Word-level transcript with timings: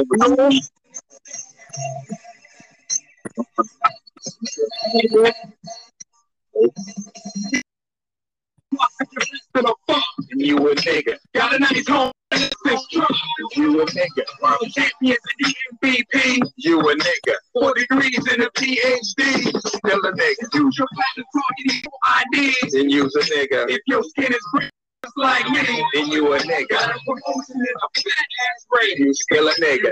You 0.00 0.06
a 10.68 10.74
nigga. 10.74 11.16
Got 11.34 11.54
a 11.54 11.58
nice 11.58 11.86
home. 11.88 12.12
You 13.56 13.82
a 13.82 13.86
nigga. 13.86 14.22
World 14.42 14.70
champions 14.74 14.92
in 15.02 15.16
the 15.38 15.54
MVP. 15.82 16.40
You 16.56 16.80
a 16.80 16.94
nigga. 16.94 17.34
Four 17.52 17.74
degrees 17.74 18.26
in 18.32 18.42
a 18.42 18.50
PhD. 18.50 19.60
Still 19.60 19.98
a 19.98 20.12
nigga. 20.12 20.54
Use 20.54 20.78
your 20.78 20.88
platinum 20.94 21.26
target 21.34 21.86
IDs. 22.34 22.74
And 22.74 22.90
use 22.90 23.14
a 23.16 23.20
nigga. 23.20 23.70
If 23.70 23.80
your 23.86 24.02
skin 24.02 24.32
is 24.32 24.40
green 24.52 24.70
just 25.10 25.16
like 25.16 25.48
me, 25.50 25.84
then 25.94 26.10
you 26.10 26.32
a 26.32 26.38
nigga. 26.38 26.68
Got 26.68 26.90
a 26.90 26.98
promotion 27.04 27.56
in 27.56 27.62
a 27.62 28.00
fat 28.00 28.26
ass 28.48 28.66
rate. 28.70 28.98
You 28.98 29.14
still 29.14 29.48
a 29.48 29.54
nigga. 29.54 29.90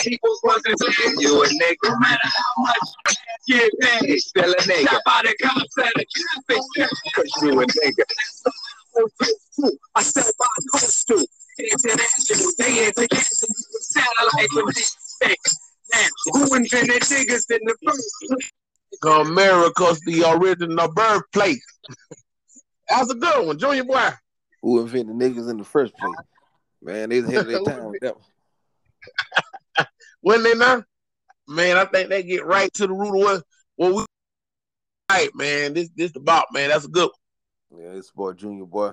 People's 0.00 0.40
wasn't 0.44 0.80
you 1.18 1.42
a 1.42 1.46
nigga. 1.46 1.76
No 1.84 1.98
matter 1.98 2.18
how 2.24 2.62
much 2.62 3.16
you 3.46 3.58
get 3.58 3.72
paid, 3.80 4.08
you 4.08 4.18
still 4.18 4.52
a 4.52 4.56
nigga. 4.56 4.88
Stop 4.88 5.02
by 5.04 5.22
the 5.24 5.36
cops 5.42 5.78
at 5.78 5.86
a 5.86 6.06
traffic 6.46 6.90
Cause 7.14 7.42
you 7.42 7.60
a 7.60 7.66
nigga. 7.66 8.04
I 9.94 10.02
sell 10.02 10.30
my 10.38 10.46
costume. 10.72 11.24
International, 11.58 12.52
they 12.58 12.86
education, 12.86 13.48
satellite 13.80 14.48
from 14.52 14.72
space. 14.72 15.58
Now, 15.94 16.06
who 16.26 16.54
invented 16.54 17.02
niggas 17.02 17.50
in 17.50 17.60
the 17.64 17.76
first 17.86 18.14
place? 18.28 18.52
America's 19.02 20.00
the 20.00 20.24
original 20.28 20.92
birthplace. 20.92 21.64
That's 22.88 23.10
a 23.10 23.14
good 23.14 23.46
one, 23.46 23.58
Junior 23.58 23.84
boy. 23.84 24.10
Who 24.62 24.80
invented 24.80 25.16
niggas 25.16 25.50
in 25.50 25.58
the 25.58 25.64
first 25.64 25.96
place? 25.96 26.14
Man, 26.82 27.08
they 27.08 27.18
of 27.18 27.26
their 27.26 27.44
time 27.64 27.86
with 27.86 28.00
that 28.00 28.16
one. 28.16 29.86
when 30.20 30.42
they 30.42 30.54
not, 30.54 30.84
man, 31.48 31.76
I 31.76 31.84
think 31.84 32.08
they 32.08 32.22
get 32.22 32.44
right 32.44 32.72
to 32.74 32.86
the 32.86 32.92
root 32.92 33.08
of 33.08 33.42
what, 33.76 33.92
what 33.92 33.94
we 33.94 34.04
right, 35.10 35.30
man. 35.34 35.74
This 35.74 35.88
this 35.96 36.12
the 36.12 36.20
bop, 36.20 36.48
man. 36.52 36.70
That's 36.70 36.84
a 36.84 36.88
good 36.88 37.10
one. 37.68 37.82
Yeah, 37.82 37.90
it's 37.90 38.10
boy 38.10 38.32
Junior 38.32 38.66
boy 38.66 38.92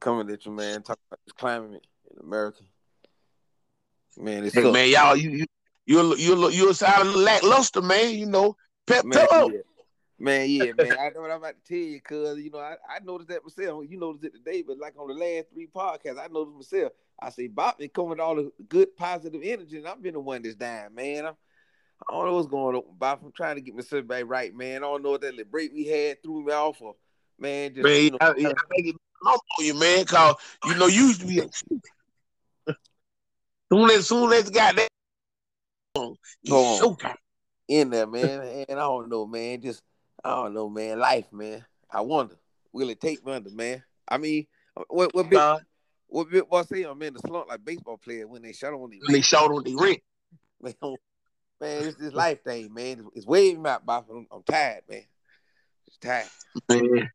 coming 0.00 0.30
at 0.30 0.44
you, 0.44 0.52
man. 0.52 0.82
Talking 0.82 1.02
about 1.10 1.20
this 1.26 1.32
climate 1.32 1.86
in 2.10 2.18
America. 2.20 2.62
Man, 4.16 4.44
it's 4.44 4.54
hey, 4.54 4.70
man, 4.70 4.90
y'all, 4.90 5.16
you 5.16 5.30
you 5.30 5.46
you 5.86 6.16
you 6.16 6.50
you 6.50 6.72
sound 6.74 7.14
lackluster, 7.14 7.82
man. 7.82 8.14
You 8.14 8.26
know, 8.26 8.56
pep 8.86 9.04
man, 9.04 9.26
up. 9.32 9.50
Yeah. 9.52 9.60
Man, 10.18 10.48
yeah, 10.48 10.72
man. 10.78 10.96
I 10.98 11.10
know 11.10 11.22
what 11.22 11.30
I'm 11.30 11.38
about 11.38 11.54
to 11.64 11.68
tell 11.68 11.76
you, 11.76 12.00
cause 12.00 12.38
you 12.38 12.50
know 12.50 12.58
I, 12.58 12.76
I 12.88 12.98
noticed 13.04 13.28
that 13.30 13.42
myself. 13.42 13.84
You 13.88 13.98
noticed 13.98 14.24
it 14.24 14.34
today, 14.34 14.62
but 14.62 14.78
like 14.78 14.94
on 14.98 15.08
the 15.08 15.14
last 15.14 15.46
three 15.52 15.66
podcasts, 15.66 16.18
I 16.18 16.28
noticed 16.28 16.56
myself. 16.56 16.92
I 17.20 17.30
say 17.30 17.46
Bob 17.46 17.78
been 17.78 17.88
coming 17.88 18.10
with 18.10 18.20
all 18.20 18.36
the 18.36 18.52
good 18.68 18.96
positive 18.96 19.40
energy, 19.44 19.78
and 19.78 19.86
I've 19.86 20.02
been 20.02 20.14
the 20.14 20.20
one 20.20 20.42
that's 20.42 20.54
dying, 20.54 20.94
man. 20.94 21.26
I'm, 21.26 21.34
I 22.08 22.12
don't 22.12 22.26
know 22.26 22.34
what's 22.34 22.48
going 22.48 22.76
on, 22.76 22.82
Bob. 22.98 23.20
I'm 23.24 23.32
trying 23.32 23.56
to 23.56 23.60
get 23.60 23.74
myself 23.74 24.06
back 24.06 24.24
right, 24.26 24.54
man. 24.54 24.78
I 24.78 24.86
don't 24.86 25.02
know 25.02 25.12
what 25.12 25.20
that 25.22 25.34
little 25.34 25.50
break 25.50 25.72
we 25.72 25.86
had 25.86 26.22
threw 26.22 26.44
me 26.44 26.52
off 26.52 26.80
of, 26.82 26.94
man. 27.38 27.74
Just, 27.74 27.84
man, 27.84 28.02
you 28.02 28.10
know, 28.10 28.18
I, 28.20 28.26
I, 28.26 28.52
I 29.26 29.30
on 29.30 29.38
you, 29.60 29.74
man, 29.78 30.04
cause 30.04 30.34
you 30.66 30.74
know 30.74 30.86
you 30.86 31.06
used 31.06 31.20
to 31.20 31.26
be. 31.26 31.40
soon 33.72 33.90
as 33.90 34.06
soon 34.06 34.32
as 34.32 34.50
got 34.50 34.76
that, 34.76 34.88
showtime 36.46 37.14
in 37.68 37.90
there, 37.90 38.06
man. 38.06 38.64
And 38.68 38.78
I 38.78 38.82
don't 38.82 39.08
know, 39.08 39.26
man. 39.26 39.60
Just 39.60 39.82
I 40.24 40.30
don't 40.30 40.54
know, 40.54 40.70
man. 40.70 40.98
Life, 40.98 41.32
man. 41.32 41.64
I 41.90 42.00
wonder, 42.00 42.36
will 42.72 42.88
it 42.88 43.00
take 43.00 43.24
me 43.24 43.32
under, 43.32 43.50
man? 43.50 43.82
I 44.08 44.18
mean, 44.18 44.46
what 44.88 45.14
what 45.14 45.28
big, 45.28 45.38
uh, 45.38 45.58
what 46.06 46.30
big 46.30 46.48
boy 46.48 46.62
say? 46.62 46.82
I'm 46.82 47.00
in 47.02 47.14
the 47.14 47.20
slump 47.20 47.48
like 47.48 47.64
baseball 47.64 47.98
player 47.98 48.26
when 48.26 48.42
they 48.42 48.52
shot 48.52 48.72
on 48.72 48.90
the 48.90 49.00
when 49.04 49.12
they 49.12 49.20
shot 49.20 49.50
on 49.50 49.62
the 49.62 49.76
ring. 49.76 50.00
Man, 50.62 50.74
man, 51.60 51.84
it's 51.88 51.98
this 51.98 52.14
life 52.14 52.42
thing, 52.42 52.72
man. 52.72 53.06
It's 53.14 53.26
waving 53.26 53.66
out, 53.66 53.84
Bob. 53.84 54.06
I'm, 54.10 54.26
I'm 54.32 54.42
tired, 54.44 54.80
man. 54.88 55.02
Just 55.86 56.00
tired. 56.00 56.26
Man, 56.70 57.10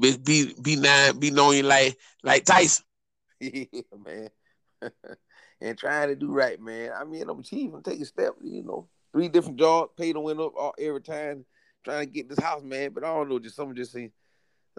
be 0.00 0.16
be 0.16 0.54
be 0.62 0.76
nine, 0.76 1.18
be 1.18 1.30
knowing 1.30 1.66
like 1.66 1.98
like 2.22 2.46
Tyson. 2.46 2.86
yeah, 3.40 3.64
man. 4.02 4.30
and 5.60 5.76
trying 5.76 6.08
to 6.08 6.16
do 6.16 6.32
right, 6.32 6.58
man. 6.58 6.92
I 6.98 7.04
mean, 7.04 7.28
I'm 7.28 7.40
achieving, 7.40 7.82
taking 7.82 8.06
steps. 8.06 8.38
You 8.42 8.62
know, 8.62 8.88
three 9.12 9.28
different 9.28 9.58
jobs, 9.58 9.92
pay 9.98 10.14
to 10.14 10.20
win 10.20 10.40
up 10.40 10.54
all, 10.56 10.74
every 10.78 11.02
time 11.02 11.44
trying 11.84 12.06
to 12.06 12.12
get 12.12 12.28
this 12.28 12.40
house, 12.40 12.62
man. 12.62 12.90
But 12.92 13.04
I 13.04 13.08
don't 13.08 13.28
know, 13.28 13.38
just 13.38 13.56
something 13.56 13.76
just 13.76 13.92
seem 13.92 14.10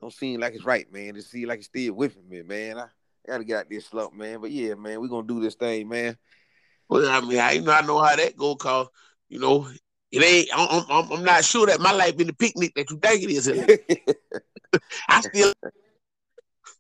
don't 0.01 0.13
seem 0.13 0.39
like 0.39 0.53
it's 0.53 0.66
right, 0.66 0.91
man. 0.91 1.16
It 1.16 1.23
seem 1.23 1.47
like 1.47 1.59
it's 1.59 1.67
still 1.67 1.93
whipping 1.93 2.27
me, 2.27 2.41
man. 2.41 2.77
I, 2.77 2.83
I 2.83 2.88
gotta 3.27 3.43
get 3.43 3.59
out 3.59 3.69
this 3.69 3.85
slump, 3.85 4.13
man. 4.13 4.41
But 4.41 4.51
yeah, 4.51 4.75
man, 4.75 4.99
we're 4.99 5.07
gonna 5.07 5.27
do 5.27 5.39
this 5.39 5.55
thing, 5.55 5.88
man. 5.88 6.17
Well, 6.89 7.09
I 7.09 7.21
mean, 7.21 7.39
I 7.39 7.53
you 7.53 7.61
know 7.61 7.71
I 7.71 7.81
know 7.81 8.01
how 8.01 8.16
that 8.16 8.35
go, 8.35 8.55
cause 8.55 8.88
you 9.29 9.39
know 9.39 9.67
it 10.11 10.23
ain't. 10.23 10.49
I'm, 10.53 10.85
I'm, 10.89 11.11
I'm 11.11 11.23
not 11.23 11.45
sure 11.45 11.67
that 11.67 11.79
my 11.79 11.91
life 11.91 12.17
been 12.17 12.27
the 12.27 12.33
picnic 12.33 12.73
that 12.75 12.89
you 12.89 12.97
think 12.97 13.23
it 13.23 13.31
is. 13.31 13.47
I 15.09 15.22
still. 15.22 15.53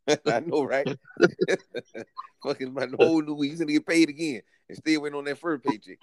I 0.25 0.39
know, 0.41 0.63
right? 0.63 0.87
Fucking 2.43 2.73
my 2.73 2.87
whole 2.97 3.21
new 3.21 3.33
week, 3.33 3.51
he's 3.51 3.59
gonna 3.59 3.71
get 3.71 3.87
paid 3.87 4.09
again, 4.09 4.41
and 4.69 4.77
still 4.77 5.01
went 5.01 5.15
on 5.15 5.25
that 5.25 5.39
first 5.39 5.63
paycheck. 5.63 5.97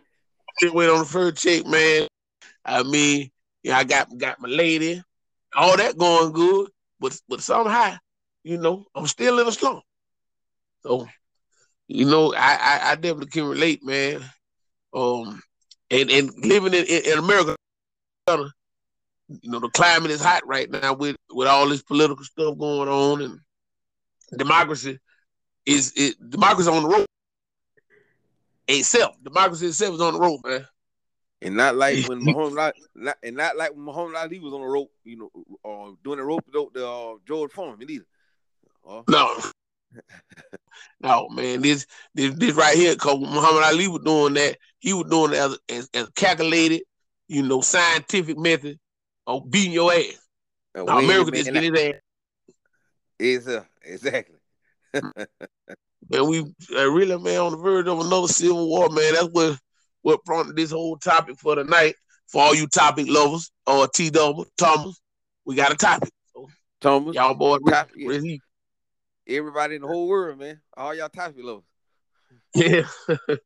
Still 0.56 0.74
went 0.74 0.90
on 0.90 1.00
the 1.00 1.04
first 1.04 1.42
check, 1.42 1.66
man. 1.66 2.08
I 2.64 2.82
mean, 2.82 3.30
yeah, 3.62 3.78
I 3.78 3.84
got 3.84 4.16
got 4.18 4.40
my 4.40 4.48
lady, 4.48 5.02
all 5.54 5.76
that 5.76 5.96
going 5.98 6.32
good, 6.32 6.70
but 7.00 7.18
but 7.28 7.40
somehow, 7.40 7.96
you 8.44 8.58
know, 8.58 8.86
I'm 8.94 9.06
still 9.06 9.38
in 9.38 9.48
a 9.48 9.52
slump. 9.52 9.82
So, 10.82 11.08
you 11.88 12.06
know, 12.06 12.34
I 12.34 12.54
I, 12.54 12.90
I 12.92 12.94
definitely 12.96 13.30
can 13.30 13.44
relate, 13.44 13.84
man. 13.84 14.22
Um, 14.94 15.42
and 15.90 16.10
and 16.10 16.30
living 16.44 16.74
in, 16.74 16.84
in, 16.86 17.12
in 17.12 17.18
America, 17.18 17.56
you 18.28 19.50
know, 19.50 19.60
the 19.60 19.68
climate 19.70 20.10
is 20.10 20.22
hot 20.22 20.46
right 20.46 20.70
now 20.70 20.94
with 20.94 21.16
with 21.30 21.48
all 21.48 21.68
this 21.68 21.82
political 21.82 22.24
stuff 22.24 22.58
going 22.58 22.88
on 22.88 23.22
and 23.22 23.38
democracy 24.36 24.98
is 25.66 25.92
it 25.96 26.16
democracy 26.30 26.68
on 26.70 26.82
the 26.82 26.88
road 26.88 27.06
itself. 28.68 29.16
Democracy 29.22 29.66
itself 29.66 29.94
is 29.94 30.00
on 30.00 30.14
the 30.14 30.20
road, 30.20 30.40
man. 30.44 30.66
And 31.42 31.56
not 31.56 31.74
like 31.74 32.08
when 32.08 32.18
Muhammad 32.24 32.74
not, 32.94 33.16
and 33.22 33.36
not 33.36 33.56
like 33.56 33.74
when 33.74 33.84
Muhammad 33.84 34.14
Ali 34.16 34.38
was 34.38 34.52
on 34.52 34.60
the 34.60 34.66
rope, 34.66 34.92
you 35.04 35.16
know, 35.16 35.30
uh, 35.64 35.92
doing 36.04 36.18
the 36.18 36.24
rope 36.24 36.44
the, 36.52 36.66
the 36.72 36.88
uh, 36.88 37.14
George 37.26 37.50
Foreman 37.50 37.90
either. 37.90 38.06
Uh, 38.88 39.02
no, 39.08 39.40
no, 41.00 41.28
man, 41.30 41.60
this 41.60 41.86
this 42.14 42.34
this 42.34 42.54
right 42.54 42.76
here, 42.76 42.94
cause 42.94 43.18
Muhammad 43.18 43.64
Ali 43.64 43.88
was 43.88 44.02
doing 44.04 44.34
that. 44.34 44.56
He 44.78 44.92
was 44.92 45.10
doing 45.10 45.32
it 45.32 45.38
as, 45.38 45.58
as, 45.68 45.90
as 45.94 46.08
calculated, 46.10 46.82
you 47.26 47.42
know, 47.42 47.60
scientific 47.60 48.38
method 48.38 48.78
of 49.26 49.50
beating 49.50 49.72
your 49.72 49.92
ass. 49.92 50.18
Now, 50.74 50.98
America 50.98 51.32
just 51.32 51.52
get 51.52 51.62
his 51.62 51.80
ass. 51.80 52.00
Is 53.18 53.48
uh, 53.48 53.64
exactly. 53.84 54.38
and 54.94 56.28
we 56.28 56.40
uh, 56.76 56.90
really, 56.90 57.18
man, 57.18 57.40
on 57.40 57.52
the 57.52 57.58
verge 57.58 57.88
of 57.88 58.00
another 58.00 58.28
civil 58.28 58.68
war, 58.68 58.88
man. 58.90 59.14
That's 59.14 59.28
what 59.28 59.58
what 60.02 60.24
prompted 60.24 60.56
this 60.56 60.70
whole 60.70 60.96
topic 60.96 61.38
for 61.38 61.54
tonight. 61.56 61.94
For 62.28 62.40
all 62.40 62.54
you 62.54 62.66
topic 62.66 63.06
lovers 63.08 63.50
or 63.66 63.88
T 63.88 64.08
double 64.08 64.46
Thomas, 64.56 65.00
we 65.44 65.54
got 65.54 65.72
a 65.72 65.76
topic. 65.76 66.10
So, 66.34 66.48
Thomas, 66.80 67.14
y'all 67.14 67.34
boy, 67.34 67.58
topic, 67.58 67.94
really, 67.96 68.40
everybody 69.28 69.76
in 69.76 69.82
the 69.82 69.88
whole 69.88 70.08
world, 70.08 70.38
man, 70.38 70.60
all 70.74 70.94
y'all 70.94 71.08
topic 71.08 71.36
lovers. 71.38 71.64
Yeah. 72.54 72.82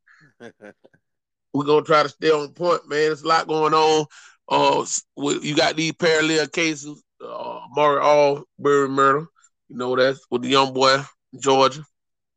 We're 1.53 1.65
gonna 1.65 1.87
try 1.87 2.03
to 2.03 2.09
stay 2.09 2.31
on 2.31 2.53
point, 2.53 2.89
man. 2.89 2.99
There's 2.99 3.23
a 3.23 3.27
lot 3.27 3.49
going 3.49 3.73
on. 3.73 4.07
Uh, 4.49 4.85
you 5.17 5.57
got 5.57 5.75
these 5.77 5.93
parallel 5.93 6.47
cases. 6.49 7.03
Uh, 7.25 7.61
Murray 7.75 8.01
Arbery 8.01 8.89
murder. 8.89 9.27
You 9.69 9.77
know 9.77 9.97
that's 9.97 10.21
with 10.31 10.43
the 10.43 10.49
young 10.49 10.75
boy 10.75 11.03
Georgia. 11.41 11.83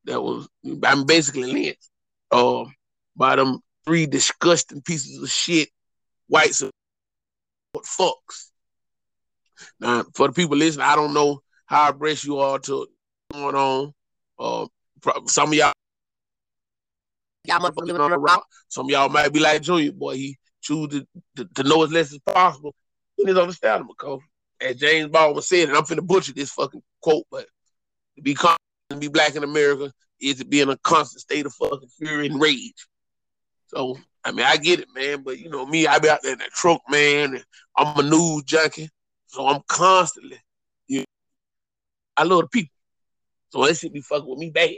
That 0.06 0.22
was 0.22 0.48
I'm 0.84 1.06
basically 1.06 1.52
lynched. 1.52 1.90
Uh, 2.32 2.66
by 3.16 3.36
them 3.36 3.60
three 3.90 4.06
disgusting 4.06 4.84
pieces 4.84 5.20
of 5.20 5.28
shit, 5.32 5.68
whites 6.28 6.62
what 7.72 7.86
fucks. 7.86 8.52
Now, 9.80 10.06
for 10.14 10.28
the 10.28 10.34
people 10.34 10.58
listening, 10.58 10.86
I 10.86 10.96
don't 10.96 11.12
know 11.12 11.42
how 11.66 11.90
abreast 11.90 12.24
you 12.24 12.38
are 12.38 12.60
to 12.60 12.86
going 13.34 13.56
on. 13.56 13.94
Uh, 14.38 14.68
some 15.26 15.50
of 15.50 15.56
y'all, 15.56 15.74
y'all 17.46 17.60
motherfuckers 17.60 17.88
living 17.88 18.02
on 18.02 18.12
the 18.12 18.20
rock. 18.20 18.46
Some 18.68 18.86
of 18.86 18.92
y'all 18.92 19.10
might 19.10 19.34
be 19.34 19.40
like 19.40 19.64
Junior, 19.64 19.92
boy. 19.92 20.18
He 20.18 20.38
choose 20.62 20.90
to, 20.90 21.08
to, 21.38 21.50
to 21.56 21.64
know 21.64 21.84
as 21.84 21.92
less 21.92 22.14
as 22.14 22.20
possible. 22.20 22.76
It 23.18 23.28
is 23.28 23.38
understandable, 23.38 23.96
because 23.98 24.22
as 24.62 24.76
James 24.76 25.10
Baldwin 25.10 25.42
said, 25.42 25.70
and 25.70 25.76
I'm 25.76 25.84
finna 25.84 26.06
butcher 26.06 26.34
this 26.34 26.52
fucking 26.52 26.84
quote, 27.02 27.26
but 27.32 27.48
to 28.18 28.22
be 28.22 28.36
to 28.36 28.96
be 28.98 29.08
black 29.08 29.36
in 29.36 29.44
America 29.44 29.92
is 30.22 30.38
to 30.38 30.46
be 30.46 30.62
in 30.62 30.70
a 30.70 30.78
constant 30.78 31.22
state 31.22 31.48
of 31.48 31.56
fucking 31.56 31.90
fury 31.98 32.28
and 32.28 32.40
rage. 32.40 32.86
So 33.70 33.98
I 34.24 34.32
mean, 34.32 34.46
I 34.46 34.58
get 34.58 34.80
it, 34.80 34.88
man. 34.94 35.24
But 35.24 35.40
you 35.40 35.50
know 35.50 35.66
me, 35.66 35.88
I 35.88 36.00
be 36.00 36.10
out 36.10 36.20
there 36.22 36.34
in 36.34 36.40
that 36.40 36.52
truck, 36.52 36.82
man. 36.90 37.36
And 37.36 37.46
I'm 37.78 37.98
a 38.00 38.04
news 38.04 38.44
junkie, 38.44 38.90
so 39.28 39.48
I'm 39.48 39.62
constantly. 39.68 40.40
You, 40.88 41.00
know, 41.00 41.06
I 42.18 42.24
love 42.24 42.42
the 42.42 42.48
people, 42.48 42.76
so 43.50 43.66
they 43.66 43.74
should 43.74 43.94
be 43.94 44.02
fucking 44.02 44.28
with 44.28 44.40
me 44.40 44.50
bad. 44.50 44.76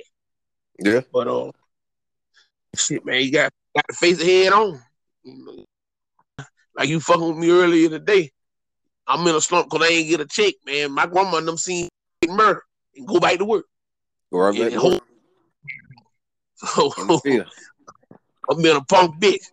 Yeah. 0.80 1.02
But 1.12 1.28
uh, 1.28 1.52
Shit, 2.76 3.06
man, 3.06 3.22
you 3.22 3.32
got 3.32 3.52
got 3.76 3.86
to 3.90 3.96
face 3.96 4.20
it 4.22 4.28
head 4.28 4.54
on. 4.54 4.82
Like 6.76 6.88
you 6.88 7.00
fucking 7.00 7.28
with 7.28 7.38
me 7.38 7.50
earlier 7.50 7.90
today. 7.90 8.32
I'm 9.08 9.28
in 9.28 9.36
a 9.36 9.42
slump 9.42 9.70
because 9.70 9.86
I 9.86 9.92
ain't 9.92 10.10
get 10.10 10.22
a 10.22 10.26
check, 10.26 10.54
man. 10.66 10.92
My 10.92 11.06
grandma 11.06 11.38
and 11.38 11.48
them 11.48 11.58
seen 11.58 11.90
murder 12.30 12.64
and 12.96 13.08
go 13.08 13.20
back 13.20 13.40
to 13.40 13.46
work. 13.46 13.66
Go 14.32 14.40
right 14.40 14.58
back 14.58 14.72
to 14.72 14.82
work 14.82 15.04
So 16.56 16.94
in 16.98 17.08
the 17.08 17.20
field. 17.20 17.48
I'm 18.50 18.62
being 18.62 18.76
a 18.78 18.82
punk 18.82 19.22
bitch. 19.22 19.46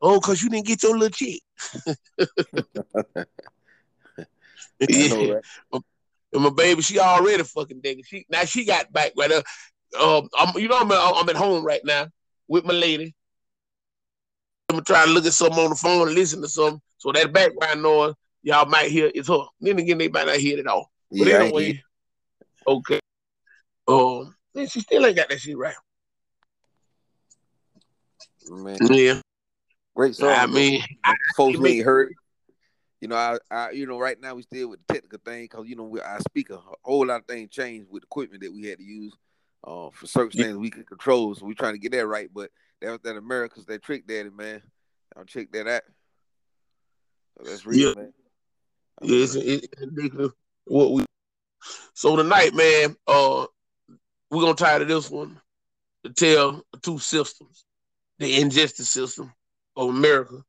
Oh, 0.00 0.20
cause 0.20 0.42
you 0.42 0.50
didn't 0.50 0.66
get 0.66 0.82
your 0.82 0.98
little 0.98 1.10
know, 5.08 5.32
right? 5.32 5.44
And 6.32 6.44
my 6.44 6.50
baby, 6.50 6.80
she 6.80 6.98
already 6.98 7.42
fucking 7.42 7.80
digging. 7.82 8.04
She 8.04 8.24
now 8.30 8.44
she 8.44 8.64
got 8.64 8.90
back 8.92 9.12
right 9.18 9.28
there. 9.28 9.42
Um, 10.00 10.28
I'm, 10.38 10.58
you 10.58 10.66
know, 10.66 10.78
I'm 10.78 10.90
at, 10.90 10.98
I'm 10.98 11.28
at 11.28 11.36
home 11.36 11.62
right 11.62 11.82
now 11.84 12.08
with 12.48 12.64
my 12.64 12.72
lady. 12.72 13.14
I'm 14.70 14.76
trying 14.76 14.84
to 14.84 14.92
try 14.92 15.04
to 15.04 15.10
look 15.10 15.26
at 15.26 15.34
something 15.34 15.62
on 15.62 15.70
the 15.70 15.76
phone 15.76 16.08
and 16.08 16.14
listen 16.14 16.40
to 16.40 16.48
something. 16.48 16.80
So 16.96 17.12
that 17.12 17.34
background 17.34 17.82
noise 17.82 18.14
y'all 18.42 18.66
might 18.66 18.90
hear 18.90 19.10
is 19.14 19.28
her. 19.28 19.44
Then 19.60 19.78
again, 19.78 19.98
they 19.98 20.08
might 20.08 20.26
not 20.26 20.36
hear 20.36 20.58
it 20.58 20.66
all. 20.66 20.90
But 21.10 21.28
Yeah, 21.28 21.42
anyway, 21.42 21.82
okay. 22.66 23.00
Um, 23.86 24.34
man, 24.54 24.66
she 24.68 24.80
still 24.80 25.04
ain't 25.04 25.16
got 25.16 25.28
that 25.28 25.40
shit 25.40 25.56
right. 25.56 25.74
Man. 28.50 28.78
Yeah, 28.90 29.20
Great 29.94 30.14
song. 30.14 30.30
I 30.30 30.46
mean, 30.46 30.82
folks 31.36 31.58
make- 31.58 31.84
ain't 31.86 32.16
You 33.00 33.08
know, 33.08 33.16
I, 33.16 33.38
I, 33.50 33.70
you 33.70 33.86
know, 33.86 33.98
right 33.98 34.18
now 34.20 34.34
we 34.34 34.42
still 34.42 34.68
with 34.70 34.80
the 34.86 34.94
technical 34.94 35.18
thing 35.24 35.44
because 35.44 35.66
you 35.68 35.76
know 35.76 35.84
we, 35.84 36.00
our 36.00 36.20
speaker, 36.20 36.54
a 36.54 36.74
whole 36.84 37.06
lot 37.06 37.20
of 37.20 37.26
things 37.26 37.50
changed 37.50 37.88
with 37.90 38.04
equipment 38.04 38.42
that 38.42 38.52
we 38.52 38.66
had 38.66 38.78
to 38.78 38.84
use 38.84 39.14
uh, 39.64 39.90
for 39.92 40.06
certain 40.06 40.38
Yeah. 40.38 40.46
things 40.46 40.58
we 40.58 40.70
could 40.70 40.86
control. 40.86 41.34
So 41.34 41.44
we 41.44 41.54
trying 41.54 41.74
to 41.74 41.78
get 41.78 41.92
that 41.92 42.06
right. 42.06 42.30
But 42.32 42.50
that 42.80 42.90
was 42.90 43.00
that 43.02 43.16
America's 43.16 43.66
that 43.66 43.82
trick 43.82 44.06
daddy, 44.06 44.30
man. 44.30 44.62
I'll 45.16 45.24
check 45.24 45.50
that 45.52 45.66
out. 45.66 45.82
So 47.36 47.44
that's 47.44 47.66
real, 47.66 47.88
Yeah. 47.88 47.94
man. 47.96 48.12
I 49.02 49.06
Yeah, 49.06 49.24
it's, 49.24 49.34
it's 49.34 50.34
what 50.64 50.92
we. 50.92 51.04
So 51.94 52.16
tonight, 52.16 52.54
man, 52.54 52.96
uh, 53.06 53.46
we're 54.30 54.42
gonna 54.42 54.54
tie 54.54 54.78
to 54.78 54.84
this 54.84 55.10
one 55.10 55.40
to 56.04 56.10
tell 56.10 56.62
two 56.82 56.98
systems, 56.98 57.64
the 58.22 58.40
injustice 58.40 58.88
system 58.88 59.32
of 59.76 59.88
America, 59.88 60.42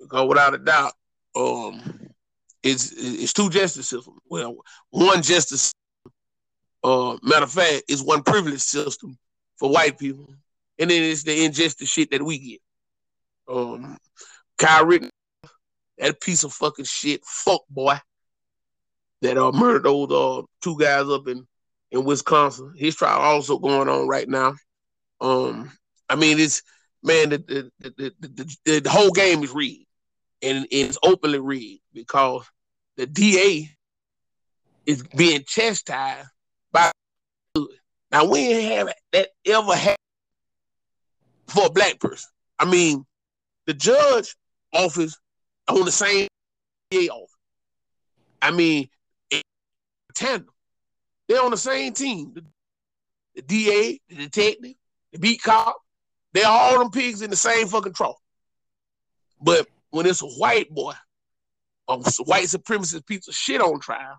because 0.00 0.28
without 0.28 0.54
a 0.54 0.58
doubt, 0.58 0.92
um, 1.36 2.10
it's 2.62 2.92
it's 2.92 3.32
two 3.32 3.50
justice 3.50 3.88
systems. 3.88 4.18
Well, 4.28 4.56
one 4.90 5.22
justice, 5.22 5.72
uh, 6.82 7.16
matter 7.22 7.44
of 7.44 7.52
fact, 7.52 7.84
is 7.88 8.02
one 8.02 8.22
privilege 8.22 8.60
system 8.60 9.16
for 9.56 9.70
white 9.70 9.98
people, 9.98 10.28
and 10.78 10.90
then 10.90 11.02
it's 11.02 11.22
the 11.22 11.44
injustice 11.44 11.88
shit 11.88 12.10
that 12.10 12.22
we 12.22 12.38
get. 12.38 12.60
Um, 13.48 13.96
Rittenhouse, 14.60 15.10
that 15.98 16.20
piece 16.20 16.44
of 16.44 16.52
fucking 16.52 16.84
shit, 16.84 17.24
fuck 17.24 17.62
boy 17.70 17.98
that 19.22 19.38
uh, 19.38 19.52
murdered 19.52 19.84
those 19.84 20.10
uh, 20.10 20.42
two 20.62 20.78
guys 20.78 21.08
up 21.08 21.26
in, 21.28 21.46
in 21.90 22.04
Wisconsin. 22.04 22.72
His 22.76 22.94
trial 22.96 23.20
also 23.20 23.58
going 23.58 23.88
on 23.88 24.06
right 24.06 24.28
now. 24.28 24.54
Um, 25.20 25.72
I 26.08 26.14
mean, 26.14 26.38
it's 26.38 26.62
man, 27.02 27.30
the 27.30 27.70
the, 27.78 28.12
the, 28.64 28.80
the, 28.80 28.90
whole 28.90 29.10
game 29.10 29.42
is 29.42 29.52
rigged, 29.52 29.86
and 30.42 30.66
it's 30.70 30.98
openly 31.02 31.38
rigged 31.38 31.80
because 31.92 32.46
the 32.96 33.06
DA 33.06 33.70
is 34.86 35.02
being 35.16 35.44
chastised 35.46 36.28
by. 36.72 36.90
Now 38.10 38.24
we 38.24 38.38
ain't 38.38 38.72
have 38.72 38.94
that 39.12 39.28
ever 39.46 39.74
happened 39.74 39.96
for 41.46 41.66
a 41.66 41.70
black 41.70 42.00
person. 42.00 42.30
I 42.58 42.64
mean, 42.64 43.04
the 43.66 43.74
judge 43.74 44.34
office 44.72 45.16
on 45.68 45.84
the 45.84 45.92
same 45.92 46.28
DA 46.90 47.08
office. 47.08 47.34
I 48.40 48.50
mean, 48.50 48.88
tandem. 50.18 50.48
They're 51.28 51.42
on 51.42 51.50
the 51.50 51.56
same 51.56 51.92
team. 51.92 52.32
The, 52.34 52.44
the 53.36 53.42
DA, 53.42 54.00
the 54.08 54.14
detective, 54.14 54.74
the 55.12 55.18
beat 55.18 55.42
cop, 55.42 55.76
they're 56.38 56.48
all 56.48 56.78
them 56.78 56.90
pigs 56.90 57.22
in 57.22 57.30
the 57.30 57.36
same 57.36 57.66
fucking 57.66 57.94
trough. 57.94 58.16
But 59.40 59.66
when 59.90 60.06
it's 60.06 60.22
a 60.22 60.26
white 60.26 60.70
boy, 60.70 60.92
a 61.88 61.98
white 62.24 62.44
supremacist 62.44 63.06
piece 63.06 63.26
of 63.26 63.34
shit 63.34 63.60
on 63.60 63.80
trial, 63.80 64.18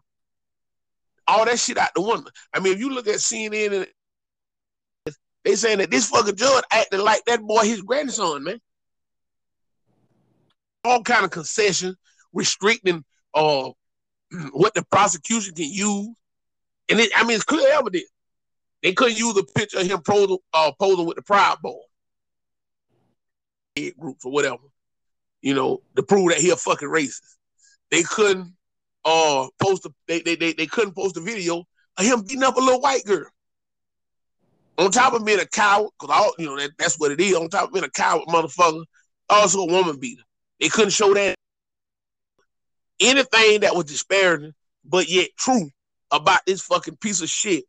all 1.27 1.45
that 1.45 1.60
shit 1.60 1.77
out 1.77 1.92
the 1.95 2.01
window. 2.01 2.30
I 2.54 2.60
mean, 2.60 2.74
if 2.74 2.80
you 2.80 2.89
look 2.89 3.07
at 3.07 3.16
CNN 3.16 3.86
and 5.06 5.16
they 5.45 5.56
saying 5.56 5.77
that 5.77 5.92
this 5.92 6.10
fucking 6.10 6.36
judge 6.36 6.63
acting 6.71 7.00
like 7.00 7.24
that 7.25 7.42
boy 7.42 7.62
his 7.62 7.81
grandson, 7.81 8.44
man. 8.44 8.60
All 10.83 11.01
kind 11.04 11.24
of 11.24 11.31
concessions, 11.31 11.95
restricting 12.33 13.06
uh 13.33 13.69
what 14.51 14.74
the 14.74 14.83
prosecution 14.92 15.56
can 15.56 15.71
use. 15.71 16.10
And 16.89 17.00
it, 17.00 17.12
I 17.16 17.24
mean, 17.24 17.36
it's 17.36 17.45
clear 17.45 17.71
evidence. 17.74 18.10
They 18.81 18.94
couldn't 18.94 19.19
use 19.19 19.38
a 19.38 19.44
picture 19.44 19.80
of 19.80 19.88
him 19.88 20.01
posing, 20.01 20.38
uh, 20.54 20.71
posing 20.80 21.06
with 21.06 21.18
the 21.18 21.21
Proud 21.21 21.62
Boy 21.62 21.80
groups 23.98 24.25
or 24.25 24.31
whatever, 24.31 24.63
you 25.42 25.54
know, 25.54 25.81
to 25.95 26.04
prove 26.04 26.30
that 26.30 26.39
he 26.39 26.50
a 26.50 26.56
fucking 26.56 26.89
racist. 26.89 27.36
They 27.92 28.04
couldn't 28.04 28.54
uh 29.06 29.48
post 29.62 29.86
a, 29.86 29.94
they, 30.07 30.21
they 30.21 30.36
they 30.36 30.54
they 30.54 30.68
couldn't 30.68 30.95
post 30.95 31.18
a 31.18 31.21
video 31.21 31.63
of 31.98 32.06
him 32.06 32.21
beating 32.21 32.44
up 32.44 32.57
a 32.57 32.60
little 32.60 32.81
white 32.81 33.06
girl. 33.06 33.27
On 34.77 34.92
top 34.92 35.13
of 35.13 35.25
being 35.25 35.39
a 35.39 35.45
coward, 35.45 35.89
because 36.00 36.16
all 36.16 36.33
you 36.38 36.45
know 36.45 36.57
that, 36.57 36.71
that's 36.77 37.00
what 37.00 37.12
it 37.12 37.19
is. 37.19 37.36
On 37.36 37.50
top 37.50 37.68
of 37.68 37.74
being 37.74 37.86
a 37.86 37.89
coward, 37.89 38.24
motherfucker, 38.27 38.83
also 39.30 39.62
a 39.62 39.71
woman 39.71 40.00
beater. 40.00 40.24
They 40.60 40.69
couldn't 40.69 40.92
show 40.92 41.13
that 41.13 41.36
anything 43.00 43.62
that 43.62 43.75
was 43.75 43.86
disparaging, 43.86 44.54
but 44.86 45.10
yet 45.10 45.30
true 45.38 45.69
about 46.12 46.42
this 46.45 46.62
fucking 46.62 46.98
piece 46.98 47.21
of 47.21 47.30
shit. 47.30 47.66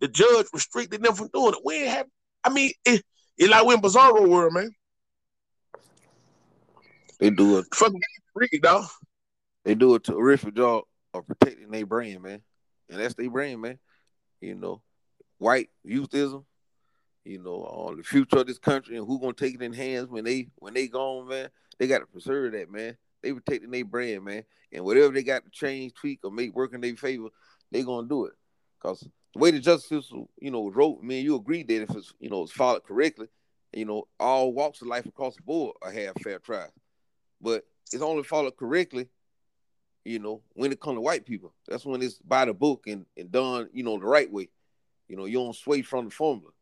The 0.00 0.08
judge 0.08 0.46
restricted 0.52 1.02
them 1.02 1.14
from 1.14 1.28
doing 1.32 1.54
it. 1.54 1.60
We 1.64 1.74
ain't 1.76 1.88
have. 1.88 2.06
I 2.42 2.50
mean, 2.50 2.72
it, 2.84 3.02
it 3.36 3.50
like 3.50 3.66
we're 3.66 3.74
in 3.74 3.80
Bizarro 3.80 4.26
world, 4.26 4.54
man. 4.54 4.70
They 7.20 7.30
do 7.30 7.58
a 7.58 7.62
Fucking 7.74 8.00
dog. 8.62 8.88
they 9.64 9.74
do 9.74 9.94
a 9.94 10.00
terrific 10.00 10.54
job 10.56 10.84
of 11.14 11.26
protecting 11.26 11.70
their 11.70 11.86
brand, 11.86 12.22
man. 12.22 12.42
And 12.88 13.00
that's 13.00 13.14
their 13.14 13.30
brand, 13.30 13.60
man. 13.60 13.78
You 14.40 14.54
know, 14.54 14.82
white 15.38 15.68
youthism, 15.86 16.44
you 17.24 17.38
know, 17.38 17.62
on 17.62 17.96
the 17.98 18.02
future 18.02 18.38
of 18.38 18.46
this 18.46 18.58
country 18.58 18.96
and 18.96 19.06
who 19.06 19.20
gonna 19.20 19.34
take 19.34 19.54
it 19.54 19.62
in 19.62 19.72
hands 19.72 20.08
when 20.08 20.24
they 20.24 20.48
when 20.56 20.74
they 20.74 20.88
gone, 20.88 21.28
man. 21.28 21.50
They 21.78 21.86
gotta 21.86 22.06
preserve 22.06 22.52
that, 22.52 22.70
man. 22.70 22.96
They 23.22 23.32
protecting 23.32 23.70
their 23.70 23.84
brand, 23.84 24.24
man. 24.24 24.44
And 24.72 24.84
whatever 24.84 25.12
they 25.12 25.22
got 25.22 25.44
to 25.44 25.50
change, 25.50 25.94
tweak, 25.94 26.20
or 26.24 26.30
make 26.30 26.54
work 26.54 26.72
in 26.74 26.80
their 26.80 26.96
favor, 26.96 27.28
they 27.70 27.82
gonna 27.82 28.08
do 28.08 28.26
it. 28.26 28.32
Cause 28.80 29.06
the 29.34 29.38
way 29.38 29.50
the 29.50 29.60
justice 29.60 29.88
system, 29.88 30.26
you 30.40 30.50
know, 30.50 30.70
wrote, 30.70 31.02
man, 31.02 31.22
you 31.24 31.36
agreed 31.36 31.68
that 31.68 31.82
if 31.82 31.90
it's 31.90 32.14
you 32.18 32.30
know 32.30 32.42
it's 32.42 32.52
followed 32.52 32.84
correctly, 32.84 33.28
you 33.72 33.84
know, 33.84 34.08
all 34.18 34.52
walks 34.52 34.80
of 34.80 34.88
life 34.88 35.06
across 35.06 35.36
the 35.36 35.42
board 35.42 35.76
are 35.82 35.92
have 35.92 36.14
fair 36.22 36.38
trial. 36.38 36.72
But 37.40 37.64
it's 37.92 38.02
only 38.02 38.22
followed 38.22 38.56
correctly 38.56 39.08
you 40.04 40.18
know, 40.18 40.42
when 40.54 40.72
it 40.72 40.80
comes 40.80 40.96
to 40.96 41.00
white 41.00 41.24
people. 41.26 41.52
That's 41.68 41.84
when 41.84 42.02
it's 42.02 42.18
by 42.18 42.44
the 42.44 42.54
book 42.54 42.84
and, 42.86 43.04
and 43.16 43.30
done, 43.30 43.68
you 43.72 43.82
know, 43.82 43.98
the 43.98 44.06
right 44.06 44.30
way. 44.30 44.48
You 45.08 45.16
know, 45.16 45.26
you 45.26 45.38
don't 45.38 45.56
sway 45.56 45.82
from 45.82 46.06
the 46.06 46.10
formula. 46.10 46.52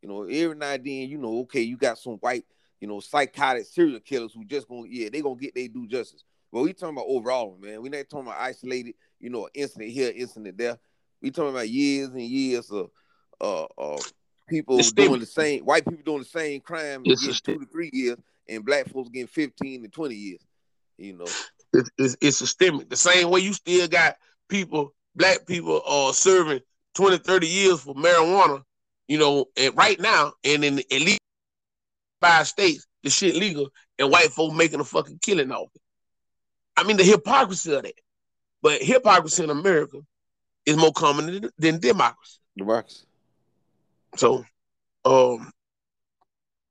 You 0.00 0.08
know, 0.08 0.22
every 0.24 0.56
now 0.56 0.72
and 0.72 0.84
then, 0.84 1.08
you 1.08 1.18
know, 1.18 1.40
okay, 1.40 1.60
you 1.60 1.76
got 1.76 1.98
some 1.98 2.14
white, 2.14 2.44
you 2.80 2.88
know, 2.88 3.00
psychotic 3.00 3.66
serial 3.66 4.00
killers 4.00 4.32
who 4.34 4.44
just 4.44 4.68
gonna, 4.68 4.88
yeah, 4.88 5.08
they 5.12 5.20
gonna 5.20 5.36
get 5.36 5.54
they 5.54 5.68
due 5.68 5.86
justice. 5.86 6.24
But 6.52 6.62
we 6.62 6.72
talking 6.72 6.96
about 6.96 7.06
overall, 7.08 7.56
man. 7.60 7.80
We 7.80 7.88
not 7.88 8.08
talking 8.10 8.26
about 8.26 8.40
isolated, 8.40 8.94
you 9.20 9.30
know, 9.30 9.48
incident 9.54 9.92
here, 9.92 10.12
incident 10.14 10.58
there. 10.58 10.78
We 11.20 11.30
talking 11.30 11.50
about 11.50 11.68
years 11.68 12.08
and 12.08 12.20
years 12.20 12.70
of 12.70 12.90
uh, 13.40 13.64
uh 13.78 13.98
people 14.48 14.80
doing 14.94 15.20
the 15.20 15.26
same, 15.26 15.64
white 15.64 15.86
people 15.86 16.02
doing 16.04 16.18
the 16.18 16.24
same 16.24 16.60
crime 16.60 17.04
getting 17.04 17.34
two 17.44 17.60
to 17.60 17.66
three 17.66 17.90
years, 17.92 18.18
and 18.48 18.64
black 18.64 18.88
folks 18.88 19.10
getting 19.10 19.26
15 19.26 19.82
to 19.82 19.88
20 19.88 20.14
years. 20.14 20.40
You 20.98 21.14
know, 21.14 21.26
It's, 21.72 21.90
it's, 21.98 22.16
it's 22.20 22.36
systemic. 22.36 22.88
The 22.88 22.96
same 22.96 23.30
way 23.30 23.40
you 23.40 23.52
still 23.52 23.88
got 23.88 24.16
people, 24.48 24.94
black 25.16 25.46
people, 25.46 25.82
uh, 25.86 26.12
serving 26.12 26.60
20, 26.94 27.18
30 27.18 27.46
years 27.46 27.80
for 27.80 27.94
marijuana, 27.94 28.62
you 29.08 29.18
know, 29.18 29.46
and 29.56 29.76
right 29.76 29.98
now, 30.00 30.32
and 30.44 30.64
in 30.64 30.78
at 30.78 30.90
least 30.90 31.20
five 32.20 32.46
states, 32.46 32.86
the 33.02 33.10
shit 33.10 33.34
legal, 33.34 33.68
and 33.98 34.10
white 34.10 34.30
folk 34.30 34.54
making 34.54 34.80
a 34.80 34.84
fucking 34.84 35.18
killing 35.22 35.50
off 35.50 35.68
it. 35.74 35.82
I 36.76 36.84
mean, 36.84 36.96
the 36.96 37.04
hypocrisy 37.04 37.74
of 37.74 37.82
that. 37.82 37.94
But 38.62 38.80
hypocrisy 38.80 39.42
in 39.42 39.50
America 39.50 39.98
is 40.64 40.76
more 40.76 40.92
common 40.92 41.26
than, 41.26 41.50
than 41.58 41.80
democracy. 41.80 42.38
democracy. 42.56 43.04
So, 44.16 44.44
um, 45.04 45.50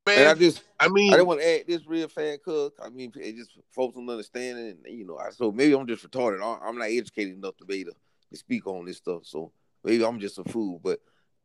And 0.08 0.27
I 0.29 0.34
just 0.34 0.63
I 0.79 0.88
mean, 0.88 1.13
I 1.13 1.17
didn't 1.17 1.27
want 1.27 1.41
to 1.41 1.48
add 1.48 1.67
this 1.67 1.86
real 1.86 2.08
fast, 2.08 2.43
cuz 2.43 2.72
I 2.84 2.89
mean, 2.89 3.12
it 3.15 3.36
just 3.36 3.51
folks 3.72 3.96
don't 3.96 4.10
understand 4.10 4.60
it, 4.60 4.77
and 4.84 4.98
you 4.98 5.05
know, 5.05 5.17
I 5.17 5.29
so 5.29 5.51
maybe 5.51 5.74
I'm 5.74 5.88
just 5.88 6.10
retarded. 6.10 6.41
I'm 6.41 6.77
not 6.77 6.89
educated 6.89 7.36
enough 7.36 7.58
to 7.58 7.65
be 7.65 7.81
able 7.81 7.91
to, 7.91 7.98
to 8.31 8.38
speak 8.38 8.65
on 8.65 8.86
this 8.86 8.98
stuff, 8.98 9.25
so 9.25 9.51
maybe 9.84 10.03
I'm 10.03 10.20
just 10.20 10.39
a 10.39 10.43
fool. 10.43 10.79
But 10.84 11.00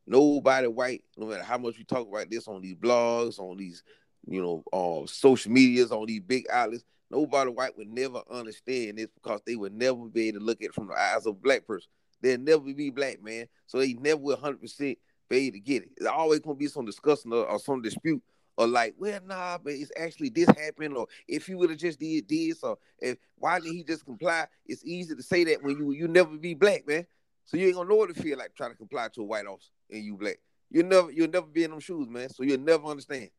Nobody 0.07 0.67
white, 0.67 1.03
no 1.17 1.27
matter 1.27 1.43
how 1.43 1.57
much 1.57 1.77
we 1.77 1.83
talk 1.83 2.07
about 2.07 2.29
this 2.29 2.47
on 2.47 2.61
these 2.61 2.75
blogs, 2.75 3.39
on 3.39 3.57
these, 3.57 3.83
you 4.25 4.41
know, 4.41 4.63
uh, 4.71 5.05
social 5.05 5.51
medias, 5.51 5.91
on 5.91 6.05
these 6.05 6.21
big 6.21 6.45
outlets, 6.49 6.85
nobody 7.11 7.51
white 7.51 7.77
would 7.77 7.89
never 7.89 8.21
understand 8.31 8.97
this 8.97 9.09
because 9.13 9.41
they 9.45 9.57
would 9.57 9.73
never 9.73 10.05
be 10.05 10.29
able 10.29 10.39
to 10.39 10.45
look 10.45 10.61
at 10.61 10.69
it 10.69 10.73
from 10.73 10.87
the 10.87 10.97
eyes 10.97 11.25
of 11.25 11.35
a 11.35 11.39
black 11.39 11.67
person. 11.67 11.89
They'll 12.21 12.39
never 12.39 12.73
be 12.73 12.89
black, 12.89 13.21
man. 13.21 13.47
So 13.65 13.79
they 13.79 13.93
never 13.95 14.21
will 14.21 14.37
100% 14.37 14.97
be 15.29 15.37
able 15.37 15.53
to 15.55 15.59
get 15.59 15.83
it. 15.83 15.89
It's 15.97 16.07
always 16.07 16.39
going 16.39 16.55
to 16.55 16.59
be 16.59 16.67
some 16.67 16.85
discussion 16.85 17.33
or, 17.33 17.45
or 17.45 17.59
some 17.59 17.81
dispute 17.81 18.23
or 18.57 18.67
like, 18.67 18.95
well, 18.97 19.19
nah, 19.25 19.57
but 19.57 19.73
it's 19.73 19.91
actually 19.97 20.29
this 20.29 20.49
happened, 20.49 20.97
or 20.97 21.07
if 21.27 21.45
he 21.45 21.55
would 21.55 21.69
have 21.69 21.79
just 21.79 21.99
did 21.99 22.27
this, 22.27 22.63
or 22.63 22.77
if 22.99 23.17
why 23.37 23.59
didn't 23.59 23.75
he 23.75 23.83
just 23.83 24.05
comply? 24.05 24.47
It's 24.65 24.83
easy 24.83 25.15
to 25.15 25.23
say 25.23 25.43
that 25.45 25.63
when 25.63 25.77
you 25.77 25.91
you 25.91 26.07
never 26.07 26.35
be 26.37 26.53
black, 26.55 26.87
man. 26.87 27.05
So 27.45 27.55
you 27.55 27.67
ain't 27.67 27.75
gonna 27.75 27.87
know 27.89 27.95
what 27.95 28.09
it 28.09 28.17
feel 28.17 28.37
like 28.37 28.55
trying 28.55 28.71
to 28.71 28.77
comply 28.77 29.07
to 29.13 29.21
a 29.21 29.25
white 29.25 29.45
officer 29.45 29.71
and 29.91 30.03
you 30.03 30.17
black. 30.17 30.39
You 30.69 30.83
never 30.83 31.11
you'll 31.11 31.29
never 31.29 31.45
be 31.45 31.63
in 31.63 31.71
them 31.71 31.79
shoes, 31.79 32.09
man. 32.09 32.29
So 32.29 32.43
you'll 32.43 32.59
never 32.59 32.85
understand. 32.87 33.29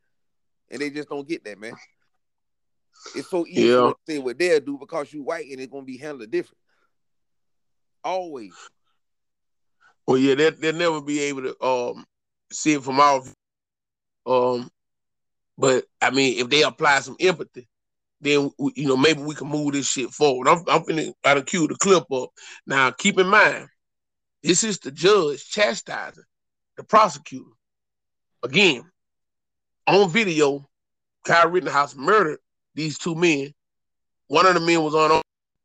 And 0.71 0.81
they 0.81 0.91
just 0.91 1.09
don't 1.09 1.29
get 1.29 1.45
that, 1.45 1.59
man. 1.59 1.75
It's 3.15 3.29
so 3.29 3.47
easy 3.47 3.63
Yeah. 3.63 3.91
to 3.91 3.95
say 4.07 4.19
what 4.19 4.39
they'll 4.39 4.61
do 4.61 4.79
because 4.79 5.13
you 5.13 5.23
white 5.23 5.47
and 5.51 5.61
it's 5.61 5.73
gonna 5.73 5.85
be 5.85 5.99
handled 5.99 6.31
different. 6.31 6.59
Always. 8.05 8.53
Well, 10.07 10.19
yeah, 10.19 10.37
they 10.37 10.51
they'll 10.51 10.75
never 10.75 11.03
be 11.03 11.21
able 11.21 11.43
to 11.43 11.63
um 11.65 12.05
see 12.51 12.75
it 12.75 12.83
from 12.83 13.01
our 13.01 13.21
view. 13.21 13.33
Um, 14.27 14.71
but 15.59 15.85
I 16.01 16.11
mean, 16.11 16.39
if 16.39 16.49
they 16.49 16.63
apply 16.63 17.01
some 17.01 17.17
empathy, 17.19 17.69
then 18.21 18.51
you 18.75 18.89
know 18.89 18.97
maybe 18.97 19.23
we 19.23 19.35
can 19.35 19.49
move 19.49 19.73
this 19.73 19.89
shit 19.89 20.11
forward. 20.11 20.49
I'm 20.49 20.63
I'm 20.69 20.83
finna 20.83 21.13
I 21.25 21.35
done 21.35 21.45
cue 21.45 21.67
the 21.67 21.75
clip 21.75 22.11
up. 22.13 22.31
Now 22.67 22.93
keep 22.93 23.19
in 23.19 23.27
mind, 23.27 23.69
this 24.43 24.63
is 24.63 24.79
the 24.79 24.93
judge 24.93 25.49
chastising 25.49 26.25
the 26.77 26.85
prosecutor. 26.85 27.51
Again, 28.43 28.85
on 29.87 30.09
video, 30.11 30.69
Kyle 31.27 31.49
Rittenhouse 31.49 31.97
murdered 31.97 32.39
these 32.75 32.99
two 32.99 33.17
men. 33.17 33.53
One 34.29 34.47
of 34.47 34.55
the 34.55 34.61
men 34.61 34.83
was 34.83 34.95
on 34.95 35.21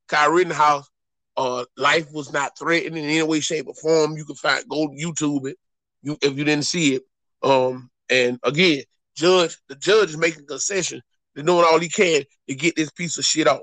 Kyle 0.08 0.32
Rittenhouse. 0.32 0.90
Uh, 1.36 1.66
life 1.78 2.12
was 2.12 2.32
not 2.32 2.58
threatened 2.58 2.98
in 2.98 3.06
any 3.06 3.24
way, 3.24 3.40
shape, 3.40 3.68
or 3.68 3.74
form. 3.76 4.18
You 4.18 4.26
can 4.26 4.36
find 4.36 4.68
go 4.68 4.88
YouTube 4.90 5.50
it. 5.50 5.58
You 6.02 6.18
if 6.22 6.38
you 6.38 6.44
didn't 6.44 6.66
see 6.66 6.96
it. 6.96 7.04
Um, 7.44 7.90
and 8.10 8.40
again, 8.44 8.84
judge 9.16 9.58
the 9.68 9.76
judge 9.76 10.10
is 10.10 10.18
making 10.18 10.46
concession. 10.48 11.02
They're 11.34 11.44
doing 11.44 11.66
all 11.66 11.80
he 11.80 11.90
can 11.90 12.24
to 12.48 12.56
get 12.56 12.76
this 12.76 12.92
piece 12.92 13.18
of 13.18 13.26
shit 13.26 13.48
off. 13.48 13.62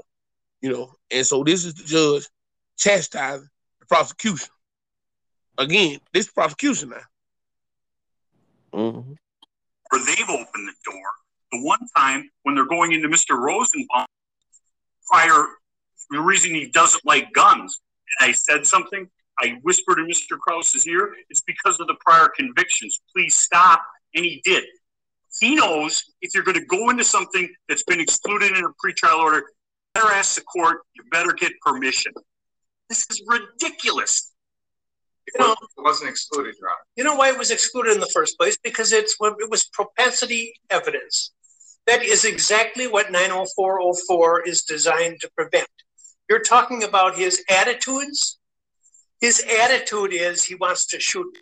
You 0.60 0.72
know, 0.72 0.94
and 1.10 1.26
so 1.26 1.42
this 1.44 1.64
is 1.64 1.74
the 1.74 1.84
judge 1.84 2.28
chastising 2.76 3.48
the 3.80 3.86
prosecution. 3.86 4.48
Again, 5.58 6.00
this 6.12 6.30
prosecution 6.30 6.90
now. 6.90 7.02
Mhm. 8.72 9.16
where 9.90 10.04
they've 10.04 10.28
opened 10.28 10.68
the 10.68 10.74
door. 10.84 11.10
The 11.50 11.60
one 11.62 11.80
time 11.96 12.30
when 12.44 12.54
they're 12.54 12.64
going 12.64 12.92
into 12.92 13.08
Mr. 13.08 13.36
Rosenbaum 13.36 14.06
prior, 15.10 15.46
the 16.10 16.20
reason 16.20 16.54
he 16.54 16.68
doesn't 16.70 17.04
like 17.04 17.32
guns, 17.32 17.80
and 18.20 18.28
I 18.28 18.32
said 18.32 18.64
something, 18.64 19.10
I 19.40 19.58
whispered 19.62 19.98
in 19.98 20.06
Mr. 20.06 20.38
Krause's 20.38 20.86
ear, 20.86 21.16
it's 21.28 21.40
because 21.40 21.80
of 21.80 21.88
the 21.88 21.96
prior 22.00 22.28
convictions. 22.28 23.00
Please 23.12 23.34
stop. 23.34 23.84
And 24.14 24.24
he 24.24 24.40
did. 24.44 24.64
He 25.38 25.54
knows 25.54 26.02
if 26.20 26.34
you're 26.34 26.42
going 26.42 26.58
to 26.58 26.64
go 26.66 26.90
into 26.90 27.04
something 27.04 27.48
that's 27.68 27.84
been 27.84 28.00
excluded 28.00 28.56
in 28.56 28.64
a 28.64 28.68
pretrial 28.84 29.18
order, 29.18 29.38
you 29.38 29.44
better 29.94 30.12
ask 30.12 30.34
the 30.34 30.42
court, 30.42 30.82
you 30.94 31.04
better 31.10 31.32
get 31.32 31.52
permission. 31.64 32.12
This 32.88 33.06
is 33.10 33.22
ridiculous. 33.26 34.32
It 35.26 35.38
wasn't- 35.38 35.58
it 35.76 35.80
wasn't 35.82 36.10
excluded, 36.10 36.56
Your 36.58 36.70
Honor. 36.70 36.78
You 36.96 37.04
know 37.04 37.14
why 37.14 37.28
it 37.30 37.38
was 37.38 37.50
excluded 37.52 37.92
in 37.94 38.00
the 38.00 38.10
first 38.12 38.36
place? 38.36 38.58
Because 38.62 38.92
it's 38.92 39.16
it 39.20 39.50
was 39.50 39.64
propensity 39.66 40.54
evidence. 40.70 41.32
That 41.86 42.02
is 42.02 42.24
exactly 42.24 42.86
what 42.88 43.10
90404 43.12 44.42
is 44.48 44.62
designed 44.62 45.20
to 45.20 45.30
prevent. 45.36 45.68
You're 46.28 46.40
talking 46.42 46.82
about 46.82 47.16
his 47.16 47.44
attitudes. 47.48 48.38
His 49.20 49.40
attitude 49.40 50.12
is 50.12 50.44
he 50.44 50.54
wants 50.54 50.86
to 50.86 51.00
shoot. 51.00 51.38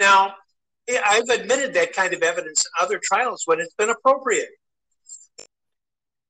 Now, 0.00 0.26
yeah, 0.28 0.34
I've 0.88 1.28
admitted 1.28 1.74
that 1.74 1.92
kind 1.92 2.14
of 2.14 2.22
evidence 2.22 2.64
in 2.64 2.84
other 2.84 3.00
trials 3.02 3.42
when 3.46 3.60
it's 3.60 3.74
been 3.74 3.90
appropriate. 3.90 4.48
In 5.38 5.44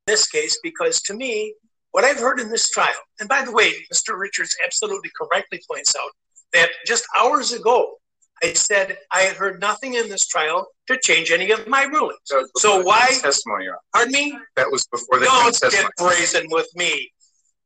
this 0.06 0.28
case, 0.28 0.58
because 0.62 1.02
to 1.02 1.14
me, 1.14 1.54
what 1.90 2.04
I've 2.04 2.18
heard 2.18 2.40
in 2.40 2.48
this 2.50 2.68
trial, 2.68 2.94
and 3.20 3.28
by 3.28 3.44
the 3.44 3.52
way, 3.52 3.72
Mr. 3.92 4.18
Richards 4.18 4.54
absolutely 4.64 5.10
correctly 5.20 5.60
points 5.70 5.94
out 5.96 6.10
that 6.52 6.70
just 6.86 7.04
hours 7.18 7.52
ago, 7.52 7.94
I 8.42 8.52
said 8.52 8.98
I 9.12 9.20
had 9.22 9.36
heard 9.36 9.60
nothing 9.60 9.94
in 9.94 10.08
this 10.08 10.26
trial 10.26 10.66
to 10.88 10.98
change 11.02 11.30
any 11.30 11.50
of 11.50 11.66
my 11.66 11.84
rulings. 11.84 12.18
So 12.56 12.82
why- 12.82 13.18
Testimony, 13.20 13.68
Pardon 13.94 14.12
me? 14.12 14.38
That 14.56 14.70
was 14.70 14.86
before 14.86 15.18
the 15.18 15.26
Don't 15.26 15.58
get 15.70 15.90
brazen 15.96 16.46
with 16.50 16.68
me. 16.74 17.10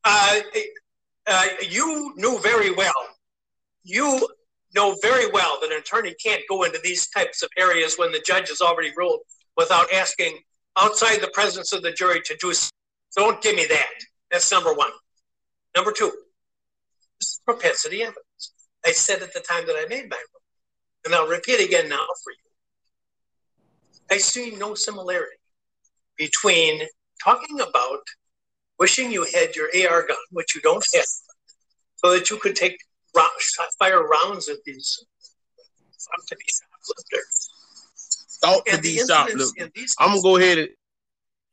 Uh, 0.04 0.40
uh, 1.26 1.46
you 1.68 2.14
knew 2.16 2.38
very 2.38 2.70
well. 2.70 3.08
You 3.82 4.28
know 4.74 4.96
very 5.02 5.28
well 5.30 5.58
that 5.60 5.72
an 5.72 5.78
attorney 5.78 6.14
can't 6.22 6.42
go 6.48 6.62
into 6.62 6.78
these 6.82 7.08
types 7.08 7.42
of 7.42 7.50
areas 7.58 7.96
when 7.96 8.12
the 8.12 8.22
judge 8.24 8.48
has 8.48 8.60
already 8.60 8.92
ruled 8.96 9.20
without 9.56 9.92
asking 9.92 10.38
outside 10.78 11.20
the 11.20 11.30
presence 11.34 11.72
of 11.72 11.82
the 11.82 11.92
jury 11.92 12.20
to 12.24 12.36
do. 12.40 12.52
so. 12.52 12.70
Don't 13.16 13.42
give 13.42 13.56
me 13.56 13.66
that. 13.66 13.94
That's 14.30 14.50
number 14.52 14.72
one. 14.72 14.90
Number 15.74 15.92
two, 15.92 16.10
this 17.18 17.28
is 17.28 17.40
propensity 17.44 18.02
evidence. 18.02 18.52
I 18.84 18.92
said 18.92 19.22
at 19.22 19.34
the 19.34 19.40
time 19.40 19.66
that 19.66 19.76
I 19.76 19.86
made 19.88 20.08
my 20.08 20.16
ruling, 20.16 21.04
and 21.04 21.14
I'll 21.14 21.28
repeat 21.28 21.64
again 21.64 21.88
now 21.88 22.06
for 22.22 22.32
you. 22.32 22.50
I 24.10 24.18
see 24.18 24.56
no 24.56 24.74
similarity 24.74 25.36
between 26.16 26.82
talking 27.22 27.60
about 27.60 28.00
wishing 28.78 29.12
you 29.12 29.26
had 29.34 29.54
your 29.54 29.68
AR 29.88 30.06
gun, 30.06 30.16
which 30.30 30.54
you 30.54 30.60
don't 30.60 30.84
have, 30.94 31.04
so 31.96 32.12
that 32.12 32.30
you 32.30 32.38
could 32.38 32.56
take 32.56 32.78
fire 33.78 34.02
rounds 34.06 34.48
at 34.48 34.58
these 34.64 35.04
to 36.28 36.36
be 36.36 36.44
shoplifters. 36.48 37.50
Thought 38.42 38.66
to 38.66 38.72
And 38.72 38.82
be 38.82 38.94
the 38.94 39.00
incidents 39.00 39.52
these 39.74 39.96
I'm 39.98 40.10
gonna 40.10 40.22
go 40.22 40.36
ahead 40.36 40.58
and 40.58 40.68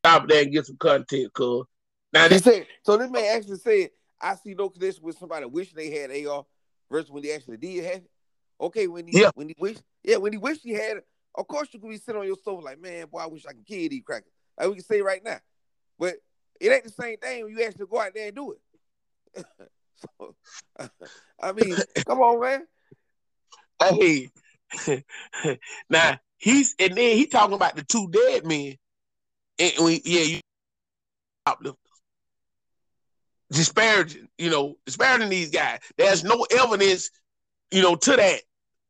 stop 0.04 0.28
there 0.28 0.44
and 0.44 0.52
get 0.52 0.66
some 0.66 0.78
content, 0.78 1.34
cuz. 1.34 1.66
Now 2.14 2.24
He 2.24 2.30
this 2.30 2.44
said, 2.44 2.68
so 2.84 2.98
this 2.98 3.12
man 3.12 3.36
actually 3.36 3.58
said, 3.58 3.90
I 4.22 4.36
see 4.36 4.54
no 4.54 4.70
connection 4.70 5.04
with 5.04 5.18
somebody 5.18 5.46
wishing 5.46 5.76
they 5.76 5.92
had 5.92 6.12
AR 6.28 6.46
versus 6.90 7.12
when 7.12 7.24
they 7.24 7.34
actually 7.34 7.58
did 7.58 7.84
have 7.84 7.96
it. 7.96 8.10
Okay, 8.60 8.88
when 8.88 9.08
he 9.08 9.20
Yeah. 9.20 9.32
when 9.36 9.50
he 9.50 9.56
wished, 9.60 9.84
yeah, 10.04 10.16
when 10.18 10.32
he 10.32 10.38
wished 10.38 10.62
he 10.64 10.72
had 10.72 10.98
it, 10.98 11.08
of 11.36 11.48
course 11.48 11.68
you 11.72 11.80
could 11.80 11.90
be 11.90 11.98
sitting 11.98 12.20
on 12.20 12.26
your 12.28 12.38
sofa 12.44 12.64
like, 12.64 12.82
man, 12.82 13.08
boy, 13.08 13.20
I 13.20 13.28
wish 13.28 13.46
I 13.46 13.52
could 13.54 13.66
kill 13.68 13.90
these 13.90 14.02
crackers. 14.04 14.32
Like 14.58 14.70
we 14.70 14.76
can 14.76 14.84
say 14.84 15.02
right 15.02 15.24
now. 15.24 15.40
But 16.00 16.16
it 16.60 16.72
ain't 16.72 16.86
the 16.86 16.90
same 16.90 17.18
thing 17.18 17.44
when 17.44 17.56
you 17.56 17.64
actually 17.64 17.86
go 17.86 18.00
out 18.00 18.14
there 18.16 18.28
and 18.28 18.36
do 18.36 18.54
it. 18.54 19.46
so, 20.00 20.36
I 21.42 21.52
mean, 21.54 21.76
come 22.06 22.20
on, 22.20 22.40
man. 22.40 22.68
Hey, 23.82 24.30
now 25.90 26.20
he's 26.38 26.76
and 26.80 26.96
then 26.96 27.18
he 27.18 27.28
talking 27.28 27.56
about 27.56 27.76
the 27.76 27.84
two 27.84 28.10
dead 28.10 28.46
men. 28.46 28.76
And 29.60 29.74
we, 29.84 30.02
yeah, 30.06 30.22
you 30.22 30.40
shoplifters. 31.48 31.80
disparaging, 33.52 34.28
you 34.38 34.50
know, 34.50 34.76
disparaging 34.86 35.30
these 35.30 35.50
guys. 35.50 35.80
There's 35.98 36.24
no 36.24 36.46
evidence, 36.52 37.10
you 37.72 37.82
know, 37.82 37.96
to 37.96 38.16
that 38.16 38.42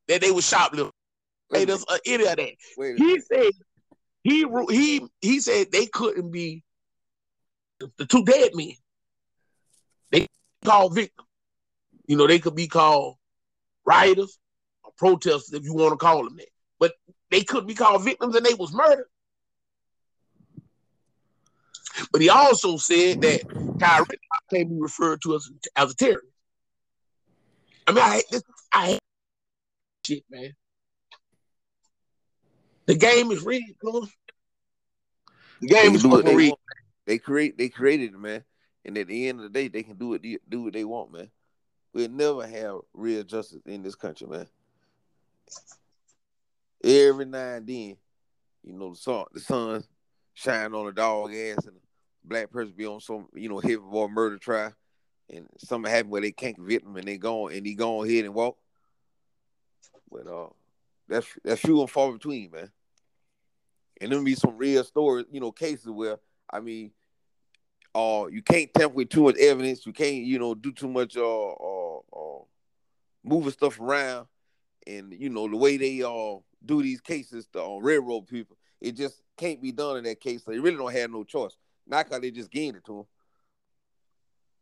that 0.08 0.22
they 0.22 0.32
were 0.32 0.42
shoplifters. 0.42 0.92
Hey, 1.52 1.66
there's 1.66 1.86
any 2.06 2.26
of 2.26 2.36
that. 2.36 2.52
Wait 2.78 2.98
He 2.98 3.20
said 3.22 3.52
he 4.24 4.46
he 4.70 5.08
he 5.22 5.40
said 5.40 5.72
they 5.72 5.86
couldn't 5.86 6.32
be 6.32 6.64
the, 7.80 7.92
the 7.98 8.06
two 8.06 8.26
dead 8.26 8.52
men. 8.54 8.74
They 10.12 10.28
called 10.64 10.96
victims. 10.96 11.28
You 12.08 12.18
know, 12.18 12.28
they 12.28 12.40
could 12.40 12.56
be 12.56 12.68
called 12.68 13.16
rioters 13.86 14.38
or 14.84 14.92
protesters 14.98 15.54
if 15.54 15.64
you 15.64 15.74
want 15.74 15.92
to 15.92 15.98
call 15.98 16.24
them 16.24 16.38
that. 16.38 16.48
But 16.80 16.94
they 17.32 17.44
couldn't 17.44 17.68
be 17.68 17.74
called 17.74 18.04
victims 18.04 18.36
and 18.36 18.46
they 18.46 18.54
was 18.54 18.74
murdered. 18.74 19.08
But 22.12 22.22
he 22.22 22.30
also 22.30 22.78
said 22.78 23.22
that 23.22 23.42
Kyle 23.80 24.00
Rittenhouse 24.00 24.48
can't 24.54 24.70
be 24.70 24.76
referred 24.80 25.22
to 25.24 25.36
as, 25.36 25.50
as 25.76 25.92
a 25.92 25.96
terrorist. 25.96 26.28
I 27.88 27.92
mean, 27.92 28.04
I 28.04 28.16
hate 28.16 28.26
this. 28.32 28.44
I 28.72 28.86
hate 28.86 29.00
shit, 30.06 30.24
man. 30.30 30.54
The 32.86 32.96
game 32.96 33.32
is 33.32 33.42
rigged, 33.44 33.78
man. 33.84 34.04
The 35.62 35.68
game 35.68 35.86
can 35.88 35.96
is 35.96 36.04
fucking 36.04 36.36
rigged. 36.36 36.56
They 37.06 37.18
create 37.18 37.58
they 37.58 37.70
created 37.70 38.14
it, 38.14 38.20
man. 38.20 38.44
And 38.88 38.98
at 38.98 39.08
the 39.08 39.28
end 39.28 39.40
of 39.40 39.44
the 39.44 39.50
day, 39.50 39.68
they 39.68 39.84
can 39.84 39.98
do 39.98 40.14
it 40.14 40.24
do 40.50 40.64
what 40.64 40.74
they 40.74 40.86
want, 40.86 41.12
man. 41.12 41.30
We'll 41.94 42.10
never 42.10 42.48
have 42.48 42.80
real 42.94 43.24
justice 43.24 43.60
in 43.66 43.84
this 43.84 43.96
country, 43.96 44.28
man. 44.28 44.48
Every 46.84 47.26
now 47.26 47.56
and 47.56 47.68
then, 47.68 47.98
you 48.64 48.74
know, 48.74 48.92
the 48.92 48.96
sun 48.96 49.26
the 49.34 49.40
sun 49.42 49.84
shine 50.34 50.74
on 50.74 50.88
a 50.88 50.94
dog 50.94 51.34
ass 51.34 51.66
and 51.66 51.76
a 51.76 51.80
black 52.24 52.50
person 52.50 52.74
be 52.78 52.86
on 52.86 53.02
some, 53.02 53.28
you 53.34 53.50
know, 53.50 53.60
heavy 53.60 53.76
boy 53.76 54.08
murder 54.08 54.38
trial 54.38 54.74
and 55.30 55.48
something 55.58 55.92
happen 55.92 56.10
where 56.10 56.22
they 56.22 56.32
can't 56.32 56.56
convict 56.56 56.86
him 56.86 56.96
and 56.96 57.08
they 57.08 57.18
go 57.18 57.50
and 57.50 57.66
he 57.66 57.74
go 57.74 58.04
ahead 58.04 58.24
and 58.24 58.34
walk. 58.34 58.58
But 60.10 60.28
uh 60.28 60.48
that's 61.10 61.28
that's 61.44 61.62
few 61.62 61.82
and 61.82 61.90
far 61.90 62.14
between, 62.14 62.52
man. 62.52 62.72
And 64.00 64.12
there'll 64.12 64.24
be 64.24 64.36
some 64.36 64.58
real 64.58 64.84
stories, 64.86 65.26
you 65.30 65.42
know, 65.42 65.52
cases 65.52 65.88
where 65.88 66.20
I 66.50 66.62
mean, 66.62 66.92
uh, 67.98 68.28
you 68.28 68.44
can't 68.44 68.72
tamper 68.76 68.94
with 68.94 69.10
too 69.10 69.24
much 69.24 69.38
evidence. 69.38 69.84
You 69.84 69.92
can't, 69.92 70.24
you 70.24 70.38
know, 70.38 70.54
do 70.54 70.72
too 70.72 70.88
much, 70.88 71.18
uh, 71.18 71.48
uh, 71.50 71.98
uh 71.98 72.44
moving 73.24 73.52
stuff 73.52 73.80
around, 73.80 74.28
and 74.86 75.12
you 75.18 75.30
know 75.30 75.48
the 75.48 75.58
way 75.58 75.78
they 75.78 76.04
uh 76.04 76.36
do 76.64 76.84
these 76.84 77.02
cases 77.02 77.48
to 77.54 77.64
uh, 77.64 77.78
railroad 77.78 78.28
people, 78.28 78.56
it 78.80 78.96
just 78.96 79.24
can't 79.36 79.60
be 79.60 79.72
done 79.72 79.98
in 79.98 80.04
that 80.04 80.20
case. 80.20 80.46
So 80.46 80.52
they 80.52 80.60
really 80.60 80.78
don't 80.78 80.94
have 80.94 81.10
no 81.10 81.24
choice. 81.24 81.58
Not 81.88 82.08
cause 82.08 82.22
they 82.22 82.30
just 82.30 82.52
gained 82.52 82.76
it 82.76 82.86
to 82.86 82.98
them. 82.98 83.06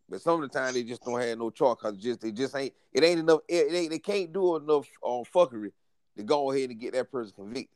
But 0.07 0.21
some 0.21 0.41
of 0.41 0.49
the 0.49 0.57
time 0.57 0.73
they 0.73 0.83
just 0.83 1.03
don't 1.03 1.19
have 1.19 1.37
no 1.37 1.49
choice 1.49 1.75
because 1.81 1.97
just 1.97 2.21
they 2.21 2.31
just 2.31 2.55
ain't 2.55 2.73
it 2.93 3.03
ain't 3.03 3.19
enough. 3.19 3.41
It, 3.49 3.73
ain't 3.73 3.89
they 3.89 3.99
can't 3.99 4.31
do 4.31 4.55
enough 4.55 4.87
on 5.01 5.25
uh, 5.25 5.37
fuckery 5.37 5.73
to 6.15 6.23
go 6.23 6.53
ahead 6.53 6.69
and 6.69 6.79
get 6.79 6.93
that 6.93 7.11
person 7.11 7.33
convicted. 7.35 7.67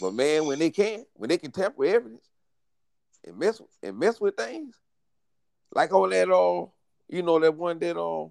But 0.00 0.14
man, 0.14 0.46
when 0.46 0.60
they 0.60 0.70
can, 0.70 1.04
when 1.14 1.28
they 1.28 1.38
can 1.38 1.50
tamper 1.50 1.84
evidence 1.84 2.29
and 3.26 3.38
mess 3.38 3.60
and 3.82 3.98
mess 3.98 4.20
with 4.20 4.36
things, 4.36 4.76
like 5.74 5.92
all 5.92 6.08
that 6.08 6.30
uh, 6.30 6.66
you 7.08 7.22
know, 7.22 7.38
that 7.40 7.54
one 7.54 7.78
that 7.80 7.98
uh 7.98 8.28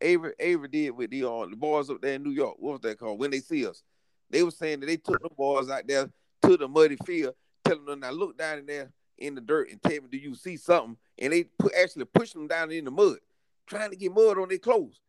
Avery 0.00 0.32
Avery 0.40 0.68
did 0.68 0.90
with 0.90 1.10
the 1.10 1.24
uh, 1.24 1.46
the 1.46 1.56
boys 1.56 1.90
up 1.90 2.00
there 2.00 2.14
in 2.14 2.22
New 2.22 2.30
York. 2.30 2.56
What 2.58 2.72
was 2.72 2.80
that 2.82 2.98
called? 2.98 3.20
When 3.20 3.30
they 3.30 3.40
see 3.40 3.66
us. 3.66 3.82
They 4.30 4.42
were 4.42 4.50
saying 4.50 4.80
that 4.80 4.86
they 4.86 4.96
took 4.96 5.22
the 5.22 5.28
boys 5.28 5.68
out 5.68 5.86
there 5.86 6.08
to 6.42 6.56
the 6.56 6.66
muddy 6.66 6.96
field, 7.04 7.34
telling 7.64 7.84
them 7.84 8.00
now 8.00 8.10
look 8.10 8.38
down 8.38 8.58
in 8.58 8.66
there 8.66 8.90
in 9.18 9.34
the 9.34 9.42
dirt 9.42 9.70
and 9.70 9.80
tell 9.82 9.92
me, 9.92 10.08
do 10.10 10.16
you 10.16 10.34
see 10.34 10.56
something? 10.56 10.96
And 11.18 11.32
they 11.32 11.44
put 11.44 11.74
actually 11.74 12.06
push 12.06 12.32
them 12.32 12.48
down 12.48 12.72
in 12.72 12.86
the 12.86 12.90
mud, 12.90 13.18
trying 13.66 13.90
to 13.90 13.96
get 13.96 14.12
mud 14.12 14.38
on 14.38 14.48
their 14.48 14.58
clothes. 14.58 15.00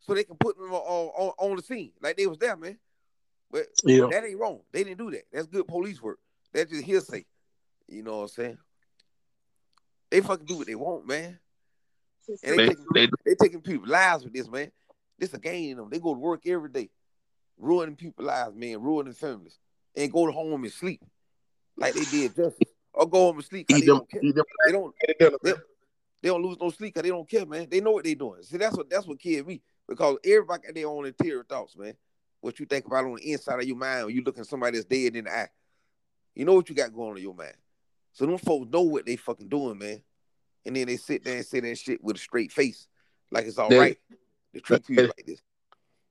So 0.00 0.14
they 0.14 0.24
can 0.24 0.36
put 0.36 0.56
them 0.56 0.72
on, 0.72 1.08
on, 1.14 1.32
on 1.38 1.56
the 1.56 1.62
scene. 1.62 1.92
Like 2.00 2.16
they 2.16 2.26
was 2.26 2.38
there, 2.38 2.56
man. 2.56 2.78
But 3.50 3.66
yeah. 3.84 4.06
that 4.10 4.24
ain't 4.24 4.38
wrong. 4.38 4.60
They 4.72 4.82
didn't 4.82 4.98
do 4.98 5.10
that. 5.10 5.24
That's 5.30 5.46
good 5.46 5.68
police 5.68 6.00
work. 6.00 6.18
That's 6.52 6.70
just 6.70 6.84
hearsay. 6.84 7.26
You 7.88 8.02
know 8.02 8.18
what 8.18 8.22
I'm 8.22 8.28
saying? 8.28 8.58
They 10.10 10.20
fucking 10.20 10.46
do 10.46 10.58
what 10.58 10.66
they 10.66 10.74
want, 10.74 11.06
man. 11.06 11.38
And 12.28 12.38
they, 12.42 12.56
they, 12.56 12.68
taking, 12.68 12.86
they, 12.94 13.08
they 13.24 13.34
taking 13.34 13.60
people's 13.60 13.90
lives 13.90 14.24
with 14.24 14.32
this, 14.32 14.48
man. 14.48 14.70
This 15.18 15.34
a 15.34 15.38
game 15.38 15.72
in 15.72 15.76
them. 15.78 15.88
They 15.90 15.98
go 15.98 16.14
to 16.14 16.20
work 16.20 16.46
every 16.46 16.68
day, 16.68 16.90
ruining 17.58 17.96
people's 17.96 18.26
lives, 18.26 18.54
man, 18.54 18.80
ruining 18.80 19.12
families, 19.12 19.58
and 19.96 20.12
go 20.12 20.26
to 20.26 20.32
home 20.32 20.64
and 20.64 20.72
sleep 20.72 21.02
like 21.76 21.94
they 21.94 22.04
did 22.04 22.36
justice 22.36 22.72
or 22.92 23.08
go 23.08 23.26
home 23.26 23.36
and 23.36 23.44
sleep. 23.44 23.68
They 23.68 23.80
don't, 23.80 24.08
care. 24.10 24.20
they 24.22 24.72
don't. 24.72 24.94
They, 25.42 25.52
they 26.22 26.28
don't 26.28 26.42
lose 26.42 26.58
no 26.60 26.70
sleep 26.70 26.94
because 26.94 27.02
they 27.02 27.08
don't 27.08 27.28
care, 27.28 27.44
man. 27.44 27.66
They 27.68 27.80
know 27.80 27.92
what 27.92 28.04
they're 28.04 28.14
doing. 28.14 28.42
See, 28.42 28.56
that's 28.56 28.76
what 28.76 28.88
that's 28.88 29.06
what 29.06 29.18
killed 29.18 29.46
me 29.46 29.60
because 29.88 30.18
everybody 30.24 30.62
got 30.62 30.74
their 30.74 30.88
own 30.88 31.06
interior 31.06 31.44
thoughts, 31.44 31.76
man. 31.76 31.94
What 32.40 32.58
you 32.60 32.66
think 32.66 32.86
about 32.86 33.04
on 33.04 33.16
the 33.16 33.32
inside 33.32 33.60
of 33.60 33.66
your 33.66 33.76
mind 33.76 34.06
when 34.06 34.14
you 34.14 34.22
looking 34.22 34.44
somebody 34.44 34.76
that's 34.76 34.88
dead 34.88 35.16
in 35.16 35.24
the 35.24 35.32
eye. 35.32 35.48
You 36.34 36.44
know 36.44 36.54
what 36.54 36.68
you 36.68 36.74
got 36.74 36.94
going 36.94 37.10
on 37.10 37.16
in 37.16 37.22
your 37.22 37.34
mind. 37.34 37.54
So 38.12 38.26
them 38.26 38.38
folks 38.38 38.70
know 38.70 38.82
what 38.82 39.06
they 39.06 39.16
fucking 39.16 39.48
doing, 39.48 39.78
man. 39.78 40.02
And 40.64 40.76
then 40.76 40.86
they 40.86 40.96
sit 40.96 41.24
there 41.24 41.36
and 41.36 41.46
say 41.46 41.60
that 41.60 41.78
shit 41.78 42.02
with 42.02 42.16
a 42.16 42.20
straight 42.20 42.52
face, 42.52 42.86
like 43.30 43.46
it's 43.46 43.58
all 43.58 43.68
that, 43.68 43.78
right 43.78 43.98
to 44.54 44.60
treat 44.60 44.86
people 44.86 45.04
like 45.04 45.26
this. 45.26 45.40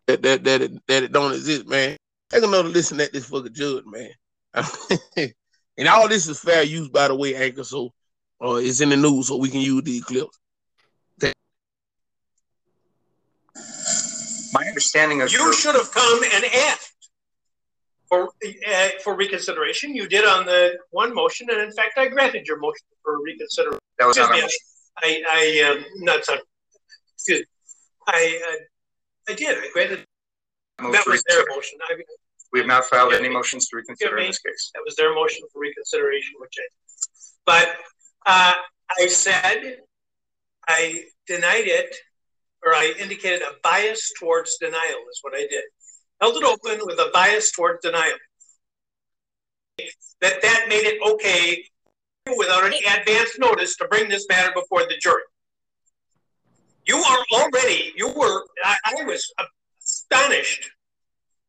That 0.07 0.21
that 0.23 0.43
that 0.43 0.61
it, 0.61 0.87
that 0.87 1.03
it 1.03 1.11
don't 1.11 1.33
exist, 1.33 1.67
man. 1.67 1.95
I 2.33 2.39
can 2.39 2.51
know 2.51 2.63
to 2.63 2.69
listen 2.69 2.99
at 2.99 3.13
this 3.13 3.25
fucking 3.25 3.53
judge, 3.53 3.83
man. 3.85 5.33
And 5.77 5.87
all 5.87 6.07
this 6.07 6.27
is 6.27 6.39
fair 6.39 6.63
use, 6.63 6.89
by 6.89 7.07
the 7.07 7.15
way, 7.15 7.35
Anchor. 7.35 7.63
So 7.63 7.93
uh, 8.43 8.55
it's 8.55 8.81
in 8.81 8.89
the 8.89 8.97
news, 8.97 9.27
so 9.27 9.37
we 9.37 9.49
can 9.49 9.61
use 9.61 9.83
these 9.83 10.03
clips. 10.03 10.37
My 14.53 14.67
understanding 14.67 15.21
of 15.21 15.31
you 15.31 15.53
should 15.53 15.75
have 15.75 15.91
come 15.91 16.23
and 16.23 16.45
asked 16.45 16.90
for 18.11 18.29
uh, 18.67 18.89
for 19.03 19.15
reconsideration. 19.15 19.95
You 19.95 20.07
did 20.07 20.25
on 20.25 20.45
the 20.45 20.77
one 20.89 21.15
motion, 21.15 21.47
and 21.49 21.61
in 21.61 21.71
fact, 21.71 21.97
I 21.97 22.09
granted 22.09 22.45
your 22.45 22.59
motion 22.59 22.85
for 23.03 23.21
reconsideration. 23.23 23.79
That 23.97 24.07
was 24.07 24.17
excuse 24.17 24.43
me, 24.43 24.49
I, 25.01 25.23
I, 25.27 25.65
I 25.65 25.71
um, 25.71 25.85
not 26.03 26.25
sorry. 26.25 26.41
Excuse. 27.15 27.45
I, 28.07 28.41
uh, 28.49 29.31
I 29.31 29.35
did. 29.35 29.57
I 29.57 29.69
granted. 29.71 30.05
That 30.79 31.05
was 31.07 31.23
their 31.29 31.45
motion. 31.49 31.79
I, 31.89 31.95
we 32.51 32.59
have 32.59 32.67
not 32.67 32.85
filed 32.85 33.13
any 33.13 33.29
motions 33.29 33.67
to 33.69 33.77
reconsider 33.77 34.17
in 34.17 34.27
this 34.27 34.39
case. 34.39 34.71
That 34.73 34.81
was 34.83 34.95
their 34.97 35.15
motion 35.15 35.43
for 35.53 35.61
reconsideration, 35.61 36.33
which 36.39 36.55
I, 36.59 36.67
but 37.45 37.75
uh, 38.25 38.53
I 38.99 39.07
said 39.07 39.77
I 40.67 41.05
denied 41.27 41.67
it, 41.67 41.95
or 42.65 42.73
I 42.73 42.93
indicated 42.99 43.41
a 43.41 43.53
bias 43.63 44.11
towards 44.19 44.57
denial 44.57 44.99
is 45.09 45.19
what 45.21 45.33
I 45.33 45.47
did. 45.49 45.63
Held 46.21 46.37
it 46.37 46.43
open 46.43 46.85
with 46.85 46.99
a 46.99 47.09
bias 47.13 47.51
toward 47.51 47.79
denial. 47.81 48.13
That 50.21 50.41
that 50.41 50.65
made 50.69 50.85
it 50.85 51.01
okay 51.01 51.63
without 52.37 52.63
any 52.63 52.79
advance 52.85 53.37
notice 53.39 53.75
to 53.77 53.87
bring 53.87 54.07
this 54.07 54.27
matter 54.29 54.51
before 54.53 54.81
the 54.81 54.95
jury. 55.01 55.23
You 56.85 56.97
are 56.97 57.25
already, 57.33 57.93
you 57.95 58.09
were, 58.09 58.45
I, 58.63 58.77
I 58.85 59.03
was 59.03 59.31
astonished 59.81 60.69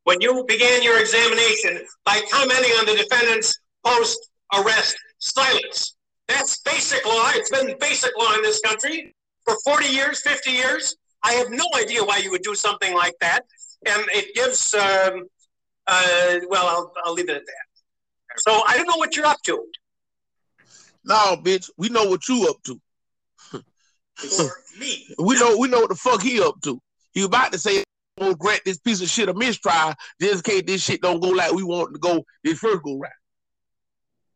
when 0.05 0.21
you 0.21 0.45
began 0.49 0.83
your 0.83 0.99
examination 1.01 1.87
by 2.05 2.21
commenting 2.31 2.71
on 2.73 2.87
the 2.87 2.97
defendant's 2.97 3.59
post 3.85 4.19
arrest 4.55 4.97
silence. 5.19 5.97
That's 6.29 6.61
basic 6.63 7.05
law. 7.07 7.31
It's 7.35 7.51
been 7.51 7.77
basic 7.79 8.11
law 8.19 8.35
in 8.35 8.43
this 8.43 8.61
country 8.61 9.15
for 9.45 9.57
40 9.65 9.87
years, 9.87 10.23
50 10.23 10.51
years. 10.51 10.97
I 11.25 11.33
have 11.35 11.51
no 11.51 11.65
idea 11.77 12.05
why 12.05 12.19
you 12.19 12.31
would 12.31 12.43
do 12.43 12.55
something 12.55 12.95
like 12.95 13.15
that. 13.21 13.45
And 13.87 14.05
it 14.11 14.35
gives, 14.35 14.75
um, 14.75 15.25
uh, 15.87 16.39
well, 16.49 16.67
I'll, 16.67 16.93
I'll 17.05 17.13
leave 17.15 17.29
it 17.29 17.37
at 17.37 17.43
that. 17.45 18.39
So 18.39 18.63
I 18.67 18.77
don't 18.77 18.87
know 18.87 18.97
what 18.97 19.17
you're 19.17 19.27
up 19.27 19.43
to. 19.45 19.65
No, 21.05 21.37
bitch, 21.37 21.69
we 21.77 21.89
know 21.89 22.05
what 22.05 22.27
you 22.29 22.49
up 22.49 22.63
to. 22.65 22.81
Me. 24.79 25.07
we 25.19 25.39
know 25.39 25.57
we 25.59 25.69
know 25.69 25.81
what 25.81 25.89
the 25.89 25.97
fuck 25.97 26.23
he 26.23 26.41
up 26.41 26.55
to. 26.63 26.81
He 27.13 27.25
about 27.25 27.53
to 27.53 27.59
say 27.59 27.83
gonna 28.19 28.35
grant 28.37 28.63
this 28.65 28.79
piece 28.79 29.01
of 29.03 29.09
shit 29.09 29.29
a 29.29 29.35
mistrial 29.35 29.95
just 30.21 30.47
in 30.47 30.53
case 30.53 30.63
this 30.67 30.83
shit 30.83 31.03
don't 31.03 31.21
go 31.21 31.29
like 31.29 31.53
we 31.53 31.63
want 31.63 31.93
to 31.93 31.99
go 31.99 32.25
this 32.45 32.59
first 32.59 32.83
go 32.83 32.99
right. 32.99 33.11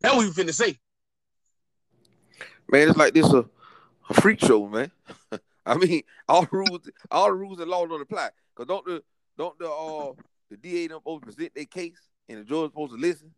That's 0.00 0.14
what 0.14 0.26
you 0.26 0.32
finna 0.32 0.52
say. 0.52 0.76
Man, 2.70 2.88
it's 2.88 2.98
like 2.98 3.14
this 3.14 3.32
a, 3.32 3.44
a 4.10 4.14
freak 4.14 4.40
show, 4.40 4.66
man. 4.66 4.90
I 5.66 5.76
mean, 5.76 6.02
all 6.28 6.46
rules, 6.50 6.88
all 7.10 7.30
rules 7.30 7.60
and 7.60 7.70
laws 7.70 7.88
don't 7.88 8.00
apply. 8.00 8.30
Cause 8.54 8.66
don't 8.66 8.84
the 8.84 9.02
don't 9.38 9.58
the 9.58 9.70
uh 9.70 10.12
the 10.50 10.56
DA 10.56 10.86
them 10.86 10.98
supposed 10.98 11.22
to 11.22 11.26
present 11.26 11.54
their 11.54 11.64
case 11.64 12.00
and 12.28 12.38
the 12.38 12.44
judge 12.44 12.70
supposed 12.70 12.92
to 12.92 12.98
listen. 12.98 13.32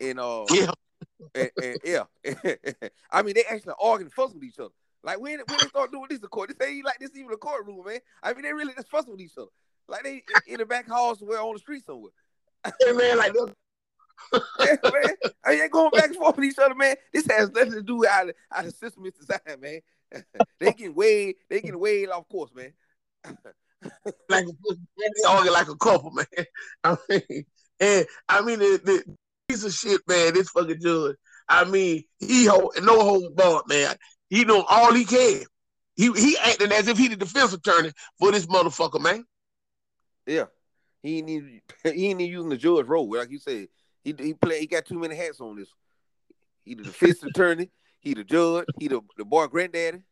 And 0.00 0.20
uh 0.20 0.44
yeah. 0.50 0.70
and, 1.34 1.50
and 1.62 1.78
yeah. 1.84 2.04
I 3.10 3.22
mean 3.22 3.34
they 3.34 3.44
actually 3.48 3.74
arguing 3.80 4.10
fuss 4.10 4.32
with 4.32 4.44
each 4.44 4.58
other. 4.58 4.74
Like 5.02 5.20
when 5.20 5.38
when 5.38 5.58
they 5.60 5.68
start 5.68 5.92
doing 5.92 6.06
this 6.10 6.20
in 6.20 6.28
court, 6.28 6.50
this 6.50 6.68
ain't 6.68 6.84
like 6.84 6.98
this 6.98 7.10
even 7.14 7.32
a 7.32 7.36
courtroom, 7.36 7.84
man. 7.86 8.00
I 8.22 8.34
mean, 8.34 8.42
they 8.42 8.52
really 8.52 8.74
just 8.74 8.90
fussing 8.90 9.12
with 9.12 9.20
each 9.20 9.36
other. 9.38 9.48
Like 9.88 10.02
they 10.04 10.22
in, 10.46 10.58
the 10.58 10.66
back 10.66 10.88
hall 10.88 11.16
somewhere 11.16 11.40
on 11.40 11.54
the 11.54 11.58
street 11.58 11.84
somewhere. 11.84 12.12
Hey 12.64 12.92
man, 12.92 13.18
like 13.18 13.32
yeah, 14.60 14.76
man. 14.84 15.14
I 15.44 15.56
they 15.56 15.68
going 15.68 15.90
back 15.90 16.06
and 16.06 16.16
forth 16.16 16.36
with 16.36 16.44
each 16.44 16.58
other, 16.58 16.74
man. 16.74 16.96
This 17.12 17.26
has 17.30 17.50
nothing 17.50 17.72
to 17.72 17.82
do 17.82 17.96
with 17.96 18.10
how 18.10 18.26
the, 18.26 18.34
how 18.50 18.62
the 18.62 18.70
system 18.70 19.06
is 19.06 19.14
designed, 19.14 19.60
man. 19.60 19.80
they 20.60 20.72
get 20.72 20.94
way 20.94 21.34
they 21.48 21.60
get 21.60 21.78
way 21.78 22.06
off 22.06 22.28
course, 22.28 22.50
man. 22.54 22.72
Like 24.28 24.46
argue 25.26 25.50
like 25.50 25.68
a 25.68 25.76
couple, 25.76 26.10
man. 26.10 26.26
I 26.84 26.96
mean, 27.08 27.44
and 27.80 28.06
I 28.28 28.40
mean 28.42 28.58
the, 28.58 28.80
the 28.84 29.16
piece 29.48 29.64
of 29.64 29.72
shit, 29.72 30.00
man. 30.06 30.34
This 30.34 30.50
fucking 30.50 30.80
judge. 30.80 31.16
I 31.48 31.64
mean, 31.64 32.04
he 32.18 32.46
hold 32.46 32.74
no 32.82 33.00
hold 33.00 33.34
barred, 33.36 33.68
man. 33.68 33.96
He 34.28 34.44
doing 34.44 34.64
all 34.68 34.94
he 34.94 35.04
can. 35.04 35.44
He 35.96 36.12
he 36.12 36.36
acting 36.38 36.72
as 36.72 36.88
if 36.88 36.96
he 36.96 37.08
the 37.08 37.16
defense 37.16 37.52
attorney 37.52 37.92
for 38.18 38.32
this 38.32 38.46
motherfucker, 38.46 39.00
man. 39.00 39.24
Yeah, 40.26 40.46
he 41.02 41.18
ain't 41.18 41.28
even, 41.28 41.60
he 41.84 42.08
ain't 42.08 42.20
even 42.20 42.32
using 42.32 42.50
the 42.50 42.56
judge 42.56 42.86
role, 42.86 43.10
like 43.10 43.30
you 43.30 43.38
said. 43.38 43.68
He 44.04 44.14
he 44.18 44.34
play. 44.34 44.60
He 44.60 44.66
got 44.66 44.86
too 44.86 44.98
many 44.98 45.14
hats 45.14 45.40
on 45.40 45.56
this. 45.56 45.68
He 46.64 46.74
the 46.74 46.84
defense 46.84 47.22
attorney. 47.22 47.70
He 48.00 48.14
the 48.14 48.24
judge. 48.24 48.66
He 48.78 48.88
the 48.88 49.00
the 49.16 49.24
boy 49.24 49.46
granddaddy. 49.48 50.02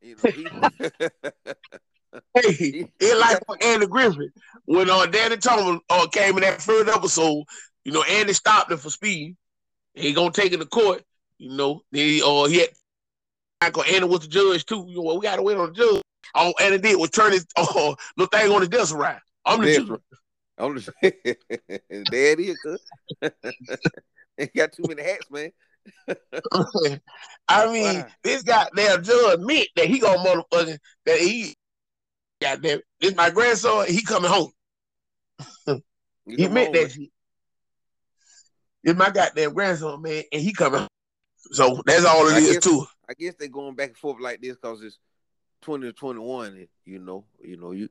You 0.00 0.16
know, 0.22 0.30
he, 0.30 0.46
hey, 2.34 2.90
it 3.00 3.18
like 3.18 3.38
for 3.46 3.56
Andy 3.62 3.86
Griffith 3.86 4.32
when 4.64 4.90
uh, 4.90 5.06
Danny 5.06 5.36
Thomas 5.36 5.80
uh, 5.90 6.06
came 6.08 6.36
in 6.36 6.42
that 6.42 6.62
first 6.62 6.88
episode. 6.88 7.44
You 7.84 7.92
know, 7.92 8.02
Andy 8.02 8.32
stopped 8.32 8.70
him 8.70 8.78
for 8.78 8.90
speed. 8.90 9.36
He 9.94 10.12
gonna 10.12 10.32
take 10.32 10.52
it 10.52 10.58
to 10.58 10.66
court. 10.66 11.02
You 11.38 11.56
know, 11.56 11.82
he 11.92 12.22
uh 12.22 12.44
he 12.44 12.60
had 12.60 12.70
Michael 13.62 13.84
Andy 13.84 14.06
was 14.06 14.20
the 14.20 14.28
judge 14.28 14.64
too. 14.64 14.84
You 14.88 15.02
know, 15.02 15.14
we 15.14 15.22
gotta 15.22 15.42
wait 15.42 15.56
on 15.56 15.68
the 15.68 15.74
judge. 15.74 16.02
All 16.34 16.54
Andy 16.60 16.78
did 16.78 16.98
was 16.98 17.10
turn 17.10 17.32
his 17.32 17.46
uh, 17.56 17.94
little 18.16 18.26
thing 18.30 18.52
on 18.52 18.60
his 18.60 18.68
desk 18.68 18.94
around. 18.94 19.20
I'm 19.44 19.60
the 19.60 19.76
judge. 19.76 20.00
I'm 20.58 20.74
the 20.74 20.92
there 22.10 22.32
it 22.32 22.40
is. 22.40 22.58
he 24.36 24.46
got 24.46 24.72
too 24.72 24.84
many 24.88 25.02
hats, 25.02 25.30
man. 25.30 25.52
I 27.48 27.72
mean, 27.72 28.00
wow. 28.00 28.06
this 28.24 28.42
goddamn 28.42 29.04
judge 29.04 29.34
admit 29.34 29.68
that 29.76 29.86
he 29.86 29.98
gonna 29.98 30.18
motherfucking 30.18 30.78
that 31.06 31.18
he 31.18 31.54
goddamn, 32.40 32.80
this 33.00 33.14
my 33.14 33.30
grandson. 33.30 33.86
He 33.88 34.02
coming 34.02 34.30
home. 34.30 34.50
He 36.28 36.36
come 36.44 36.54
meant 36.54 36.74
home, 36.74 36.84
that 36.84 36.90
shit. 36.92 37.08
It's 38.82 38.98
my 38.98 39.10
goddamn 39.10 39.54
grandson, 39.54 40.02
man, 40.02 40.24
and 40.32 40.42
he 40.42 40.52
coming. 40.52 40.80
home. 40.80 40.88
So 41.52 41.80
that's 41.86 42.04
all 42.04 42.26
it 42.28 42.34
I 42.34 42.38
is 42.38 42.52
guess- 42.54 42.64
too. 42.64 42.84
I 43.08 43.14
guess 43.14 43.34
they 43.38 43.46
going 43.46 43.76
back 43.76 43.90
and 43.90 43.96
forth 43.96 44.20
like 44.20 44.40
this 44.40 44.56
because 44.56 44.82
it's 44.82 44.98
twenty 45.62 45.86
to 45.86 45.92
twenty 45.92 46.18
one, 46.18 46.48
and 46.48 46.68
you 46.84 46.98
know, 46.98 47.24
you 47.40 47.56
know, 47.56 47.70
you 47.70 47.88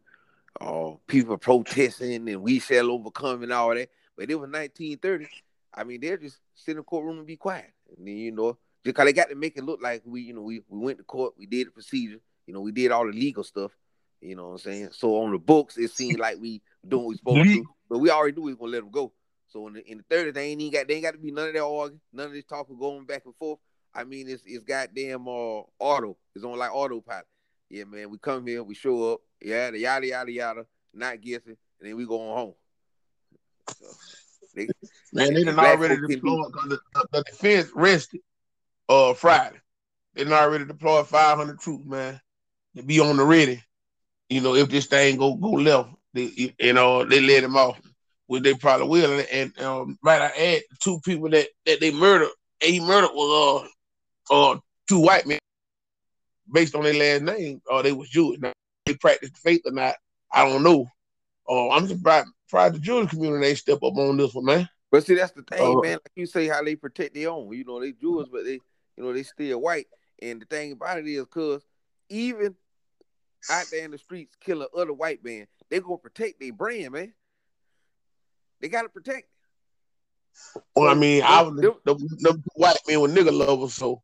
uh 0.59 0.91
people 1.07 1.37
protesting 1.37 2.27
and 2.27 2.41
we 2.41 2.59
shall 2.59 2.91
overcome 2.91 3.43
and 3.43 3.53
all 3.53 3.73
that. 3.73 3.89
But 4.17 4.29
it 4.29 4.35
was 4.35 4.49
nineteen 4.49 4.97
thirty. 4.97 5.27
I 5.73 5.85
mean, 5.85 6.01
they're 6.01 6.17
just 6.17 6.39
sit 6.55 6.71
in 6.71 6.77
the 6.77 6.83
courtroom 6.83 7.19
and 7.19 7.27
be 7.27 7.37
quiet. 7.37 7.71
And 7.97 8.05
then 8.05 8.17
you 8.17 8.31
know, 8.33 8.57
just 8.83 8.97
cause 8.97 9.05
they 9.05 9.13
got 9.13 9.29
to 9.29 9.35
make 9.35 9.55
it 9.55 9.63
look 9.63 9.81
like 9.81 10.01
we, 10.05 10.21
you 10.21 10.33
know, 10.33 10.41
we, 10.41 10.61
we 10.67 10.79
went 10.79 10.97
to 10.97 11.05
court, 11.05 11.35
we 11.37 11.45
did 11.45 11.67
the 11.67 11.71
procedure, 11.71 12.19
you 12.45 12.53
know, 12.53 12.59
we 12.59 12.73
did 12.73 12.91
all 12.91 13.05
the 13.05 13.13
legal 13.13 13.43
stuff. 13.45 13.71
You 14.25 14.35
know 14.35 14.47
what 14.47 14.51
I'm 14.53 14.57
saying? 14.59 14.89
So 14.91 15.21
on 15.21 15.31
the 15.31 15.39
books, 15.39 15.77
it 15.77 15.91
seemed 15.91 16.19
like 16.19 16.37
we 16.39 16.61
doing 16.87 17.03
what 17.03 17.09
we 17.09 17.17
supposed 17.17 17.51
to 17.51 17.65
but 17.89 17.99
we 17.99 18.09
already 18.09 18.35
knew 18.35 18.43
we 18.43 18.53
was 18.53 18.59
gonna 18.59 18.71
let 18.71 18.81
them 18.81 18.91
go. 18.91 19.11
So 19.47 19.67
in 19.67 19.73
the 19.73 19.91
in 19.91 19.97
the 19.99 20.03
30, 20.09 20.31
they 20.31 20.47
ain't 20.47 20.61
even 20.61 20.73
got 20.73 20.87
they 20.87 20.95
ain't 20.95 21.03
got 21.03 21.11
to 21.11 21.17
be 21.17 21.31
none 21.31 21.47
of 21.47 21.53
that 21.53 21.63
arguing, 21.63 22.01
none 22.11 22.27
of 22.27 22.33
this 22.33 22.45
talking 22.45 22.77
going 22.77 23.05
back 23.05 23.23
and 23.25 23.35
forth. 23.35 23.59
I 23.93 24.03
mean, 24.03 24.27
it's 24.27 24.43
it's 24.45 24.63
goddamn 24.63 25.27
uh 25.27 25.61
auto. 25.79 26.17
It's 26.35 26.43
on 26.43 26.57
like 26.57 26.73
autopilot. 26.73 27.25
Yeah, 27.69 27.85
man. 27.85 28.09
We 28.09 28.17
come 28.17 28.45
here, 28.45 28.63
we 28.63 28.75
show 28.75 29.13
up, 29.13 29.21
yeah, 29.41 29.71
the 29.71 29.79
yada 29.79 30.07
yada 30.07 30.31
yada, 30.31 30.65
not 30.93 31.21
guessing, 31.21 31.57
and 31.79 31.89
then 31.89 31.95
we 31.95 32.05
go 32.05 32.29
on 32.29 32.37
home. 32.37 32.53
So, 33.79 33.85
they, 34.55 34.69
Man, 35.13 35.33
they 35.33 35.43
done 35.43 35.55
Black 35.55 35.77
already 35.77 35.95
deployed 36.07 36.51
because 36.51 36.69
the, 36.69 36.79
the, 36.93 37.07
the 37.11 37.23
defense 37.23 37.69
rested 37.73 38.21
uh 38.89 39.13
Friday. 39.13 39.57
They 40.13 40.23
done 40.23 40.33
already 40.33 40.65
deployed 40.65 41.07
500 41.07 41.59
troops, 41.59 41.85
man, 41.85 42.19
to 42.75 42.83
be 42.83 42.99
on 42.99 43.17
the 43.17 43.25
ready. 43.25 43.61
You 44.29 44.41
know, 44.41 44.55
if 44.55 44.69
this 44.69 44.87
thing 44.87 45.17
go 45.17 45.35
go 45.35 45.51
left, 45.51 45.89
they, 46.13 46.53
you 46.59 46.73
know, 46.73 47.05
they 47.05 47.21
let 47.21 47.43
him 47.43 47.57
off, 47.57 47.79
which 48.27 48.43
they 48.43 48.53
probably 48.53 48.87
will. 48.87 49.19
And, 49.19 49.27
and 49.31 49.59
um, 49.61 49.99
right, 50.03 50.21
I 50.21 50.27
add 50.27 50.61
two 50.81 50.99
people 51.05 51.29
that 51.29 51.47
that 51.65 51.79
they 51.79 51.91
murdered. 51.91 52.29
And 52.61 52.73
he 52.73 52.79
murdered 52.79 53.11
was 53.13 53.69
uh 54.29 54.33
uh 54.33 54.57
two 54.89 54.99
white 54.99 55.27
men 55.27 55.39
based 56.51 56.75
on 56.75 56.83
their 56.83 56.93
last 56.93 57.23
name. 57.23 57.61
Or 57.69 57.83
they 57.83 57.91
was 57.91 58.09
Jewish. 58.09 58.39
Now, 58.39 58.53
they 58.85 58.95
practiced 58.95 59.37
faith 59.37 59.61
or 59.65 59.71
not, 59.71 59.95
I 60.31 60.47
don't 60.47 60.63
know. 60.63 60.87
Uh, 61.47 61.69
I'm 61.69 61.87
surprised, 61.87 62.27
surprised 62.47 62.75
the 62.75 62.79
Jewish 62.79 63.09
community 63.09 63.47
ain't 63.47 63.57
step 63.57 63.77
up 63.83 63.97
on 63.97 64.17
this 64.17 64.33
one, 64.33 64.45
man. 64.45 64.69
But 64.91 65.05
see, 65.05 65.15
that's 65.15 65.31
the 65.31 65.43
thing, 65.43 65.61
Uh, 65.61 65.81
man. 65.81 65.91
Like 65.93 66.11
you 66.15 66.25
say, 66.25 66.47
how 66.47 66.63
they 66.63 66.75
protect 66.75 67.13
their 67.13 67.29
own. 67.29 67.51
You 67.53 67.65
know, 67.65 67.79
they 67.79 67.91
Jews, 67.91 68.27
but 68.31 68.45
they, 68.45 68.59
you 68.97 69.03
know, 69.03 69.13
they 69.13 69.23
still 69.23 69.61
white. 69.61 69.87
And 70.21 70.41
the 70.41 70.45
thing 70.45 70.71
about 70.71 70.99
it 70.99 71.07
is, 71.07 71.25
cause 71.25 71.61
even 72.09 72.55
out 73.49 73.65
there 73.71 73.85
in 73.85 73.91
the 73.91 73.97
streets 73.97 74.35
killing 74.39 74.67
other 74.75 74.93
white 74.93 75.23
men, 75.23 75.47
they 75.69 75.79
gonna 75.79 75.97
protect 75.97 76.39
their 76.39 76.53
brand, 76.53 76.91
man. 76.91 77.13
They 78.61 78.69
gotta 78.69 78.89
protect. 78.89 79.27
it. 80.55 80.63
Well, 80.75 80.89
I 80.89 80.95
mean, 80.95 81.23
I 81.23 81.41
was 81.43 81.59
them- 81.61 81.75
the, 81.85 82.41
white 82.55 82.77
men 82.87 82.99
were 83.01 83.07
nigga 83.07 83.31
lovers, 83.31 83.73
so 83.73 84.01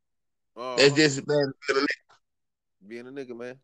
Uh, 0.55 0.75
that's 0.77 0.93
just 0.95 1.17
as 1.17 1.21
bad. 1.25 1.37
as 1.69 1.75
nigga. 1.75 1.85
being 2.87 3.07
a 3.07 3.11
nigga, 3.11 3.35
man. 3.35 3.59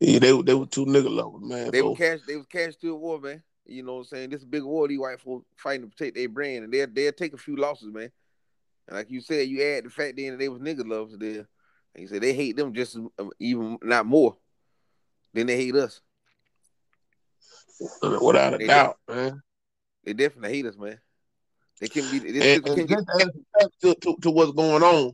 Yeah, 0.00 0.18
they 0.20 0.32
were- 0.32 0.42
they 0.42 0.54
were 0.54 0.66
two 0.66 0.86
nigga 0.86 1.10
lovers, 1.10 1.42
man. 1.42 1.70
They 1.70 1.80
so, 1.80 1.90
were 1.90 1.96
cash. 1.96 2.20
They 2.26 2.36
was 2.36 2.46
cash 2.46 2.76
to 2.76 2.92
a 2.92 2.96
war, 2.96 3.20
man. 3.20 3.42
You 3.66 3.82
know 3.82 3.94
what 3.94 3.98
I'm 4.00 4.04
saying? 4.06 4.30
This 4.30 4.38
is 4.38 4.44
a 4.44 4.48
big 4.48 4.62
war. 4.62 4.88
These 4.88 4.98
white 4.98 5.20
folks 5.20 5.46
fighting 5.56 5.82
to 5.82 5.88
protect 5.88 6.16
their 6.16 6.28
brand, 6.28 6.64
and 6.64 6.72
they'll 6.72 6.86
they'll 6.90 7.12
take 7.12 7.34
a 7.34 7.38
few 7.38 7.56
losses, 7.56 7.92
man. 7.92 8.10
And 8.86 8.96
like 8.96 9.10
you 9.10 9.20
said, 9.20 9.48
you 9.48 9.62
add 9.62 9.84
the 9.84 9.90
fact 9.90 10.16
then 10.16 10.30
that 10.32 10.38
they 10.38 10.48
was 10.48 10.60
nigga 10.60 10.88
lovers 10.88 11.18
there. 11.18 11.46
You 11.96 12.06
said, 12.06 12.22
they 12.22 12.32
hate 12.32 12.56
them 12.56 12.74
just 12.74 12.96
um, 12.96 13.30
even 13.38 13.78
not 13.82 14.06
more 14.06 14.36
than 15.34 15.46
they 15.46 15.56
hate 15.56 15.74
us. 15.74 16.00
without 18.02 18.54
a 18.54 18.58
They 18.58 18.66
doubt, 18.66 18.98
man. 19.08 19.42
They 20.04 20.12
definitely 20.12 20.56
hate 20.56 20.66
us, 20.66 20.76
man. 20.76 20.98
They 21.80 21.88
can 21.88 22.10
be. 22.10 22.18
This 22.18 22.56
And, 22.56 22.66
and 22.66 22.76
can 22.76 22.86
get, 22.86 23.06
to 23.06 23.12
add 23.14 23.32
some 23.32 23.46
facts 23.60 23.76
to, 23.82 24.16
to, 24.22 24.30
what's 24.30 24.52
going 24.52 24.82
on, 24.82 25.12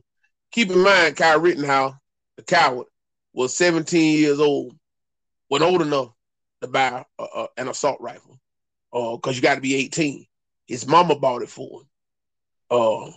keep 0.51 0.69
in 0.71 0.79
mind, 0.79 1.15
Kyle 1.15 1.39
Rittenhouse, 1.39 1.95
the 2.37 2.43
coward, 2.43 2.87
was 3.33 3.55
17 3.55 4.17
years 4.17 4.39
old, 4.39 4.75
was 5.49 5.61
old 5.61 5.81
enough 5.81 6.11
to 6.61 6.67
buy 6.67 7.05
uh, 7.19 7.27
uh, 7.35 7.47
an 7.57 7.67
assault 7.67 7.99
rifle, 7.99 8.39
Uh 8.93 9.15
because 9.15 9.35
you 9.35 9.41
got 9.41 9.55
to 9.55 9.61
be 9.61 9.75
18. 9.75 10.25
His 10.67 10.87
mama 10.87 11.15
bought 11.15 11.43
it 11.43 11.49
for 11.49 11.81
him, 11.81 11.87
uh, 12.71 13.11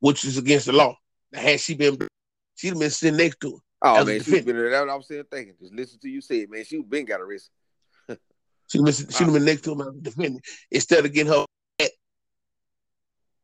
which 0.00 0.24
is 0.24 0.38
against 0.38 0.66
the 0.66 0.72
law. 0.72 0.96
Now, 1.32 1.40
had 1.40 1.60
she 1.60 1.74
been, 1.74 1.98
she'd 2.58 2.68
have 2.68 2.78
been 2.78 2.90
sitting 2.90 3.16
next 3.16 3.40
to 3.40 3.48
him. 3.48 3.60
oh 3.82 4.04
man, 4.04 4.06
she 4.06 4.16
defendant. 4.18 4.46
been 4.46 4.70
that's 4.70 4.80
what 4.80 4.90
I 4.90 4.96
was 4.96 5.08
saying 5.08 5.24
thinking. 5.30 5.54
Just 5.60 5.72
listen 5.72 5.98
to 6.00 6.08
you 6.08 6.20
say 6.20 6.40
it, 6.40 6.50
man. 6.50 6.64
She 6.64 6.82
been 6.82 7.04
got 7.04 7.20
arrested. 7.20 7.52
She'd 8.70 8.78
have 8.78 8.84
been, 8.84 8.94
she'd 8.94 9.24
have 9.24 9.32
been 9.32 9.44
next 9.44 9.62
to 9.62 9.72
him 9.72 9.80
as 9.80 9.86
a 9.86 10.00
defendant 10.00 10.44
instead 10.70 11.04
of 11.04 11.12
getting 11.12 11.32
her 11.32 11.44
that 11.78 11.90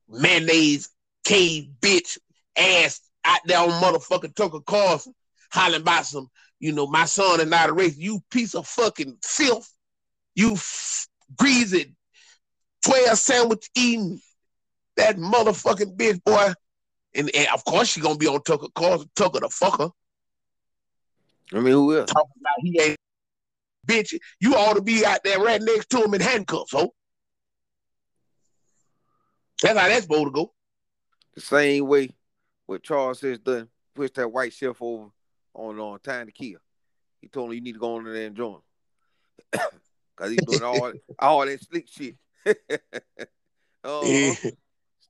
mayonnaise 0.08 0.90
cave 1.24 1.68
bitch 1.80 2.18
ass 2.58 3.00
out 3.24 3.40
there 3.46 3.58
on 3.58 3.70
motherfucking 3.70 4.34
Tucker 4.34 4.60
Carlson 4.60 5.14
hollering 5.50 5.82
about 5.82 6.04
some, 6.04 6.28
you 6.58 6.72
know, 6.72 6.86
my 6.86 7.04
son 7.06 7.40
is 7.40 7.46
not 7.46 7.70
a 7.70 7.72
race. 7.72 7.96
You 7.96 8.20
piece 8.30 8.54
of 8.54 8.66
fucking 8.66 9.18
filth. 9.22 9.70
You 10.34 10.52
f- 10.52 11.06
greasy 11.38 11.94
12 12.84 13.16
sandwich 13.16 13.70
eating 13.74 14.20
that 14.96 15.16
motherfucking 15.16 15.96
bitch, 15.96 16.22
boy. 16.24 16.52
And, 17.14 17.30
and 17.34 17.48
of 17.54 17.64
course 17.64 17.88
she 17.88 18.00
gonna 18.00 18.16
be 18.16 18.26
on 18.26 18.42
Tucker 18.42 18.66
Carlson, 18.74 19.10
Tucker 19.14 19.40
the 19.40 19.48
fucker, 19.48 19.90
I 21.52 21.60
mean, 21.60 21.72
who 21.72 21.96
else? 21.96 22.10
talking 22.10 22.32
about 22.40 22.54
he 22.58 22.80
ain't 22.80 22.98
bitch. 23.86 24.18
You 24.40 24.54
ought 24.54 24.74
to 24.74 24.82
be 24.82 25.04
out 25.04 25.20
there 25.24 25.38
right 25.38 25.60
next 25.60 25.90
to 25.90 26.02
him 26.02 26.14
in 26.14 26.20
handcuffs, 26.20 26.72
ho. 26.72 26.92
That's 29.62 29.78
how 29.78 29.88
that's 29.88 30.02
supposed 30.02 30.26
to 30.26 30.30
go. 30.30 30.52
The 31.34 31.40
same 31.40 31.86
way 31.86 32.10
what 32.66 32.82
Charles 32.82 33.20
says 33.20 33.38
done 33.38 33.68
pushed 33.94 34.14
that 34.14 34.32
white 34.32 34.52
chef 34.52 34.80
over 34.80 35.10
on 35.54 35.78
on 35.78 36.00
time 36.00 36.26
to 36.26 36.32
kill. 36.32 36.58
He 37.20 37.28
told 37.28 37.50
him 37.50 37.54
you 37.54 37.60
need 37.60 37.72
to 37.74 37.78
go 37.78 37.96
on 37.96 38.04
there 38.04 38.26
and 38.26 38.36
join. 38.36 38.60
Cause 40.16 40.30
he's 40.30 40.42
doing 40.42 40.62
all 40.62 40.92
all 41.18 41.46
that 41.46 41.60
slick 41.62 41.88
shit. 41.88 42.16
uh 43.84 44.00
Yeah. 44.02 44.34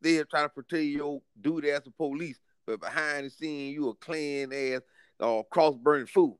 Trying 0.05 0.45
to 0.47 0.49
portray 0.51 0.83
your 0.83 1.23
dude 1.41 1.65
as 1.65 1.87
a 1.87 1.91
police, 1.91 2.39
but 2.67 2.81
behind 2.81 3.27
the 3.27 3.31
scene 3.31 3.73
you 3.73 3.89
a 3.89 3.95
Klan 3.95 4.53
ass 4.53 4.83
uh, 5.21 5.43
cross 5.51 5.77
burning 5.77 6.07
fool. 6.07 6.39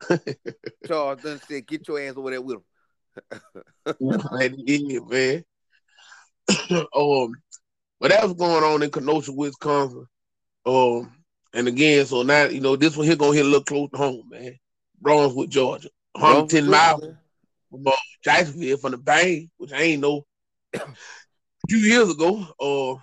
Charles 0.86 1.22
done 1.22 1.40
said, 1.46 1.66
get 1.66 1.86
your 1.88 2.00
ass 2.00 2.14
over 2.16 2.30
there 2.30 2.40
with 2.40 2.56
him. 2.56 2.64
man, 4.00 5.44
um, 6.94 7.34
but 7.98 8.10
that 8.10 8.22
was 8.22 8.34
going 8.34 8.64
on 8.64 8.82
in 8.82 8.90
Kenosha, 8.90 9.32
Wisconsin. 9.32 10.06
Um, 10.64 11.12
and 11.52 11.68
again, 11.68 12.06
so 12.06 12.22
now 12.22 12.44
you 12.44 12.60
know 12.60 12.76
this 12.76 12.96
one 12.96 13.06
here 13.06 13.16
gonna 13.16 13.34
hit 13.34 13.44
a 13.44 13.48
little 13.48 13.64
close 13.64 13.90
to 13.90 13.96
home, 13.96 14.28
man. 14.30 14.56
Brunswick, 15.00 15.50
Georgia, 15.50 15.88
110 16.12 16.68
miles 16.68 17.04
from 17.70 17.86
uh, 17.86 17.92
Jacksonville 18.22 18.76
from 18.76 18.92
the 18.92 18.98
Bang, 18.98 19.50
which 19.56 19.72
I 19.72 19.82
ain't 19.82 20.02
know 20.02 20.26
a 20.74 20.80
few 21.70 21.78
years 21.78 22.10
ago. 22.10 22.44
Uh, 22.58 23.00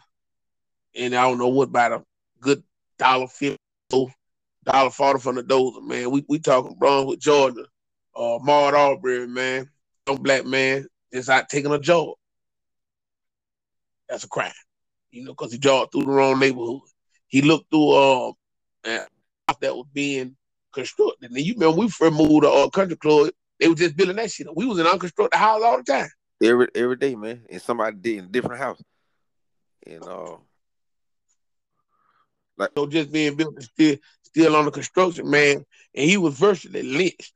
and 0.99 1.15
I 1.15 1.21
don't 1.21 1.37
know 1.37 1.47
what 1.47 1.69
about 1.69 1.93
a 1.93 2.03
good 2.41 2.61
dollar 2.99 3.27
fifty, 3.27 3.57
dollar 3.89 4.89
forty 4.89 5.21
from 5.21 5.35
the 5.35 5.43
dozer, 5.43 5.81
man. 5.83 6.11
We 6.11 6.25
we 6.27 6.39
talking 6.39 6.75
with 7.07 7.19
jordan 7.19 7.65
Uh, 8.13 8.39
Maud 8.41 8.73
Arbery, 8.73 9.25
man, 9.27 9.69
young 10.05 10.21
black 10.21 10.45
man, 10.45 10.85
just 11.13 11.29
out 11.29 11.47
taking 11.47 11.71
a 11.71 11.79
job. 11.79 12.15
That's 14.09 14.25
a 14.25 14.27
crime, 14.27 14.51
you 15.11 15.23
know, 15.23 15.31
because 15.31 15.53
he 15.53 15.59
jogged 15.59 15.93
through 15.93 16.03
the 16.03 16.11
wrong 16.11 16.39
neighborhood. 16.39 16.81
He 17.27 17.41
looked 17.41 17.69
through 17.69 17.91
uh, 17.91 18.31
that 18.83 19.75
was 19.75 19.87
being 19.93 20.35
constructed. 20.73 21.31
And 21.31 21.39
you 21.39 21.53
remember 21.53 21.77
we 21.77 21.89
first 21.89 22.17
moved 22.17 22.43
to 22.43 22.49
uh, 22.49 22.69
Country 22.69 22.97
Club, 22.97 23.29
they 23.59 23.69
were 23.69 23.75
just 23.75 23.95
building 23.95 24.17
that 24.17 24.31
shit. 24.31 24.47
We 24.53 24.65
was 24.65 24.79
in 24.79 24.87
unconstructed 24.87 25.39
house 25.39 25.61
all 25.63 25.77
the 25.77 25.83
time. 25.83 26.09
Every 26.43 26.67
every 26.75 26.97
day, 26.97 27.15
man. 27.15 27.45
And 27.49 27.61
somebody 27.61 27.97
did 27.97 28.17
in 28.19 28.25
a 28.25 28.27
different 28.27 28.61
house. 28.61 28.81
And 29.85 30.03
uh 30.03 30.37
like 32.57 32.71
So 32.75 32.87
just 32.87 33.11
being 33.11 33.35
built 33.35 33.61
still 33.61 33.97
still 34.23 34.55
on 34.55 34.65
the 34.65 34.71
construction, 34.71 35.29
man. 35.29 35.65
And 35.95 36.09
he 36.09 36.17
was 36.17 36.37
virtually 36.37 36.83
lynched 36.83 37.33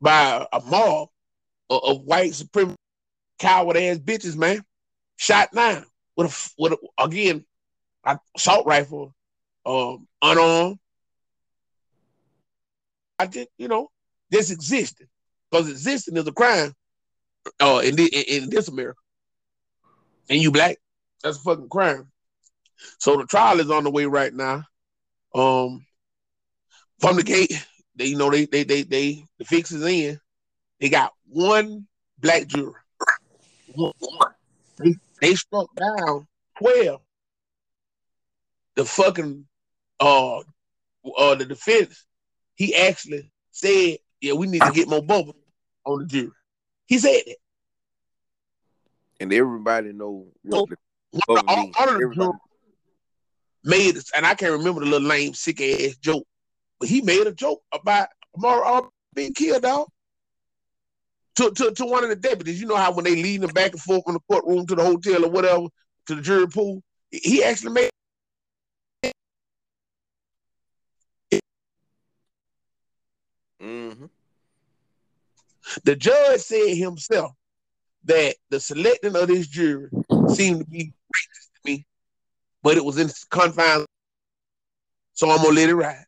by 0.00 0.46
a 0.52 0.60
mob 0.60 1.08
of, 1.68 1.82
of 1.84 2.02
white 2.02 2.32
supremacist 2.32 2.76
coward 3.38 3.76
ass 3.76 3.98
bitches, 3.98 4.36
man. 4.36 4.62
Shot 5.16 5.52
down 5.52 5.84
with 6.16 6.32
a 6.32 6.50
with 6.58 6.72
a, 6.72 7.02
again 7.02 7.44
a 8.04 8.18
assault 8.36 8.66
rifle, 8.66 9.14
um, 9.66 10.06
unarmed. 10.22 10.78
I 13.18 13.26
just 13.26 13.48
you 13.58 13.68
know 13.68 13.90
this 14.30 14.50
existed 14.50 15.08
because 15.50 15.68
existing 15.68 16.16
is 16.16 16.26
a 16.26 16.32
crime. 16.32 16.72
Uh, 17.58 17.80
in, 17.84 17.96
thi- 17.96 18.06
in 18.06 18.44
in 18.44 18.50
this 18.50 18.68
America, 18.68 18.98
and 20.28 20.40
you 20.40 20.50
black, 20.50 20.78
that's 21.22 21.38
a 21.38 21.40
fucking 21.40 21.68
crime. 21.68 22.10
So 22.98 23.16
the 23.16 23.24
trial 23.24 23.60
is 23.60 23.70
on 23.70 23.84
the 23.84 23.90
way 23.90 24.06
right 24.06 24.32
now. 24.32 24.64
Um, 25.34 25.84
from 26.98 27.16
the 27.16 27.22
gate, 27.22 27.52
they 27.96 28.06
you 28.06 28.16
know 28.16 28.30
they 28.30 28.46
they 28.46 28.64
they 28.64 28.82
they 28.82 29.24
the 29.38 29.44
fix 29.44 29.72
is 29.72 29.84
in. 29.84 30.20
They 30.80 30.88
got 30.88 31.12
one 31.28 31.86
black 32.18 32.46
juror. 32.46 32.82
They, 34.78 34.94
they 35.20 35.34
struck 35.34 35.68
down 35.76 36.26
twelve. 36.58 37.00
The 38.76 38.84
fucking 38.84 39.46
uh 39.98 40.38
uh 40.38 41.34
the 41.34 41.44
defense, 41.44 42.06
he 42.54 42.74
actually 42.74 43.30
said, 43.50 43.98
"Yeah, 44.20 44.34
we 44.34 44.46
need 44.46 44.62
to 44.62 44.72
get 44.72 44.88
more 44.88 45.02
bubble 45.02 45.36
on 45.84 46.00
the 46.00 46.06
jury." 46.06 46.30
He 46.90 46.98
said 46.98 47.22
it. 47.24 47.38
And 49.20 49.32
everybody 49.32 49.92
know 49.92 50.26
what 50.42 50.68
the 50.68 50.76
One 51.12 51.38
of 51.38 51.46
the- 51.46 51.50
all, 51.52 51.56
means. 51.62 51.76
all 51.78 51.88
of 51.88 51.98
the 52.16 52.38
made 53.62 53.96
it, 53.96 54.04
and 54.16 54.26
I 54.26 54.34
can't 54.34 54.52
remember 54.52 54.80
the 54.80 54.86
little 54.86 55.06
lame 55.06 55.32
sick 55.34 55.60
ass 55.60 55.96
joke, 55.98 56.26
but 56.80 56.88
he 56.88 57.00
made 57.00 57.26
a 57.26 57.32
joke 57.32 57.62
about 57.72 58.08
Amara 58.36 58.66
Arbery 58.66 58.90
being 59.14 59.34
killed, 59.34 59.62
dog. 59.62 59.86
To, 61.36 61.50
to, 61.52 61.70
to 61.72 61.86
one 61.86 62.02
of 62.02 62.10
the 62.10 62.16
deputies, 62.16 62.60
you 62.60 62.66
know 62.66 62.76
how 62.76 62.92
when 62.92 63.04
they 63.04 63.14
lead 63.14 63.42
them 63.42 63.52
back 63.52 63.70
and 63.72 63.80
forth 63.80 64.02
from 64.04 64.14
the 64.14 64.20
courtroom 64.28 64.66
to 64.66 64.74
the 64.74 64.84
hotel 64.84 65.24
or 65.24 65.30
whatever 65.30 65.66
to 66.06 66.14
the 66.16 66.22
jury 66.22 66.48
pool, 66.48 66.82
he 67.10 67.44
actually 67.44 67.72
made 67.72 67.90
Mhm. 73.60 74.10
The 75.84 75.96
judge 75.96 76.40
said 76.40 76.76
himself 76.76 77.32
that 78.04 78.36
the 78.50 78.60
selecting 78.60 79.16
of 79.16 79.28
this 79.28 79.46
jury 79.46 79.88
seemed 80.28 80.60
to 80.60 80.66
be 80.66 80.92
racist 81.14 81.50
to 81.54 81.60
me, 81.70 81.86
but 82.62 82.76
it 82.76 82.84
was 82.84 82.98
in 82.98 83.08
confines, 83.30 83.86
so 85.12 85.30
I'm 85.30 85.38
gonna 85.38 85.50
let 85.50 85.68
it 85.68 85.74
ride. 85.74 86.04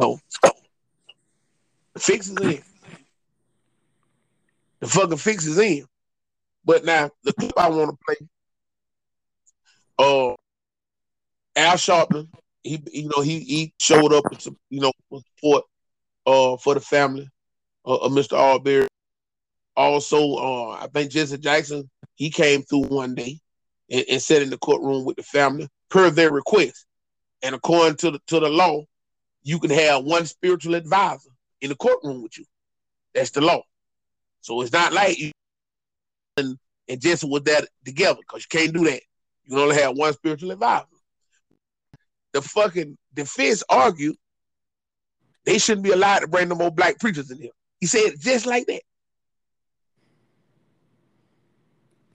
So 0.00 0.18
the 1.94 2.00
fix 2.00 2.28
is 2.28 2.36
in. 2.40 2.62
The 4.80 4.88
fucking 4.88 5.18
fix 5.18 5.46
is 5.46 5.58
in. 5.58 5.86
But 6.64 6.84
now 6.84 7.10
the 7.22 7.32
clip 7.32 7.52
I 7.56 7.68
want 7.68 7.90
to 7.90 7.96
play, 8.04 8.28
uh, 9.98 10.34
Al 11.56 11.76
Sharpton, 11.76 12.28
he 12.62 12.82
you 12.92 13.10
know 13.14 13.22
he 13.22 13.40
he 13.40 13.74
showed 13.78 14.12
up 14.12 14.24
with 14.30 14.40
some 14.40 14.56
you 14.70 14.80
know 14.80 14.92
support 15.12 15.64
uh 16.26 16.56
for 16.56 16.74
the 16.74 16.80
family 16.80 17.28
uh, 17.86 17.96
of 17.96 18.12
Mr. 18.12 18.36
Arbery. 18.36 18.88
Also, 19.76 20.34
uh, 20.34 20.70
I 20.70 20.88
think 20.92 21.10
Jesse 21.10 21.38
Jackson 21.38 21.90
he 22.14 22.30
came 22.30 22.62
through 22.62 22.84
one 22.84 23.14
day 23.14 23.40
and, 23.90 24.04
and 24.08 24.22
sat 24.22 24.42
in 24.42 24.50
the 24.50 24.58
courtroom 24.58 25.04
with 25.04 25.16
the 25.16 25.22
family 25.22 25.68
per 25.90 26.10
their 26.10 26.30
request. 26.30 26.86
And 27.42 27.54
according 27.54 27.96
to 27.98 28.12
the 28.12 28.20
to 28.28 28.40
the 28.40 28.48
law, 28.48 28.84
you 29.42 29.58
can 29.58 29.70
have 29.70 30.04
one 30.04 30.26
spiritual 30.26 30.74
advisor 30.74 31.30
in 31.60 31.68
the 31.68 31.76
courtroom 31.76 32.22
with 32.22 32.38
you. 32.38 32.44
That's 33.14 33.30
the 33.30 33.40
law. 33.40 33.62
So 34.40 34.60
it's 34.60 34.72
not 34.72 34.92
like 34.92 35.18
you 35.18 35.32
and, 36.36 36.58
and 36.88 37.00
Jesse 37.00 37.28
was 37.28 37.42
that 37.42 37.68
together 37.84 38.20
because 38.20 38.42
you 38.42 38.58
can't 38.58 38.74
do 38.74 38.84
that. 38.84 39.00
You 39.44 39.50
can 39.50 39.58
only 39.58 39.76
have 39.76 39.96
one 39.96 40.12
spiritual 40.12 40.50
advisor. 40.50 40.86
The 42.32 42.42
fucking 42.42 42.96
defense 43.12 43.62
argued 43.68 44.16
they 45.44 45.58
shouldn't 45.58 45.84
be 45.84 45.90
allowed 45.90 46.20
to 46.20 46.28
bring 46.28 46.48
no 46.48 46.54
more 46.54 46.70
black 46.70 46.98
preachers 46.98 47.30
in 47.30 47.38
here. 47.38 47.50
He 47.80 47.86
said 47.86 48.00
it 48.00 48.20
just 48.20 48.46
like 48.46 48.66
that. 48.66 48.82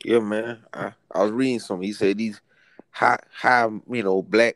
Yeah, 0.03 0.19
man. 0.19 0.59
I, 0.73 0.93
I 1.11 1.23
was 1.23 1.31
reading 1.31 1.59
something. 1.59 1.85
He 1.85 1.93
said 1.93 2.17
these 2.17 2.41
high, 2.89 3.19
high, 3.31 3.67
you 3.89 4.03
know, 4.03 4.21
black 4.23 4.55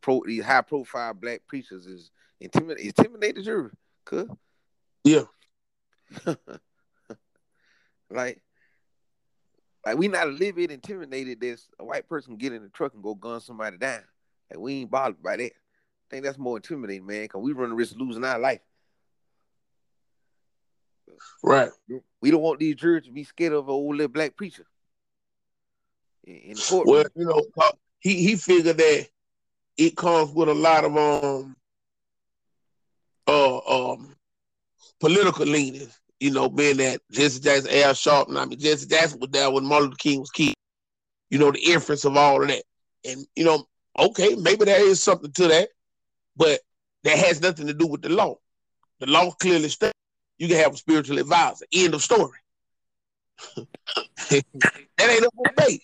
pro, 0.00 0.22
these 0.24 0.44
high 0.44 0.62
profile 0.62 1.14
black 1.14 1.42
preachers 1.46 1.86
is 1.86 2.10
intimidate, 2.40 2.84
intimidate 2.86 3.34
the 3.34 3.42
jury. 3.42 3.70
Cause 4.04 4.28
Yeah. 5.02 5.24
like, 8.10 8.40
like 9.84 9.98
we 9.98 10.08
not 10.08 10.28
a 10.28 10.30
little 10.30 10.54
bit 10.54 10.70
intimidated. 10.70 11.40
There's 11.40 11.68
a 11.78 11.84
white 11.84 12.08
person 12.08 12.36
get 12.36 12.52
in 12.52 12.62
the 12.62 12.68
truck 12.68 12.94
and 12.94 13.02
go 13.02 13.14
gun 13.14 13.40
somebody 13.40 13.76
down. 13.76 14.02
Like 14.50 14.60
we 14.60 14.74
ain't 14.80 14.90
bothered 14.90 15.22
by 15.22 15.36
that. 15.36 15.52
I 16.04 16.14
think 16.14 16.24
that's 16.24 16.38
more 16.38 16.56
intimidating, 16.56 17.06
man. 17.06 17.26
Cause 17.28 17.42
we 17.42 17.52
run 17.52 17.70
the 17.70 17.74
risk 17.74 17.92
of 17.92 18.00
losing 18.00 18.24
our 18.24 18.38
life. 18.38 18.60
Right. 21.42 21.70
We 22.20 22.30
don't 22.30 22.42
want 22.42 22.60
these 22.60 22.76
jurors 22.76 23.04
to 23.04 23.12
be 23.12 23.24
scared 23.24 23.52
of 23.52 23.68
an 23.68 23.74
old 23.74 23.96
little 23.96 24.08
black 24.08 24.36
preacher 24.36 24.66
in, 26.26 26.54
the 26.54 26.66
courtroom. 26.68 26.94
Well, 26.94 27.04
you 27.14 27.24
know, 27.26 27.44
uh, 27.58 27.72
he 28.00 28.22
he 28.22 28.36
figured 28.36 28.76
that 28.76 29.08
it 29.76 29.96
comes 29.96 30.32
with 30.32 30.48
a 30.48 30.54
lot 30.54 30.84
of 30.84 30.96
um 30.96 31.56
uh 33.26 33.92
um 33.92 34.14
political 35.00 35.46
leanings. 35.46 35.98
You 36.20 36.30
know, 36.30 36.48
being 36.48 36.78
that 36.78 37.00
Jesse 37.10 37.40
Jackson, 37.40 37.70
Al 37.72 37.92
Sharpton, 37.92 38.38
I 38.38 38.46
mean 38.46 38.58
Jesse 38.58 38.86
Jackson 38.86 39.20
was 39.20 39.30
there 39.30 39.50
when 39.50 39.64
Martin 39.64 39.88
Luther 39.88 39.98
King 39.98 40.20
was 40.20 40.30
killed. 40.30 40.54
You 41.30 41.38
know, 41.38 41.50
the 41.50 41.60
inference 41.60 42.04
of 42.04 42.16
all 42.16 42.42
of 42.42 42.48
that. 42.48 42.62
And 43.06 43.26
you 43.36 43.44
know, 43.44 43.66
okay, 43.98 44.34
maybe 44.36 44.64
there 44.64 44.86
is 44.86 45.02
something 45.02 45.32
to 45.32 45.48
that, 45.48 45.68
but 46.36 46.60
that 47.04 47.18
has 47.18 47.40
nothing 47.40 47.66
to 47.66 47.74
do 47.74 47.86
with 47.86 48.02
the 48.02 48.08
law. 48.08 48.36
The 49.00 49.06
law 49.06 49.30
clearly 49.32 49.68
states 49.68 49.94
you 50.38 50.48
can 50.48 50.56
have 50.56 50.74
a 50.74 50.76
spiritual 50.76 51.18
advisor. 51.18 51.64
End 51.72 51.94
of 51.94 52.02
story. 52.02 52.38
that 54.30 54.44
ain't 55.00 55.26
up 55.26 55.34
for 55.34 55.46
debate. 55.54 55.82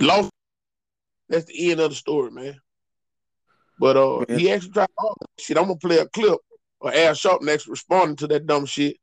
Law. 0.00 0.28
That's 1.28 1.44
the 1.44 1.70
end 1.70 1.80
of 1.80 1.90
the 1.90 1.96
story, 1.96 2.30
man. 2.30 2.60
But 3.78 3.96
uh, 3.96 4.24
Man. 4.28 4.38
he 4.38 4.50
actually 4.50 4.72
tried. 4.72 4.88
Oh, 4.98 5.14
shit, 5.38 5.56
I'm 5.56 5.64
gonna 5.64 5.76
play 5.76 5.98
a 5.98 6.08
clip 6.08 6.38
or 6.80 6.92
Al 6.94 7.10
actually 7.10 7.58
responding 7.68 8.16
to 8.16 8.26
that 8.28 8.46
dumb 8.46 8.66
shit 8.66 8.96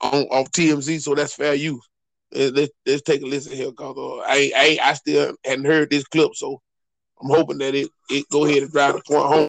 on 0.00 0.24
off 0.24 0.50
TMZ. 0.52 1.00
So 1.00 1.14
that's 1.14 1.34
fair 1.34 1.54
use. 1.54 1.86
Let's 2.32 2.72
let's 2.86 3.02
take 3.02 3.22
a 3.22 3.26
listen 3.26 3.52
here, 3.52 3.72
cause 3.72 3.96
uh, 3.96 4.24
I 4.26 4.52
I 4.56 4.78
I 4.82 4.94
still 4.94 5.34
hadn't 5.44 5.66
heard 5.66 5.90
this 5.90 6.04
clip, 6.04 6.34
so 6.34 6.62
I'm 7.22 7.30
hoping 7.30 7.58
that 7.58 7.74
it 7.74 7.88
it 8.10 8.28
go 8.30 8.44
ahead 8.44 8.62
and 8.62 8.72
drive 8.72 8.94
the 8.94 9.02
point 9.06 9.26
home. 9.26 9.48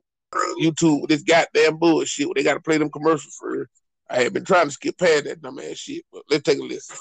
YouTube 0.59 1.07
this 1.07 1.23
goddamn 1.23 1.77
bullshit. 1.77 2.27
They 2.35 2.43
got 2.43 2.55
to 2.55 2.59
play 2.59 2.77
them 2.77 2.89
commercials 2.89 3.35
for. 3.35 3.69
I 4.09 4.23
have 4.23 4.33
been 4.33 4.45
trying 4.45 4.65
to 4.65 4.71
skip 4.71 4.97
past 4.97 5.25
that 5.25 5.41
dumb 5.41 5.59
ass 5.59 5.77
shit, 5.77 6.03
but 6.11 6.23
let's 6.29 6.43
take 6.43 6.59
a 6.59 6.61
listen. 6.61 6.95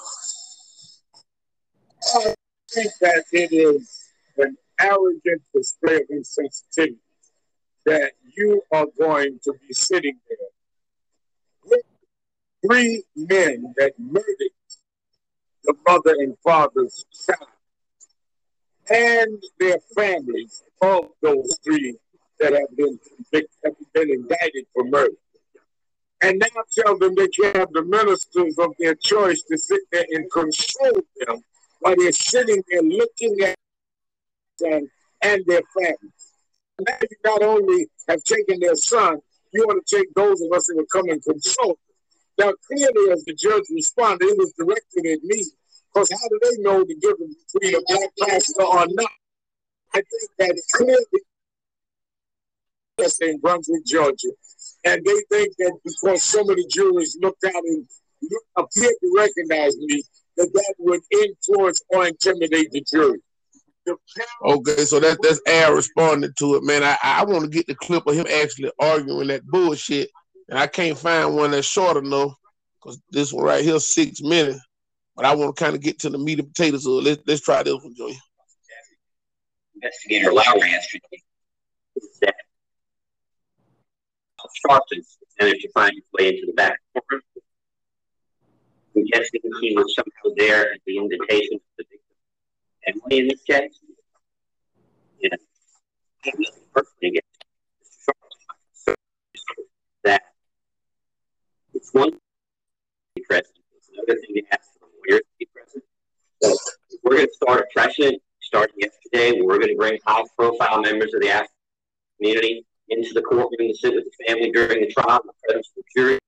I 2.15 2.35
think 2.71 2.91
that 3.01 3.23
it 3.31 3.51
is 3.51 4.03
an 4.37 4.55
arrogant 4.79 5.41
display 5.53 5.97
of 5.97 6.07
insensitivity 6.09 6.97
that 7.85 8.13
you 8.35 8.61
are 8.71 8.87
going 8.97 9.39
to 9.43 9.53
be 9.67 9.73
sitting 9.73 10.17
there 10.27 10.47
with 11.65 11.81
three 12.65 13.03
men 13.15 13.73
that 13.77 13.93
murdered 13.99 14.53
the 15.63 15.73
mother 15.87 16.15
and 16.19 16.37
father's 16.43 17.05
child 17.25 17.52
and 18.93 19.43
their 19.59 19.79
families 19.95 20.63
of 20.81 21.09
those 21.21 21.57
three 21.63 21.95
that 22.39 22.53
have 22.53 22.77
been 22.77 22.99
have 23.63 23.73
been 23.93 24.11
indicted 24.11 24.65
for 24.73 24.83
murder. 24.85 25.15
And 26.21 26.39
now 26.39 26.63
tell 26.77 26.97
them 26.97 27.15
they 27.15 27.27
can't 27.27 27.57
have 27.57 27.73
the 27.73 27.83
ministers 27.83 28.57
of 28.57 28.73
their 28.79 28.95
choice 28.95 29.41
to 29.49 29.57
sit 29.57 29.81
there 29.91 30.05
and 30.11 30.31
control 30.31 31.01
them 31.19 31.43
while 31.79 31.95
they're 31.97 32.11
sitting 32.11 32.63
there 32.69 32.81
looking 32.81 33.35
at 33.43 33.55
them 34.59 34.89
and 35.21 35.43
their 35.47 35.61
families. 35.75 36.33
Now 36.79 36.97
you 37.01 37.17
not 37.25 37.43
only 37.43 37.87
have 38.07 38.23
taken 38.23 38.59
their 38.59 38.75
son, 38.75 39.19
you 39.51 39.65
want 39.67 39.85
to 39.85 39.97
take 39.97 40.13
those 40.13 40.41
of 40.41 40.51
us 40.51 40.67
that 40.67 40.75
will 40.75 40.85
come 40.91 41.09
and 41.09 41.23
console 41.23 41.67
them. 41.67 41.77
Now, 42.39 42.53
clearly, 42.67 43.11
as 43.11 43.23
the 43.25 43.35
judge 43.35 43.63
responded, 43.69 44.25
it 44.25 44.37
was 44.37 44.53
directed 44.53 45.11
at 45.11 45.23
me. 45.23 45.43
Because 45.93 46.11
how 46.11 46.27
do 46.29 46.39
they 46.41 46.61
know 46.61 46.83
the 46.83 46.95
difference 46.95 47.35
between 47.53 47.75
a 47.75 47.81
black 47.87 48.09
pastor 48.19 48.63
or 48.63 48.85
not? 48.89 49.11
I 49.93 50.01
think 50.01 50.31
that 50.39 50.61
clearly 50.73 51.23
that's 52.97 53.21
in 53.21 53.39
Brunswick, 53.39 53.85
Georgia. 53.85 54.29
And 54.85 55.03
they 55.05 55.23
think 55.29 55.55
that 55.59 55.77
because 55.83 56.23
so 56.23 56.43
many 56.43 56.65
jurors 56.67 57.17
looked 57.21 57.43
out 57.43 57.63
and 57.63 57.85
appeared 58.57 58.93
to 59.01 59.13
recognize 59.15 59.77
me, 59.77 60.03
that 60.37 60.51
that 60.53 60.75
would 60.79 61.01
influence 61.11 61.81
or 61.89 62.07
intimidate 62.07 62.71
the 62.71 62.83
jury. 62.91 63.19
The 63.85 63.97
Okay, 64.43 64.85
so 64.85 64.99
that 64.99 65.17
that's 65.21 65.41
Al 65.47 65.73
responding 65.73 66.31
to 66.39 66.55
it, 66.55 66.63
man. 66.63 66.83
I, 66.83 66.97
I 67.03 67.25
want 67.25 67.43
to 67.43 67.49
get 67.49 67.67
the 67.67 67.75
clip 67.75 68.07
of 68.07 68.15
him 68.15 68.25
actually 68.41 68.71
arguing 68.79 69.27
that 69.27 69.45
bullshit, 69.45 70.09
and 70.49 70.57
I 70.57 70.67
can't 70.67 70.97
find 70.97 71.35
one 71.35 71.51
that's 71.51 71.67
short 71.67 71.97
enough 71.97 72.33
because 72.81 72.99
this 73.11 73.33
one 73.33 73.45
right 73.45 73.63
here 73.63 73.79
six 73.79 74.21
minutes. 74.21 74.59
But 75.15 75.25
I 75.25 75.35
want 75.35 75.55
to 75.55 75.63
kind 75.63 75.75
of 75.75 75.81
get 75.81 75.99
to 75.99 76.09
the 76.09 76.17
meat 76.17 76.39
and 76.39 76.47
potatoes 76.47 76.85
it. 76.85 76.89
Let's 76.89 77.21
let's 77.27 77.41
try 77.41 77.63
this 77.63 77.75
one, 77.75 77.93
Joey. 77.95 78.17
Investigator 79.75 80.33
Lowry 80.33 80.73
answered 80.73 81.01
that 82.21 82.35
Sharpton 84.65 85.03
managed 85.39 85.61
to 85.61 85.71
find 85.73 85.93
his 85.93 86.03
way 86.13 86.29
into 86.29 86.45
the 86.47 86.53
back 86.53 86.79
courtroom. 86.93 87.21
I'm 88.95 89.05
guessing 89.05 89.41
he 89.61 89.75
was 89.75 89.93
somehow 89.95 90.35
there 90.37 90.73
at 90.73 90.79
the 90.85 90.97
invitation 90.97 91.55
of 91.55 91.61
the 91.77 91.83
victim. 91.89 92.15
And 92.85 93.01
in 93.11 93.27
this 93.27 93.41
case, 93.43 93.79
have 96.23 96.35
nothing 96.39 96.63
personally 96.73 97.21
That 100.03 100.21
it's 101.73 101.93
one 101.93 102.17
present, 103.27 103.47
it's 103.75 103.89
another 103.89 104.19
thing 104.19 104.35
to 104.35 104.43
ask 104.51 104.72
lawyers 105.09 105.21
to 105.21 105.25
be 105.39 105.47
present. 105.53 105.83
So 106.41 106.55
we're 107.03 107.17
going 107.17 107.27
to 107.27 107.33
start 107.33 107.61
a 107.61 107.65
precedent 107.73 108.21
starting 108.41 108.75
yesterday. 108.77 109.41
We're 109.41 109.57
going 109.57 109.69
to 109.69 109.75
bring 109.75 109.99
high 110.05 110.23
profile 110.37 110.81
members 110.81 111.13
of 111.13 111.21
the 111.21 111.29
African 111.29 111.49
community 112.17 112.65
into 112.89 113.13
the 113.13 113.21
courtroom 113.21 113.49
to 113.59 113.73
sit 113.75 113.93
with 113.95 114.05
the 114.05 114.25
family 114.25 114.51
during 114.51 114.81
the 114.81 114.91
trial 114.91 115.21
the 115.23 115.33
presence 115.47 115.71
of 115.77 115.83
the 115.83 116.01
jury. 116.01 116.19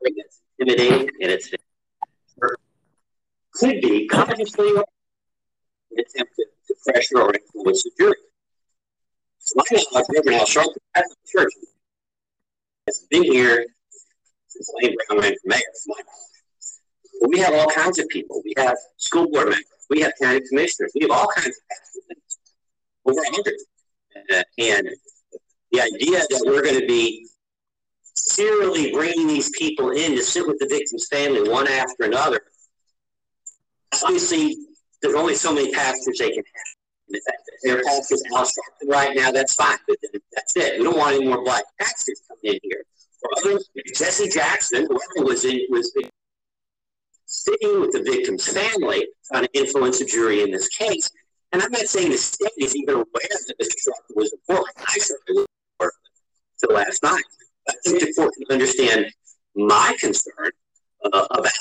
That's 0.00 0.40
intimidating 0.58 1.10
and 1.20 1.30
it's 1.32 1.50
could 3.52 3.80
be 3.80 4.06
consciously 4.06 4.70
or 4.70 4.84
an 5.90 5.98
attempt 5.98 6.32
to, 6.36 6.44
pressure 6.86 7.20
or 7.20 7.32
influence 7.34 7.82
the 7.82 7.90
jury. 7.98 8.14
So 9.38 9.54
my 9.56 9.64
knowledge, 9.72 10.06
Reverend 10.14 10.40
Al 10.40 10.46
Sharpton, 10.46 10.76
the 10.94 11.02
church, 11.26 11.52
has 12.86 13.06
been 13.10 13.24
here 13.24 13.66
since 14.46 14.70
Lane 14.80 14.94
Brown 15.08 15.20
ran 15.22 15.32
for 15.32 15.38
mayor. 15.46 15.60
We 17.26 17.38
have 17.38 17.54
all 17.54 17.66
kinds 17.66 17.98
of 17.98 18.08
people. 18.08 18.42
We 18.44 18.54
have 18.56 18.76
school 18.96 19.28
board 19.30 19.48
members. 19.48 19.64
We 19.90 20.00
have 20.00 20.12
county 20.20 20.40
commissioners. 20.48 20.92
We 20.94 21.02
have 21.02 21.10
all 21.10 21.28
kinds 21.28 21.48
of 21.48 22.18
over 23.06 23.20
a 23.20 23.30
hundred. 23.30 23.54
Uh, 24.32 24.42
and 24.58 24.88
the 25.72 25.80
idea 25.80 26.18
that 26.18 26.42
we're 26.46 26.62
going 26.62 26.80
to 26.80 26.86
be 26.86 27.26
serially 28.14 28.92
bringing 28.92 29.26
these 29.26 29.50
people 29.56 29.90
in 29.90 30.12
to 30.12 30.22
sit 30.22 30.46
with 30.46 30.58
the 30.58 30.66
victim's 30.66 31.06
family 31.08 31.48
one 31.48 31.68
after 31.68 32.04
another, 32.04 32.40
obviously, 34.02 34.56
there's 35.02 35.14
only 35.14 35.34
so 35.34 35.54
many 35.54 35.72
pastors 35.72 36.18
they 36.18 36.30
can 36.30 36.42
have. 36.44 37.22
Their 37.62 37.82
pastor's 37.84 38.22
Al 38.34 38.46
right 38.86 39.16
now, 39.16 39.30
that's 39.30 39.54
fine. 39.54 39.78
But 39.88 39.96
that's 40.32 40.56
it. 40.56 40.78
We 40.78 40.84
don't 40.84 40.98
want 40.98 41.16
any 41.16 41.26
more 41.26 41.42
black 41.42 41.64
pastors 41.80 42.20
coming 42.28 42.54
in 42.54 42.60
here. 42.62 42.84
For 43.20 43.30
others, 43.38 43.68
Jesse 43.96 44.28
Jackson, 44.28 44.86
whoever 44.86 45.26
was 45.26 45.44
in, 45.44 45.60
was 45.70 45.92
sitting 47.28 47.80
with 47.80 47.92
the 47.92 48.02
victim's 48.02 48.48
family, 48.48 49.06
trying 49.30 49.44
to 49.44 49.50
influence 49.52 49.98
the 49.98 50.06
jury 50.06 50.42
in 50.42 50.50
this 50.50 50.68
case. 50.68 51.10
And 51.52 51.62
I'm 51.62 51.70
not 51.70 51.82
saying 51.82 52.10
the 52.10 52.18
state 52.18 52.50
is 52.58 52.74
even 52.74 52.94
aware 52.94 53.06
that 53.14 53.54
Mr. 53.60 53.76
Sharpton 53.76 54.16
was 54.16 54.32
in 54.32 54.54
court. 54.54 54.70
I 54.76 54.98
certainly 54.98 55.46
wasn't 55.78 55.94
until 56.62 56.76
last 56.76 57.02
night. 57.02 57.22
I 57.68 57.74
think 57.84 58.00
the 58.00 58.12
court 58.14 58.34
can 58.34 58.46
understand 58.50 59.06
my 59.54 59.94
concern 60.00 60.50
uh, 61.04 61.26
about 61.30 61.52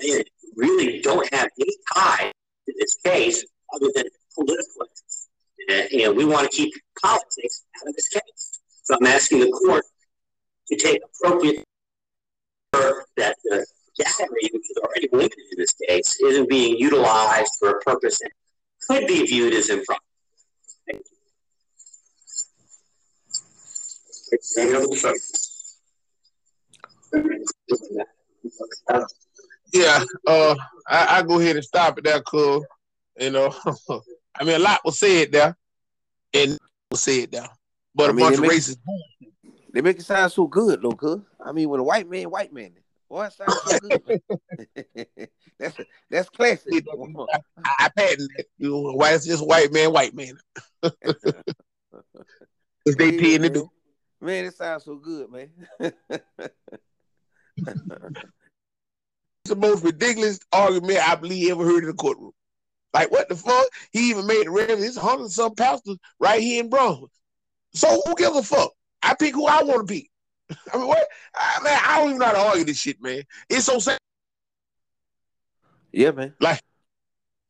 and 0.00 0.24
really 0.56 1.00
don't 1.00 1.26
have 1.32 1.48
any 1.58 1.72
tie 1.94 2.30
to 2.66 2.74
this 2.78 2.94
case 2.96 3.44
other 3.74 3.90
than 3.94 4.04
political 4.34 4.82
interests. 4.82 5.28
And, 5.68 6.16
we 6.16 6.24
want 6.24 6.50
to 6.50 6.56
keep 6.56 6.72
politics 7.00 7.64
out 7.80 7.88
of 7.88 7.96
this 7.96 8.08
case. 8.08 8.60
So 8.82 8.96
I'm 8.96 9.06
asking 9.06 9.40
the 9.40 9.50
court 9.50 9.84
to 10.68 10.76
take 10.76 11.00
appropriate 11.02 11.64
that 13.16 13.36
the 13.44 13.66
gallery, 13.98 14.50
which 14.52 14.70
is 14.70 14.76
already 14.82 15.08
limited 15.12 15.38
in 15.52 15.58
this 15.58 15.72
case, 15.88 16.16
isn't 16.20 16.48
being 16.48 16.76
utilized 16.78 17.52
for 17.58 17.70
a 17.70 17.80
purpose 17.80 18.18
that 18.18 18.30
could 18.88 19.06
be 19.06 19.24
viewed 19.26 19.54
as 19.54 19.68
improper. 19.70 20.00
Thank 20.90 21.02
you. 24.30 24.62
Any 24.62 24.74
other 24.74 24.86
questions? 24.86 25.42
Yeah, 29.72 30.04
uh, 30.26 30.54
I, 30.88 31.18
I 31.18 31.22
go 31.22 31.40
ahead 31.40 31.56
and 31.56 31.64
stop 31.64 31.98
it 31.98 32.04
there, 32.04 32.20
cuz. 32.22 32.64
You 33.18 33.30
know, 33.30 33.54
I 34.38 34.44
mean, 34.44 34.56
a 34.56 34.58
lot 34.58 34.80
was 34.84 34.98
said 34.98 35.32
there, 35.32 35.56
and 36.34 36.58
was 36.90 37.02
said 37.02 37.32
there, 37.32 37.48
but 37.94 38.08
I 38.08 38.10
a 38.10 38.12
mean, 38.12 38.26
bunch 38.26 38.36
of 38.36 38.42
makes- 38.42 38.68
racist. 38.70 38.78
They 39.72 39.82
make 39.82 39.98
it 39.98 40.06
sound 40.06 40.32
so 40.32 40.46
good, 40.46 40.80
though, 40.82 40.92
cuz. 40.92 41.20
I 41.44 41.52
mean, 41.52 41.68
when 41.68 41.80
a 41.80 41.84
white 41.84 42.08
man, 42.08 42.30
white 42.30 42.52
man, 42.52 42.72
boy, 43.08 43.24
it 43.26 43.32
sounds 43.32 43.62
so 43.62 43.78
good. 43.78 44.20
that's 45.58 45.76
that's 46.10 46.28
classic. 46.30 46.86
I, 46.88 47.38
I 47.78 47.88
patent 47.96 48.30
that. 48.36 48.46
Why 48.60 49.14
it's 49.14 49.26
just 49.26 49.46
white 49.46 49.72
man, 49.72 49.92
white 49.92 50.14
man. 50.14 50.36
If 52.88 52.96
they 52.98 53.10
tend 53.10 53.42
to 53.42 53.50
man. 53.50 53.52
do. 53.52 53.70
Man, 54.20 54.44
it 54.44 54.54
sounds 54.54 54.84
so 54.84 54.94
good, 54.94 55.28
man. 55.28 55.50
It's 59.46 59.54
the 59.54 59.56
most 59.56 59.84
ridiculous 59.84 60.38
argument 60.52 61.00
I 61.00 61.16
believe 61.16 61.50
ever 61.50 61.64
heard 61.64 61.82
in 61.82 61.90
the 61.90 61.94
courtroom. 61.94 62.32
Like, 62.94 63.10
what 63.10 63.28
the 63.28 63.36
fuck? 63.36 63.66
He 63.92 64.10
even 64.10 64.26
made 64.26 64.46
the 64.46 64.50
reference. 64.50 64.82
It's 64.82 64.96
hundred 64.96 65.30
some 65.30 65.54
pastors 65.54 65.98
right 66.18 66.40
here 66.40 66.62
in 66.62 66.70
Bronx. 66.70 67.12
So 67.74 68.02
who 68.04 68.14
gives 68.14 68.36
a 68.36 68.42
fuck? 68.42 68.72
I 69.02 69.14
pick 69.14 69.34
who 69.34 69.46
I 69.46 69.62
want 69.62 69.86
to 69.86 69.94
pick. 69.94 70.08
I 70.72 70.76
mean, 70.76 70.86
what? 70.86 71.06
I, 71.34 71.60
man, 71.62 71.80
I 71.84 71.98
don't 71.98 72.08
even 72.08 72.18
know 72.20 72.26
how 72.26 72.32
to 72.32 72.38
argue 72.38 72.64
this 72.64 72.78
shit, 72.78 73.00
man. 73.02 73.22
It's 73.48 73.64
so 73.64 73.78
sad. 73.78 73.98
yeah, 75.92 76.10
man. 76.12 76.34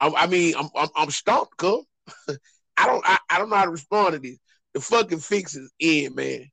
I, 0.00 0.08
I 0.08 0.26
mean, 0.26 0.54
I'm 0.56 0.68
I'm, 0.74 0.88
I'm 0.96 1.10
stumped, 1.10 1.56
cuz. 1.56 1.84
I 2.76 2.86
don't 2.86 3.02
I, 3.06 3.18
I 3.30 3.38
don't 3.38 3.50
know 3.50 3.56
how 3.56 3.64
to 3.64 3.70
respond 3.70 4.14
to 4.14 4.18
this. 4.18 4.38
The 4.74 4.80
fucking 4.80 5.20
fix 5.20 5.56
is 5.56 5.72
in, 5.78 6.14
man. 6.14 6.50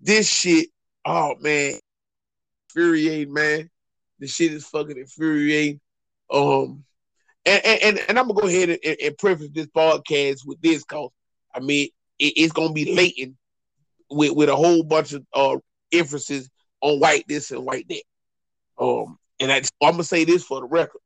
This 0.00 0.28
shit, 0.28 0.68
oh 1.04 1.34
man, 1.40 1.74
infuriating, 2.68 3.32
man. 3.32 3.70
This 4.18 4.34
shit 4.34 4.52
is 4.52 4.66
fucking 4.66 4.96
infuriating. 4.96 5.80
Um, 6.32 6.84
and 7.44 7.64
and, 7.64 7.82
and, 7.82 7.98
and 8.08 8.18
I'm 8.18 8.28
gonna 8.28 8.40
go 8.40 8.48
ahead 8.48 8.70
and, 8.70 8.78
and, 8.84 8.96
and 9.02 9.18
preface 9.18 9.50
this 9.52 9.66
podcast 9.66 10.46
with 10.46 10.60
this, 10.60 10.84
cause 10.84 11.10
I 11.54 11.60
mean 11.60 11.88
it, 12.18 12.34
it's 12.36 12.52
gonna 12.52 12.72
be 12.72 12.94
latent 12.94 13.36
with 14.10 14.32
with 14.32 14.48
a 14.48 14.56
whole 14.56 14.82
bunch 14.82 15.12
of 15.12 15.26
uh 15.32 15.56
emphasis 15.92 16.48
on 16.80 17.00
white 17.00 17.24
this 17.28 17.50
and 17.50 17.64
white 17.64 17.88
that. 17.88 18.02
Um, 18.80 19.18
and 19.40 19.52
I, 19.52 19.62
I'm 19.82 19.92
gonna 19.92 20.04
say 20.04 20.24
this 20.24 20.44
for 20.44 20.60
the 20.60 20.66
record. 20.66 21.00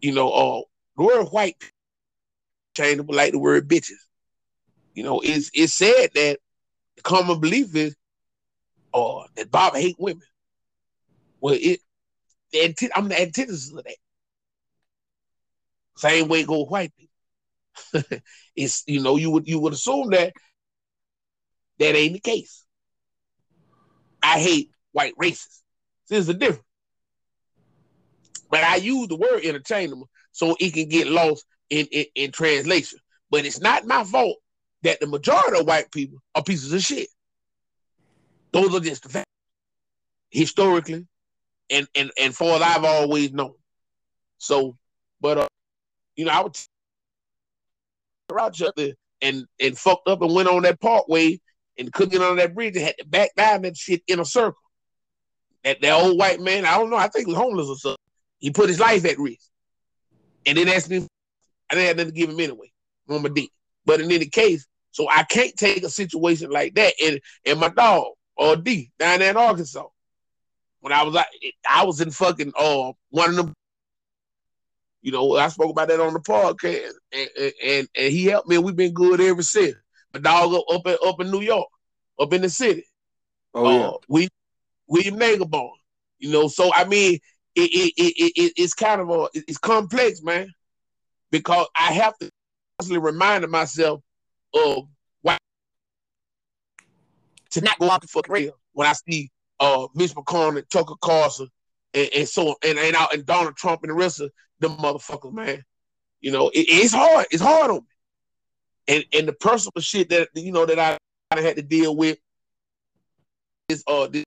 You 0.00 0.12
know, 0.12 0.30
uh, 0.30 0.62
the 0.96 1.04
word 1.04 1.26
white 1.28 1.56
changeable 2.76 3.14
like 3.14 3.32
the 3.32 3.38
word 3.38 3.68
bitches. 3.68 4.00
You 4.94 5.04
know, 5.04 5.20
it's 5.20 5.50
it's 5.54 5.74
said 5.74 6.08
that 6.14 6.38
the 6.96 7.02
common 7.02 7.40
belief 7.40 7.74
is 7.74 7.96
uh 8.92 9.22
that 9.36 9.50
Bob 9.50 9.74
hate 9.74 9.96
women. 9.98 10.22
Well, 11.40 11.56
it 11.58 11.80
the 12.52 12.60
anti- 12.60 12.94
I'm 12.94 13.08
the 13.08 13.20
antithesis 13.20 13.72
of 13.72 13.84
that. 13.84 13.96
Same 15.96 16.28
way 16.28 16.44
go 16.44 16.64
white 16.64 16.92
people. 16.96 18.18
it's 18.56 18.82
you 18.86 19.02
know, 19.02 19.16
you 19.16 19.30
would 19.30 19.48
you 19.48 19.58
would 19.60 19.72
assume 19.72 20.10
that 20.10 20.32
that 21.78 21.96
ain't 21.96 22.14
the 22.14 22.20
case. 22.20 22.61
I 24.22 24.38
hate 24.38 24.70
white 24.92 25.14
racists. 25.16 25.60
There's 26.08 26.28
a 26.28 26.34
difference. 26.34 26.64
But 28.50 28.64
I 28.64 28.76
use 28.76 29.08
the 29.08 29.16
word 29.16 29.40
interchangeable 29.40 30.08
so 30.32 30.56
it 30.60 30.74
can 30.74 30.88
get 30.88 31.06
lost 31.06 31.44
in, 31.70 31.86
in, 31.86 32.04
in 32.14 32.32
translation. 32.32 32.98
But 33.30 33.46
it's 33.46 33.60
not 33.60 33.86
my 33.86 34.04
fault 34.04 34.36
that 34.82 35.00
the 35.00 35.06
majority 35.06 35.60
of 35.60 35.66
white 35.66 35.90
people 35.90 36.18
are 36.34 36.42
pieces 36.42 36.72
of 36.72 36.82
shit. 36.82 37.08
Those 38.52 38.74
are 38.74 38.80
just 38.80 39.04
the 39.04 39.08
facts. 39.08 39.26
Historically, 40.30 41.06
and 41.70 41.86
and 41.94 42.10
and 42.18 42.34
for 42.34 42.56
as 42.56 42.62
I've 42.62 42.84
always 42.84 43.32
known. 43.32 43.54
So, 44.38 44.76
but 45.20 45.38
uh, 45.38 45.48
you 46.16 46.24
know, 46.24 46.32
I 46.32 46.40
would 46.40 46.58
Rochester 48.30 48.92
and 49.20 49.46
and 49.60 49.76
fucked 49.78 50.08
up 50.08 50.22
and 50.22 50.34
went 50.34 50.48
on 50.48 50.62
that 50.62 50.80
parkway 50.80 51.38
and 51.78 51.92
couldn't 51.92 52.22
on 52.22 52.36
that 52.36 52.54
bridge 52.54 52.76
and 52.76 52.84
had 52.84 52.96
to 52.98 53.06
back 53.06 53.30
down 53.36 53.62
that 53.62 53.76
shit 53.76 54.02
in 54.06 54.20
a 54.20 54.24
circle. 54.24 54.60
That 55.64 55.80
that 55.82 55.92
old 55.92 56.18
white 56.18 56.40
man, 56.40 56.64
I 56.64 56.76
don't 56.76 56.90
know, 56.90 56.96
I 56.96 57.08
think 57.08 57.26
he 57.26 57.32
was 57.32 57.40
homeless 57.40 57.68
or 57.68 57.76
something. 57.76 57.96
He 58.38 58.50
put 58.50 58.68
his 58.68 58.80
life 58.80 59.04
at 59.04 59.18
risk. 59.18 59.48
And 60.44 60.58
then 60.58 60.68
asked 60.68 60.90
me, 60.90 61.06
I 61.70 61.74
didn't 61.74 61.86
have 61.86 61.96
nothing 61.96 62.12
to 62.12 62.18
give 62.18 62.30
him 62.30 62.40
anyway. 62.40 62.72
On 63.08 63.22
my. 63.22 63.30
But 63.84 64.00
in 64.00 64.10
any 64.10 64.26
case, 64.26 64.66
so 64.90 65.08
I 65.08 65.24
can't 65.24 65.56
take 65.56 65.82
a 65.82 65.90
situation 65.90 66.50
like 66.50 66.74
that 66.74 66.94
and 67.02 67.20
and 67.44 67.58
my 67.58 67.68
dog 67.68 68.12
or 68.36 68.56
D 68.56 68.90
down 68.98 69.20
there 69.20 69.30
in 69.30 69.36
Arkansas. 69.36 69.86
When 70.80 70.92
I 70.92 71.02
was 71.02 71.16
out, 71.16 71.26
I 71.68 71.84
was 71.84 72.00
in 72.00 72.10
fucking 72.10 72.52
uh 72.58 72.92
one 73.10 73.30
of 73.30 73.36
them. 73.36 73.54
You 75.00 75.12
know, 75.12 75.36
I 75.36 75.48
spoke 75.48 75.70
about 75.70 75.88
that 75.88 76.00
on 76.00 76.12
the 76.12 76.20
podcast, 76.20 76.92
and 77.12 77.28
and, 77.38 77.52
and, 77.64 77.88
and 77.96 78.12
he 78.12 78.26
helped 78.26 78.48
me. 78.48 78.56
and 78.56 78.64
We've 78.64 78.76
been 78.76 78.92
good 78.92 79.20
ever 79.20 79.42
since. 79.42 79.76
My 80.14 80.20
dog 80.20 80.54
up 80.54 80.64
up 80.70 80.86
in, 80.86 80.96
up 81.06 81.20
in 81.20 81.30
New 81.30 81.40
York, 81.40 81.68
up 82.20 82.32
in 82.32 82.42
the 82.42 82.50
city. 82.50 82.84
Oh 83.54 83.70
yeah. 83.70 83.86
Uh, 83.86 83.96
we 84.08 84.28
William 84.86 85.18
Nagabone. 85.18 85.70
You 86.18 86.30
know, 86.30 86.48
so 86.48 86.70
I 86.74 86.84
mean, 86.84 87.18
it, 87.54 87.60
it, 87.60 87.92
it, 87.96 88.32
it 88.36 88.52
it's 88.56 88.74
kind 88.74 89.00
of 89.00 89.10
a 89.10 89.28
it's 89.34 89.58
complex, 89.58 90.22
man, 90.22 90.52
because 91.30 91.66
I 91.74 91.92
have 91.92 92.16
to 92.18 92.30
constantly 92.78 93.04
remind 93.04 93.48
myself 93.50 94.00
of 94.54 94.84
why 95.22 95.38
to 97.50 97.60
not 97.60 97.78
go 97.78 97.90
out 97.90 98.02
the 98.02 98.08
fucking 98.08 98.32
rail 98.32 98.52
when 98.72 98.86
I 98.86 98.92
see 98.92 99.30
uh 99.60 99.88
Mitch 99.94 100.14
McConnell, 100.14 100.68
Tucker 100.68 100.94
Carlson, 101.00 101.48
and, 101.94 102.08
and 102.14 102.28
so 102.28 102.54
and 102.64 102.78
and, 102.78 102.94
out 102.96 103.14
and 103.14 103.26
Donald 103.26 103.56
Trump 103.56 103.82
and 103.82 103.90
the 103.90 103.94
rest 103.94 104.20
of 104.20 104.30
them 104.60 104.76
motherfuckers, 104.76 105.32
man. 105.32 105.64
You 106.20 106.30
know, 106.30 106.50
it, 106.50 106.66
it's 106.68 106.94
hard. 106.94 107.26
It's 107.30 107.42
hard 107.42 107.70
on 107.70 107.78
me. 107.78 107.91
And 108.88 109.04
and 109.12 109.28
the 109.28 109.32
personal 109.32 109.80
shit 109.80 110.08
that 110.10 110.28
you 110.34 110.52
know 110.52 110.66
that 110.66 110.78
I 110.78 111.40
had 111.40 111.56
to 111.56 111.62
deal 111.62 111.96
with 111.96 112.18
is 113.68 113.84
uh 113.86 114.06
this, 114.08 114.24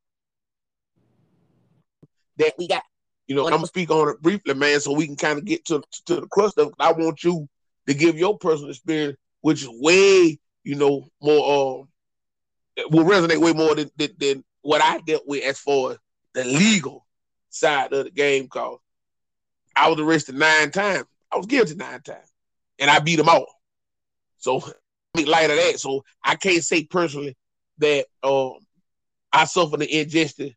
that 2.38 2.54
we 2.58 2.68
got. 2.68 2.84
You 3.28 3.36
know, 3.36 3.46
I'm 3.46 3.54
gonna 3.54 3.68
speak 3.68 3.90
on 3.90 4.10
it 4.10 4.22
briefly, 4.22 4.54
man, 4.54 4.80
so 4.80 4.94
we 4.94 5.08
can 5.08 5.16
kind 5.16 5.40
of 5.40 5.46
get 5.46 5.66
to 5.66 5.82
to 6.06 6.22
the 6.22 6.28
crust 6.28 6.58
of 6.60 6.68
it. 6.68 6.74
I 6.80 6.92
want 6.92 7.24
you 7.24 7.48
to 7.88 7.94
give 7.94 8.18
your 8.18 8.38
personal 8.38 8.70
experience, 8.70 9.18
which 9.42 9.64
is 9.64 9.70
way, 9.72 10.40
you 10.64 10.76
know, 10.76 11.08
more 11.22 11.84
uh 11.84 12.86
will 12.90 13.06
resonate 13.06 13.42
way 13.42 13.54
more 13.54 13.74
than, 13.74 13.90
than, 13.98 14.10
than 14.20 14.44
what 14.62 14.82
I 14.82 15.00
dealt 15.00 15.28
with 15.28 15.44
as 15.44 15.58
far 15.60 15.92
as 15.92 15.98
the 16.34 16.44
legal 16.44 17.06
side 17.50 17.94
of 17.94 18.06
the 18.06 18.12
game. 18.12 18.48
Cause 18.48 18.80
I 19.76 19.90
was 19.90 20.00
arrested 20.00 20.36
nine 20.36 20.72
times. 20.72 21.06
I 21.32 21.38
was 21.38 21.48
guilty 21.48 21.76
nine 21.76 22.02
times, 22.02 22.32
and 22.80 22.90
I 22.92 23.00
beat 23.00 23.16
them 23.16 23.30
all. 23.30 23.48
So 24.46 24.62
make 25.16 25.28
light 25.28 25.50
of 25.50 25.58
that. 25.58 25.80
So 25.80 26.04
I 26.24 26.36
can't 26.36 26.64
say 26.64 26.84
personally 26.86 27.36
that 27.80 28.06
um 28.22 28.54
I 29.34 29.46
suffered 29.46 29.80
the 29.80 30.00
injustice 30.00 30.54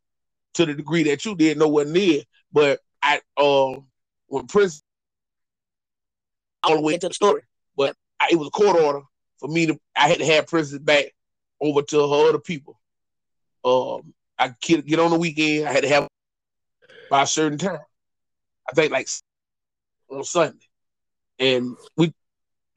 to 0.55 0.67
the 0.67 0.75
degree 0.75 1.05
that 1.05 1.25
you 1.25 1.35
did 1.35 1.59
nowhere 1.59 1.87
near. 1.87 2.23
But 2.53 2.81
I 3.03 3.21
um 3.39 3.87
when 4.27 4.47
Prince 4.47 4.83
all 6.63 6.77
the 6.77 6.83
way 6.83 6.95
into 6.95 7.09
the 7.09 7.15
story, 7.15 7.43
but 7.79 7.97
I, 8.21 8.29
it 8.31 8.37
was 8.37 8.49
a 8.49 8.51
court 8.51 8.77
order 8.77 9.01
for 9.39 9.49
me 9.49 9.67
to 9.67 9.81
I 9.97 10.09
had 10.09 10.19
to 10.19 10.27
have 10.27 10.49
Princess 10.49 10.79
back 10.79 11.07
over 11.59 11.81
to 11.81 11.97
her 11.99 12.29
other 12.29 12.39
people. 12.39 12.79
Um, 13.65 14.13
I 14.39 14.53
get, 14.61 14.85
get 14.87 15.01
on 15.01 15.11
the 15.11 15.19
weekend. 15.19 15.67
I 15.67 15.73
had 15.73 15.83
to 15.85 15.89
have 15.89 16.09
by 17.09 17.23
a 17.23 17.27
certain 17.27 17.59
time. 17.59 17.81
I 18.69 18.75
think 18.75 18.93
like 18.93 19.09
on 20.11 20.25
Sunday, 20.25 20.67
and 21.39 21.75
we 21.97 22.13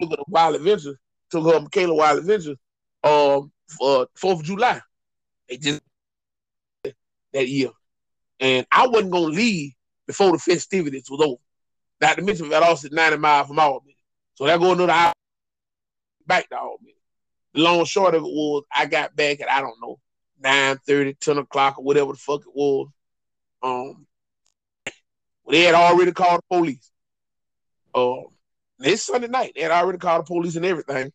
took 0.02 0.12
her 0.12 0.18
to 0.18 0.24
Wild 0.28 0.56
Adventures. 0.56 0.98
Took 1.30 1.54
her 1.54 1.60
Michaela 1.62 1.94
Wild 1.94 2.20
Adventures 2.20 2.58
um 3.04 3.52
for 3.68 4.08
Fourth 4.16 4.40
of 4.40 4.46
July. 4.46 4.82
They 5.48 5.58
just 5.58 5.82
that 6.84 7.48
year, 7.48 7.70
and 8.40 8.66
I 8.72 8.88
wasn't 8.88 9.12
gonna 9.12 9.26
leave 9.26 9.72
before 10.08 10.32
the 10.34 10.40
festivities 10.40 11.10
was 11.10 11.22
over. 11.22 11.42
Not 12.02 12.18
to 12.18 12.24
mention 12.24 12.50
that 12.50 12.64
also 12.64 12.90
ninety 12.92 13.18
miles 13.18 13.48
from 13.48 13.60
Albany, 13.60 13.96
so 14.36 14.46
that 14.46 14.60
go 14.60 14.74
another 14.74 14.92
hour 14.92 15.14
back 16.26 16.50
to 16.50 16.58
Albany. 16.58 16.96
The 17.54 17.62
long 17.62 17.86
short 17.86 18.16
of 18.16 18.24
it 18.24 18.28
was 18.28 18.64
I 18.74 18.86
got 18.86 19.16
back 19.16 19.42
at 19.42 19.50
I 19.50 19.62
don't 19.62 19.80
know 19.82 20.00
9 20.44 20.78
30, 20.88 21.14
10 21.16 21.38
o'clock 21.38 21.78
or 21.78 21.84
whatever 21.84 22.14
the 22.14 22.18
fuck 22.18 22.42
it 22.42 22.54
was. 22.54 22.88
Um, 23.62 24.08
they 25.48 25.64
had 25.64 25.76
already 25.76 26.12
called 26.12 26.42
the 26.50 26.58
police. 26.58 26.92
Um, 27.94 28.28
this 28.84 29.04
Sunday 29.04 29.28
night, 29.28 29.54
they 29.56 29.62
had 29.62 29.72
already 29.72 29.98
called 29.98 30.26
the 30.26 30.28
police 30.28 30.56
and 30.56 30.66
everything. 30.66 31.12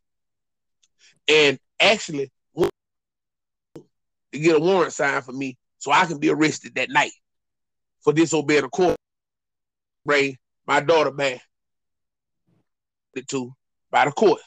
And 1.28 1.58
actually, 1.80 2.30
to 2.56 2.70
get 4.32 4.56
a 4.56 4.60
warrant 4.60 4.92
signed 4.92 5.24
for 5.24 5.32
me 5.32 5.56
so 5.78 5.92
I 5.92 6.06
can 6.06 6.18
be 6.18 6.30
arrested 6.30 6.74
that 6.74 6.90
night 6.90 7.12
for 8.00 8.12
disobeying 8.12 8.62
the 8.62 8.68
court. 8.68 8.96
Bring 10.04 10.36
my 10.66 10.80
daughter 10.80 11.10
back 11.10 11.40
to 13.28 13.52
by 13.90 14.04
the 14.04 14.12
court. 14.12 14.40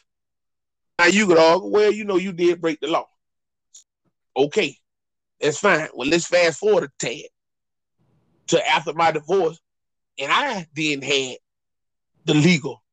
Now 1.00 1.06
you 1.06 1.28
could 1.28 1.38
argue, 1.38 1.70
well, 1.70 1.92
you 1.92 2.06
know, 2.06 2.18
you 2.18 2.32
did 2.32 2.62
break 2.62 2.80
the 2.80 2.88
law. 2.88 3.08
Okay, 4.38 4.78
that's 5.40 5.60
fine. 5.60 5.88
Well, 5.94 6.08
let's 6.08 6.28
fast 6.28 6.60
forward 6.60 6.84
a 6.84 6.90
tad 7.00 7.24
to 8.48 8.70
after 8.70 8.94
my 8.94 9.12
divorce, 9.12 9.60
and 10.18 10.32
I 10.32 10.68
then 10.76 11.02
had 11.02 11.38
the 12.26 12.34
legal, 12.34 12.84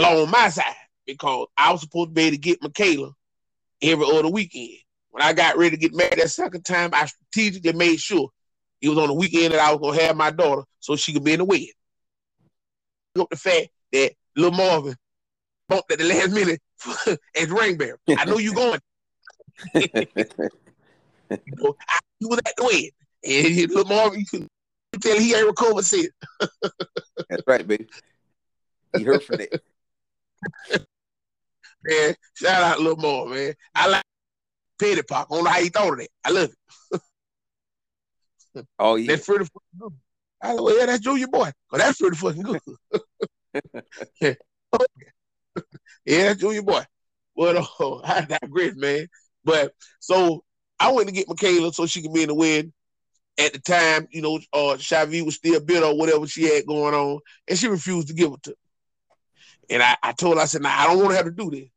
law 0.00 0.22
on 0.22 0.30
my 0.30 0.48
side 0.48 0.64
because 1.06 1.46
I 1.56 1.72
was 1.72 1.82
supposed 1.82 2.10
to 2.10 2.14
be 2.14 2.22
able 2.22 2.36
to 2.36 2.40
get 2.40 2.62
Michaela 2.62 3.12
every 3.82 4.06
other 4.06 4.28
weekend. 4.28 4.78
When 5.10 5.22
I 5.22 5.32
got 5.32 5.56
ready 5.56 5.76
to 5.76 5.80
get 5.80 5.94
married 5.94 6.18
that 6.18 6.30
second 6.30 6.64
time, 6.64 6.90
I 6.92 7.06
strategically 7.06 7.72
made 7.72 8.00
sure 8.00 8.30
it 8.80 8.88
was 8.88 8.98
on 8.98 9.08
the 9.08 9.14
weekend 9.14 9.54
that 9.54 9.60
I 9.60 9.72
was 9.72 9.80
gonna 9.80 10.02
have 10.02 10.16
my 10.16 10.30
daughter 10.30 10.62
so 10.80 10.96
she 10.96 11.12
could 11.12 11.24
be 11.24 11.32
in 11.32 11.38
the 11.38 11.44
wedding. 11.44 11.68
Up 13.18 13.30
the 13.30 13.36
fact 13.36 13.68
that 13.92 14.12
little 14.36 14.50
Marvin 14.50 14.96
bumped 15.68 15.92
at 15.92 15.98
the 15.98 16.04
last 16.04 16.32
minute 16.32 16.60
as 17.36 17.50
ring 17.50 17.76
bearer. 17.76 17.98
I 18.08 18.24
know 18.24 18.38
you 18.38 18.54
going. 18.54 18.80
you 19.74 19.88
know, 21.30 21.76
I, 21.88 21.98
you 22.18 22.28
was 22.28 22.40
at 22.44 22.54
the 22.56 22.64
wedding, 22.64 22.90
and 23.24 23.70
little 23.70 23.84
Marvin, 23.84 24.20
you 24.20 24.26
can 24.26 24.48
tell 25.00 25.18
he 25.18 25.34
ain't 25.34 25.46
recovered 25.46 25.84
since. 25.84 26.08
That's 27.28 27.42
right, 27.46 27.66
baby. 27.66 27.86
He 28.96 29.04
heard 29.04 29.22
from 29.22 29.38
that. 29.38 29.62
Man, 31.84 32.14
shout 32.34 32.62
out 32.62 32.78
a 32.78 32.82
little 32.82 32.96
more, 32.96 33.28
man. 33.28 33.54
I 33.74 33.88
like 33.88 34.04
Petty 34.78 35.02
Pop. 35.02 35.28
I 35.30 35.34
don't 35.34 35.44
know 35.44 35.50
how 35.50 35.58
you 35.58 35.70
thought 35.70 35.92
of 35.92 35.98
that. 35.98 36.08
I 36.24 36.30
love 36.30 36.50
it. 36.50 37.10
Oh 38.78 38.94
yeah, 38.96 39.08
That's 39.08 39.26
pretty 39.26 39.44
fucking 39.44 39.78
good. 39.78 39.92
I 40.42 40.54
well, 40.54 40.78
yeah, 40.78 40.86
that's 40.86 41.00
Junior 41.00 41.26
Boy. 41.26 41.50
Oh, 41.72 41.78
that's 41.78 41.98
pretty 41.98 42.16
fucking 42.16 42.42
good. 42.42 42.60
yeah, 44.20 44.34
that's 46.06 46.40
Junior 46.40 46.62
Boy. 46.62 46.84
But 47.36 47.56
oh, 47.80 48.00
I 48.04 48.20
digress, 48.22 48.74
man. 48.76 49.08
But 49.44 49.72
so 50.00 50.44
I 50.78 50.92
went 50.92 51.08
to 51.08 51.14
get 51.14 51.28
Michaela 51.28 51.72
so 51.72 51.86
she 51.86 52.02
could 52.02 52.12
be 52.12 52.22
in 52.22 52.28
the 52.28 52.34
win. 52.34 52.72
At 53.36 53.52
the 53.52 53.58
time, 53.58 54.06
you 54.12 54.22
know, 54.22 54.36
uh 54.52 54.76
Shavi 54.76 55.24
was 55.24 55.34
still 55.34 55.60
bitter 55.60 55.86
or 55.86 55.98
whatever 55.98 56.26
she 56.26 56.44
had 56.44 56.66
going 56.66 56.94
on, 56.94 57.18
and 57.48 57.58
she 57.58 57.66
refused 57.66 58.08
to 58.08 58.14
give 58.14 58.32
it 58.32 58.42
to 58.44 58.50
me. 58.50 58.56
And 59.70 59.82
I, 59.82 59.96
I 60.02 60.12
told 60.12 60.36
her, 60.36 60.42
I 60.42 60.46
said, 60.46 60.62
nah, 60.62 60.70
I 60.70 60.86
don't 60.86 60.98
want 60.98 61.10
to 61.10 61.16
have 61.16 61.24
to 61.24 61.30
do 61.30 61.50
this. 61.50 61.68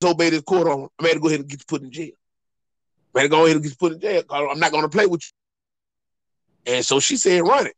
Disobey 0.00 0.30
this 0.30 0.42
court 0.42 0.66
on. 0.66 0.88
I'm 0.98 1.04
going 1.04 1.14
to 1.14 1.20
go 1.20 1.28
ahead 1.28 1.40
and 1.40 1.48
get 1.48 1.60
you 1.60 1.64
put 1.66 1.82
in 1.82 1.90
jail. 1.90 2.10
I'm 3.14 3.20
going 3.20 3.24
to 3.26 3.30
go 3.30 3.44
ahead 3.44 3.56
and 3.56 3.62
get 3.62 3.70
you 3.70 3.76
put 3.76 3.92
in 3.92 4.00
jail. 4.00 4.22
I'm 4.30 4.58
not 4.58 4.72
going 4.72 4.82
to 4.82 4.88
play 4.88 5.06
with 5.06 5.22
you. 6.66 6.72
And 6.74 6.84
so 6.84 7.00
she 7.00 7.16
said, 7.16 7.42
run 7.42 7.66
it. 7.66 7.74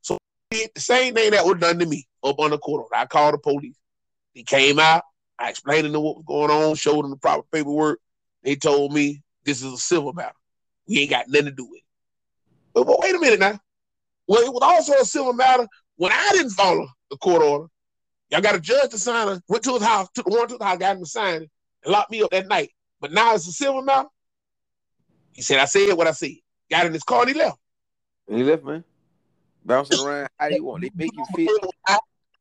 So 0.00 0.18
the 0.50 0.68
same 0.78 1.14
thing 1.14 1.32
that 1.32 1.44
was 1.44 1.58
done 1.58 1.78
to 1.78 1.86
me 1.86 2.06
up 2.24 2.38
on 2.38 2.50
the 2.50 2.58
court 2.58 2.82
order. 2.82 2.94
I 2.94 3.06
called 3.06 3.34
the 3.34 3.38
police. 3.38 3.76
They 4.34 4.42
came 4.42 4.78
out. 4.78 5.02
I 5.38 5.50
explained 5.50 5.84
to 5.84 5.90
them 5.90 6.02
what 6.02 6.16
was 6.16 6.24
going 6.26 6.50
on, 6.50 6.74
showed 6.74 7.02
them 7.02 7.10
the 7.10 7.16
proper 7.16 7.42
paperwork. 7.52 8.00
They 8.42 8.56
told 8.56 8.92
me 8.92 9.22
this 9.44 9.62
is 9.62 9.72
a 9.72 9.76
civil 9.76 10.12
matter. 10.12 10.34
We 10.86 11.00
ain't 11.00 11.10
got 11.10 11.28
nothing 11.28 11.46
to 11.46 11.52
do 11.52 11.64
with 11.64 11.78
it. 11.78 11.84
But, 12.74 12.86
but 12.86 13.00
wait 13.00 13.14
a 13.14 13.18
minute 13.18 13.40
now. 13.40 13.58
Well, 14.26 14.42
it 14.42 14.52
was 14.52 14.62
also 14.62 14.92
a 15.00 15.04
civil 15.04 15.32
matter 15.32 15.66
when 15.96 16.12
I 16.12 16.30
didn't 16.32 16.50
follow 16.50 16.88
the 17.10 17.16
court 17.16 17.42
order. 17.42 17.66
Y'all 18.30 18.40
got 18.40 18.54
a 18.54 18.60
judge 18.60 18.90
to 18.90 18.98
sign 18.98 19.28
it, 19.28 19.42
went 19.48 19.64
to 19.64 19.72
his 19.74 19.82
house, 19.82 20.08
took 20.14 20.24
the 20.26 20.30
warrant 20.30 20.50
to 20.50 20.58
the 20.58 20.64
house, 20.64 20.78
got 20.78 20.96
him 20.96 21.02
to 21.02 21.08
sign 21.08 21.42
it, 21.42 21.50
and 21.84 21.92
locked 21.92 22.10
me 22.10 22.22
up 22.22 22.30
that 22.30 22.46
night. 22.46 22.70
But 23.00 23.12
now 23.12 23.34
it's 23.34 23.48
a 23.48 23.52
civil 23.52 23.82
matter. 23.82 24.08
He 25.32 25.42
said, 25.42 25.58
I 25.58 25.64
said 25.64 25.92
what 25.94 26.06
I 26.06 26.12
said. 26.12 26.30
Got 26.70 26.86
in 26.86 26.92
his 26.92 27.02
car 27.02 27.22
and 27.22 27.30
he 27.30 27.34
left. 27.38 27.58
And 28.28 28.38
he 28.38 28.44
left, 28.44 28.64
man. 28.64 28.84
Bouncing 29.64 29.98
around 29.98 30.28
how 30.38 30.46
you 30.46 30.64
want. 30.64 30.82
They 30.82 30.90
make 30.94 31.12
you 31.16 31.24
feel. 31.34 31.70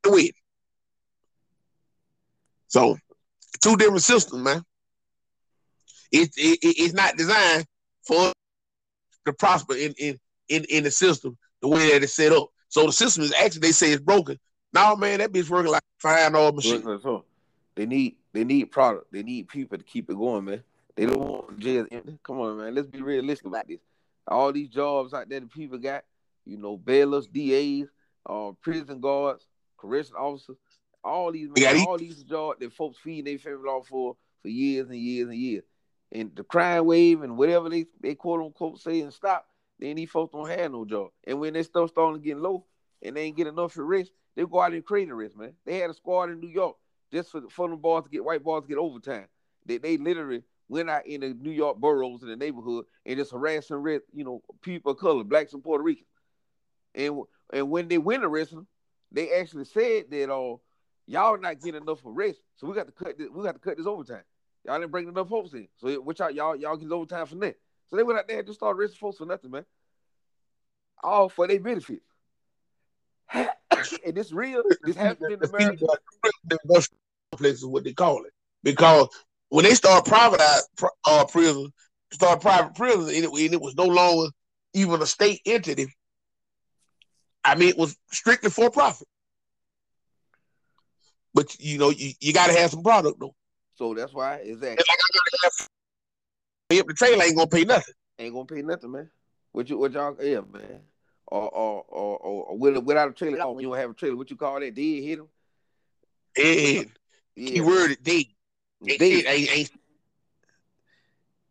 With. 0.05 0.31
So, 2.67 2.97
two 3.61 3.75
different 3.75 4.03
systems, 4.03 4.43
man. 4.43 4.63
It, 6.11 6.29
it, 6.37 6.59
it- 6.61 6.75
it's 6.79 6.93
not 6.93 7.17
designed 7.17 7.65
for 8.05 8.31
to 9.25 9.33
prosper 9.33 9.75
in, 9.75 9.93
in, 9.97 10.19
in, 10.47 10.65
in 10.69 10.83
the 10.83 10.91
system 10.91 11.37
the 11.61 11.67
way 11.67 11.91
that 11.91 12.03
it's 12.03 12.13
set 12.15 12.31
up. 12.31 12.47
So 12.69 12.85
the 12.85 12.91
system 12.93 13.23
is 13.23 13.33
actually, 13.33 13.61
they 13.61 13.71
say 13.71 13.91
it's 13.91 14.01
broken. 14.01 14.37
No, 14.73 14.95
man, 14.95 15.19
that 15.19 15.31
bitch 15.31 15.49
working 15.49 15.71
like 15.71 15.81
a 15.81 16.01
fine 16.01 16.35
old 16.35 16.55
machine. 16.55 16.81
Look. 16.83 17.25
They 17.75 17.85
need 17.85 18.17
they 18.33 18.43
need 18.43 18.65
product. 18.65 19.11
They 19.11 19.23
need 19.23 19.47
people 19.47 19.77
to 19.77 19.83
keep 19.83 20.09
it 20.09 20.17
going, 20.17 20.45
man. 20.45 20.63
They 20.95 21.05
don't 21.05 21.19
want 21.19 21.59
jail. 21.59 21.85
empty. 21.91 22.19
Come 22.23 22.39
on, 22.39 22.57
man. 22.57 22.75
Let's 22.75 22.87
be 22.87 23.01
realistic 23.01 23.47
about 23.47 23.67
this. 23.67 23.79
All 24.27 24.51
these 24.51 24.67
jobs 24.67 25.13
out 25.13 25.29
there 25.29 25.39
that 25.39 25.51
people 25.51 25.77
got, 25.77 26.03
you 26.45 26.57
know, 26.57 26.77
bailiffs, 26.77 27.27
DAs, 27.27 27.87
uh, 28.27 28.51
prison 28.61 28.99
guards, 28.99 29.47
correction 29.77 30.15
officers, 30.15 30.57
all 31.03 31.31
these 31.31 31.49
man, 31.55 31.87
all 31.87 31.97
these 31.97 32.23
jobs 32.23 32.59
that 32.59 32.73
folks 32.73 32.97
feed 32.99 33.25
their 33.25 33.39
family 33.39 33.69
off 33.69 33.87
for 33.87 34.15
for 34.41 34.47
years 34.47 34.89
and 34.89 34.97
years 34.97 35.29
and 35.29 35.37
years. 35.37 35.63
And 36.11 36.31
the 36.35 36.43
crime 36.43 36.85
wave 36.85 37.21
and 37.21 37.37
whatever 37.37 37.69
they, 37.69 37.85
they 38.01 38.15
quote 38.15 38.41
unquote 38.41 38.79
say 38.79 39.01
and 39.01 39.13
stop, 39.13 39.45
then 39.79 39.95
these 39.95 40.09
folks 40.09 40.33
don't 40.33 40.49
have 40.49 40.71
no 40.71 40.85
job. 40.85 41.09
And 41.25 41.39
when 41.39 41.53
they 41.53 41.63
stuff 41.63 41.91
starting 41.91 42.21
to 42.21 42.27
get 42.27 42.37
low 42.37 42.65
and 43.01 43.15
they 43.15 43.23
ain't 43.23 43.37
get 43.37 43.47
enough 43.47 43.73
for 43.73 43.85
rest, 43.85 44.11
they 44.35 44.45
go 44.45 44.61
out 44.61 44.73
and 44.73 44.85
create 44.85 45.09
a 45.09 45.15
risk, 45.15 45.37
man. 45.37 45.53
They 45.65 45.77
had 45.77 45.89
a 45.89 45.93
squad 45.93 46.29
in 46.29 46.39
New 46.39 46.49
York 46.49 46.75
just 47.11 47.31
for 47.31 47.41
for 47.49 47.67
them 47.69 47.79
boys 47.79 48.03
to 48.03 48.09
get 48.09 48.23
white 48.23 48.43
balls 48.43 48.63
to 48.63 48.67
get 48.69 48.77
overtime. 48.77 49.27
They 49.65 49.77
they 49.77 49.97
literally 49.97 50.43
went 50.67 50.89
out 50.89 51.07
in 51.07 51.21
the 51.21 51.33
New 51.33 51.51
York 51.51 51.77
boroughs 51.77 52.21
in 52.21 52.29
the 52.29 52.35
neighborhood 52.35 52.85
and 53.05 53.17
just 53.17 53.31
harassing 53.31 53.77
red, 53.77 54.01
you 54.13 54.23
know, 54.23 54.41
people 54.61 54.91
of 54.91 54.99
color, 54.99 55.23
blacks 55.23 55.53
and 55.53 55.63
Puerto 55.63 55.83
Ricans. 55.83 56.05
And 56.95 57.21
and 57.51 57.69
when 57.69 57.87
they 57.87 57.97
went 57.97 58.23
arresting 58.23 58.67
they 59.11 59.31
actually 59.33 59.65
said 59.65 60.05
that 60.09 60.31
uh 60.31 60.55
y'all 61.07 61.39
not 61.39 61.59
getting 61.59 61.81
enough 61.81 62.05
arrest, 62.05 62.39
so 62.55 62.67
we 62.67 62.75
got 62.75 62.85
to 62.85 62.91
cut 62.91 63.17
this, 63.17 63.27
we 63.33 63.43
got 63.43 63.53
to 63.53 63.59
cut 63.59 63.77
this 63.77 63.87
overtime. 63.87 64.23
Y'all 64.65 64.79
didn't 64.79 64.91
bring 64.91 65.07
enough 65.07 65.29
folks 65.29 65.53
in, 65.53 65.67
so 65.77 65.89
which 66.01 66.19
y'all 66.19 66.31
y'all 66.31 66.55
y'all 66.55 66.77
get 66.77 66.91
overtime 66.91 67.25
for 67.25 67.35
that. 67.35 67.55
So 67.89 67.95
they 67.95 68.03
went 68.03 68.19
out 68.19 68.27
there 68.27 68.37
and 68.39 68.47
just 68.47 68.59
started 68.59 68.79
arresting 68.79 68.99
folks 68.99 69.17
for 69.17 69.25
nothing, 69.25 69.51
man. 69.51 69.65
All 71.01 71.29
for 71.29 71.47
their 71.47 71.59
benefit. 71.59 72.01
and 74.05 74.15
this 74.15 74.31
real. 74.31 74.63
This 74.83 74.95
happened 74.95 75.33
in 75.33 75.43
America. 75.43 75.85
complex 77.31 77.57
is 77.59 77.65
what 77.65 77.83
they 77.83 77.93
call 77.93 78.23
it. 78.25 78.33
Because 78.63 79.07
when 79.49 79.65
they 79.65 79.73
start 79.73 80.05
private 80.05 80.41
uh, 81.05 81.25
prison, 81.25 81.71
start 82.11 82.41
private 82.41 82.75
prison, 82.75 83.15
and 83.15 83.25
it, 83.25 83.31
and 83.31 83.53
it 83.53 83.61
was 83.61 83.75
no 83.75 83.85
longer 83.85 84.31
even 84.73 85.01
a 85.01 85.05
state 85.05 85.41
entity. 85.45 85.87
I 87.43 87.55
mean, 87.55 87.69
it 87.69 87.77
was 87.77 87.97
strictly 88.11 88.49
for 88.49 88.69
profit. 88.69 89.07
But 91.33 91.59
you 91.59 91.77
know, 91.77 91.89
you, 91.89 92.11
you 92.19 92.33
got 92.33 92.47
to 92.47 92.53
have 92.53 92.71
some 92.71 92.83
product 92.83 93.19
though. 93.19 93.35
So 93.75 93.93
that's 93.93 94.13
why 94.13 94.35
exactly. 94.35 94.77
It's 94.77 94.89
like 94.89 94.99
I 94.99 95.09
gotta 95.13 95.67
have, 96.77 96.87
the 96.87 96.93
trailer 96.93 97.23
ain't 97.23 97.37
gonna 97.37 97.47
pay 97.47 97.63
nothing. 97.63 97.93
Ain't 98.19 98.33
gonna 98.33 98.45
pay 98.45 98.61
nothing, 98.61 98.91
man. 98.91 99.09
What 99.51 99.69
you 99.69 99.77
what 99.77 99.93
y'all 99.93 100.17
yeah, 100.21 100.41
man. 100.51 100.81
Or 101.31 101.47
or 101.49 101.85
or, 101.87 102.17
or, 102.17 102.43
or 102.45 102.57
without 102.57 103.09
a 103.09 103.13
trailer, 103.13 103.39
oh, 103.41 103.59
you 103.59 103.67
don't 103.67 103.77
have 103.77 103.91
a 103.91 103.93
trailer. 103.93 104.15
What 104.15 104.31
you 104.31 104.35
call 104.35 104.59
that? 104.59 104.73
Dead 104.73 105.03
hit 105.03 105.19
him. 105.19 105.27
Dead. 106.35 106.91
Yeah. 107.35 107.51
Keyword 107.51 107.97
dead. 108.03 108.25
Dead. 108.85 109.01
Ain't, 109.01 109.57
ain't, 109.57 109.71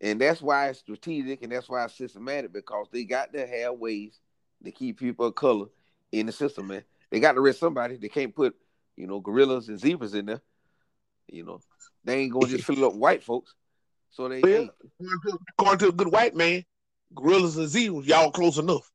and 0.01 0.21
that's 0.21 0.41
why 0.41 0.69
it's 0.69 0.79
strategic 0.79 1.41
and 1.43 1.51
that's 1.51 1.67
why 1.67 1.83
it's 1.85 1.97
systematic 1.97 2.53
because 2.53 2.87
they 2.91 3.03
got 3.03 3.33
to 3.33 3.45
have 3.45 3.73
ways 3.73 4.19
to 4.63 4.71
keep 4.71 4.99
people 4.99 5.25
of 5.25 5.35
color 5.35 5.67
in 6.11 6.25
the 6.25 6.31
system, 6.31 6.67
man. 6.67 6.83
They 7.09 7.19
got 7.19 7.33
to 7.33 7.39
arrest 7.39 7.59
somebody. 7.59 7.97
They 7.97 8.07
can't 8.07 8.35
put, 8.35 8.55
you 8.95 9.07
know, 9.07 9.19
gorillas 9.19 9.67
and 9.67 9.79
zebras 9.79 10.13
in 10.13 10.27
there. 10.27 10.41
You 11.27 11.43
know, 11.43 11.61
they 12.03 12.19
ain't 12.19 12.33
gonna 12.33 12.47
just 12.47 12.63
fill 12.65 12.85
up 12.85 12.93
white 12.93 13.23
folks. 13.23 13.53
So 14.11 14.27
they 14.27 14.41
well, 14.41 14.69
going 15.57 15.77
to 15.79 15.89
a 15.89 15.91
good 15.91 16.11
white 16.11 16.35
man, 16.35 16.65
gorillas 17.13 17.57
and 17.57 17.67
zebras, 17.67 18.07
y'all 18.07 18.31
close 18.31 18.57
enough. 18.57 18.91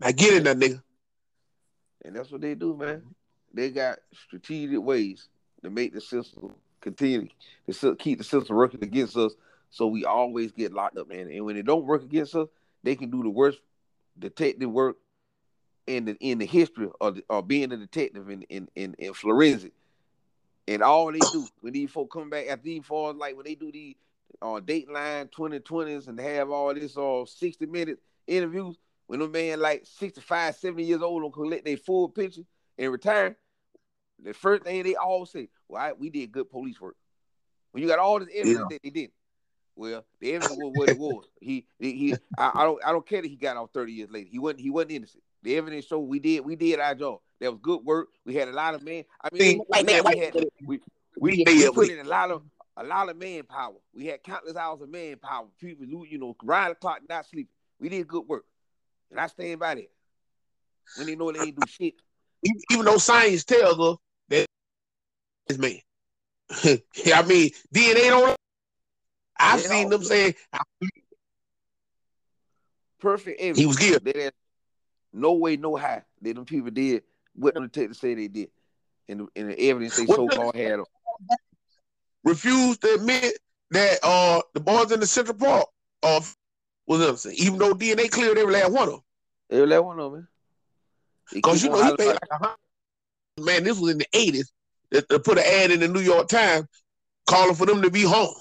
Now 0.00 0.10
get 0.10 0.34
in 0.34 0.44
that 0.44 0.58
nigga. 0.58 0.82
And 2.04 2.14
that's 2.16 2.30
what 2.30 2.40
they 2.40 2.54
do, 2.54 2.76
man. 2.76 3.02
They 3.52 3.70
got 3.70 3.98
strategic 4.26 4.80
ways 4.80 5.28
to 5.62 5.70
make 5.70 5.94
the 5.94 6.00
system 6.00 6.54
continue 6.80 7.28
to 7.80 7.96
keep 7.96 8.18
the 8.18 8.24
system 8.24 8.56
working 8.56 8.82
against 8.82 9.16
us 9.16 9.32
so 9.70 9.86
we 9.86 10.04
always 10.04 10.52
get 10.52 10.72
locked 10.72 10.98
up, 10.98 11.08
man. 11.08 11.28
And 11.30 11.44
when 11.44 11.56
it 11.56 11.66
don't 11.66 11.84
work 11.84 12.02
against 12.02 12.34
us, 12.34 12.48
they 12.82 12.94
can 12.94 13.10
do 13.10 13.22
the 13.22 13.30
worst 13.30 13.58
detective 14.18 14.70
work 14.70 14.96
in 15.86 16.04
the 16.04 16.16
in 16.20 16.38
the 16.38 16.46
history 16.46 16.88
of, 17.00 17.16
the, 17.16 17.24
of 17.28 17.48
being 17.48 17.72
a 17.72 17.76
detective 17.76 18.30
in 18.30 18.42
in, 18.42 18.68
in 18.76 18.94
in 18.98 19.14
forensic. 19.14 19.72
And 20.68 20.82
all 20.82 21.12
they 21.12 21.18
do 21.18 21.46
when 21.60 21.72
these 21.72 21.90
folks 21.90 22.12
come 22.12 22.30
back 22.30 22.46
after 22.48 22.64
these 22.64 22.84
falls, 22.84 23.16
like 23.16 23.36
when 23.36 23.44
they 23.44 23.54
do 23.54 23.72
these 23.72 23.96
uh, 24.40 24.60
Dateline 24.60 25.30
2020s 25.30 26.08
and 26.08 26.18
have 26.20 26.50
all 26.50 26.72
this 26.74 26.96
uh 26.96 27.24
60 27.26 27.66
minute 27.66 27.98
interviews, 28.26 28.76
when 29.06 29.20
a 29.20 29.28
man 29.28 29.60
like 29.60 29.84
65, 29.86 30.56
70 30.56 30.84
years 30.84 31.02
old 31.02 31.22
don't 31.22 31.32
collect 31.32 31.64
their 31.64 31.76
full 31.76 32.08
picture 32.08 32.42
and 32.78 32.92
retire, 32.92 33.36
the 34.22 34.32
first 34.32 34.64
thing 34.64 34.82
they 34.82 34.94
all 34.94 35.26
say, 35.26 35.48
well, 35.68 35.92
we 35.98 36.10
did 36.10 36.32
good 36.32 36.50
police 36.50 36.80
work. 36.80 36.96
When 37.72 37.82
you 37.82 37.88
got 37.88 37.98
all 37.98 38.20
this 38.20 38.28
evidence 38.34 38.58
yeah. 38.58 38.66
that 38.70 38.82
they 38.82 38.90
did. 38.90 39.10
Well, 39.76 40.04
the 40.20 40.32
evidence 40.34 40.56
was 40.56 40.72
what 40.76 40.88
it 40.88 40.98
was. 40.98 41.24
He, 41.40 41.66
he, 41.78 42.14
I, 42.38 42.52
I, 42.54 42.64
don't, 42.64 42.80
I 42.86 42.92
don't 42.92 43.06
care 43.06 43.20
that 43.20 43.28
he 43.28 43.36
got 43.36 43.56
off 43.56 43.70
thirty 43.74 43.92
years 43.92 44.10
later. 44.10 44.30
He 44.30 44.38
wasn't, 44.38 44.60
he 44.60 44.70
wasn't 44.70 44.92
innocent. 44.92 45.22
The 45.42 45.56
evidence 45.56 45.84
showed 45.84 46.00
we 46.00 46.20
did, 46.20 46.44
we 46.44 46.56
did 46.56 46.80
our 46.80 46.94
job. 46.94 47.18
That 47.40 47.50
was 47.50 47.60
good 47.60 47.84
work. 47.84 48.08
We 48.24 48.34
had 48.34 48.48
a 48.48 48.52
lot 48.52 48.74
of 48.74 48.82
men. 48.82 49.04
I 49.22 49.28
mean, 49.30 49.60
man, 49.70 50.02
we 50.06 50.18
had, 50.18 50.34
we, 50.64 50.80
we, 51.18 51.44
we 51.46 51.70
put 51.70 51.90
in 51.90 51.98
a 51.98 52.08
lot 52.08 52.30
of, 52.30 52.44
a 52.78 52.84
lot 52.84 53.10
of 53.10 53.18
manpower. 53.18 53.74
We 53.92 54.06
had 54.06 54.22
countless 54.22 54.56
hours 54.56 54.80
of 54.80 54.88
manpower. 54.88 55.48
People, 55.60 55.84
you 55.84 56.18
know, 56.18 56.34
round 56.42 56.70
the 56.70 56.74
clock, 56.76 57.00
not 57.08 57.26
sleeping. 57.26 57.52
We 57.78 57.90
did 57.90 58.08
good 58.08 58.26
work, 58.26 58.44
and 59.10 59.20
I 59.20 59.26
stand 59.26 59.60
by 59.60 59.74
that. 59.76 59.90
When 60.96 61.06
they 61.06 61.16
know 61.16 61.32
they 61.32 61.40
ain't 61.40 61.56
do 61.56 61.66
shit. 61.66 61.94
Even 62.70 62.84
though 62.84 62.98
science 62.98 63.44
tells 63.44 63.78
us 63.78 63.96
that 64.28 64.46
it's 65.48 65.58
man. 65.58 65.78
I 67.12 67.22
mean, 67.22 67.50
DNA 67.74 68.08
don't 68.10 68.36
I've 69.36 69.62
they 69.62 69.68
seen 69.68 69.88
them 69.88 70.02
say 70.02 70.34
perfect 73.00 73.40
evidence. 73.40 73.58
He 73.58 73.66
was 73.66 73.76
guilty. 73.76 74.30
No 75.12 75.34
way, 75.34 75.56
no 75.56 75.76
how 75.76 76.02
that 76.22 76.34
them 76.34 76.44
people 76.44 76.70
did 76.70 77.02
what 77.34 77.54
the 77.54 77.60
detectives 77.60 78.00
say 78.00 78.14
they 78.14 78.28
did, 78.28 78.50
and 79.08 79.20
the, 79.20 79.28
and 79.36 79.50
the 79.50 79.60
evidence 79.68 79.96
they 79.96 80.06
so 80.06 80.28
called 80.28 80.56
had. 80.56 80.80
Refused 82.24 82.80
to 82.82 82.94
admit 82.94 83.34
that 83.70 83.98
uh 84.02 84.40
the 84.54 84.60
boys 84.60 84.92
in 84.92 85.00
the 85.00 85.06
Central 85.06 85.36
Park 85.36 85.66
uh 86.02 86.20
was 86.86 87.00
innocent, 87.00 87.34
even 87.34 87.58
though 87.58 87.74
DNA 87.74 88.10
cleared 88.10 88.38
every 88.38 88.52
last 88.52 88.72
one 88.72 88.88
of 88.88 88.94
them. 88.94 89.02
Every 89.50 89.66
last 89.66 89.84
one 89.84 90.00
of 90.00 90.12
them. 90.12 90.28
Because 91.32 91.62
you 91.62 91.70
know 91.70 91.82
he 91.82 91.96
paid 91.96 92.08
like 92.08 92.28
a 92.30 92.36
hundred. 92.36 92.56
Man, 93.40 93.64
this 93.64 93.78
was 93.78 93.92
in 93.92 93.98
the 93.98 94.06
eighties. 94.12 94.52
They 94.90 95.00
put 95.18 95.38
an 95.38 95.44
ad 95.44 95.70
in 95.70 95.80
the 95.80 95.88
New 95.88 96.00
York 96.00 96.28
Times 96.28 96.66
calling 97.28 97.54
for 97.54 97.66
them 97.66 97.82
to 97.82 97.90
be 97.90 98.02
home. 98.02 98.34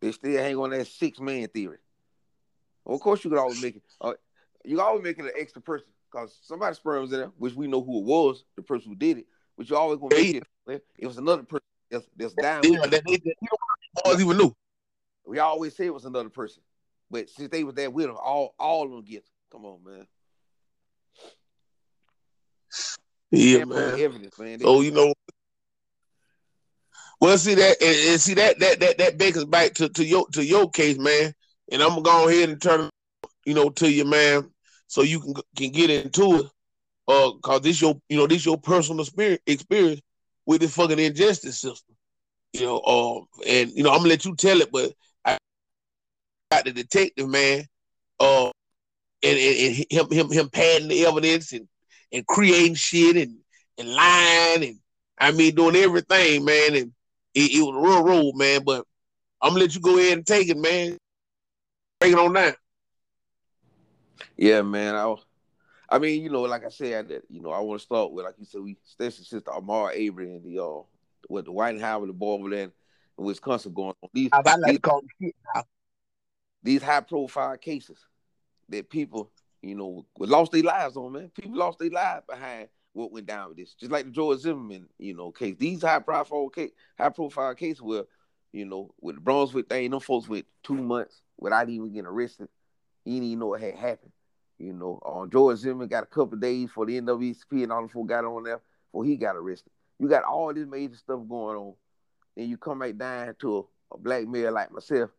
They 0.00 0.12
still 0.12 0.42
hang 0.42 0.56
on 0.56 0.70
that 0.70 0.86
six 0.86 1.20
man 1.20 1.48
theory. 1.48 1.78
Well, 2.84 2.96
of 2.96 3.00
course, 3.00 3.22
you 3.22 3.30
could 3.30 3.38
always 3.38 3.62
make 3.62 3.76
it. 3.76 3.82
Uh, 4.00 4.14
you 4.64 4.80
always 4.80 5.02
make 5.02 5.18
it 5.18 5.24
an 5.24 5.32
extra 5.38 5.60
person 5.60 5.86
because 6.10 6.38
somebody 6.42 6.74
sperms 6.74 7.12
in 7.12 7.20
there, 7.20 7.30
which 7.38 7.54
we 7.54 7.66
know 7.66 7.82
who 7.82 7.98
it 7.98 8.04
was, 8.04 8.44
the 8.56 8.62
person 8.62 8.90
who 8.90 8.96
did 8.96 9.18
it. 9.18 9.26
But 9.56 9.68
you 9.68 9.76
always 9.76 9.98
gonna 9.98 10.16
make 10.16 10.42
it. 10.66 10.84
It 10.98 11.06
was 11.06 11.18
another 11.18 11.42
person 11.42 11.66
that's, 11.90 12.06
that's 12.16 12.34
down. 12.34 12.64
Yeah, 12.64 12.86
that 12.86 13.04
they, 13.04 13.16
they, 13.18 13.34
even 14.20 14.38
knew. 14.38 14.56
We 15.26 15.38
always 15.38 15.76
say 15.76 15.86
it 15.86 15.94
was 15.94 16.04
another 16.04 16.28
person, 16.28 16.62
but 17.10 17.30
since 17.30 17.50
they 17.50 17.64
was 17.64 17.74
there 17.74 17.90
with 17.90 18.06
them, 18.06 18.16
all 18.22 18.54
all 18.58 18.84
of 18.84 18.90
them 18.90 19.04
get. 19.04 19.24
Come 19.50 19.64
on, 19.66 19.84
man. 19.84 20.06
Yeah, 23.30 23.64
man. 23.64 23.98
Evidence, 23.98 24.38
man. 24.38 24.60
So 24.60 24.80
you 24.80 24.90
know, 24.90 25.12
well, 27.22 27.38
see 27.38 27.54
that, 27.54 27.80
and, 27.80 28.10
and, 28.10 28.20
see 28.20 28.34
that 28.34 28.58
that 28.58 28.80
that 28.80 28.98
that 28.98 29.16
bakers 29.16 29.44
back 29.44 29.74
to, 29.74 29.88
to 29.90 30.04
your 30.04 30.26
to 30.32 30.44
your 30.44 30.68
case, 30.68 30.98
man. 30.98 31.32
And 31.70 31.80
I'm 31.80 31.90
gonna 31.90 32.02
go 32.02 32.28
ahead 32.28 32.48
and 32.48 32.60
turn, 32.60 32.90
you 33.46 33.54
know, 33.54 33.70
to 33.70 33.88
you, 33.88 34.04
man, 34.04 34.50
so 34.88 35.02
you 35.02 35.20
can 35.20 35.34
can 35.56 35.70
get 35.70 35.88
into 35.88 36.40
it. 36.40 36.46
Uh, 37.06 37.30
cause 37.42 37.60
this 37.60 37.80
your 37.80 37.94
you 38.08 38.16
know 38.16 38.26
this 38.26 38.44
your 38.44 38.58
personal 38.58 39.04
spirit 39.04 39.40
experience 39.46 40.00
with 40.46 40.62
this 40.62 40.74
fucking 40.74 40.98
injustice 40.98 41.60
system. 41.60 41.94
You 42.52 42.66
know, 42.66 42.78
uh, 42.78 43.20
and 43.46 43.70
you 43.70 43.84
know 43.84 43.90
I'm 43.90 43.98
gonna 43.98 44.08
let 44.08 44.24
you 44.24 44.34
tell 44.34 44.60
it, 44.60 44.72
but 44.72 44.92
I 46.52 46.56
got 46.56 46.64
the 46.64 46.72
detective 46.72 47.28
man, 47.28 47.64
uh, 48.20 48.50
and, 49.22 49.38
and, 49.38 49.58
and 49.58 49.86
him 49.90 50.10
him 50.10 50.30
him 50.30 50.50
padding 50.50 50.88
the 50.88 51.06
evidence 51.06 51.52
and 51.52 51.66
and 52.12 52.26
creating 52.26 52.74
shit 52.74 53.16
and 53.16 53.38
and 53.78 53.88
lying 53.88 54.64
and 54.64 54.78
I 55.18 55.32
mean 55.32 55.54
doing 55.54 55.76
everything, 55.76 56.44
man, 56.44 56.74
and 56.74 56.92
it, 57.34 57.54
it 57.54 57.62
was 57.62 57.76
a 57.76 57.80
real 57.80 58.04
road, 58.04 58.34
man. 58.36 58.62
But 58.64 58.84
I'm 59.40 59.50
gonna 59.50 59.60
let 59.60 59.74
you 59.74 59.80
go 59.80 59.98
ahead 59.98 60.18
and 60.18 60.26
take 60.26 60.48
it, 60.48 60.56
man. 60.56 60.98
Break 62.00 62.12
it 62.12 62.18
on 62.18 62.32
down. 62.32 62.54
Yeah, 64.36 64.62
man. 64.62 64.94
I, 64.94 65.14
I 65.88 65.98
mean, 65.98 66.22
you 66.22 66.30
know, 66.30 66.42
like 66.42 66.64
I 66.64 66.70
said, 66.70 67.08
that 67.08 67.22
you 67.30 67.40
know, 67.40 67.50
I 67.50 67.60
want 67.60 67.80
to 67.80 67.84
start 67.84 68.12
with, 68.12 68.24
like 68.24 68.34
you 68.38 68.44
said, 68.44 68.60
we 68.60 68.76
Stacy 68.84 69.24
sister 69.24 69.50
Ahmaud 69.50 69.88
Arbery 69.88 70.34
and 70.34 70.44
the 70.44 70.62
uh, 70.62 70.82
with 71.28 71.46
the 71.46 71.52
White 71.52 71.80
House, 71.80 72.00
and 72.00 72.10
the 72.10 72.14
boy 72.14 72.32
over 72.32 72.50
there 72.50 72.64
in 72.64 72.72
Wisconsin 73.16 73.72
going 73.72 73.94
on. 74.02 74.08
These, 74.12 74.30
I 74.32 74.38
like 74.38 74.64
these, 74.64 74.76
to 74.76 74.80
call 74.80 75.02
shit 75.20 75.34
now. 75.54 75.64
These 76.62 76.82
high 76.82 77.00
profile 77.00 77.56
cases 77.56 77.98
that 78.68 78.90
people, 78.90 79.30
you 79.62 79.74
know, 79.74 80.06
lost 80.18 80.52
their 80.52 80.62
lives 80.62 80.96
on, 80.96 81.12
man. 81.12 81.30
People 81.34 81.58
lost 81.58 81.78
their 81.78 81.90
lives 81.90 82.24
behind 82.28 82.68
what 82.92 83.12
went 83.12 83.26
down 83.26 83.48
with 83.48 83.58
this. 83.58 83.74
Just 83.74 83.92
like 83.92 84.04
the 84.04 84.10
George 84.10 84.40
Zimmerman, 84.40 84.88
you 84.98 85.14
know, 85.14 85.30
case. 85.30 85.56
These 85.58 85.82
high 85.82 85.98
profile 85.98 86.48
case, 86.48 86.72
high 86.98 87.08
profile 87.08 87.54
cases 87.54 87.82
where, 87.82 88.04
you 88.52 88.64
know, 88.64 88.94
with 89.00 89.16
the 89.16 89.20
Brunswick 89.20 89.68
thing, 89.68 89.90
them 89.90 90.00
folks 90.00 90.28
went 90.28 90.46
two 90.62 90.74
months 90.74 91.22
without 91.38 91.68
even 91.68 91.92
getting 91.92 92.06
arrested. 92.06 92.48
You 93.04 93.14
didn't 93.14 93.26
even 93.26 93.38
know 93.40 93.46
what 93.48 93.60
had 93.60 93.74
happened. 93.74 94.12
You 94.58 94.72
know, 94.72 95.00
uh, 95.04 95.26
George 95.26 95.58
Zimmerman 95.58 95.88
got 95.88 96.04
a 96.04 96.06
couple 96.06 96.38
days 96.38 96.70
for 96.70 96.86
the 96.86 97.00
NAACP 97.00 97.62
and 97.64 97.72
all 97.72 97.82
the 97.82 97.88
folks 97.88 98.08
got 98.08 98.24
on 98.24 98.44
there 98.44 98.60
before 98.92 99.04
he 99.04 99.16
got 99.16 99.36
arrested. 99.36 99.72
You 99.98 100.08
got 100.08 100.24
all 100.24 100.52
this 100.54 100.66
major 100.66 100.96
stuff 100.96 101.20
going 101.28 101.56
on. 101.56 101.74
Then 102.36 102.48
you 102.48 102.56
come 102.56 102.80
right 102.80 102.96
down 102.96 103.34
to 103.40 103.58
a, 103.58 103.94
a 103.94 103.98
black 103.98 104.26
male 104.26 104.52
like 104.52 104.70
myself, 104.70 105.10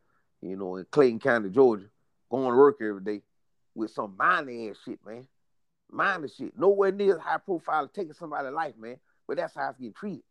you 0.49 0.57
know, 0.57 0.75
in 0.75 0.85
Clayton 0.91 1.19
County, 1.19 1.49
Georgia, 1.49 1.85
going 2.29 2.51
to 2.51 2.57
work 2.57 2.77
every 2.81 3.03
day 3.03 3.21
with 3.75 3.91
some 3.91 4.15
minor 4.17 4.69
ass 4.69 4.77
shit, 4.85 4.99
man 5.05 5.27
minor 5.93 6.27
shit. 6.27 6.57
Nowhere 6.57 6.91
near 6.91 7.17
high 7.17 7.37
profile 7.37 7.87
taking 7.87 8.13
somebody's 8.13 8.51
life, 8.51 8.73
man. 8.77 8.97
But 9.27 9.37
that's 9.37 9.55
how 9.55 9.69
I 9.69 9.71
get 9.81 9.95
treated. 9.95 10.23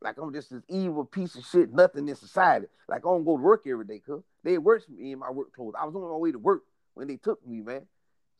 Like 0.00 0.18
I'm 0.18 0.32
just 0.32 0.50
this 0.50 0.62
evil 0.68 1.04
piece 1.04 1.34
of 1.36 1.44
shit, 1.46 1.72
nothing 1.72 2.08
in 2.08 2.14
society. 2.14 2.66
Like 2.88 3.00
I 3.00 3.08
don't 3.08 3.24
go 3.24 3.36
to 3.36 3.42
work 3.42 3.66
every 3.66 3.86
day, 3.86 3.98
cuz 3.98 4.22
they 4.44 4.58
worked 4.58 4.88
me 4.90 5.12
in 5.12 5.18
my 5.18 5.30
work 5.30 5.52
clothes. 5.52 5.74
I 5.78 5.86
was 5.86 5.94
on 5.94 6.02
my 6.02 6.16
way 6.16 6.32
to 6.32 6.38
work 6.38 6.62
when 6.94 7.08
they 7.08 7.16
took 7.16 7.44
me, 7.46 7.60
man. 7.60 7.86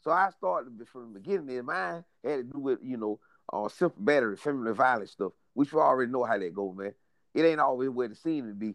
So 0.03 0.11
I 0.11 0.31
started 0.31 0.87
from 0.89 1.13
the 1.13 1.19
beginning 1.19 1.57
in 1.57 1.65
mine 1.65 2.05
had 2.23 2.37
to 2.37 2.43
do 2.45 2.59
with, 2.59 2.79
you 2.83 2.97
know, 2.97 3.19
uh, 3.53 3.69
simple 3.69 4.03
battery, 4.03 4.37
family 4.37 4.73
violence 4.73 5.13
stuff, 5.13 5.33
which 5.55 5.73
we 5.73 5.81
already 5.81 6.13
know 6.13 6.25
how 6.25 6.39
that 6.39 6.55
go, 6.55 6.73
man. 6.73 6.95
It 7.35 7.45
ain't 7.45 7.61
always 7.61 7.89
where 7.89 8.09
the 8.09 8.15
scene 8.15 8.47
to 8.47 8.55
be 8.55 8.75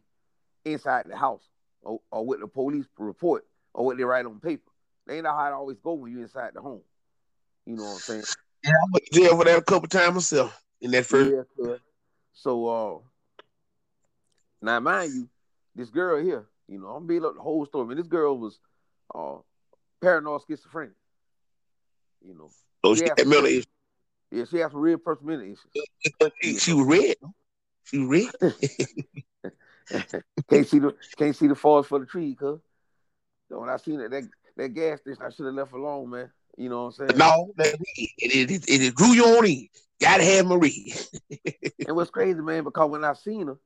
inside 0.66 1.06
the 1.08 1.16
house 1.16 1.48
or, 1.84 2.00
or 2.12 2.26
what 2.26 2.40
the 2.40 2.48
police 2.48 2.86
report 2.98 3.46
or 3.74 3.86
what 3.86 3.98
they 3.98 4.04
write 4.04 4.26
on 4.26 4.40
paper. 4.40 4.70
They 5.08 5.16
ain't 5.16 5.24
know 5.24 5.36
how 5.36 5.48
it 5.48 5.54
always 5.54 5.78
go 5.80 5.94
when 5.94 6.12
you 6.12 6.22
inside 6.22 6.52
the 6.54 6.62
home. 6.62 6.82
You 7.66 7.76
know 7.76 7.84
what 7.84 7.96
I'm 7.96 8.02
saying? 8.02 8.26
Yeah, 8.64 8.72
I 8.72 8.86
went 8.92 9.06
to 9.06 9.20
jail 9.20 9.38
for 9.38 9.46
that 9.46 9.58
a 9.58 9.62
couple 9.62 9.88
times 9.88 10.14
myself 10.14 10.64
in 10.82 10.92
that 10.92 11.06
first. 11.06 11.48
Yeah, 11.58 11.76
So 12.34 12.68
uh 12.68 13.00
now 14.62 14.80
mind 14.80 15.14
you, 15.16 15.30
this 15.76 15.90
girl 15.90 16.24
here, 16.24 16.46
you 16.68 16.80
know, 16.80 16.90
I'm 16.90 17.08
being 17.08 17.26
up 17.26 17.36
the 17.36 17.42
whole 17.42 17.66
story. 17.66 17.88
Man, 17.88 17.98
this 17.98 18.08
girl 18.08 18.38
was 18.38 18.60
uh 19.16 19.38
paranoid 20.02 20.42
schizophrenic. 20.48 20.96
You 22.26 22.36
know. 22.36 22.52
So 22.86 22.96
she 22.96 23.04
Yeah. 23.04 23.16
had 23.18 23.28
mental 23.28 23.46
issues. 23.46 23.68
Yeah, 24.32 24.46
she 24.46 24.58
has 24.58 24.72
some 24.72 24.82
real 24.82 24.98
personality 24.98 25.54
issues. 25.54 26.32
She, 26.42 26.58
she 26.58 26.74
was 26.74 26.86
red. 26.86 27.16
She 27.86 28.00
was 28.00 28.32
red. 28.42 28.54
can't 30.50 30.68
see 30.68 30.80
the 30.80 30.96
can't 31.18 31.36
see 31.36 31.48
the 31.48 31.56
forest 31.56 31.90
for 31.90 32.00
the 32.00 32.06
tree, 32.06 32.36
cuz. 32.36 32.60
So 33.50 33.60
when 33.60 33.70
I 33.70 33.78
seen 33.78 34.00
it, 34.00 34.12
that 34.12 34.24
that 34.58 34.70
gas 34.70 35.02
station, 35.02 35.24
I 35.24 35.30
should 35.30 35.46
have 35.46 35.56
left 35.56 35.74
alone, 35.74 36.10
man. 36.10 36.32
You 36.58 36.70
know 36.70 36.84
what 36.86 37.00
I'm 37.00 37.08
saying? 37.08 37.18
No, 37.18 37.54
that- 37.58 37.76
it, 37.96 38.10
it, 38.18 38.52
it, 38.52 38.82
it 38.82 38.96
drew 38.96 39.14
you 39.14 39.26
on 39.26 39.46
in. 39.46 39.68
Gotta 40.00 40.24
have 40.24 40.46
Marie. 40.46 40.94
And 41.88 41.96
what's 41.96 42.12
crazy, 42.12 42.40
man, 42.40 42.64
because 42.64 42.90
when 42.92 43.04
I 43.04 43.14
seen 43.14 43.48
her, 43.48 43.58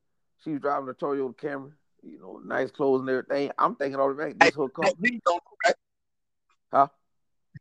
she 0.43 0.51
was 0.51 0.61
driving 0.61 0.88
a 0.89 0.93
Toyota 0.93 1.36
Camry, 1.36 1.74
you 2.01 2.20
know, 2.20 2.39
nice 2.45 2.72
clothes 2.72 3.01
and 3.01 3.09
everything. 3.09 3.51
I'm 3.57 3.76
thinking 3.76 3.99
automatically, 3.99 4.39
this 4.39 4.55
whole 4.55 4.70
car. 4.70 4.86
Tight 4.86 4.95
jeans 5.03 5.22
on, 5.30 5.39
right? 5.66 5.76
Huh? 6.72 6.88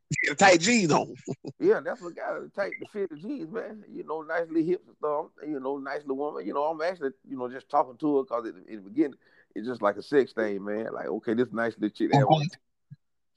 Tight 0.39 0.61
jeans 0.61 0.93
on. 0.93 1.15
Yeah, 1.59 1.81
that's 1.81 2.01
what 2.01 2.17
got 2.17 2.31
her 2.35 2.51
tight 2.55 2.79
to 2.81 2.87
fit 2.87 3.11
the 3.11 3.17
jeans, 3.17 3.51
man. 3.51 3.85
You 3.89 4.05
know, 4.05 4.23
nicely 4.23 4.65
hips 4.65 4.87
and 4.87 4.97
stuff. 4.97 5.27
You 5.47 5.61
know, 5.61 5.79
nicely 5.79 6.13
woman. 6.13 6.47
You 6.47 6.53
know, 6.53 6.65
I'm 6.65 6.81
actually, 6.83 7.11
you 7.29 7.37
know, 7.39 7.49
just 7.49 7.69
talking 7.69 7.97
to 7.97 8.17
her 8.19 8.23
because 8.25 8.47
in 8.47 8.77
the 8.77 8.83
beginning, 8.83 9.19
it's 9.55 9.67
just 9.67 9.81
like 9.83 9.97
a 9.97 10.03
sex 10.03 10.33
thing, 10.33 10.65
man. 10.65 10.89
Like, 10.93 11.07
okay, 11.07 11.35
this 11.35 11.53
nice 11.53 11.75
little 11.79 11.91
chick. 11.91 12.11
That 12.11 12.29
one. 12.29 12.49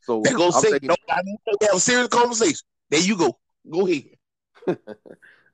So 0.02 0.24
They 0.24 0.32
gonna 0.32 0.52
I'm 0.52 0.62
say, 0.62 0.72
thinking, 0.72 0.90
no, 0.90 0.96
I 1.10 1.22
need 1.24 1.38
to 1.50 1.68
have 1.68 1.78
a 1.78 1.80
serious 1.80 2.08
conversation. 2.08 2.66
There 2.90 3.02
you 3.02 3.18
go. 3.18 3.38
Go 3.70 3.88
ahead. 3.88 4.04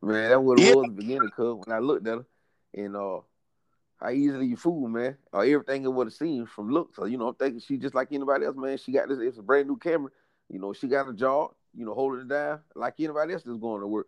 man, 0.01 0.29
that 0.29 0.41
what 0.41 0.57
it 0.57 0.61
Yeah. 0.61 0.73
was 0.73 0.83
in 0.87 0.95
the 0.95 1.01
beginning, 1.01 1.29
cuz 1.29 1.55
when 1.65 1.75
I 1.75 1.79
looked 1.79 2.07
at 2.07 2.19
her 2.19 2.25
and 2.73 2.95
uh 2.95 3.19
how 3.99 4.09
easily 4.09 4.47
you 4.47 4.57
fool, 4.57 4.87
man. 4.87 5.17
Or 5.31 5.45
everything 5.45 5.83
it 5.83 5.93
would 5.93 6.07
have 6.07 6.13
seemed 6.13 6.49
from 6.49 6.69
looks. 6.69 6.97
So, 6.97 7.05
you 7.05 7.17
know, 7.17 7.29
I'm 7.29 7.35
thinking 7.35 7.61
she 7.61 7.77
just 7.77 7.95
like 7.95 8.11
anybody 8.11 8.45
else, 8.45 8.55
man. 8.57 8.77
She 8.77 8.91
got 8.91 9.07
this, 9.07 9.19
it's 9.19 9.37
a 9.37 9.43
brand 9.43 9.67
new 9.67 9.77
camera. 9.77 10.11
You 10.53 10.59
know, 10.59 10.71
she 10.71 10.87
got 10.87 11.09
a 11.09 11.13
job, 11.13 11.51
you 11.75 11.83
know, 11.83 11.95
holding 11.95 12.21
it 12.21 12.27
down 12.27 12.59
like 12.75 12.93
anybody 12.99 13.33
else 13.33 13.41
that's 13.41 13.57
going 13.57 13.81
to 13.81 13.87
work. 13.87 14.07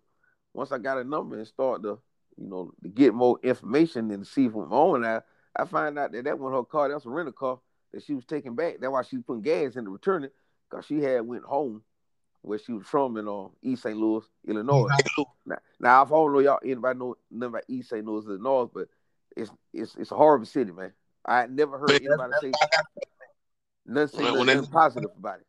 Once 0.53 0.71
I 0.71 0.77
got 0.77 0.99
a 0.99 1.03
number 1.03 1.37
and 1.37 1.47
start 1.47 1.81
to, 1.81 1.99
you 2.37 2.47
know, 2.47 2.71
to 2.83 2.89
get 2.89 3.15
more 3.15 3.39
information 3.41 4.11
and 4.11 4.25
see 4.27 4.47
from 4.47 4.69
my 4.69 4.75
own 4.75 5.03
eye, 5.03 5.21
I 5.55 5.65
find 5.65 5.97
out 5.97 6.11
that 6.11 6.23
that 6.25 6.37
was 6.37 6.53
her 6.53 6.63
car, 6.63 6.89
that's 6.89 7.05
a 7.05 7.09
rental 7.09 7.33
car 7.33 7.59
that 7.93 8.03
she 8.03 8.13
was 8.13 8.25
taking 8.25 8.53
back. 8.53 8.75
That's 8.79 8.91
why 8.91 9.01
she 9.01 9.17
was 9.17 9.25
putting 9.25 9.41
gas 9.41 9.75
in 9.75 9.85
to 9.85 9.89
return 9.89 10.23
it, 10.23 10.33
because 10.69 10.85
she 10.85 11.01
had 11.01 11.21
went 11.21 11.45
home 11.45 11.81
where 12.43 12.59
she 12.59 12.73
was 12.73 12.85
from 12.85 13.17
in 13.17 13.27
uh, 13.27 13.47
East 13.63 13.81
St. 13.81 13.97
Louis, 13.97 14.23
Illinois. 14.47 14.89
Now, 15.47 15.57
now 15.79 16.03
if 16.03 16.09
I 16.09 16.15
don't 16.15 16.31
know 16.33 16.39
y'all 16.39 16.59
anybody 16.63 16.99
know 16.99 17.15
nothing 17.31 17.49
about 17.53 17.63
East 17.67 17.89
St. 17.89 18.05
Louis, 18.05 18.25
Illinois, 18.25 18.69
but 18.71 18.87
it's 19.35 19.49
it's 19.73 19.95
it's 19.95 20.11
a 20.11 20.15
horrible 20.15 20.45
city, 20.45 20.71
man. 20.71 20.93
I 21.25 21.47
never 21.47 21.79
heard 21.79 22.03
anybody 22.03 22.33
say 22.39 22.53
nothing, 23.87 24.07
say 24.09 24.23
When- 24.23 24.25
nothing, 24.25 24.39
when 24.39 24.57
nothing 24.57 24.71
positive 24.71 25.09
about 25.17 25.39
it. 25.39 25.47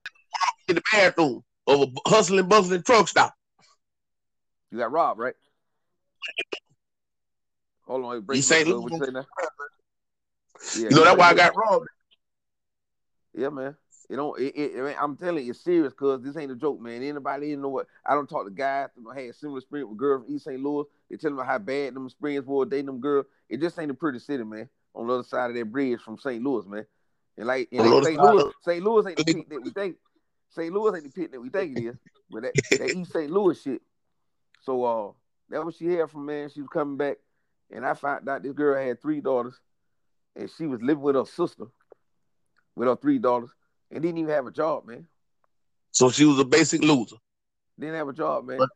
In 0.69 0.75
the 0.75 0.83
bathroom 0.93 1.45
of 1.67 1.83
a 1.83 1.87
hustling, 2.09 2.49
bustling 2.49 2.83
truck 2.83 3.07
stop. 3.09 3.35
You 4.73 4.79
got 4.79 4.91
robbed, 4.91 5.21
right? 5.21 5.35
Hold 7.87 8.05
on, 8.05 8.21
break 8.23 8.43
St. 8.43 8.67
what 8.69 8.93
you 8.93 8.99
say 8.99 9.13
now? 9.13 9.25
Yeah, 10.77 10.89
You 10.89 10.91
know, 10.91 11.05
that's 11.05 11.19
why 11.19 11.31
I 11.31 11.35
got 11.35 11.57
robbed. 11.57 11.87
Yeah, 13.33 13.51
man. 13.51 13.77
You 14.11 14.17
know, 14.17 14.35
it, 14.35 14.53
it, 14.57 14.75
it- 14.77 14.97
I'm 15.01 15.17
telling 15.17 15.45
you, 15.45 15.51
it's 15.51 15.61
serious, 15.61 15.93
cause 15.93 16.23
this 16.23 16.37
ain't 16.37 16.51
a 16.51 16.57
joke, 16.57 16.81
man. 16.81 17.03
Anybody 17.03 17.49
you 17.51 17.57
know 17.57 17.69
what? 17.69 17.87
I 18.05 18.15
don't 18.15 18.29
talk 18.29 18.45
to 18.45 18.51
guys 18.51 18.89
that 18.97 19.17
had 19.17 19.35
similar 19.37 19.59
experience 19.59 19.89
with 19.91 19.99
girls 19.99 20.25
from 20.25 20.35
East 20.35 20.45
St. 20.45 20.61
Louis. 20.61 20.85
They 21.11 21.17
tell 21.17 21.35
them 21.35 21.45
how 21.47 21.59
bad 21.59 21.95
them 21.95 22.07
experience 22.07 22.47
were 22.47 22.65
dating 22.65 22.87
them 22.87 23.01
girls. 23.01 23.27
It 23.49 23.61
just 23.61 23.79
ain't 23.79 23.91
a 23.91 23.95
pretty 23.95 24.19
city, 24.19 24.43
man. 24.43 24.69
On 24.95 25.07
the 25.07 25.15
other 25.15 25.23
side 25.23 25.51
of 25.51 25.57
that 25.57 25.65
bridge 25.67 26.01
from 26.01 26.19
St. 26.19 26.43
Louis, 26.43 26.67
man. 26.67 26.87
And 27.37 27.47
like, 27.47 27.69
like 27.71 28.05
St. 28.05 28.21
Louis, 28.21 28.53
St. 28.63 28.83
Louis 28.85 29.07
ain't 29.07 29.17
the 29.19 29.25
pit 29.25 29.49
that 29.51 29.63
we 29.63 29.71
think. 29.71 29.97
St. 30.51 30.73
Louis 30.73 30.95
ain't 30.97 31.05
the 31.05 31.11
pit 31.11 31.33
that 31.33 31.41
we 31.41 31.49
think 31.51 31.77
it 31.77 31.83
is. 31.89 31.97
But 32.29 32.43
that, 32.43 32.55
that 32.79 32.91
East 32.93 33.13
St. 33.13 33.31
Louis 33.31 33.61
shit. 33.63 33.81
So 34.63 34.85
uh, 34.85 35.13
that 35.51 35.65
was 35.65 35.77
she 35.77 35.87
had 35.87 36.11
from 36.11 36.27
man. 36.27 36.49
She 36.51 36.61
was 36.61 36.69
coming 36.69 36.97
back, 36.97 37.19
and 37.71 37.87
I 37.87 37.95
found 37.95 38.29
out 38.29 38.43
this 38.43 38.53
girl 38.53 38.85
had 38.85 39.01
three 39.01 39.21
daughters, 39.21 39.55
and 40.35 40.51
she 40.51 40.67
was 40.67 40.83
living 40.83 41.03
with 41.05 41.15
her 41.15 41.25
sister, 41.25 41.67
with 42.75 42.89
her 42.89 42.97
three 42.97 43.21
daughters, 43.21 43.51
and 43.93 44.03
didn't 44.03 44.19
even 44.19 44.35
have 44.35 44.49
a 44.49 44.51
job, 44.51 44.87
man. 44.87 45.07
So 45.93 46.11
she 46.11 46.25
was 46.25 46.41
a 46.41 46.45
basic 46.45 46.83
loser. 46.83 47.15
Didn't 47.79 47.95
have 47.95 48.09
a 48.09 48.13
job, 48.13 48.45
man. 48.45 48.59
But- 48.59 48.71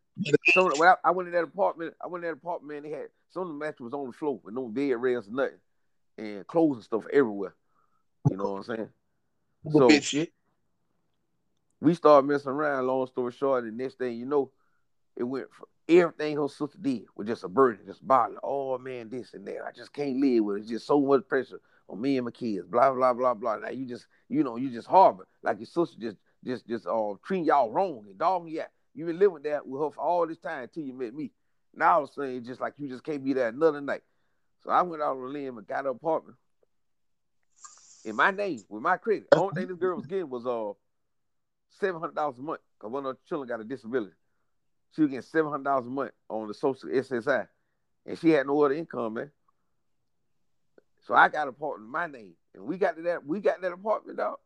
So 0.55 0.77
when 0.77 0.89
I, 0.89 0.95
I 1.05 1.11
went 1.11 1.27
in 1.27 1.35
that 1.35 1.43
apartment, 1.45 1.95
I 2.01 2.07
went 2.07 2.25
in 2.25 2.31
that 2.31 2.37
apartment, 2.37 2.73
man, 2.73 2.83
they 2.89 2.97
had 2.97 3.09
some 3.31 3.43
of 3.43 3.49
the 3.49 3.55
mattress 3.55 3.81
was 3.81 3.95
on 3.95 4.07
the 4.07 4.13
floor 4.13 4.39
with 4.45 4.55
no 4.55 4.69
bed 4.69 4.93
rails 4.93 5.27
or 5.27 5.33
nothing. 5.33 5.59
And 6.19 6.47
clothes 6.47 6.77
and 6.77 6.85
stuff 6.85 7.05
everywhere. 7.13 7.57
You 8.31 8.37
know 8.37 8.53
what 8.53 8.59
I'm 8.59 8.63
saying? 8.77 8.89
So 9.73 9.89
bitch 9.89 10.03
shit. 10.05 10.33
We 11.81 11.95
started 11.95 12.27
messing 12.27 12.51
around, 12.51 12.87
long 12.87 13.07
story 13.07 13.33
short, 13.33 13.65
and 13.65 13.77
next 13.77 13.99
thing 13.99 14.19
you 14.19 14.27
know, 14.27 14.51
it 15.17 15.25
went 15.25 15.53
for 15.53 15.67
everything 15.89 16.37
her 16.37 16.49
sister 16.49 16.79
did 16.81 17.05
was 17.17 17.27
just 17.27 17.45
a 17.45 17.49
burden, 17.49 17.85
just 17.87 18.07
bothering. 18.07 18.39
Oh 18.43 18.79
man, 18.79 19.09
this 19.09 19.35
and 19.35 19.47
that. 19.47 19.65
I 19.67 19.73
just 19.73 19.93
can't 19.93 20.21
live 20.21 20.45
with 20.45 20.57
it. 20.57 20.61
It's 20.61 20.71
just 20.71 20.87
so 20.87 21.01
much 21.01 21.27
pressure 21.29 21.61
on 21.89 22.01
me 22.01 22.17
and 22.17 22.25
my 22.25 22.31
kids. 22.31 22.67
Blah 22.67 22.93
blah 22.93 23.13
blah 23.13 23.35
blah. 23.35 23.57
Now 23.57 23.71
you 23.71 23.87
just, 23.87 24.07
you 24.29 24.45
know, 24.45 24.57
you 24.57 24.71
just 24.71 24.89
harbor 24.89 25.27
like 25.43 25.59
your 25.59 25.67
sister 25.67 25.97
just, 26.01 26.17
just, 26.45 26.67
just 26.67 26.87
uh 26.87 27.15
treating 27.25 27.47
y'all 27.47 27.71
wrong 27.71 28.05
and 28.09 28.19
dogging 28.19 28.55
you. 28.55 28.63
You 28.95 29.07
been 29.07 29.19
living 29.19 29.43
there 29.43 29.61
with 29.65 29.83
her 29.83 29.91
for 29.91 30.01
all 30.01 30.27
this 30.27 30.39
time 30.39 30.65
until 30.65 30.85
you 30.85 30.93
met 30.93 31.15
me. 31.15 31.33
Now 31.75 31.95
all 31.95 32.05
of 32.05 32.11
a 32.11 32.13
sudden, 32.13 32.37
it's 32.37 32.47
just 32.47 32.61
like 32.61 32.75
you 32.79 32.89
just 32.89 33.05
can't 33.05 33.25
be 33.25 33.33
there 33.33 33.49
another 33.49 33.81
night. 33.81 34.03
So 34.63 34.71
I 34.71 34.83
went 34.83 35.03
out 35.03 35.17
on 35.17 35.23
a 35.23 35.27
limb 35.27 35.59
and 35.59 35.67
got 35.67 35.87
an 35.87 35.93
apartment 35.93 36.37
in 38.05 38.17
my 38.17 38.31
name 38.31 38.63
with 38.69 38.83
my 38.83 38.97
credit. 38.97 39.31
The 39.31 39.39
only 39.41 39.55
thing 39.55 39.69
this 39.69 39.77
girl 39.77 39.97
was 39.97 40.07
getting 40.07 40.31
was 40.31 40.47
uh 40.47 40.73
seven 41.79 42.01
hundred 42.01 42.15
dollars 42.15 42.37
a 42.39 42.43
month 42.43 42.61
because 42.79 42.93
one 42.93 43.07
of 43.07 43.15
her 43.15 43.19
children 43.29 43.49
got 43.49 43.61
a 43.61 43.65
disability. 43.65 44.13
She 44.95 45.03
was 45.03 45.11
getting 45.11 45.23
seven 45.23 45.51
hundred 45.51 45.65
dollars 45.65 45.87
a 45.87 45.91
month 45.91 46.13
on 46.29 46.49
the 46.49 46.55
social 46.55 46.89
SSI, 46.89 47.47
and 48.07 48.19
she 48.19 48.31
had 48.31 48.47
no 48.47 48.63
other 48.63 48.75
income, 48.75 49.15
man. 49.15 49.31
So 51.07 51.15
I 51.15 51.29
got 51.29 51.43
an 51.43 51.51
apartment 51.51 51.87
in 51.87 51.93
my 51.93 52.07
name, 52.07 52.33
and 52.55 52.65
we 52.65 52.79
got 52.79 52.97
to 52.97 53.03
that. 53.03 53.25
We 53.25 53.41
got 53.41 53.61
that 53.63 53.73
apartment, 53.73 54.19
dog. 54.19 54.37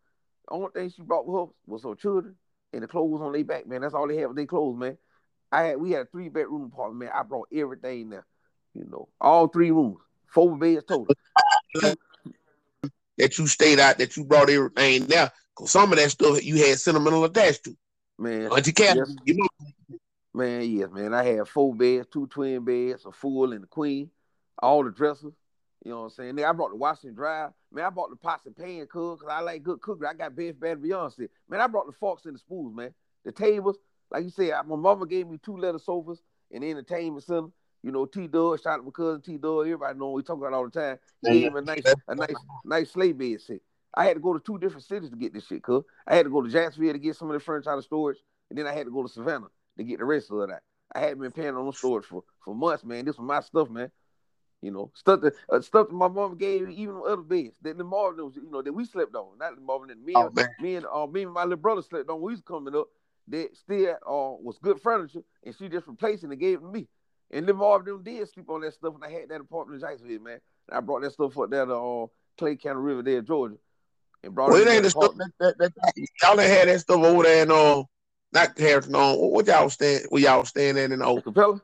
The 0.46 0.54
only 0.54 0.70
thing 0.74 0.90
she 0.90 1.02
brought 1.02 1.26
with 1.26 1.48
her 1.48 1.52
was 1.66 1.82
her 1.84 1.94
children 1.94 2.36
and 2.72 2.82
the 2.82 2.88
clothes 2.88 3.20
on 3.20 3.32
their 3.32 3.44
back, 3.44 3.66
man. 3.66 3.80
That's 3.80 3.94
all 3.94 4.06
they 4.06 4.16
had 4.16 4.26
was 4.26 4.36
their 4.36 4.46
clothes, 4.46 4.78
man. 4.78 4.98
I 5.50 5.62
had 5.64 5.80
we 5.80 5.92
had 5.92 6.02
a 6.02 6.06
three 6.06 6.28
bedroom 6.28 6.70
apartment, 6.72 7.00
man. 7.00 7.10
I 7.14 7.22
brought 7.22 7.48
everything 7.52 8.10
there, 8.10 8.26
you 8.74 8.86
know, 8.90 9.08
all 9.20 9.48
three 9.48 9.70
rooms, 9.70 9.98
four 10.26 10.56
beds 10.56 10.84
total. 10.84 11.08
That 13.16 13.38
you 13.38 13.46
stayed 13.46 13.78
out, 13.78 13.98
that 13.98 14.16
you 14.16 14.24
brought 14.24 14.50
everything 14.50 15.06
there. 15.06 15.30
Cause 15.55 15.70
some 15.70 15.92
of 15.92 15.98
that 15.98 16.11
stuff 16.11 16.44
you 16.44 16.57
had 16.57 16.78
sentimental 16.78 17.24
attached 17.24 17.64
to. 17.64 17.76
Man, 18.18 18.50
Auntie 18.50 18.72
Cat, 18.72 18.96
Yes. 18.96 19.14
you 19.24 19.34
know, 19.34 19.46
Man, 20.34 20.68
yes, 20.68 20.90
man. 20.90 21.14
I 21.14 21.22
had 21.22 21.46
four 21.46 21.72
beds, 21.74 22.09
two 22.12 22.26
twin 22.26 22.64
beds, 22.64 23.07
a 23.07 23.12
full 23.12 23.52
and 23.52 23.62
a 23.64 23.66
queen, 23.68 24.11
all 24.61 24.82
the 24.82 24.90
dressers. 24.90 25.32
You 25.84 25.92
know 25.92 25.98
what 25.98 26.05
I'm 26.05 26.11
saying? 26.11 26.36
Then 26.36 26.46
I 26.46 26.52
brought 26.52 26.70
the 26.70 26.76
washing 26.76 27.09
and 27.09 27.16
dry. 27.16 27.48
Man, 27.70 27.84
I 27.84 27.90
brought 27.90 28.11
the 28.11 28.16
pots 28.16 28.46
and 28.46 28.57
pan 28.57 28.86
cook 28.90 29.20
because 29.20 29.32
I 29.32 29.40
like 29.42 29.62
good 29.62 29.80
cookery. 29.80 30.09
I 30.09 30.14
got 30.14 30.34
Best 30.34 30.59
Bad 30.59 30.80
Beyonce. 30.80 31.28
Man, 31.48 31.61
I 31.61 31.66
brought 31.68 31.86
the 31.86 31.92
forks 31.92 32.24
and 32.24 32.34
the 32.34 32.38
spoons, 32.38 32.74
man. 32.74 32.92
The 33.24 33.30
tables, 33.30 33.76
like 34.11 34.24
you 34.24 34.30
said, 34.30 34.55
my 34.66 34.76
mama 34.76 35.07
gave 35.07 35.28
me 35.28 35.38
two 35.38 35.57
leather 35.57 35.78
sofas 35.78 36.20
and 36.50 36.64
the 36.64 36.70
entertainment 36.70 37.24
center. 37.24 37.48
You 37.82 37.92
know, 37.92 38.07
T 38.07 38.26
Dub, 38.26 38.59
shout 38.61 38.80
out 38.80 38.84
my 38.84 38.90
cousin 38.90 39.20
T 39.20 39.36
Dub. 39.36 39.61
Everybody 39.61 39.98
know 39.98 40.11
we 40.11 40.22
talk 40.22 40.38
about 40.38 40.48
it 40.48 40.55
all 40.55 40.64
the 40.64 40.70
time. 40.70 40.98
He 41.22 41.42
gave 41.42 41.52
me 41.52 41.59
a 41.61 41.62
nice, 41.62 41.94
a 42.09 42.14
nice, 42.14 42.34
nice 42.64 42.90
sleigh 42.90 43.12
bed 43.12 43.40
set. 43.40 43.61
I 43.97 44.05
had 44.05 44.14
to 44.14 44.20
go 44.20 44.32
to 44.32 44.40
two 44.40 44.59
different 44.59 44.84
cities 44.84 45.11
to 45.11 45.16
get 45.16 45.32
this 45.32 45.47
shit, 45.47 45.62
cuz. 45.62 45.84
I 46.07 46.16
had 46.16 46.24
to 46.24 46.30
go 46.30 46.42
to 46.42 46.49
Jacksonville 46.49 46.92
to 46.92 46.99
get 46.99 47.16
some 47.16 47.28
of 47.30 47.34
the 47.34 47.40
furniture 47.40 47.70
out 47.70 47.78
of 47.78 47.84
storage, 47.84 48.18
and 48.51 48.59
then 48.59 48.66
I 48.66 48.72
had 48.72 48.86
to 48.86 48.92
go 48.92 49.03
to 49.03 49.09
Savannah 49.09 49.47
to 49.78 49.84
get 49.84 49.99
the 49.99 50.05
rest 50.05 50.30
of 50.30 50.49
that. 50.49 50.62
I 50.95 51.01
hadn't 51.01 51.20
been 51.20 51.32
paying 51.32 51.55
on 51.55 51.72
storage 51.72 52.05
for, 52.05 52.22
for 52.45 52.55
months, 52.55 52.84
man. 52.84 53.05
This 53.05 53.18
was 53.18 53.26
my 53.26 53.40
stuff, 53.40 53.70
man. 53.70 53.90
You 54.62 54.70
know, 54.70 54.90
stuff 54.95 55.20
that 55.20 55.34
uh, 55.51 55.61
stuff 55.61 55.88
that 55.88 55.95
my 55.95 56.09
mom 56.09 56.38
gave 56.38 56.66
me, 56.66 56.74
even 56.74 57.03
other 57.07 57.22
beds 57.22 57.57
that 57.62 57.76
the 57.76 57.84
Marvin 57.84 58.24
was, 58.24 58.36
you 58.36 58.51
know, 58.51 58.62
that 58.62 58.72
we 58.72 58.86
slept 58.86 59.14
on. 59.14 59.36
Not 59.38 59.57
the 59.57 59.61
Marvin 59.61 59.88
that 59.88 60.03
me, 60.03 60.14
Oh, 60.16 60.32
and, 60.34 60.49
me 60.61 60.76
and 60.76 60.86
uh, 60.86 61.07
me 61.07 61.24
and 61.24 61.32
my 61.32 61.42
little 61.42 61.59
brother 61.59 61.82
slept 61.82 62.09
on 62.09 62.16
when 62.16 62.28
we 62.28 62.32
was 62.32 62.40
coming 62.40 62.74
up. 62.74 62.86
That 63.28 63.57
still 63.57 63.90
uh, 64.07 64.40
was 64.42 64.59
good 64.62 64.80
furniture, 64.80 65.22
and 65.45 65.55
she 65.57 65.68
just 65.68 65.86
replaced 65.86 66.24
it 66.24 66.30
and 66.30 66.38
gave 66.38 66.59
it 66.59 66.62
to 66.62 66.66
me. 66.66 66.88
And 67.30 67.47
then 67.47 67.57
Marvin 67.57 67.86
them 67.86 68.03
did 68.03 68.28
sleep 68.28 68.49
on 68.49 68.61
that 68.62 68.74
stuff, 68.74 68.95
and 68.95 69.05
I 69.05 69.11
had 69.11 69.28
that 69.30 69.40
apartment 69.40 69.82
in 69.82 69.88
Jacksonville, 69.88 70.20
man. 70.20 70.40
And 70.68 70.78
I 70.78 70.80
brought 70.80 71.03
that 71.03 71.12
stuff 71.12 71.38
up 71.38 71.51
there 71.51 71.66
to 71.66 71.74
uh, 71.74 72.07
Clayton 72.38 72.59
County 72.59 72.80
Riverdale, 72.80 73.22
Georgia, 73.22 73.57
and 74.24 74.34
brought 74.34 74.50
well, 74.50 74.60
it 74.60 74.66
it 74.66 74.70
ain't 74.70 74.82
that 74.82 74.82
the 74.82 74.90
stuff 74.90 75.04
apartment. 75.04 75.34
that, 75.40 75.58
that, 75.58 75.72
that 75.74 75.92
y'all 76.22 76.36
done 76.36 76.46
had 76.46 76.68
that 76.68 76.80
stuff 76.80 77.02
over 77.02 77.22
there 77.22 77.42
in 77.42 77.50
uh 77.50 77.82
not 78.32 78.58
Harrison 78.58 78.94
on 78.96 79.16
what 79.16 79.46
y'all 79.46 79.70
stand 79.70 80.06
where 80.08 80.22
y'all 80.22 80.44
stand 80.44 80.78
at 80.78 80.86
in 80.86 80.92
In 80.92 81.02
old 81.02 81.22
Capella? 81.24 81.60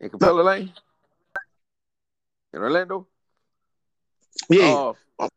In 0.00 0.10
Capella 0.10 0.42
Lane? 0.42 0.72
In 2.52 2.60
Orlando? 2.60 3.06
yeah. 4.48 4.92
Uh, 5.20 5.28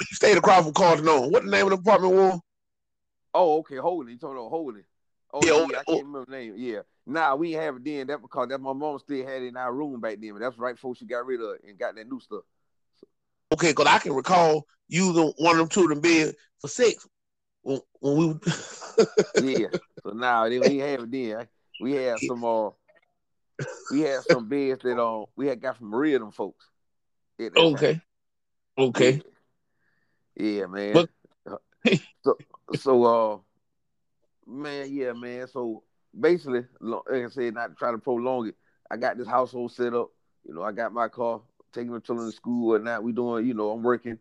you 0.00 0.06
stayed 0.12 0.36
across 0.36 0.64
from 0.64 0.72
Carlton 0.72 1.08
on. 1.08 1.30
What 1.30 1.44
the 1.44 1.50
name 1.50 1.64
of 1.64 1.70
the 1.70 1.76
apartment 1.76 2.14
was? 2.14 2.40
oh, 3.34 3.58
okay, 3.58 3.76
Holy. 3.76 4.12
You 4.12 4.18
talking 4.18 4.36
about 4.36 4.50
Holy. 4.50 4.82
Oh, 5.32 5.44
Yeah, 5.44 5.66
yeah, 5.70 5.80
I 5.80 5.84
can't 5.84 6.06
remember 6.06 6.26
the 6.26 6.32
name. 6.32 6.54
Yeah. 6.56 6.80
Nah, 7.06 7.34
we 7.34 7.54
ain't 7.54 7.62
have 7.62 7.76
it 7.76 7.84
then. 7.84 8.06
That 8.06 8.22
because 8.22 8.48
that 8.48 8.60
my 8.60 8.72
mom 8.72 8.98
still 8.98 9.26
had 9.26 9.42
it 9.42 9.48
in 9.48 9.56
our 9.56 9.72
room 9.72 10.00
back 10.00 10.18
then, 10.20 10.32
but 10.32 10.40
that's 10.40 10.58
right 10.58 10.74
before 10.74 10.94
she 10.94 11.04
got 11.04 11.26
rid 11.26 11.40
of 11.40 11.54
it 11.54 11.64
and 11.68 11.78
got 11.78 11.94
that 11.96 12.08
new 12.08 12.20
stuff. 12.20 12.42
Okay, 13.52 13.68
because 13.70 13.86
I 13.86 13.98
can 13.98 14.12
recall 14.12 14.66
using 14.88 15.32
one 15.38 15.54
of 15.54 15.58
them 15.58 15.68
two 15.68 15.82
of 15.84 15.88
them 15.88 16.00
beds 16.00 16.34
for 16.60 16.68
six 16.68 17.06
when, 17.62 17.80
when 18.00 18.16
we. 18.16 19.52
yeah. 19.58 19.68
So 20.02 20.10
now 20.10 20.44
nah, 20.44 20.68
we 20.68 20.78
have 20.78 21.00
it 21.00 21.10
then. 21.10 21.48
We 21.80 21.92
had 21.92 22.18
some 22.20 22.44
uh, 22.44 22.70
we 23.90 24.00
had 24.00 24.22
some 24.30 24.48
beds 24.48 24.82
that 24.82 25.00
um 25.02 25.26
we 25.36 25.46
had 25.46 25.60
got 25.60 25.78
from 25.78 25.88
Maria 25.88 26.18
them 26.18 26.30
folks. 26.30 26.66
Okay. 27.40 27.92
Time. 27.92 28.02
Okay. 28.78 29.22
Yeah, 30.36 30.44
yeah 30.44 30.66
man. 30.66 30.92
But... 30.92 31.08
so 32.22 32.36
so 32.76 33.04
uh 33.04 33.38
man, 34.46 34.92
yeah, 34.92 35.12
man. 35.12 35.46
So 35.48 35.82
basically, 36.18 36.66
like 36.80 37.24
I 37.24 37.28
said, 37.28 37.54
not 37.54 37.68
to 37.68 37.74
try 37.74 37.90
to 37.90 37.98
prolong 37.98 38.48
it, 38.48 38.54
I 38.90 38.96
got 38.96 39.16
this 39.16 39.28
household 39.28 39.72
set 39.72 39.94
up. 39.94 40.10
You 40.46 40.54
know, 40.54 40.62
I 40.62 40.72
got 40.72 40.92
my 40.92 41.08
car, 41.08 41.40
taking 41.72 41.92
my 41.92 41.98
children 42.00 42.30
to 42.30 42.36
school 42.36 42.74
and 42.74 42.84
now 42.84 43.00
we 43.00 43.12
doing, 43.12 43.46
you 43.46 43.54
know, 43.54 43.70
I'm 43.70 43.82
working 43.82 44.18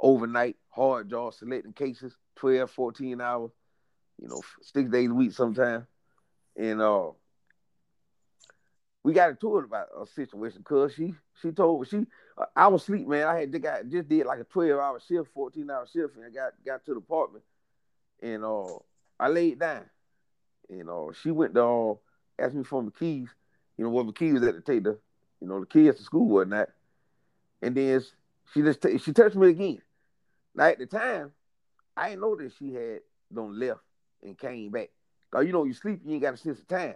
overnight, 0.00 0.56
hard 0.70 1.10
jobs, 1.10 1.38
selecting 1.38 1.72
cases, 1.72 2.16
12, 2.36 2.70
14 2.70 3.20
hours, 3.20 3.50
you 4.20 4.28
know, 4.28 4.42
six 4.62 4.90
days 4.90 5.10
a 5.10 5.14
week 5.14 5.32
sometimes. 5.32 5.84
And 6.56 6.80
uh 6.80 7.10
we 9.02 9.12
got 9.14 9.30
into 9.30 9.58
it 9.58 9.64
about 9.64 9.88
a 10.00 10.06
situation 10.06 10.58
because 10.60 10.94
she 10.94 11.14
she 11.40 11.52
told 11.52 11.80
me 11.80 11.86
she 11.88 12.06
I 12.54 12.68
was 12.68 12.82
asleep, 12.82 13.08
man. 13.08 13.26
I 13.26 13.40
had 13.40 13.52
just 13.52 13.62
got 13.62 13.88
just 13.88 14.08
did 14.08 14.26
like 14.26 14.40
a 14.40 14.44
12 14.44 14.78
hour 14.78 15.00
shift, 15.00 15.30
14 15.32 15.70
hour 15.70 15.86
shift, 15.86 16.16
and 16.16 16.24
I 16.26 16.30
got 16.30 16.52
got 16.64 16.84
to 16.84 16.92
the 16.94 16.98
apartment 16.98 17.44
and 18.22 18.44
uh 18.44 18.78
I 19.18 19.28
laid 19.28 19.58
down. 19.60 19.84
And 20.68 20.88
uh 20.88 21.12
she 21.20 21.30
went 21.30 21.54
to 21.54 21.64
uh, 21.64 21.94
ask 22.38 22.54
me 22.54 22.64
for 22.64 22.82
my 22.82 22.90
keys, 22.98 23.28
you 23.76 23.84
know, 23.84 23.90
what 23.90 24.06
my 24.06 24.12
keys 24.12 24.42
at 24.42 24.54
to 24.54 24.60
take 24.60 24.84
the, 24.84 24.98
you 25.40 25.48
know, 25.48 25.60
the 25.60 25.66
kids 25.66 25.98
to 25.98 26.04
school 26.04 26.28
whatnot. 26.28 26.68
And 27.62 27.74
then 27.74 28.02
she 28.52 28.62
just 28.62 28.82
t- 28.82 28.98
she 28.98 29.12
touched 29.12 29.36
me 29.36 29.50
again. 29.50 29.82
Now 30.54 30.64
at 30.64 30.78
the 30.78 30.86
time, 30.86 31.32
I 31.96 32.10
didn't 32.10 32.22
know 32.22 32.36
that 32.36 32.52
she 32.58 32.72
had 32.72 33.00
done 33.32 33.58
left 33.58 33.80
and 34.22 34.38
came 34.38 34.70
back. 34.70 34.90
Cause 35.30 35.46
you 35.46 35.52
know 35.52 35.64
you 35.64 35.74
sleep, 35.74 36.00
you 36.04 36.14
ain't 36.14 36.22
got 36.22 36.34
a 36.34 36.36
sense 36.36 36.58
of 36.58 36.66
time. 36.66 36.94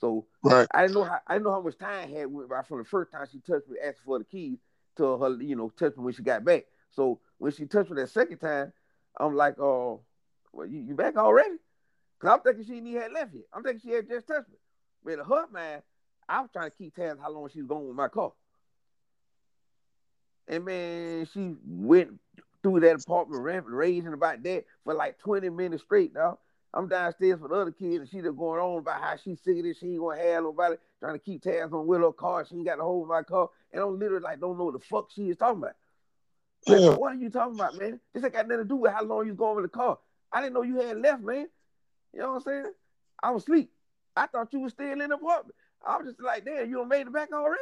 So 0.00 0.26
right. 0.42 0.66
I 0.74 0.82
didn't 0.82 0.94
know 0.94 1.04
how 1.04 1.20
I 1.26 1.34
didn't 1.34 1.44
know 1.44 1.52
how 1.52 1.60
much 1.62 1.78
time 1.78 2.12
had 2.12 2.26
went 2.26 2.50
by 2.50 2.62
from 2.62 2.78
the 2.78 2.84
first 2.84 3.12
time 3.12 3.26
she 3.30 3.40
touched 3.40 3.68
me, 3.68 3.78
asked 3.82 4.00
for 4.04 4.18
the 4.18 4.24
keys, 4.24 4.58
to 4.96 5.16
her, 5.16 5.40
you 5.40 5.56
know, 5.56 5.70
touched 5.70 5.96
me 5.96 6.04
when 6.04 6.14
she 6.14 6.22
got 6.22 6.44
back. 6.44 6.64
So 6.90 7.20
when 7.38 7.52
she 7.52 7.66
touched 7.66 7.90
me 7.90 7.96
that 7.96 8.10
second 8.10 8.38
time, 8.38 8.72
I'm 9.18 9.34
like, 9.34 9.58
oh, 9.58 10.00
well, 10.52 10.66
you, 10.66 10.80
you 10.80 10.94
back 10.94 11.16
already? 11.16 11.56
Cause 12.18 12.30
I'm 12.30 12.40
thinking 12.40 12.64
she 12.64 12.78
ain't 12.78 13.02
had 13.02 13.12
left 13.12 13.34
yet. 13.34 13.44
I'm 13.52 13.62
thinking 13.62 13.80
she 13.80 13.94
had 13.94 14.08
just 14.08 14.26
touched 14.26 14.50
me. 14.50 14.56
But 15.04 15.14
in 15.14 15.18
her 15.20 15.46
mind, 15.50 15.82
I 16.28 16.40
was 16.40 16.50
trying 16.52 16.70
to 16.70 16.76
keep 16.76 16.94
tabs 16.94 17.20
how 17.20 17.30
long 17.30 17.48
she 17.48 17.62
was 17.62 17.68
going 17.68 17.86
with 17.86 17.96
my 17.96 18.08
car. 18.08 18.32
And 20.48 20.64
man, 20.64 21.28
she 21.32 21.54
went 21.64 22.18
through 22.62 22.80
that 22.80 23.02
apartment 23.02 23.66
raising 23.66 24.12
about 24.12 24.42
that 24.42 24.64
for 24.84 24.94
like 24.94 25.18
20 25.18 25.48
minutes 25.50 25.82
straight, 25.82 26.14
dog. 26.14 26.38
I'm 26.74 26.88
downstairs 26.88 27.38
with 27.38 27.52
other 27.52 27.70
kids, 27.70 27.96
and 27.96 28.08
she's 28.08 28.22
going 28.22 28.60
on 28.60 28.78
about 28.78 29.02
how 29.02 29.16
she 29.16 29.36
sick 29.36 29.58
of 29.58 29.64
this. 29.64 29.78
She 29.78 29.88
ain't 29.88 30.00
gonna 30.00 30.22
have 30.22 30.44
nobody 30.44 30.76
trying 31.00 31.12
to 31.12 31.18
keep 31.18 31.42
tabs 31.42 31.72
on 31.72 31.86
with 31.86 32.00
her 32.00 32.12
car. 32.12 32.46
She 32.46 32.56
ain't 32.56 32.64
got 32.64 32.78
a 32.78 32.82
hold 32.82 33.02
of 33.02 33.08
my 33.08 33.22
car, 33.22 33.50
and 33.72 33.82
I'm 33.82 33.98
literally 33.98 34.22
like, 34.22 34.40
don't 34.40 34.56
know 34.56 34.64
what 34.64 34.74
the 34.74 34.80
fuck 34.80 35.10
she 35.10 35.28
is 35.28 35.36
talking 35.36 35.62
about. 35.62 35.74
Like, 36.66 36.80
yeah. 36.80 36.94
what 36.94 37.12
are 37.12 37.16
you 37.16 37.28
talking 37.28 37.56
about, 37.56 37.78
man? 37.78 38.00
This 38.14 38.24
ain't 38.24 38.32
got 38.32 38.48
nothing 38.48 38.64
to 38.64 38.68
do 38.68 38.76
with 38.76 38.92
how 38.92 39.04
long 39.04 39.26
you 39.26 39.34
going 39.34 39.56
with 39.56 39.64
the 39.70 39.76
car. 39.76 39.98
I 40.32 40.40
didn't 40.40 40.54
know 40.54 40.62
you 40.62 40.80
had 40.80 40.98
left, 40.98 41.22
man. 41.22 41.48
You 42.14 42.20
know 42.20 42.28
what 42.28 42.36
I'm 42.36 42.42
saying? 42.42 42.72
I 43.22 43.30
was 43.32 43.42
asleep. 43.42 43.70
I 44.16 44.26
thought 44.26 44.52
you 44.52 44.60
was 44.60 44.72
still 44.72 44.92
in 44.92 44.98
the 44.98 45.14
apartment. 45.14 45.54
I 45.86 45.98
was 45.98 46.06
just 46.06 46.22
like, 46.22 46.44
damn, 46.44 46.70
you 46.70 46.84
made 46.86 47.06
it 47.06 47.12
back 47.12 47.32
already? 47.32 47.60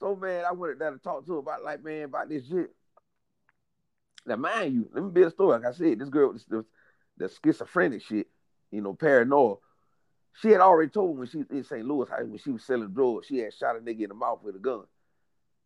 So 0.00 0.16
man, 0.16 0.44
I 0.44 0.52
went 0.52 0.78
down 0.78 0.92
to 0.92 0.98
talk 0.98 1.24
to 1.26 1.32
her 1.32 1.38
about 1.38 1.64
like, 1.64 1.82
man, 1.82 2.04
about 2.04 2.28
this 2.28 2.46
shit. 2.48 2.70
Now, 4.26 4.36
mind 4.36 4.74
you, 4.74 4.88
let 4.92 5.04
me 5.04 5.10
be 5.10 5.22
a 5.22 5.30
story. 5.30 5.58
Like 5.58 5.66
I 5.66 5.76
said, 5.76 5.98
this 5.98 6.08
girl, 6.08 6.32
this, 6.32 6.44
this, 6.44 6.64
the 7.18 7.30
schizophrenic 7.42 8.02
shit, 8.02 8.26
you 8.70 8.80
know, 8.80 8.94
paranoia. 8.94 9.56
She 10.40 10.48
had 10.48 10.60
already 10.60 10.90
told 10.90 11.14
me 11.14 11.20
when 11.20 11.28
she 11.28 11.44
in 11.54 11.64
St. 11.64 11.86
Louis, 11.86 12.08
when 12.10 12.38
she 12.38 12.50
was 12.50 12.64
selling 12.64 12.92
drugs, 12.92 13.26
she 13.26 13.38
had 13.38 13.54
shot 13.54 13.76
a 13.76 13.80
nigga 13.80 14.02
in 14.02 14.08
the 14.08 14.14
mouth 14.14 14.40
with 14.42 14.56
a 14.56 14.58
gun. 14.58 14.84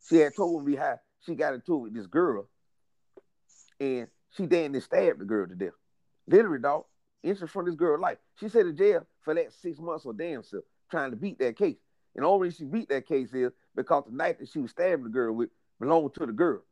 She 0.08 0.16
had 0.16 0.34
told 0.36 0.66
me 0.66 0.76
how 0.76 0.98
she 1.24 1.34
got 1.34 1.54
into 1.54 1.74
it 1.76 1.78
with 1.78 1.94
this 1.94 2.06
girl, 2.06 2.48
and 3.80 4.08
she 4.36 4.46
damn 4.46 4.72
near 4.72 4.80
stabbed 4.80 5.20
the 5.20 5.24
girl 5.24 5.46
to 5.46 5.54
death. 5.54 5.72
Literally, 6.26 6.58
dog, 6.58 6.84
inches 7.22 7.50
from 7.50 7.64
this 7.64 7.74
girl 7.74 8.00
life. 8.00 8.18
She 8.38 8.48
said 8.48 8.66
in 8.66 8.76
jail 8.76 9.06
for 9.22 9.34
that 9.34 9.52
six 9.52 9.78
months 9.78 10.04
or 10.04 10.12
damn 10.12 10.42
self, 10.42 10.64
trying 10.90 11.10
to 11.10 11.16
beat 11.16 11.38
that 11.38 11.56
case. 11.56 11.76
And 12.14 12.24
the 12.24 12.28
only 12.28 12.48
reason 12.48 12.66
she 12.66 12.72
beat 12.72 12.88
that 12.88 13.06
case 13.06 13.32
is 13.32 13.52
because 13.74 14.04
the 14.06 14.16
knife 14.16 14.38
that 14.38 14.48
she 14.48 14.58
was 14.58 14.70
stabbing 14.70 15.04
the 15.04 15.10
girl 15.10 15.32
with 15.32 15.50
belonged 15.78 16.14
to 16.14 16.26
the 16.26 16.32
girl. 16.32 16.62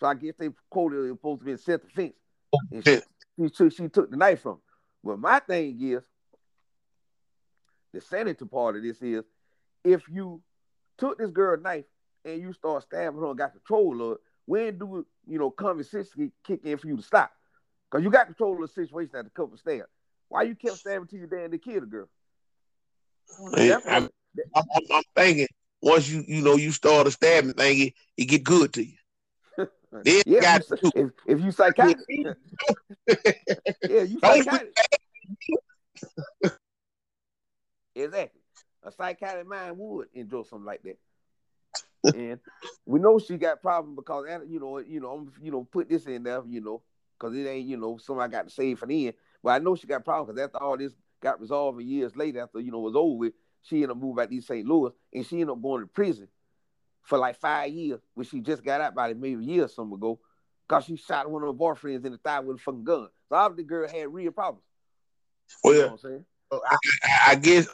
So 0.00 0.06
I 0.06 0.14
guess 0.14 0.34
they 0.38 0.50
quoted 0.70 0.96
it 0.96 1.00
was 1.00 1.10
supposed 1.10 1.40
to 1.40 1.44
be 1.46 1.56
self 1.56 1.82
defense. 1.82 2.14
And 2.72 2.84
she, 2.84 3.00
she, 3.38 3.50
took, 3.50 3.72
she 3.72 3.88
took 3.88 4.10
the 4.10 4.16
knife 4.16 4.42
from. 4.42 4.52
Her. 4.54 4.58
But 5.04 5.18
my 5.18 5.38
thing 5.40 5.78
is, 5.80 6.02
the 7.92 8.00
sanity 8.00 8.44
part 8.44 8.76
of 8.76 8.82
this 8.82 9.00
is, 9.02 9.24
if 9.84 10.08
you 10.08 10.40
took 10.98 11.18
this 11.18 11.30
girl's 11.30 11.62
knife 11.62 11.84
and 12.24 12.40
you 12.40 12.52
start 12.52 12.82
stabbing 12.84 13.20
her 13.20 13.28
and 13.28 13.38
got 13.38 13.52
control 13.52 14.02
of 14.02 14.12
it, 14.12 14.18
when 14.46 14.78
do 14.78 15.06
you 15.26 15.38
know 15.38 15.54
sense 15.82 16.08
kick 16.44 16.60
in 16.64 16.78
for 16.78 16.86
you 16.86 16.96
to 16.96 17.02
stop? 17.02 17.30
Because 17.90 18.04
you 18.04 18.10
got 18.10 18.26
control 18.26 18.54
of 18.54 18.60
the 18.62 18.68
situation 18.68 19.16
at 19.16 19.24
the 19.24 19.30
couple 19.30 19.56
stab. 19.56 19.82
Why 20.28 20.42
you 20.42 20.54
kept 20.54 20.78
stabbing 20.78 21.06
till 21.06 21.20
you 21.20 21.26
damn 21.26 21.50
to 21.50 21.58
the 21.58 21.86
girl? 21.86 22.08
Hey, 23.54 23.76
I'm, 24.54 24.64
I'm, 24.74 24.82
I'm, 24.92 25.02
thinking 25.16 25.48
once 25.82 26.08
you 26.08 26.24
you 26.26 26.42
know 26.42 26.56
you 26.56 26.72
start 26.72 27.06
a 27.06 27.10
stabbing 27.10 27.54
thing, 27.54 27.88
it, 27.88 27.94
it 28.16 28.24
get 28.26 28.44
good 28.44 28.72
to 28.74 28.84
you. 28.84 28.96
then 29.92 30.22
yeah, 30.26 30.40
got 30.40 30.62
if, 30.70 30.82
you, 30.82 30.92
if, 30.94 31.10
if 31.26 31.40
you 31.40 31.50
psychotic, 31.50 31.98
yeah, 32.08 32.32
you 34.02 34.20
psychotic. 34.20 34.76
exactly. 37.94 38.40
A 38.84 38.92
psychotic 38.92 39.46
mind 39.46 39.76
would 39.78 40.08
enjoy 40.14 40.42
something 40.44 40.66
like 40.66 40.82
that. 40.82 40.98
and 42.14 42.38
we 42.86 43.00
know 43.00 43.18
she 43.18 43.36
got 43.36 43.60
problem 43.60 43.96
because 43.96 44.26
you 44.48 44.60
know, 44.60 44.78
you 44.78 45.00
know, 45.00 45.10
I'm, 45.10 45.32
you 45.42 45.50
know, 45.50 45.64
put 45.64 45.88
this 45.88 46.06
in 46.06 46.22
there, 46.22 46.42
you 46.48 46.60
know, 46.60 46.82
because 47.18 47.36
it 47.36 47.46
ain't, 47.46 47.66
you 47.66 47.76
know, 47.76 47.98
something 47.98 48.22
I 48.22 48.28
got 48.28 48.48
to 48.48 48.54
save 48.54 48.78
for 48.78 48.86
the 48.86 49.08
end. 49.08 49.16
But 49.42 49.50
I 49.50 49.58
know 49.58 49.74
she 49.74 49.86
got 49.86 50.04
problem 50.04 50.34
because 50.34 50.44
after 50.44 50.62
all 50.62 50.76
this 50.76 50.94
got 51.20 51.40
resolved 51.40 51.82
years 51.82 52.16
later, 52.16 52.40
after 52.40 52.60
you 52.60 52.70
know 52.70 52.80
was 52.80 52.94
over 52.94 53.16
with, 53.16 53.32
she 53.68 53.76
ended 53.76 53.90
up 53.90 53.96
moving 53.98 54.16
back 54.16 54.30
to 54.30 54.40
St. 54.40 54.66
Louis, 54.66 54.92
and 55.12 55.26
she 55.26 55.40
ended 55.40 55.50
up 55.50 55.62
going 55.62 55.82
to 55.82 55.86
prison 55.86 56.28
for 57.02 57.18
like 57.18 57.40
five 57.40 57.72
years, 57.72 58.00
when 58.14 58.26
she 58.26 58.40
just 58.40 58.64
got 58.64 58.80
out 58.80 58.92
about 58.92 59.16
maybe 59.16 59.42
a 59.42 59.46
year 59.46 59.64
or 59.64 59.68
something 59.68 59.94
ago, 59.94 60.18
because 60.66 60.84
she 60.84 60.96
shot 60.96 61.30
one 61.30 61.42
of 61.42 61.48
her 61.48 61.54
boyfriends 61.54 62.04
in 62.04 62.12
the 62.12 62.18
thigh 62.18 62.40
with 62.40 62.56
a 62.56 62.60
fucking 62.60 62.84
gun. 62.84 63.08
So 63.28 63.36
obviously, 63.36 63.64
the 63.64 63.68
girl 63.68 63.88
had 63.88 64.12
real 64.12 64.30
problems. 64.30 64.64
Well, 65.64 65.74
you 65.74 65.80
know 65.80 65.88
I'm 65.90 65.98
saying? 65.98 66.24
I, 66.52 66.76
I, 67.28 67.34
guess 67.34 67.68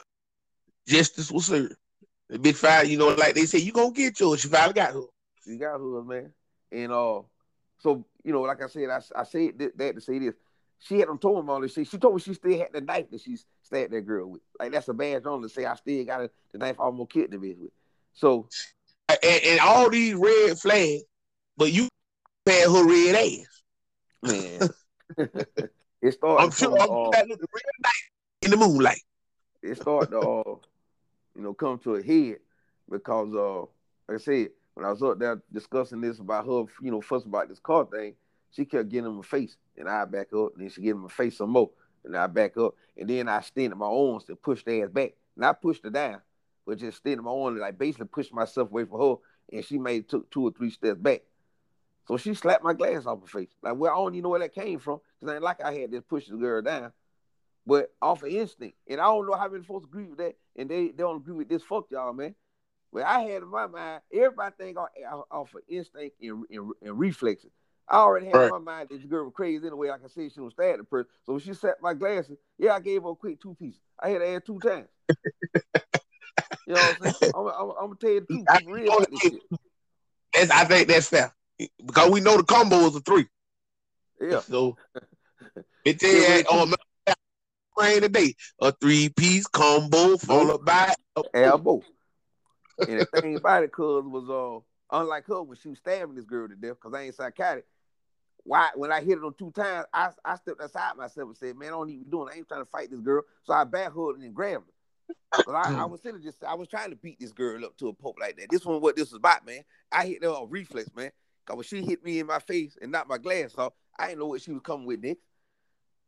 justice 0.87 1.31
was 1.31 1.45
served. 1.45 1.75
The 2.29 2.39
big 2.39 2.55
five, 2.55 2.87
you 2.89 2.97
know, 2.97 3.09
like 3.09 3.35
they 3.35 3.45
say, 3.45 3.59
you 3.59 3.71
gonna 3.71 3.91
get 3.91 4.19
yours. 4.19 4.41
She 4.41 4.47
finally 4.47 4.73
got 4.73 4.93
her. 4.93 5.03
She 5.43 5.57
got 5.57 5.79
her, 5.79 6.03
man. 6.03 6.31
And 6.71 6.91
uh, 6.91 7.21
so 7.79 8.05
you 8.23 8.31
know, 8.31 8.41
like 8.41 8.61
I 8.61 8.67
said, 8.67 8.89
I, 8.89 9.01
I 9.15 9.23
said 9.23 9.59
that 9.75 9.95
to 9.95 10.01
say 10.01 10.19
this. 10.19 10.35
She 10.85 10.99
had 10.99 11.09
them 11.09 11.17
told 11.17 11.39
him 11.39 11.49
all 11.49 11.61
this 11.61 11.73
shit. 11.73 11.87
She 11.87 11.97
told 11.97 12.13
me 12.13 12.21
she 12.21 12.35
still 12.35 12.59
had 12.59 12.71
the 12.71 12.81
knife 12.81 13.09
that 13.09 13.21
she 13.21 13.37
stabbed 13.63 13.91
that 13.91 14.01
girl 14.01 14.27
with. 14.29 14.41
Like 14.59 14.71
that's 14.71 14.87
a 14.87 14.93
badge 14.93 15.25
on 15.25 15.41
to 15.41 15.49
say 15.49 15.65
I 15.65 15.73
still 15.75 16.05
got 16.05 16.21
a, 16.21 16.29
the 16.51 16.59
knife 16.59 16.79
I 16.79 16.83
almost 16.83 17.11
killed 17.11 17.31
the 17.31 17.37
bitch 17.37 17.57
with. 17.57 17.71
So 18.13 18.47
and, 19.09 19.19
and, 19.23 19.59
all 19.61 19.89
these 19.89 20.13
red 20.13 20.59
flags, 20.59 21.03
but 21.57 21.71
you 21.73 21.89
had 22.45 22.69
her 22.69 22.85
red 22.85 23.15
ass. 23.15 23.61
Man. 24.21 24.69
it 26.01 26.13
started 26.13 26.43
I'm 26.43 26.51
sure 26.51 26.79
I'm 26.79 26.91
uh, 26.91 27.09
red 27.09 27.31
night 27.31 28.43
in 28.43 28.51
the 28.51 28.57
moonlight. 28.57 29.01
It 29.63 29.81
started 29.81 30.11
to 30.11 30.19
uh, 30.19 30.55
you 31.35 31.41
know, 31.41 31.55
come 31.55 31.79
to 31.79 31.95
a 31.95 32.03
head 32.03 32.37
because 32.89 33.33
uh 33.33 33.61
like 34.07 34.21
I 34.21 34.23
said, 34.23 34.49
when 34.75 34.85
I 34.85 34.91
was 34.91 35.01
up 35.01 35.17
there 35.17 35.41
discussing 35.51 36.01
this 36.01 36.19
about 36.19 36.45
her, 36.45 36.65
you 36.79 36.91
know, 36.91 37.01
fuss 37.01 37.25
about 37.25 37.49
this 37.49 37.59
car 37.59 37.85
thing, 37.85 38.13
she 38.51 38.65
kept 38.65 38.89
getting 38.89 39.09
him 39.09 39.17
a 39.17 39.23
face, 39.23 39.57
and 39.77 39.89
I 39.89 40.05
back 40.05 40.33
up, 40.33 40.53
and 40.53 40.63
then 40.63 40.69
she 40.69 40.81
give 40.81 40.97
him 40.97 41.05
a 41.05 41.09
face 41.09 41.37
some 41.37 41.51
more, 41.51 41.69
and 42.03 42.15
I 42.15 42.27
back 42.27 42.57
up, 42.57 42.75
and 42.97 43.09
then 43.09 43.27
I 43.27 43.39
extended 43.39 43.75
my 43.75 43.85
arms 43.85 44.25
to 44.25 44.35
push 44.35 44.63
the 44.63 44.83
ass 44.83 44.89
back, 44.89 45.13
and 45.35 45.45
I 45.45 45.53
pushed 45.53 45.83
her 45.83 45.89
down, 45.89 46.21
but 46.65 46.77
just 46.77 46.97
extended 46.97 47.23
my 47.23 47.31
arms, 47.31 47.59
like 47.59 47.77
basically 47.77 48.07
pushed 48.07 48.33
myself 48.33 48.69
away 48.69 48.85
from 48.85 48.99
her, 48.99 49.15
and 49.51 49.65
she 49.65 49.77
made 49.77 50.07
took 50.09 50.29
two 50.31 50.43
or 50.43 50.51
three 50.51 50.69
steps 50.69 50.99
back. 50.99 51.21
So 52.07 52.17
she 52.17 52.35
slapped 52.35 52.63
my 52.63 52.73
glass 52.73 53.05
off 53.05 53.21
her 53.21 53.27
face. 53.27 53.49
Like, 53.63 53.75
well, 53.77 53.91
I 53.91 53.95
don't 53.95 54.13
even 54.13 54.23
know 54.23 54.29
where 54.29 54.39
that 54.39 54.53
came 54.53 54.79
from, 54.79 54.99
because 55.19 55.33
ain't 55.33 55.43
like 55.43 55.63
I 55.63 55.73
had 55.73 55.91
to 55.91 56.01
push 56.01 56.27
the 56.27 56.35
girl 56.35 56.61
down, 56.61 56.91
but 57.65 57.91
off 58.01 58.23
of 58.23 58.29
instinct. 58.29 58.77
And 58.87 59.01
I 59.01 59.05
don't 59.05 59.27
know 59.27 59.35
how 59.35 59.49
many 59.49 59.63
folks 59.63 59.85
agree 59.85 60.05
with 60.05 60.19
that, 60.19 60.35
and 60.55 60.69
they, 60.69 60.87
they 60.87 60.97
don't 60.97 61.17
agree 61.17 61.33
with 61.33 61.49
this. 61.49 61.63
Fuck 61.63 61.87
y'all, 61.89 62.13
man. 62.13 62.35
Well, 62.91 63.05
I 63.05 63.21
had 63.21 63.41
in 63.41 63.49
my 63.49 63.67
mind, 63.67 64.01
everybody 64.13 64.55
think 64.57 64.77
off, 64.77 64.89
off 65.29 65.53
of 65.55 65.61
instinct 65.67 66.15
and, 66.21 66.45
and, 66.49 66.71
and 66.81 66.99
reflexes. 66.99 67.51
I 67.87 67.97
already 67.97 68.27
had 68.27 68.33
Right. 68.37 68.49
my 68.49 68.57
mind 68.57 68.89
that 68.89 68.97
this 68.97 69.05
girl 69.05 69.25
was 69.25 69.33
crazy 69.35 69.65
anyway. 69.65 69.89
I 69.89 69.97
can 69.97 70.09
see 70.09 70.29
she 70.29 70.39
was 70.39 70.53
stabbed 70.53 70.79
the 70.79 70.83
person. 70.83 71.09
So 71.25 71.33
when 71.33 71.41
she 71.41 71.53
set 71.53 71.81
my 71.81 71.93
glasses, 71.93 72.37
yeah, 72.57 72.73
I 72.73 72.79
gave 72.79 73.03
her 73.03 73.09
a 73.09 73.15
quick 73.15 73.39
two 73.41 73.55
piece. 73.55 73.77
I 74.01 74.09
had 74.09 74.19
to 74.19 74.27
add 74.27 74.45
two 74.45 74.59
times. 74.59 74.87
you 76.65 76.73
know 76.73 76.91
what 76.93 76.97
I'm 76.97 77.01
saying? 77.03 77.15
I'm, 77.33 77.47
I'm, 77.47 77.69
I'm 77.69 77.85
gonna 77.87 77.95
tell 77.99 78.09
you 78.11 78.19
the 78.21 78.25
truth. 78.25 78.45
I- 78.49 78.57
Keep 78.57 78.67
real 78.67 78.89
about 78.93 79.11
this 79.11 79.21
shit. 79.21 79.43
That's, 80.33 80.51
I 80.51 80.65
think 80.65 80.87
that's 80.87 81.07
fair 81.07 81.33
because 81.85 82.09
we 82.09 82.19
know 82.21 82.37
the 82.37 82.43
combo 82.43 82.77
is 82.87 82.95
a 82.95 82.99
three. 83.01 83.27
Yeah. 84.19 84.39
So 84.41 84.77
it 85.85 85.99
tell 85.99 86.09
Yeah, 86.11 86.37
you 86.37 86.43
but 86.43 86.51
on 86.53 86.69
the 86.71 86.77
rain 87.77 88.01
today 88.01 88.33
a 88.59 88.71
three 88.71 89.09
piece 89.09 89.47
combo 89.47 90.17
followed 90.17 90.65
by 90.65 90.95
a 91.15 91.23
elbow. 91.35 91.81
And 92.87 92.99
the 92.99 93.05
thing 93.21 93.35
about 93.35 93.63
it, 93.63 93.71
cuz 93.71 94.03
was 94.05 94.29
uh 94.29 94.97
unlike 94.97 95.25
her 95.27 95.41
when 95.43 95.57
she 95.57 95.69
was 95.69 95.77
stabbing 95.79 96.15
this 96.15 96.25
girl 96.25 96.47
to 96.47 96.55
death, 96.55 96.79
cause 96.79 96.93
I 96.93 97.03
ain't 97.03 97.15
psychotic. 97.15 97.65
Why 98.45 98.69
when 98.75 98.91
I 98.91 99.01
hit 99.01 99.17
it 99.17 99.23
on 99.23 99.33
two 99.33 99.51
times, 99.51 99.87
I 99.91 100.09
I 100.23 100.35
stepped 100.35 100.61
aside 100.61 100.95
myself 100.97 101.27
and 101.27 101.37
said, 101.37 101.57
Man, 101.57 101.69
I 101.69 101.71
don't 101.71 101.89
even 101.89 102.09
doing. 102.09 102.29
I 102.31 102.37
ain't 102.37 102.47
trying 102.47 102.61
to 102.61 102.69
fight 102.69 102.91
this 102.91 103.01
girl. 103.01 103.23
So 103.43 103.53
I 103.53 103.63
back 103.63 103.91
hooked 103.91 104.21
and 104.21 104.33
grabbed 104.33 104.65
her. 104.67 105.43
But 105.45 105.55
I, 105.55 105.71
I 105.79 105.83
hmm. 105.83 105.91
was 105.91 106.01
sitting 106.01 106.21
just 106.21 106.43
I 106.43 106.53
was 106.53 106.67
trying 106.67 106.91
to 106.91 106.95
beat 106.95 107.19
this 107.19 107.31
girl 107.31 107.65
up 107.65 107.75
to 107.77 107.89
a 107.89 107.93
pulp 107.93 108.17
like 108.19 108.37
that. 108.37 108.49
This 108.49 108.63
one 108.63 108.81
what 108.81 108.95
this 108.95 109.11
was 109.11 109.17
about, 109.17 109.45
man. 109.45 109.61
I 109.91 110.05
hit 110.05 110.23
her 110.23 110.29
a 110.29 110.45
reflex, 110.45 110.89
man. 110.95 111.11
Cause 111.45 111.57
when 111.57 111.63
she 111.63 111.83
hit 111.83 112.03
me 112.03 112.19
in 112.19 112.27
my 112.27 112.39
face 112.39 112.77
and 112.81 112.91
knocked 112.91 113.09
my 113.09 113.19
glass 113.19 113.53
off, 113.57 113.73
I 113.97 114.07
didn't 114.07 114.19
know 114.19 114.27
what 114.27 114.41
she 114.41 114.51
was 114.51 114.61
coming 114.63 114.87
with, 114.87 114.99
Nick. 114.99 115.19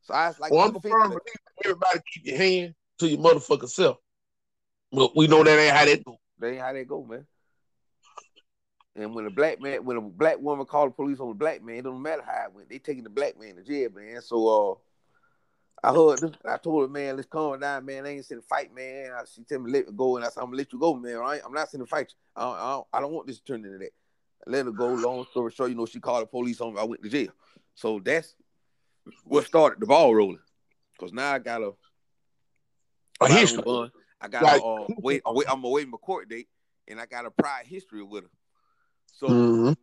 So 0.02 0.14
I 0.14 0.28
was 0.28 0.40
like, 0.40 0.52
Well, 0.52 0.62
I'm 0.62 0.72
"You 0.72 0.78
a 0.78 0.82
firm 0.82 1.10
believer 1.10 1.22
everybody 1.64 2.00
keep 2.14 2.26
your 2.26 2.38
hand 2.38 2.76
to 3.00 3.08
your 3.08 3.20
motherfucking 3.20 3.70
self. 3.70 3.98
But 4.92 5.16
we 5.16 5.28
know 5.28 5.44
that 5.44 5.60
ain't 5.60 5.76
how 5.76 5.86
that 5.86 6.04
go. 6.04 6.18
That 6.40 6.52
ain't 6.52 6.62
how 6.62 6.74
they 6.74 6.86
go, 6.86 7.04
man. 7.04 7.26
And 8.98 9.14
when 9.14 9.28
a 9.28 9.30
black 9.30 9.62
man, 9.62 9.86
when 9.86 9.96
a 9.98 10.02
black 10.02 10.40
woman 10.40 10.66
called 10.66 10.90
the 10.90 10.96
police 10.96 11.20
on 11.20 11.30
a 11.30 11.34
black 11.36 11.64
man, 11.64 11.78
it 11.78 11.84
don't 11.84 12.02
matter 12.02 12.24
how 12.26 12.46
it 12.46 12.54
went. 12.54 12.70
They 12.70 12.80
taking 12.80 13.04
the 13.04 13.10
black 13.12 13.40
man 13.40 13.56
to 13.56 13.64
jail, 13.64 13.90
man. 13.96 14.22
So 14.22 14.48
uh 14.48 14.76
I 15.84 15.94
heard 15.94 16.18
this, 16.18 16.32
I 16.44 16.58
told 16.58 16.82
her, 16.82 16.88
man, 16.88 17.16
let's 17.16 17.28
calm 17.28 17.60
down, 17.60 17.86
man. 17.86 18.08
I 18.08 18.10
ain't 18.10 18.26
sitting 18.26 18.42
fight, 18.42 18.74
man. 18.74 19.12
I, 19.12 19.22
she 19.32 19.44
tell 19.44 19.60
me 19.60 19.72
let 19.72 19.86
me 19.86 19.94
go, 19.96 20.16
and 20.18 20.26
I 20.26 20.30
said, 20.30 20.42
I'm 20.42 20.48
gonna 20.48 20.58
let 20.58 20.74
you 20.74 20.80
go, 20.80 20.96
man. 20.96 21.18
I 21.18 21.36
ain't, 21.36 21.46
I'm 21.46 21.54
not 21.54 21.70
sitting 21.70 21.86
fight 21.86 22.08
you. 22.10 22.16
I 22.36 22.42
don't, 22.42 22.56
I, 22.56 22.72
don't, 22.72 22.88
I 22.94 23.00
don't 23.02 23.12
want 23.12 23.28
this 23.28 23.38
to 23.38 23.46
turn 23.46 23.64
into 23.64 23.78
that. 23.78 23.92
I 24.48 24.50
let 24.50 24.66
her 24.66 24.72
go. 24.72 24.88
Long 24.88 25.26
story 25.30 25.52
short, 25.52 25.70
you 25.70 25.76
know, 25.76 25.86
she 25.86 26.00
called 26.00 26.24
the 26.24 26.26
police 26.26 26.60
on 26.62 26.74
me. 26.74 26.82
I 26.82 26.84
went 26.84 27.04
to 27.04 27.10
jail. 27.10 27.30
So 27.76 28.00
that's 28.04 28.34
what 29.24 29.46
started 29.46 29.80
the 29.80 29.86
ball 29.86 30.16
rolling. 30.16 30.40
Cause 31.00 31.14
now 31.14 31.32
I 31.32 31.38
got 31.38 31.62
a, 31.62 31.68
A 31.68 31.76
I 33.22 33.28
got 33.28 33.34
her 33.36 33.40
history. 33.42 33.92
I 34.20 34.28
got 34.28 34.44
Right. 34.44 34.62
a, 34.62 34.66
uh, 34.66 34.88
wait, 34.98 35.22
I'm 35.28 35.36
wait, 35.36 35.48
I'm 35.48 35.64
awaiting 35.64 35.92
my 35.92 36.00
court 36.00 36.28
date, 36.28 36.48
and 36.88 37.00
I 37.00 37.06
got 37.06 37.28
a 37.28 37.32
prior 37.32 37.64
history 37.64 38.02
with 38.02 38.24
her. 38.24 38.30
So 39.18 39.28
Mhm. 39.28 39.78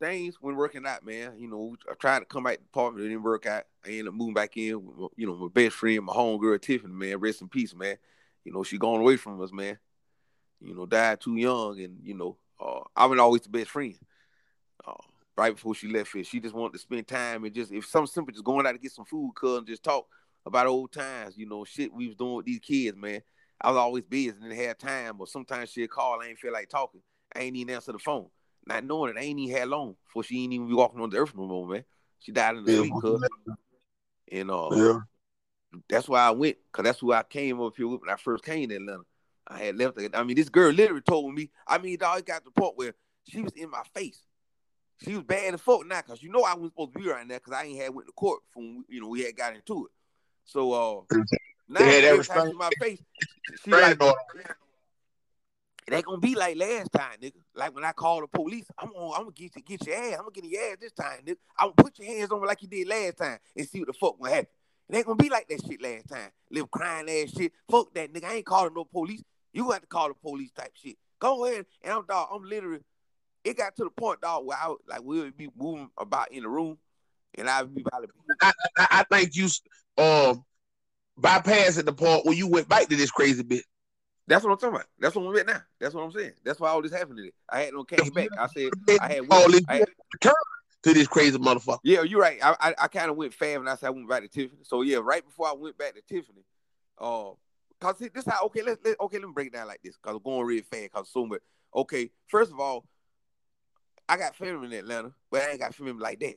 things 0.00 0.36
when 0.40 0.56
working 0.56 0.86
out, 0.86 1.04
man. 1.04 1.38
You 1.38 1.48
know, 1.48 1.76
I 1.90 1.94
tried 1.94 2.20
to 2.20 2.24
come 2.24 2.44
back 2.44 2.56
to 2.56 2.62
the 2.62 2.66
apartment, 2.68 3.04
it 3.04 3.08
didn't 3.08 3.22
work 3.24 3.46
out. 3.46 3.64
I 3.84 3.88
ended 3.90 4.08
up 4.08 4.14
moving 4.14 4.34
back 4.34 4.56
in 4.56 4.84
with, 4.84 4.96
my- 4.96 5.08
you 5.16 5.26
know, 5.26 5.34
my 5.36 5.48
best 5.48 5.76
friend, 5.76 6.04
my 6.04 6.12
homegirl 6.12 6.60
Tiffany, 6.60 6.92
man. 6.92 7.18
Rest 7.18 7.42
in 7.42 7.48
peace, 7.48 7.74
man. 7.74 7.98
You 8.44 8.52
know, 8.52 8.62
she 8.62 8.78
gone 8.78 9.00
away 9.00 9.16
from 9.16 9.40
us, 9.40 9.52
man. 9.52 9.78
You 10.60 10.74
know, 10.74 10.86
died 10.86 11.20
too 11.20 11.36
young, 11.36 11.80
and 11.80 11.98
you 12.02 12.14
know, 12.14 12.36
uh, 12.60 12.80
I 12.96 13.06
was 13.06 13.18
always 13.18 13.42
the 13.42 13.48
best 13.48 13.70
friend. 13.70 13.98
Uh, 14.86 14.92
right 15.36 15.54
before 15.54 15.74
she 15.74 15.88
left 15.88 16.12
here, 16.12 16.24
she 16.24 16.40
just 16.40 16.54
wanted 16.54 16.74
to 16.74 16.78
spend 16.78 17.06
time 17.08 17.44
and 17.44 17.54
just 17.54 17.72
if 17.72 17.86
something 17.86 18.06
simple, 18.06 18.32
just 18.32 18.44
going 18.44 18.66
out 18.66 18.72
to 18.72 18.78
get 18.78 18.92
some 18.92 19.04
food, 19.04 19.32
cuz 19.34 19.58
and 19.58 19.66
just 19.66 19.82
talk 19.82 20.06
about 20.46 20.66
old 20.66 20.92
times. 20.92 21.36
You 21.36 21.46
know, 21.46 21.64
shit 21.64 21.92
we 21.92 22.06
was 22.06 22.16
doing 22.16 22.34
with 22.36 22.46
these 22.46 22.60
kids, 22.60 22.96
man. 22.96 23.22
I 23.60 23.70
was 23.70 23.78
always 23.78 24.04
busy 24.04 24.28
and 24.30 24.42
didn't 24.42 24.58
have 24.58 24.78
time, 24.78 25.16
but 25.16 25.28
sometimes 25.28 25.70
she'd 25.70 25.90
call, 25.90 26.20
I 26.20 26.26
ain't 26.28 26.38
feel 26.38 26.52
like 26.52 26.68
talking. 26.68 27.02
I 27.34 27.40
ain't 27.40 27.56
even 27.56 27.74
answer 27.74 27.92
the 27.92 27.98
phone. 27.98 28.28
Not 28.66 28.84
knowing 28.84 29.10
it, 29.10 29.20
I 29.20 29.22
ain't 29.24 29.38
even 29.38 29.56
had 29.56 29.68
long 29.68 29.96
before 30.06 30.24
she 30.24 30.42
ain't 30.42 30.52
even 30.52 30.68
be 30.68 30.74
walking 30.74 31.00
on 31.00 31.10
the 31.10 31.18
earth 31.18 31.34
no 31.36 31.46
more, 31.46 31.66
man. 31.66 31.84
She 32.20 32.32
died 32.32 32.56
in 32.56 32.64
the 32.64 32.72
Yeah. 32.72 32.78
sleep. 32.78 32.94
And 34.32 34.50
uh, 34.50 34.70
Yeah. 34.70 35.00
that's 35.88 36.08
why 36.08 36.20
I 36.20 36.30
went, 36.30 36.56
cause 36.72 36.84
that's 36.84 37.00
who 37.00 37.12
I 37.12 37.22
came 37.22 37.60
up 37.60 37.74
here 37.76 37.86
with 37.86 38.00
when 38.00 38.10
I 38.10 38.16
first 38.16 38.44
came 38.44 38.68
to 38.70 38.76
Atlanta. 38.76 39.02
I 39.46 39.58
had 39.58 39.76
left. 39.76 39.98
I 40.14 40.22
mean, 40.22 40.36
this 40.36 40.48
girl 40.48 40.72
literally 40.72 41.02
told 41.02 41.34
me. 41.34 41.50
I 41.66 41.76
mean, 41.76 41.98
dog, 41.98 42.20
it 42.20 42.26
got 42.26 42.38
to 42.38 42.44
the 42.46 42.50
point 42.50 42.76
where 42.76 42.94
she 43.28 43.42
was 43.42 43.52
in 43.52 43.70
my 43.70 43.82
face. 43.94 44.22
She 45.04 45.14
was 45.14 45.24
bad 45.24 45.52
as 45.52 45.60
fuck 45.60 45.86
now, 45.86 46.00
cause 46.00 46.22
you 46.22 46.30
know 46.30 46.44
I 46.44 46.54
wasn't 46.54 46.72
supposed 46.72 46.94
to 46.94 46.98
be 47.00 47.08
right 47.08 47.26
now, 47.26 47.38
cause 47.38 47.52
I 47.52 47.64
ain't 47.64 47.82
had 47.82 47.94
went 47.94 48.08
to 48.08 48.12
court 48.12 48.40
from 48.52 48.84
you 48.88 49.00
know 49.02 49.08
we 49.08 49.22
had 49.22 49.36
got 49.36 49.54
into 49.54 49.86
it. 49.86 49.92
So 50.46 50.72
uh, 50.72 51.18
now 51.68 51.80
had 51.80 52.04
that 52.04 52.24
she 52.24 52.50
in 52.50 52.56
my 52.56 52.70
face, 52.80 53.02
she 53.62 53.70
like. 53.70 53.98
It 55.86 55.92
ain't 55.92 56.04
gonna 56.04 56.18
be 56.18 56.34
like 56.34 56.56
last 56.56 56.92
time, 56.92 57.18
nigga. 57.22 57.40
Like 57.54 57.74
when 57.74 57.84
I 57.84 57.92
called 57.92 58.22
the 58.22 58.28
police, 58.28 58.66
I'm 58.78 58.92
gonna, 58.92 59.12
I'm 59.12 59.22
gonna 59.24 59.32
get 59.32 59.54
you, 59.56 59.62
get 59.62 59.86
your 59.86 59.96
ass. 59.96 60.12
I'm 60.12 60.18
gonna 60.18 60.30
get 60.32 60.44
your 60.44 60.62
ass 60.62 60.76
this 60.80 60.92
time, 60.92 61.20
nigga. 61.26 61.36
I'm 61.58 61.68
gonna 61.68 61.74
put 61.76 61.98
your 61.98 62.08
hands 62.08 62.30
on 62.30 62.40
me 62.40 62.46
like 62.46 62.62
you 62.62 62.68
did 62.68 62.88
last 62.88 63.18
time 63.18 63.38
and 63.56 63.68
see 63.68 63.80
what 63.80 63.88
the 63.88 63.92
fuck 63.92 64.18
gonna 64.18 64.34
happen. 64.34 64.48
It 64.88 64.96
ain't 64.96 65.06
gonna 65.06 65.16
be 65.16 65.28
like 65.28 65.48
that 65.48 65.62
shit 65.66 65.82
last 65.82 66.08
time. 66.08 66.30
Little 66.50 66.68
crying 66.68 67.08
ass 67.08 67.32
shit. 67.36 67.52
Fuck 67.70 67.92
that, 67.94 68.12
nigga. 68.12 68.24
I 68.24 68.34
ain't 68.34 68.46
calling 68.46 68.74
no 68.74 68.84
police. 68.84 69.22
You 69.52 69.72
to 69.72 69.86
call 69.86 70.08
the 70.08 70.14
police 70.14 70.50
type 70.52 70.72
shit. 70.74 70.96
Go 71.20 71.44
ahead. 71.44 71.66
And 71.82 71.92
I'm 71.92 72.06
dog. 72.06 72.28
I'm 72.32 72.42
literally. 72.42 72.80
It 73.44 73.56
got 73.56 73.76
to 73.76 73.84
the 73.84 73.90
point, 73.90 74.20
dog, 74.22 74.46
where 74.46 74.58
I 74.60 74.68
would, 74.68 74.78
like 74.88 75.02
we 75.02 75.20
would 75.20 75.36
be 75.36 75.48
moving 75.56 75.90
about 75.98 76.32
in 76.32 76.42
the 76.42 76.48
room, 76.48 76.78
and 77.34 77.48
I'd 77.48 77.74
be 77.74 77.82
about 77.86 78.02
to. 78.02 78.08
I, 78.42 78.52
I, 78.78 78.86
I 78.90 79.02
think 79.04 79.36
you 79.36 79.48
um 79.98 80.44
bypassing 81.20 81.84
the 81.84 81.92
part 81.92 82.24
where 82.24 82.34
you 82.34 82.48
went 82.48 82.68
back 82.68 82.88
to 82.88 82.96
this 82.96 83.10
crazy 83.10 83.42
bit. 83.42 83.64
That's 84.26 84.42
what 84.42 84.52
I'm 84.52 84.58
talking 84.58 84.76
about. 84.76 84.86
That's 84.98 85.14
what 85.14 85.26
I'm 85.26 85.36
at 85.36 85.46
now. 85.46 85.62
That's 85.78 85.94
what 85.94 86.02
I'm 86.02 86.12
saying. 86.12 86.32
That's 86.44 86.58
why 86.58 86.70
all 86.70 86.80
this 86.80 86.92
happened 86.92 87.18
today. 87.18 87.32
I 87.48 87.60
had 87.62 87.74
no 87.74 87.84
came 87.84 88.10
back. 88.12 88.30
I 88.38 88.46
said 88.46 88.72
I 89.00 89.08
had. 89.08 89.26
All 89.30 89.50
this 89.50 89.62
I 89.68 89.76
had 89.76 89.88
to 90.84 90.92
this 90.92 91.08
crazy 91.08 91.38
motherfucker. 91.38 91.80
Yeah, 91.82 92.02
you're 92.02 92.20
right. 92.20 92.38
I 92.42 92.56
I, 92.60 92.74
I 92.78 92.88
kind 92.88 93.10
of 93.10 93.16
went 93.16 93.34
fast 93.34 93.58
and 93.58 93.68
I 93.68 93.74
said 93.74 93.88
I 93.88 93.90
went 93.90 94.08
back 94.08 94.22
to 94.22 94.28
Tiffany. 94.28 94.62
So 94.62 94.82
yeah, 94.82 94.98
right 95.02 95.24
before 95.24 95.48
I 95.48 95.52
went 95.52 95.76
back 95.76 95.94
to 95.94 96.02
Tiffany, 96.02 96.44
uh, 96.98 97.30
cause 97.80 97.98
see, 97.98 98.08
this 98.08 98.24
how 98.24 98.44
okay 98.46 98.62
let's 98.62 98.80
let, 98.84 98.98
okay 99.00 99.18
let 99.18 99.26
me 99.28 99.32
break 99.34 99.48
it 99.48 99.52
down 99.54 99.66
like 99.66 99.80
this 99.82 99.96
cause 99.96 100.16
I'm 100.16 100.22
going 100.22 100.46
really 100.46 100.62
fast 100.62 100.92
cause 100.92 101.10
so 101.10 101.26
much. 101.26 101.40
Okay, 101.74 102.10
first 102.28 102.52
of 102.52 102.60
all, 102.60 102.86
I 104.08 104.16
got 104.16 104.36
family 104.36 104.66
in 104.66 104.72
Atlanta, 104.72 105.12
but 105.30 105.42
I 105.42 105.50
ain't 105.50 105.60
got 105.60 105.74
family 105.74 105.92
like 105.92 106.20
that. 106.20 106.36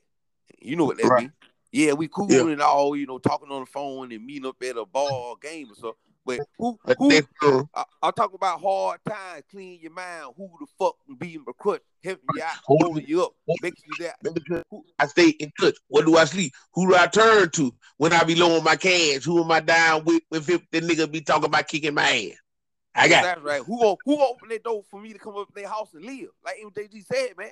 You 0.60 0.76
know 0.76 0.86
what 0.86 0.98
that 0.98 1.08
Right. 1.08 1.24
mean? 1.24 1.34
Yeah, 1.72 1.94
we 1.94 2.08
cool 2.08 2.32
Yeah. 2.32 2.48
and 2.48 2.62
all, 2.62 2.96
you 2.96 3.06
know, 3.06 3.20
talking 3.20 3.52
on 3.52 3.62
the 3.62 3.66
phone 3.66 4.12
and 4.12 4.26
meeting 4.26 4.48
up 4.48 4.56
at 4.64 4.78
a 4.78 4.86
ball 4.86 5.36
game 5.36 5.72
or 5.72 5.76
so. 5.76 5.98
But 6.28 6.42
who 6.58 6.78
who 6.98 7.68
I, 7.74 7.86
I'll 8.04 8.12
talk 8.12 8.34
about 8.34 8.62
hard 8.62 9.00
times, 9.08 9.44
clean 9.50 9.80
your 9.82 9.94
mind. 9.94 10.34
Who 10.36 10.50
the 10.60 10.68
fuck 10.78 10.96
be 11.18 11.36
in 11.36 11.44
my 11.48 11.54
crutch, 11.58 11.82
helping 12.04 12.30
you 12.36 12.42
out, 12.42 12.58
holding 12.66 13.08
you 13.08 13.24
up, 13.24 13.32
making 13.62 13.86
you 13.86 13.96
that. 14.00 14.16
let 14.24 14.36
me 14.36 14.42
tell 14.46 14.64
you, 14.72 14.84
I 15.00 15.08
stay 15.08 15.30
in 15.30 15.52
touch. 15.58 15.76
Where 15.88 16.04
do 16.04 16.18
I 16.18 16.26
sleep? 16.26 16.54
Who 16.74 16.90
do 16.90 16.96
I 16.96 17.08
turn 17.08 17.50
to 17.52 17.74
when 17.96 18.12
I 18.12 18.26
be 18.26 18.36
low 18.36 18.58
on 18.58 18.64
my 18.66 18.76
cash? 18.76 19.24
Who 19.24 19.42
am 19.42 19.52
I 19.52 19.62
down 19.62 20.04
with 20.04 20.22
if 20.32 20.50
if 20.50 20.70
the 20.70 20.82
nigga 20.82 21.10
be 21.10 21.22
talking 21.22 21.46
about 21.46 21.68
kicking 21.68 21.94
my 21.94 22.04
ass? 22.04 22.38
I 22.94 23.08
got 23.08 23.24
That's 23.24 23.42
right. 23.42 23.62
Who 23.62 23.98
who 24.04 24.22
opened 24.22 24.52
that 24.52 24.64
door 24.64 24.84
for 24.90 25.00
me 25.00 25.14
to 25.14 25.20
come 25.20 25.38
up 25.38 25.48
in 25.56 25.62
their 25.62 25.72
house 25.72 25.94
and 25.94 26.04
live? 26.04 26.30
Like 26.44 26.58
MJG 26.62 27.06
said, 27.06 27.38
man. 27.38 27.52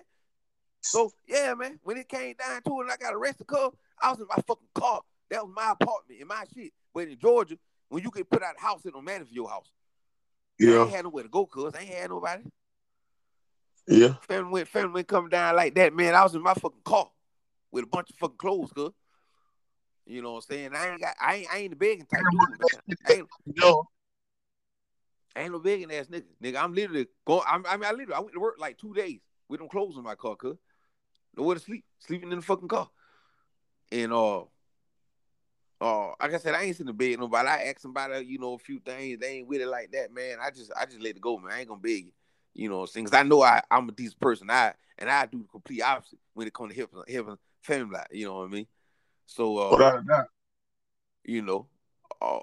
So 0.82 1.12
yeah, 1.30 1.54
man. 1.54 1.80
When 1.84 1.96
it 1.96 2.10
came 2.10 2.36
down 2.38 2.62
to 2.64 2.80
it, 2.80 2.84
and 2.84 2.92
I 2.92 2.98
got 2.98 3.14
arrested, 3.14 3.48
cuz 3.48 3.72
I 4.02 4.12
was 4.12 4.20
in 4.20 4.28
my 4.28 4.42
fucking 4.46 4.68
car. 4.74 5.02
That 5.30 5.46
was 5.46 5.54
my 5.56 5.72
apartment 5.72 6.20
and 6.20 6.28
my 6.28 6.44
shit. 6.54 6.74
But 6.94 7.08
in 7.08 7.18
Georgia, 7.18 7.58
when 7.90 8.04
you 8.04 8.12
get 8.12 8.30
put 8.30 8.44
out 8.44 8.52
of 8.52 8.58
the 8.58 8.68
house, 8.68 8.86
it 8.86 8.94
don't 8.94 9.06
matter 9.06 9.26
for 9.26 9.34
your 9.34 9.50
house. 9.50 9.72
Yeah. 10.60 10.80
I 10.80 10.82
ain't 10.84 10.92
had 10.92 11.04
nowhere 11.04 11.24
to 11.24 11.30
go, 11.30 11.46
cuz 11.46 11.74
I 11.76 11.82
ain't 11.82 11.94
had 11.94 12.10
nobody. 12.10 12.44
yeah. 13.88 14.16
Family 14.22 14.52
went, 14.52 14.68
family 14.68 14.94
went 14.94 15.08
come 15.08 15.30
down 15.30 15.56
like 15.56 15.76
that, 15.76 15.94
man. 15.94 16.16
I 16.16 16.24
was 16.24 16.36
in 16.36 16.42
my 16.42 16.54
fucking 16.54 16.82
car 16.84 17.10
with 17.72 17.84
a 17.84 17.88
bunch 17.88 18.10
of 18.10 18.16
fucking 18.18 18.38
clothes, 18.38 18.72
cuz. 18.74 18.92
You 20.06 20.22
know 20.22 20.34
what 20.34 20.46
I'm 20.50 20.56
saying? 20.56 20.76
I 20.76 20.90
ain't 20.90 21.02
got, 21.02 21.16
I 21.20 21.36
ain't, 21.36 21.48
I 21.52 21.58
ain't 21.58 21.72
the 21.72 21.76
begging 21.76 22.06
type 22.06 22.22
dude, 22.32 22.50
man. 22.50 22.98
I 23.08 23.14
ain't, 23.14 23.28
No, 23.46 23.88
I 25.36 25.42
ain't 25.42 25.52
no 25.52 25.60
begging 25.60 25.92
ass 25.92 26.08
nigga. 26.08 26.26
Nigga, 26.42 26.64
I'm 26.64 26.74
literally 26.74 27.08
going. 27.26 27.44
I'm, 27.48 27.66
I 27.66 27.76
mean, 27.76 27.86
I 27.86 27.92
literally 27.92 28.14
I 28.14 28.20
went 28.20 28.34
to 28.34 28.40
work 28.40 28.56
like 28.60 28.78
two 28.78 28.94
days 28.94 29.20
with 29.50 29.60
them 29.60 29.70
clothes 29.70 29.98
in 29.98 30.04
my 30.04 30.16
car, 30.16 30.36
cuz 30.36 30.58
nowhere 31.36 31.56
to 31.56 31.62
sleep, 31.62 31.84
sleeping 32.00 32.32
in 32.32 32.40
the 32.40 32.46
fucking 32.46 32.68
car. 32.68 32.90
And 33.92 34.14
uh, 34.14 34.44
uh, 35.82 36.08
like 36.22 36.34
I 36.34 36.38
said, 36.38 36.56
I 36.56 36.64
ain't 36.64 36.76
sitting 36.76 36.90
in 36.90 36.96
bed 36.96 37.20
nobody. 37.20 37.50
I 37.50 37.64
asked 37.64 37.82
somebody, 37.82 38.26
you 38.26 38.40
know, 38.40 38.54
a 38.54 38.60
few 38.60 38.80
things. 38.80 39.20
They 39.20 39.38
ain't 39.38 39.48
with 39.48 39.62
it 39.62 39.68
like 39.68 39.92
that, 39.92 40.14
man. 40.14 40.38
I 40.42 40.50
just, 40.50 40.72
I 40.80 40.86
just 40.86 41.02
let 41.02 41.16
it 41.16 41.22
go, 41.22 41.38
man. 41.38 41.52
I 41.52 41.60
ain't 41.60 41.68
gonna 41.68 41.80
beg 41.80 42.06
you, 42.06 42.12
you 42.54 42.70
know, 42.70 42.86
things. 42.86 43.14
I 43.14 43.24
know 43.24 43.42
I, 43.42 43.62
I'm 43.70 43.90
a 43.90 43.92
decent 43.92 44.20
person. 44.20 44.50
I 44.50 44.74
and 44.98 45.10
I 45.10 45.26
do 45.26 45.40
the 45.40 45.48
complete 45.48 45.82
opposite 45.82 46.20
when 46.34 46.48
it 46.48 46.54
comes 46.54 46.74
to 46.74 46.80
helping, 46.80 47.14
helping 47.14 47.38
family 47.62 47.94
life. 47.94 48.08
You 48.12 48.28
know 48.28 48.38
what 48.38 48.46
I 48.46 48.52
mean? 48.52 48.68
So 49.26 49.58
uh, 49.58 50.02
you 51.26 51.42
know, 51.42 51.68
uh, 52.22 52.40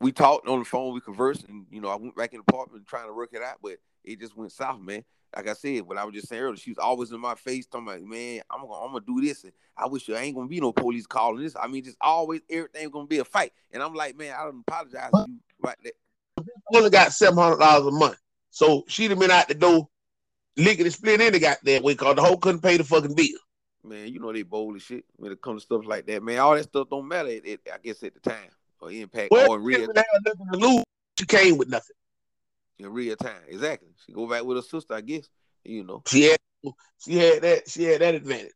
we 0.00 0.12
talked 0.12 0.48
on 0.48 0.58
the 0.58 0.64
phone, 0.64 0.92
we 0.92 1.00
conversed, 1.00 1.48
and 1.48 1.66
you 1.70 1.80
know, 1.80 1.88
I 1.88 1.96
went 1.96 2.16
back 2.16 2.32
in 2.32 2.40
the 2.40 2.52
apartment 2.52 2.86
trying 2.86 3.06
to 3.06 3.14
work 3.14 3.30
it 3.32 3.42
out, 3.42 3.58
but 3.62 3.76
it 4.04 4.20
just 4.20 4.36
went 4.36 4.52
south, 4.52 4.80
man. 4.80 5.04
Like 5.34 5.48
I 5.48 5.52
said, 5.54 5.82
what 5.82 5.98
I 5.98 6.04
was 6.04 6.14
just 6.14 6.28
saying 6.28 6.42
earlier, 6.42 6.56
she 6.56 6.70
was 6.70 6.78
always 6.78 7.10
in 7.12 7.20
my 7.20 7.34
face, 7.34 7.66
talking 7.66 7.88
about, 7.88 8.02
man, 8.02 8.40
I'm 8.50 8.62
gonna, 8.62 8.72
I'm 8.72 8.92
gonna 8.92 9.04
do 9.06 9.20
this, 9.20 9.44
and 9.44 9.52
I 9.76 9.86
wish 9.86 10.06
there 10.06 10.16
ain't 10.16 10.34
gonna 10.34 10.48
be 10.48 10.60
no 10.60 10.72
police 10.72 11.06
calling 11.06 11.42
this. 11.42 11.56
I 11.60 11.66
mean, 11.66 11.84
just 11.84 11.98
always 12.00 12.40
everything 12.48 12.88
gonna 12.90 13.06
be 13.06 13.18
a 13.18 13.24
fight, 13.24 13.52
and 13.72 13.82
I'm 13.82 13.94
like, 13.94 14.16
man, 14.16 14.34
I 14.38 14.44
don't 14.44 14.64
apologize 14.66 15.10
to 15.10 15.26
you 15.28 15.38
right 15.60 15.76
there. 15.82 15.92
Only 16.72 16.90
got 16.90 17.12
seven 17.12 17.38
hundred 17.38 17.58
dollars 17.58 17.86
a 17.86 17.90
month, 17.90 18.18
so 18.50 18.84
she'd 18.88 19.10
have 19.10 19.18
been 19.18 19.30
out 19.30 19.48
the 19.48 19.54
door 19.54 19.88
licking 20.56 20.86
and 20.86 20.94
split 20.94 21.20
in 21.20 21.32
the 21.32 21.38
goddamn 21.38 21.82
way 21.82 21.92
because 21.94 22.16
the 22.16 22.22
whole 22.22 22.38
couldn't 22.38 22.62
pay 22.62 22.76
the 22.76 22.84
fucking 22.84 23.14
bill. 23.14 23.26
man, 23.84 24.08
you 24.12 24.20
know 24.20 24.32
they 24.32 24.42
bold 24.42 24.76
as 24.76 24.82
shit 24.82 25.04
when 25.16 25.32
it 25.32 25.40
comes 25.42 25.62
to 25.62 25.66
stuff 25.66 25.86
like 25.86 26.06
that, 26.06 26.22
man. 26.22 26.38
All 26.38 26.54
that 26.54 26.64
stuff 26.64 26.88
don't 26.90 27.08
matter. 27.08 27.28
It, 27.28 27.46
it 27.46 27.60
I 27.72 27.78
guess 27.82 28.02
at 28.02 28.14
the 28.14 28.20
time 28.20 28.50
or 28.80 28.90
impact 28.90 29.30
Well, 29.30 29.50
or 29.50 29.58
real 29.58 29.80
didn't 29.80 29.96
nothing 30.24 30.46
to 30.52 30.58
lose. 30.58 30.84
She 31.18 31.26
came 31.26 31.56
with 31.56 31.68
nothing. 31.68 31.95
In 32.78 32.92
real 32.92 33.16
time. 33.16 33.40
Exactly. 33.48 33.88
She 34.04 34.12
go 34.12 34.28
back 34.28 34.44
with 34.44 34.56
her 34.56 34.62
sister, 34.62 34.94
I 34.94 35.00
guess. 35.00 35.28
You 35.64 35.84
know. 35.84 36.02
She 36.06 36.22
had 36.24 36.38
she 36.98 37.16
had 37.16 37.42
that 37.42 37.68
she 37.68 37.84
had 37.84 38.00
that 38.00 38.14
advantage. 38.14 38.52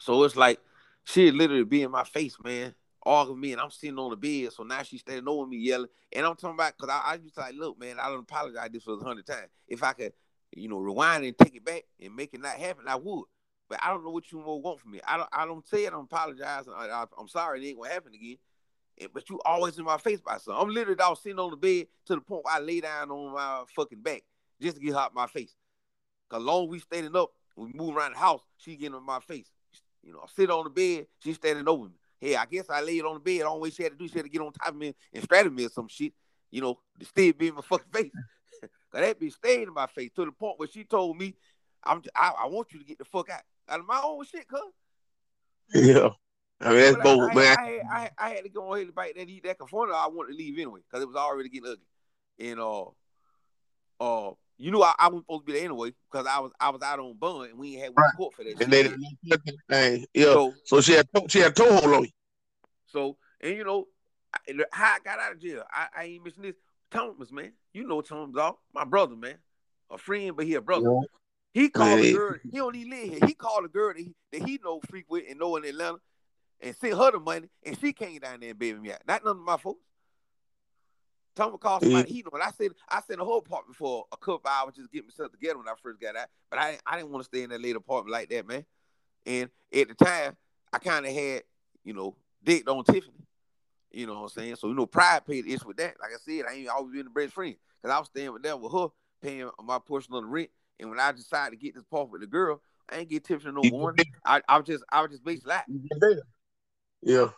So 0.00 0.22
it's 0.24 0.36
like 0.36 0.58
she 1.04 1.30
literally 1.30 1.64
be 1.64 1.82
in 1.82 1.90
my 1.90 2.04
face, 2.04 2.36
man, 2.42 2.74
arguing 3.02 3.40
me, 3.40 3.52
and 3.52 3.60
I'm 3.60 3.70
sitting 3.70 3.98
on 3.98 4.10
the 4.10 4.16
bed. 4.16 4.52
So 4.52 4.62
now 4.62 4.82
she's 4.82 5.00
standing 5.00 5.28
over 5.28 5.46
me 5.46 5.58
yelling, 5.58 5.88
and 6.12 6.26
I'm 6.26 6.36
talking 6.36 6.54
about 6.54 6.76
because 6.76 6.90
I, 6.90 7.12
I 7.12 7.16
just 7.18 7.36
like, 7.36 7.54
look, 7.54 7.78
man, 7.78 7.98
I 8.00 8.08
don't 8.08 8.20
apologize 8.20 8.70
this 8.72 8.82
for 8.82 8.96
the 8.96 9.04
hundred 9.04 9.26
times. 9.26 9.48
If 9.68 9.82
I 9.82 9.92
could, 9.92 10.12
you 10.52 10.68
know, 10.68 10.78
rewind 10.78 11.24
and 11.24 11.36
take 11.36 11.54
it 11.54 11.64
back 11.64 11.84
and 12.00 12.14
make 12.16 12.34
it 12.34 12.40
not 12.40 12.54
happen, 12.54 12.84
I 12.86 12.96
would. 12.96 13.24
But 13.68 13.78
I 13.82 13.90
don't 13.90 14.04
know 14.04 14.10
what 14.10 14.32
you 14.32 14.40
more 14.40 14.60
want 14.60 14.80
from 14.80 14.90
me. 14.92 15.00
I 15.06 15.16
don't. 15.16 15.28
I 15.32 15.46
don't 15.46 15.66
say 15.68 15.84
it. 15.84 15.92
I'm 15.92 16.00
apologizing. 16.00 16.72
I, 16.76 16.88
I, 16.88 17.04
I'm 17.18 17.28
sorry. 17.28 17.64
It 17.64 17.68
ain't 17.68 17.78
gonna 17.78 17.92
happen 17.92 18.14
again. 18.14 18.36
And- 19.00 19.12
But 19.12 19.28
you 19.30 19.40
always 19.44 19.78
in 19.78 19.84
my 19.84 19.98
face 19.98 20.20
by 20.20 20.38
something. 20.38 20.60
I'm 20.60 20.68
literally 20.68 20.96
dog 20.96 21.16
sitting 21.18 21.38
on 21.38 21.50
the 21.50 21.56
bed 21.56 21.86
to 22.06 22.14
the 22.14 22.20
point 22.20 22.44
where 22.44 22.54
I 22.54 22.60
lay 22.60 22.80
down 22.80 23.10
on 23.10 23.32
my 23.34 23.64
fucking 23.74 24.02
back 24.02 24.22
just 24.60 24.76
to 24.76 24.82
get 24.82 24.92
her 24.92 25.00
out 25.00 25.14
my 25.14 25.26
face. 25.26 25.54
Cause 26.28 26.42
long 26.42 26.68
we 26.68 26.78
standing 26.78 27.16
up, 27.16 27.30
we 27.56 27.72
move 27.74 27.96
around 27.96 28.12
the 28.12 28.18
house, 28.18 28.42
she 28.56 28.76
getting 28.76 28.94
on 28.94 29.04
my 29.04 29.18
face. 29.20 29.50
You 30.02 30.12
know, 30.12 30.20
I 30.22 30.26
sit 30.34 30.50
on 30.50 30.64
the 30.64 30.70
bed, 30.70 31.06
she's 31.18 31.36
standing 31.36 31.66
over 31.66 31.86
me. 31.88 31.96
Hey, 32.20 32.36
I 32.36 32.44
guess 32.46 32.68
I 32.70 32.80
laid 32.82 33.02
on 33.02 33.14
the 33.14 33.20
bed. 33.20 33.42
All 33.42 33.64
she 33.70 33.82
had 33.82 33.92
to 33.92 33.98
do, 33.98 34.06
she 34.06 34.14
had 34.14 34.24
to 34.24 34.30
get 34.30 34.40
on 34.40 34.52
top 34.52 34.68
of 34.68 34.76
me 34.76 34.94
and 35.12 35.24
straddle 35.24 35.52
me 35.52 35.64
or 35.64 35.70
some 35.70 35.88
shit. 35.88 36.12
You 36.50 36.60
know, 36.60 36.78
to 36.98 37.06
still 37.06 37.32
be 37.32 37.48
in 37.48 37.54
my 37.54 37.62
fucking 37.62 37.90
face. 37.92 38.12
Cause 38.60 39.00
that 39.00 39.18
bitch 39.20 39.32
stayed 39.32 39.68
in 39.68 39.74
my 39.74 39.86
face 39.86 40.10
to 40.16 40.24
the 40.24 40.32
point 40.32 40.58
where 40.58 40.68
she 40.68 40.84
told 40.84 41.16
me, 41.16 41.34
"I'm, 41.82 42.02
I, 42.14 42.32
I 42.42 42.46
want 42.46 42.72
you 42.72 42.78
to 42.80 42.84
get 42.84 42.98
the 42.98 43.04
fuck 43.04 43.30
out 43.30 43.40
out 43.68 43.80
of 43.80 43.86
my 43.86 44.00
own 44.04 44.24
shit, 44.24 44.46
cuz." 44.48 44.60
Yeah. 45.74 46.10
I 46.60 46.68
mean 46.70 46.78
that's 46.78 46.96
bold, 47.02 47.30
I, 47.30 47.34
man. 47.34 47.56
I, 47.58 47.62
had, 47.62 47.80
I, 47.90 48.00
had- 48.00 48.12
I 48.18 48.28
had 48.30 48.44
to 48.44 48.50
go 48.50 48.74
ahead 48.74 48.86
and 48.86 48.94
bite 48.94 49.16
that 49.16 49.28
eat 49.28 49.44
that 49.44 49.58
confronter. 49.58 49.94
I 49.94 50.08
wanted 50.08 50.32
to 50.32 50.38
leave 50.38 50.58
anyway 50.58 50.80
because 50.88 51.02
it 51.02 51.06
was 51.06 51.16
already 51.16 51.48
getting 51.48 51.70
ugly. 51.70 51.86
And 52.50 52.60
uh, 52.60 52.84
uh, 54.00 54.32
you 54.58 54.70
knew 54.70 54.82
I, 54.82 54.94
I 54.98 55.08
wasn't 55.08 55.24
supposed 55.24 55.42
to 55.42 55.46
be 55.46 55.52
there 55.52 55.64
anyway 55.64 55.92
because 56.10 56.26
I 56.26 56.38
was 56.40 56.52
I 56.60 56.70
was 56.70 56.82
out 56.82 56.98
on 56.98 57.14
bun 57.16 57.48
and 57.50 57.58
we 57.58 57.74
ain't 57.74 57.82
had 57.84 57.88
one 57.94 58.04
Right. 58.04 58.16
court 58.16 58.34
for 58.34 58.44
that. 58.44 58.50
and 58.50 58.58
shit 58.60 58.70
they 58.70 58.82
didn't 58.82 59.00
know 59.00 59.08
nothing. 59.24 59.56
Thing. 59.68 60.06
Yeah. 60.14 60.24
So 60.24 60.54
So 60.64 60.80
she 60.80 60.92
had 60.92 61.08
she 61.28 61.38
had 61.40 61.56
toehold 61.56 61.84
on 61.94 62.02
you. 62.04 62.10
so 62.86 63.16
and 63.40 63.56
you 63.56 63.64
know 63.64 63.86
I- 64.34 64.64
how 64.72 64.94
I 64.94 64.98
got 65.04 65.18
out 65.18 65.32
of 65.32 65.40
jail. 65.40 65.64
I, 65.72 65.86
I 65.96 66.04
ain't 66.04 66.24
missing 66.24 66.42
this. 66.42 66.56
Thomas, 66.90 67.30
man, 67.30 67.52
you 67.72 67.86
know 67.86 68.00
Thomas, 68.00 68.34
dog, 68.34 68.56
my 68.74 68.84
brother, 68.84 69.14
man, 69.14 69.36
a 69.90 69.96
friend, 69.98 70.36
but 70.36 70.44
he 70.44 70.54
a 70.54 70.60
brother. 70.60 70.90
He 71.54 71.68
called 71.68 72.00
a 72.00 72.12
girl. 72.12 72.36
He 72.50 72.58
don't 72.58 72.74
even 72.74 72.90
live 72.90 73.08
here. 73.10 73.28
He 73.28 73.34
called 73.34 73.64
a 73.64 73.68
girl 73.68 73.92
that 73.94 74.00
he, 74.00 74.12
that 74.32 74.42
he 74.48 74.58
know 74.64 74.80
freak 74.88 75.04
with 75.08 75.24
and 75.28 75.38
know 75.38 75.54
in 75.56 75.64
Atlanta, 75.64 75.98
and 76.60 76.76
sent 76.76 76.96
her 76.96 77.10
the 77.10 77.20
money, 77.20 77.48
and 77.64 77.78
she 77.78 77.92
came 77.92 78.18
down 78.18 78.40
there 78.40 78.50
and 78.50 78.58
baby 78.58 78.78
me 78.78 78.92
out. 78.92 79.00
Not 79.06 79.24
none 79.24 79.36
of 79.36 79.42
my 79.42 79.56
folks. 79.56 79.80
Thomas 81.36 81.60
called 81.60 81.82
somebody 81.82 82.12
he 82.12 82.22
know, 82.22 82.30
and 82.34 82.42
I 82.42 82.50
said 82.50 82.72
I 82.88 83.00
stayed 83.00 83.14
in 83.14 83.20
a 83.20 83.24
whole 83.24 83.38
apartment 83.38 83.76
for 83.76 84.04
a 84.12 84.16
couple 84.16 84.50
hours 84.50 84.74
just 84.74 84.90
to 84.90 84.96
get 84.96 85.06
myself 85.06 85.32
together 85.32 85.58
when 85.58 85.68
I 85.68 85.74
first 85.82 86.00
got 86.00 86.16
out. 86.16 86.28
But 86.50 86.58
I 86.58 86.78
I 86.86 86.96
didn't 86.96 87.10
want 87.10 87.24
to 87.24 87.28
stay 87.28 87.42
in 87.42 87.50
that 87.50 87.60
little 87.60 87.78
apartment 87.78 88.12
like 88.12 88.28
that, 88.30 88.46
man. 88.46 88.64
And 89.26 89.48
at 89.72 89.88
the 89.88 89.94
time, 89.94 90.36
I 90.72 90.78
kind 90.78 91.06
of 91.06 91.12
had 91.12 91.44
you 91.84 91.94
know 91.94 92.16
dicked 92.42 92.68
on 92.68 92.84
Tiffany. 92.84 93.14
You 93.92 94.06
know 94.06 94.14
what 94.14 94.22
I'm 94.22 94.28
saying? 94.28 94.56
So 94.56 94.68
you 94.68 94.74
know, 94.74 94.86
pride 94.86 95.26
paid 95.26 95.44
the 95.44 95.52
issue 95.52 95.68
with 95.68 95.76
that. 95.78 95.94
Like 96.00 96.10
I 96.14 96.18
said, 96.18 96.44
I 96.48 96.54
ain't 96.54 96.68
always 96.68 96.92
been 96.92 97.04
the 97.04 97.10
best 97.10 97.34
friend 97.34 97.54
because 97.80 97.94
I 97.94 97.98
was 97.98 98.08
staying 98.08 98.32
with 98.32 98.42
them 98.42 98.60
with 98.60 98.72
her, 98.72 98.88
paying 99.22 99.50
my 99.62 99.78
portion 99.78 100.14
of 100.14 100.22
the 100.22 100.28
rent. 100.28 100.50
And 100.78 100.90
when 100.90 101.00
I 101.00 101.12
decided 101.12 101.58
to 101.58 101.64
get 101.64 101.74
this 101.74 101.84
part 101.84 102.10
with 102.10 102.20
the 102.20 102.26
girl, 102.26 102.60
I 102.90 102.98
ain't 102.98 103.08
get 103.08 103.24
Tiffany 103.24 103.52
no 103.54 103.62
warning. 103.62 104.06
I, 104.24 104.42
I 104.48 104.58
was 104.58 104.66
just 104.66 104.84
I 104.90 105.02
was 105.02 105.10
just 105.10 105.24
basically 105.24 105.50
like, 105.50 105.64
Yeah. 107.02 107.30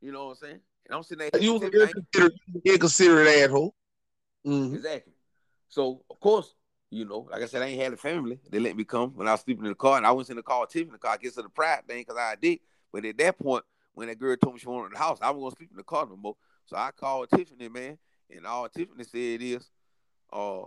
you 0.00 0.12
know 0.12 0.26
what 0.26 0.30
I'm 0.32 0.36
saying? 0.36 0.60
And 0.86 0.94
I'm 0.96 1.02
sitting 1.02 1.28
there 1.32 1.40
You 1.42 1.54
was 1.54 1.62
Tiffany, 1.62 1.80
I 1.80 1.84
an 1.84 1.88
ain't- 1.88 1.96
inconsiderate, 1.96 2.40
inconsiderate 2.64 3.28
asshole. 3.28 3.74
Mhm. 4.46 4.74
Exactly. 4.74 5.12
So 5.68 6.04
of 6.10 6.20
course, 6.20 6.54
you 6.90 7.04
know, 7.04 7.28
like 7.30 7.42
I 7.42 7.46
said, 7.46 7.62
I 7.62 7.66
ain't 7.66 7.82
had 7.82 7.92
a 7.92 7.96
family. 7.96 8.38
They 8.48 8.60
let 8.60 8.76
me 8.76 8.84
come 8.84 9.10
when 9.14 9.26
I 9.28 9.32
was 9.32 9.40
sleeping 9.40 9.64
in 9.64 9.70
the 9.70 9.74
car, 9.76 9.96
and 9.96 10.06
I 10.06 10.12
was 10.12 10.30
in 10.30 10.36
the 10.36 10.42
car 10.42 10.60
with 10.60 10.70
Tiffany 10.70 10.92
the 10.92 10.98
car. 10.98 11.12
I 11.14 11.16
guess 11.16 11.36
of 11.36 11.44
the 11.44 11.50
pride 11.50 11.86
thing 11.88 11.98
because 12.02 12.16
I 12.16 12.36
did. 12.36 12.60
But 12.92 13.04
at 13.04 13.18
that 13.18 13.38
point, 13.38 13.64
when 13.94 14.08
that 14.08 14.18
girl 14.18 14.36
told 14.36 14.54
me 14.54 14.60
she 14.60 14.68
wanted 14.68 14.92
the 14.92 14.98
house, 14.98 15.18
I 15.20 15.30
wasn't 15.30 15.42
gonna 15.42 15.56
sleep 15.56 15.70
in 15.72 15.76
the 15.78 15.82
car 15.82 16.06
no 16.06 16.16
more. 16.16 16.36
So 16.66 16.76
I 16.76 16.90
called 16.92 17.28
Tiffany, 17.30 17.68
man, 17.68 17.98
and 18.30 18.46
all 18.46 18.68
Tiffany 18.68 19.04
said 19.04 19.42
is, 19.42 19.68
uh, 20.32 20.62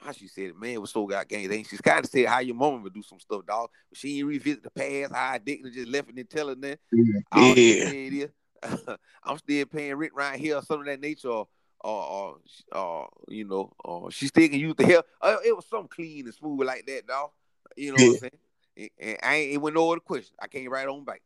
how 0.00 0.12
she 0.12 0.28
said 0.28 0.44
it, 0.44 0.60
man, 0.60 0.80
was 0.80 0.90
so 0.90 1.06
got 1.06 1.28
gang. 1.28 1.50
Ain't 1.52 1.66
she's 1.66 1.80
kind 1.80 2.04
of 2.04 2.10
said 2.10 2.26
how 2.26 2.40
your 2.40 2.54
mama 2.54 2.78
would 2.78 2.94
do 2.94 3.02
some 3.02 3.20
stuff, 3.20 3.44
dog. 3.46 3.70
But 3.88 3.98
she 3.98 4.18
ain't 4.18 4.28
revisit 4.28 4.62
the 4.62 4.70
past, 4.70 5.14
how 5.14 5.32
I 5.32 5.38
dick 5.38 5.60
and 5.62 5.72
just 5.72 5.88
left 5.88 6.08
it 6.10 6.16
and 6.16 6.30
tell 6.30 6.48
her 6.48 6.54
that. 6.54 6.78
Yeah. 6.92 8.26
I'm 9.24 9.38
still 9.38 9.66
paying 9.66 9.94
rent 9.94 10.12
right 10.14 10.38
here, 10.38 10.56
or 10.56 10.62
something 10.62 10.88
of 10.88 11.00
that 11.00 11.00
nature, 11.00 11.28
or, 11.28 11.48
or, 11.80 12.04
or, 12.04 12.36
or 12.72 13.08
you 13.28 13.44
know, 13.46 13.72
or 13.84 14.10
she 14.10 14.26
still 14.26 14.48
can 14.48 14.58
use 14.58 14.74
the 14.76 14.86
hair. 14.86 15.02
Uh, 15.20 15.36
it 15.44 15.54
was 15.54 15.66
something 15.66 15.88
clean 15.88 16.26
and 16.26 16.34
smooth 16.34 16.66
like 16.66 16.86
that, 16.86 17.06
dog. 17.06 17.30
You 17.76 17.94
know 17.94 18.04
what 18.04 18.14
I'm 18.14 18.30
saying? 18.76 18.90
And, 19.00 19.18
I 19.22 19.34
ain't, 19.36 19.52
it 19.54 19.56
went 19.58 19.76
no 19.76 19.90
other 19.90 20.00
question. 20.00 20.34
I 20.40 20.48
came 20.48 20.70
right 20.70 20.88
on 20.88 21.04
back. 21.04 21.22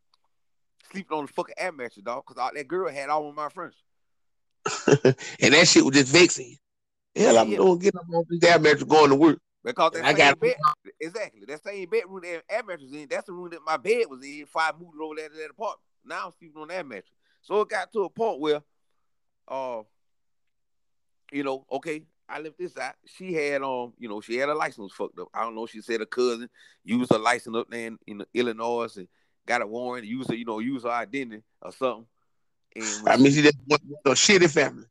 Sleeping 0.91 1.17
on 1.17 1.27
the 1.27 1.33
fucking 1.33 1.55
air 1.59 1.73
mattress, 1.73 2.05
dog, 2.05 2.25
because 2.27 2.51
that 2.55 2.69
girl 2.69 2.89
had 2.89 3.09
all 3.09 3.29
of 3.29 3.35
my 3.35 3.49
friends. 3.49 3.75
and 4.87 5.55
that 5.55 5.67
shit 5.67 5.85
was 5.85 5.95
just 5.95 6.13
vexing 6.13 6.51
you. 6.51 6.57
Hell, 7.17 7.39
I'm 7.39 7.49
Yeah. 7.51 7.57
doing 7.59 7.79
getting 7.79 8.01
up 8.01 8.07
on 8.13 8.25
this 8.29 8.39
damn 8.41 8.63
mattress 8.63 8.85
going 8.85 9.11
to 9.11 9.17
work. 9.17 9.39
Because 9.63 9.93
that 9.93 10.05
I 10.05 10.09
same 10.13 10.17
got- 10.19 10.41
bed, 10.41 10.57
exactly, 11.01 11.45
that 11.47 11.63
same 11.63 11.89
bedroom 11.89 12.21
that 12.23 12.45
air 12.51 12.63
mattress 12.63 12.93
in, 12.93 13.09
that's 13.09 13.27
the 13.27 13.33
room 13.33 13.49
that 13.51 13.65
my 13.65 13.77
bed 13.79 14.07
was 14.11 14.23
in 14.23 14.41
before 14.41 14.63
I 14.63 14.73
moved 14.79 15.01
over 15.01 15.15
there 15.15 15.29
to 15.31 15.35
that 15.37 15.51
apartment. 15.51 15.81
Now 16.05 16.27
I'm 16.27 16.33
sleeping 16.39 16.61
on 16.61 16.69
that 16.69 16.87
mattress. 16.87 17.15
So 17.41 17.61
it 17.63 17.69
got 17.71 17.91
to 17.93 18.05
a 18.05 18.11
point 18.11 18.41
where, 18.41 18.63
uh, 19.49 19.83
you 21.33 21.45
know, 21.45 21.65
okay, 21.73 22.03
I 22.29 22.41
left 22.41 22.59
this 22.59 22.77
out. 22.77 22.95
She 23.07 23.33
had 23.33 23.63
um, 23.63 23.95
you 23.99 24.09
know, 24.09 24.21
she 24.21 24.37
had 24.37 24.49
a 24.51 24.55
license 24.55 24.93
fucked 24.93 25.19
up. 25.19 25.29
I 25.33 25.43
don't 25.43 25.55
know. 25.55 25.67
She 25.67 25.81
said 25.81 26.01
her 26.01 26.07
cousin 26.07 26.51
used 26.85 27.13
her 27.13 27.19
license 27.19 27.57
up 27.57 27.69
there 27.71 27.87
in, 27.87 27.99
in 28.07 28.25
Illinois 28.35 28.95
and 28.97 29.09
got 29.47 29.63
a 29.63 29.67
warrant, 29.67 30.07
used 30.07 30.29
her, 30.31 30.37
you 30.37 30.45
know, 30.45 30.59
use 30.59 30.83
her 30.83 30.91
identity 30.91 31.43
or 31.63 31.73
something. 31.73 32.07
And 32.77 33.09
I 33.09 33.17
mean, 33.17 33.33
she 33.33 33.41
just 33.43 33.57
went 33.67 33.83
with 33.87 33.99
a 34.05 34.11
shitty 34.11 34.51
family. 34.53 34.85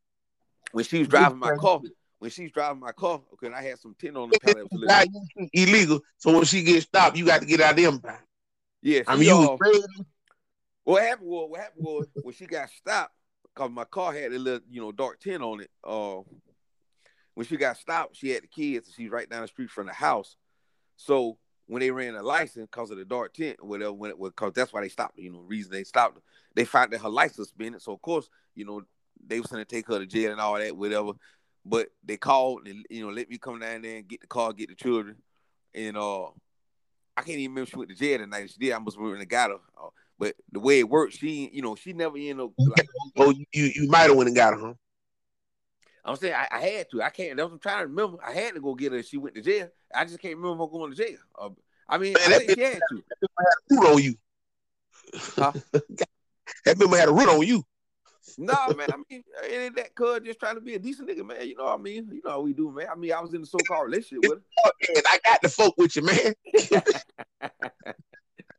when 0.71 0.83
she 0.85 0.99
was 0.99 1.07
driving 1.07 1.37
my 1.37 1.55
car, 1.57 1.81
when 2.23 2.31
she 2.31 2.43
was 2.43 2.53
driving 2.53 2.79
my 2.79 2.93
car, 2.93 3.19
okay, 3.33 3.47
and 3.47 3.55
I 3.55 3.61
had 3.61 3.77
some 3.79 3.93
tin 3.99 4.15
on 4.15 4.29
the 4.29 4.39
pallet. 4.39 4.59
that 4.59 4.63
was 4.63 4.71
a 4.71 4.75
little- 4.77 5.41
Not 5.41 5.49
illegal. 5.51 5.99
So 6.17 6.31
when 6.31 6.45
she 6.45 6.63
gets 6.63 6.85
stopped, 6.85 7.17
you 7.17 7.25
got 7.25 7.41
to 7.41 7.45
get 7.45 7.59
out 7.59 7.71
of 7.71 7.75
them. 8.01 8.01
Yeah, 8.81 9.01
I 9.07 9.15
mean, 9.17 9.25
you 9.27 9.37
was 9.37 9.59
crazy. 9.59 10.05
What 10.85 11.03
happened 11.03 11.27
was 11.27 11.49
what 11.49 11.59
happened 11.59 11.83
was 11.83 12.07
when 12.21 12.33
she 12.33 12.45
got 12.45 12.69
stopped 12.69 13.13
because 13.53 13.69
my 13.71 13.83
car 13.83 14.13
had 14.13 14.31
a 14.31 14.39
little 14.39 14.61
you 14.69 14.79
know 14.79 14.93
dark 14.93 15.19
tint 15.19 15.43
on 15.43 15.59
it. 15.59 15.69
Uh, 15.83 16.21
when 17.33 17.45
she 17.45 17.57
got 17.57 17.75
stopped, 17.75 18.15
she 18.15 18.29
had 18.29 18.43
the 18.43 18.47
kids. 18.47 18.87
and 18.87 18.95
She's 18.95 19.09
right 19.11 19.29
down 19.29 19.41
the 19.41 19.47
street 19.49 19.69
from 19.69 19.87
the 19.87 19.93
house. 19.93 20.37
So 20.95 21.37
when 21.65 21.81
they 21.81 21.91
ran 21.91 22.15
a 22.15 22.23
license 22.23 22.69
because 22.71 22.89
of 22.89 22.97
the 22.97 23.05
dark 23.05 23.33
tint 23.33 23.57
or 23.61 23.67
whatever, 23.67 23.91
when 23.93 24.11
it 24.11 24.17
was 24.17 24.31
because 24.31 24.53
that's 24.53 24.71
why 24.71 24.79
they 24.79 24.89
stopped. 24.89 25.17
You 25.17 25.29
know, 25.31 25.39
the 25.41 25.47
reason 25.47 25.73
they 25.73 25.83
stopped, 25.83 26.19
they 26.55 26.63
found 26.63 26.93
that 26.93 27.01
her 27.01 27.09
license 27.09 27.49
suspended. 27.49 27.81
So 27.81 27.91
of 27.91 28.01
course, 28.01 28.29
you 28.55 28.63
know, 28.63 28.81
they 29.27 29.41
was 29.41 29.49
gonna 29.49 29.65
take 29.65 29.87
her 29.87 29.99
to 29.99 30.05
jail 30.05 30.31
and 30.31 30.39
all 30.39 30.55
that, 30.57 30.75
whatever. 30.77 31.11
But 31.65 31.89
they 32.03 32.17
called 32.17 32.67
and 32.67 32.85
you 32.89 33.05
know 33.05 33.11
let 33.11 33.29
me 33.29 33.37
come 33.37 33.59
down 33.59 33.81
there 33.83 33.97
and 33.97 34.07
get 34.07 34.21
the 34.21 34.27
car, 34.27 34.51
get 34.53 34.69
the 34.69 34.75
children, 34.75 35.15
and 35.73 35.95
uh, 35.97 36.25
I 37.15 37.21
can't 37.21 37.37
even 37.39 37.51
remember 37.51 37.69
she 37.69 37.77
went 37.77 37.89
to 37.89 37.95
jail 37.95 38.19
that 38.19 38.29
night. 38.29 38.49
She 38.49 38.59
did. 38.59 38.73
I 38.73 38.79
must 38.79 38.97
have 38.97 39.27
got 39.29 39.51
her. 39.51 39.57
Uh, 39.81 39.89
but 40.19 40.35
the 40.51 40.59
way 40.59 40.79
it 40.79 40.89
worked, 40.89 41.13
she, 41.13 41.49
you 41.53 41.61
know, 41.61 41.75
she 41.75 41.93
never 41.93 42.17
ended 42.17 42.41
up 42.41 42.51
like 42.57 42.87
Oh, 43.15 43.31
you 43.31 43.45
you 43.75 43.87
might 43.87 44.09
have 44.09 44.15
went 44.15 44.27
and 44.27 44.35
got 44.35 44.53
her, 44.53 44.59
huh? 44.59 44.73
I'm 46.05 46.15
saying. 46.15 46.33
I, 46.33 46.47
I 46.51 46.59
had 46.59 46.91
to. 46.91 47.01
I 47.01 47.09
can't. 47.09 47.37
That's 47.37 47.45
what 47.45 47.53
I'm 47.53 47.59
trying 47.59 47.83
to 47.83 47.87
remember. 47.87 48.17
I 48.23 48.31
had 48.31 48.55
to 48.55 48.61
go 48.61 48.75
get 48.75 48.91
her. 48.91 49.03
She 49.03 49.17
went 49.17 49.35
to 49.35 49.41
jail. 49.41 49.69
I 49.93 50.05
just 50.05 50.19
can't 50.19 50.35
remember 50.35 50.63
her 50.63 50.69
going 50.69 50.91
to 50.91 50.97
jail. 50.97 51.17
Uh, 51.37 51.49
I 51.87 51.97
mean, 51.97 52.13
Man, 52.13 52.23
I 52.25 52.29
that 52.29 52.37
think 52.39 52.53
she 52.55 52.61
had 52.61 52.81
to. 52.89 53.03
Root 53.69 53.87
on 53.87 54.03
you. 54.03 54.15
Huh? 55.13 55.51
that 56.65 56.77
member 56.77 56.97
had 56.97 57.09
a 57.09 57.13
root 57.13 57.29
on 57.29 57.45
you. 57.45 57.63
No, 58.37 58.73
man. 58.75 58.87
I 58.91 58.97
mean, 59.09 59.23
it 59.43 59.51
ain't 59.51 59.75
that 59.75 59.95
cuz 59.95 60.21
just 60.23 60.39
trying 60.39 60.55
to 60.55 60.61
be 60.61 60.75
a 60.75 60.79
decent 60.79 61.09
nigga, 61.09 61.25
man. 61.25 61.47
You 61.47 61.55
know 61.57 61.65
what 61.65 61.79
I 61.79 61.81
mean? 61.81 62.09
You 62.11 62.21
know 62.23 62.31
how 62.31 62.41
we 62.41 62.53
do, 62.53 62.71
man. 62.71 62.87
I 62.91 62.95
mean, 62.95 63.11
I 63.11 63.21
was 63.21 63.33
in 63.33 63.41
a 63.41 63.45
so-called 63.45 63.85
relationship 63.85 64.29
with 64.29 64.39
And 64.95 65.03
I 65.07 65.19
got 65.25 65.41
the 65.41 65.49
folk 65.49 65.75
with 65.77 65.95
you, 65.95 66.03
man. 66.03 66.33
her. 66.71 66.83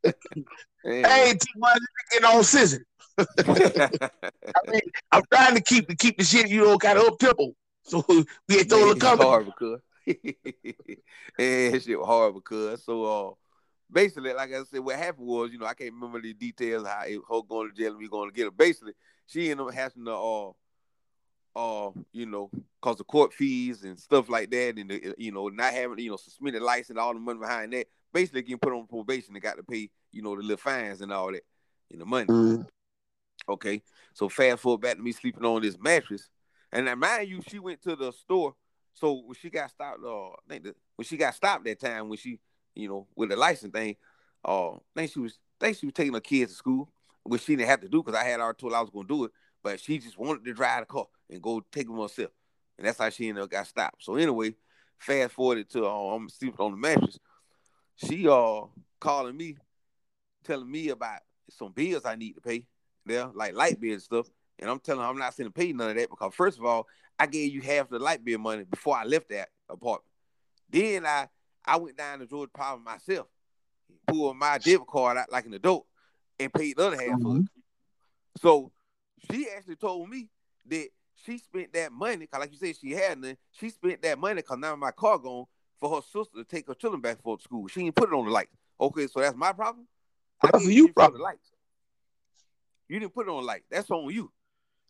I 0.86 1.22
ain't 1.22 1.40
too 1.40 1.58
much 1.58 1.78
getting 2.10 2.26
on 2.26 2.44
scissor. 2.44 2.84
I 3.18 3.90
mean, 4.68 4.80
I'm 5.12 5.22
trying 5.32 5.54
to 5.54 5.62
keep 5.62 5.88
the 5.88 5.96
keep 5.96 6.18
the 6.18 6.24
shit 6.24 6.48
you 6.48 6.64
know 6.64 6.76
kind 6.78 6.98
of 6.98 7.06
up 7.06 7.18
tempo. 7.18 7.54
So 7.84 8.04
we 8.48 8.58
ain't 8.58 8.68
throwing 8.68 8.96
a 8.96 9.00
comment. 9.00 9.22
horrible, 9.22 9.52
cuz. 9.52 9.80
and 10.06 11.82
shit 11.82 11.98
was 11.98 12.06
horrible, 12.06 12.40
cuz. 12.40 12.82
So, 12.84 13.04
uh, 13.04 13.34
basically, 13.90 14.32
like 14.32 14.52
I 14.52 14.62
said, 14.64 14.80
what 14.80 14.96
happened 14.96 15.26
was, 15.26 15.50
you 15.52 15.58
know, 15.58 15.66
I 15.66 15.74
can't 15.74 15.92
remember 15.92 16.20
the 16.20 16.32
details 16.34 16.86
how 16.86 17.02
it, 17.06 17.20
her 17.30 17.40
going 17.48 17.70
to 17.70 17.76
jail 17.76 17.92
and 17.92 17.98
we 17.98 18.08
going 18.08 18.30
to 18.30 18.34
get 18.34 18.44
her. 18.44 18.50
Basically, 18.50 18.92
she 19.26 19.50
ended 19.50 19.66
up 19.66 19.74
having 19.74 20.04
to, 20.04 20.12
uh, 20.14 20.50
uh, 21.56 21.90
you 22.12 22.26
know, 22.26 22.50
cause 22.80 22.98
the 22.98 23.04
court 23.04 23.32
fees 23.32 23.84
and 23.84 23.98
stuff 23.98 24.28
like 24.28 24.50
that, 24.50 24.78
and 24.78 24.90
the, 24.90 25.14
you 25.18 25.32
know, 25.32 25.48
not 25.48 25.72
having, 25.72 25.98
you 25.98 26.10
know, 26.10 26.16
suspended 26.16 26.62
license, 26.62 26.98
all 26.98 27.14
the 27.14 27.20
money 27.20 27.38
behind 27.38 27.72
that. 27.72 27.86
basically 28.12 28.42
getting 28.42 28.58
put 28.58 28.72
on 28.72 28.86
probation 28.86 29.34
and 29.34 29.42
got 29.42 29.56
to 29.56 29.62
pay, 29.62 29.90
you 30.12 30.22
know, 30.22 30.36
the 30.36 30.42
little 30.42 30.56
fines 30.56 31.00
and 31.00 31.12
all 31.12 31.32
that, 31.32 31.42
and 31.90 32.00
the 32.00 32.04
money. 32.06 32.28
Mhm. 32.28 32.66
Okay, 33.48 33.82
so 34.14 34.28
fast 34.28 34.62
forward 34.62 34.80
back 34.80 34.96
to 34.96 35.02
me 35.02 35.12
sleeping 35.12 35.44
on 35.44 35.60
this 35.62 35.78
mattress, 35.78 36.28
and 36.72 36.86
now 36.86 36.94
mind 36.94 37.28
you, 37.28 37.40
she 37.48 37.58
went 37.58 37.82
to 37.82 37.94
the 37.96 38.12
store. 38.12 38.54
So 38.94 39.12
when 39.26 39.34
she 39.34 39.50
got 39.50 39.70
stopped, 39.70 40.00
uh, 40.04 40.28
I 40.28 40.34
think 40.48 40.64
the, 40.64 40.74
when 40.96 41.04
she 41.04 41.16
got 41.16 41.34
stopped 41.34 41.64
that 41.64 41.80
time 41.80 42.08
when 42.08 42.16
she, 42.16 42.38
you 42.74 42.88
know, 42.88 43.06
with 43.16 43.30
the 43.30 43.36
license 43.36 43.72
thing, 43.72 43.96
uh, 44.44 44.74
I 44.74 44.78
think 44.94 45.12
she 45.12 45.18
was, 45.20 45.38
I 45.60 45.64
think 45.66 45.78
she 45.78 45.86
was 45.86 45.92
taking 45.94 46.14
her 46.14 46.20
kids 46.20 46.52
to 46.52 46.56
school, 46.56 46.88
which 47.24 47.42
she 47.42 47.56
didn't 47.56 47.68
have 47.68 47.80
to 47.80 47.88
do 47.88 48.02
because 48.02 48.18
I 48.18 48.24
had 48.24 48.40
already 48.40 48.58
told 48.58 48.74
I 48.74 48.80
was 48.80 48.90
gonna 48.90 49.08
do 49.08 49.24
it, 49.24 49.32
but 49.62 49.80
she 49.80 49.98
just 49.98 50.18
wanted 50.18 50.44
to 50.44 50.54
drive 50.54 50.80
the 50.80 50.86
car 50.86 51.06
and 51.30 51.42
go 51.42 51.62
take 51.72 51.86
them 51.86 51.98
herself, 51.98 52.30
and 52.78 52.86
that's 52.86 52.98
how 52.98 53.10
she 53.10 53.28
ended 53.28 53.44
up 53.44 53.50
got 53.50 53.66
stopped. 53.66 54.04
So 54.04 54.16
anyway, 54.16 54.54
fast 54.98 55.32
forwarded 55.32 55.70
to 55.70 55.86
uh, 55.86 56.14
I'm 56.14 56.28
sleeping 56.28 56.60
on 56.60 56.72
the 56.72 56.76
mattress. 56.76 57.18
She 57.96 58.28
uh 58.28 58.62
calling 59.00 59.36
me, 59.36 59.56
telling 60.44 60.70
me 60.70 60.88
about 60.90 61.20
some 61.50 61.72
bills 61.72 62.04
I 62.04 62.16
need 62.16 62.34
to 62.34 62.40
pay 62.40 62.66
there, 63.06 63.30
like 63.34 63.54
light 63.54 63.80
bill 63.80 63.92
and 63.92 64.02
stuff. 64.02 64.28
And 64.58 64.70
I'm 64.70 64.78
telling 64.78 65.02
her 65.02 65.08
I'm 65.08 65.18
not 65.18 65.34
sending 65.34 65.52
pay 65.52 65.72
none 65.72 65.90
of 65.90 65.96
that 65.96 66.10
because 66.10 66.34
first 66.34 66.58
of 66.58 66.64
all, 66.64 66.86
I 67.18 67.26
gave 67.26 67.52
you 67.52 67.60
half 67.60 67.88
the 67.88 67.98
light 67.98 68.24
bill 68.24 68.38
money 68.38 68.64
before 68.64 68.96
I 68.96 69.04
left 69.04 69.28
that 69.30 69.48
apartment. 69.68 70.04
Then 70.70 71.06
I 71.06 71.28
I 71.64 71.76
went 71.76 71.96
down 71.96 72.18
to 72.18 72.26
Georgia 72.26 72.50
Power 72.52 72.78
myself, 72.78 73.26
pulled 74.06 74.36
my 74.36 74.58
debit 74.58 74.86
card 74.86 75.16
out 75.16 75.32
like 75.32 75.46
an 75.46 75.54
adult, 75.54 75.86
and 76.38 76.52
paid 76.52 76.76
the 76.76 76.86
other 76.86 76.96
half 76.96 77.20
of 77.24 77.36
it. 77.38 77.44
So 78.40 78.72
she 79.30 79.48
actually 79.56 79.76
told 79.76 80.08
me 80.08 80.28
that 80.66 80.88
she 81.24 81.38
spent 81.38 81.72
that 81.72 81.92
money, 81.92 82.26
cause 82.26 82.40
like 82.40 82.52
you 82.52 82.58
said, 82.58 82.76
she 82.80 82.90
had 82.92 83.20
none. 83.20 83.36
She 83.52 83.70
spent 83.70 84.02
that 84.02 84.18
money 84.18 84.42
cause 84.42 84.58
now 84.58 84.74
my 84.76 84.90
car 84.90 85.18
gone 85.18 85.44
for 85.80 85.94
her 85.96 86.02
sister 86.02 86.36
to 86.38 86.44
take 86.44 86.66
her 86.66 86.74
children 86.74 87.00
back 87.00 87.22
for 87.22 87.38
school. 87.40 87.68
She 87.68 87.82
didn't 87.82 87.96
put 87.96 88.10
it 88.10 88.14
on 88.14 88.24
the 88.26 88.30
lights. 88.30 88.56
Okay, 88.80 89.06
so 89.06 89.20
that's 89.20 89.36
my 89.36 89.52
problem. 89.52 89.86
That's 90.42 90.58
gave 90.58 90.68
you 90.68 90.74
you 90.74 90.82
for 90.88 90.88
the 90.88 90.94
problem. 90.94 91.22
lights. 91.22 91.50
You 92.88 93.00
didn't 93.00 93.14
put 93.14 93.26
it 93.26 93.30
on 93.30 93.36
the 93.42 93.46
light. 93.46 93.62
That's 93.70 93.90
on 93.90 94.12
you. 94.12 94.30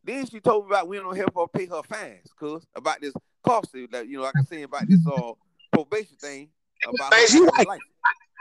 Then 0.03 0.27
she 0.27 0.41
told 0.41 0.65
me 0.67 0.71
about 0.71 0.89
we 0.89 0.97
don't 0.99 1.17
help 1.17 1.35
her 1.37 1.47
pay 1.47 1.67
her 1.67 1.83
fines, 1.83 2.29
cause 2.39 2.67
about 2.75 3.01
this 3.01 3.13
cost 3.43 3.73
that 3.93 4.09
you 4.09 4.17
know, 4.19 4.23
like 4.25 4.35
I 4.37 4.43
said 4.43 4.65
about 4.65 4.89
this 4.89 5.07
uh 5.07 5.33
probation 5.73 6.17
thing 6.17 6.49
about 6.87 7.11
Man, 7.11 7.27
she 7.29 7.41
like- 7.41 7.69
a. 7.69 7.81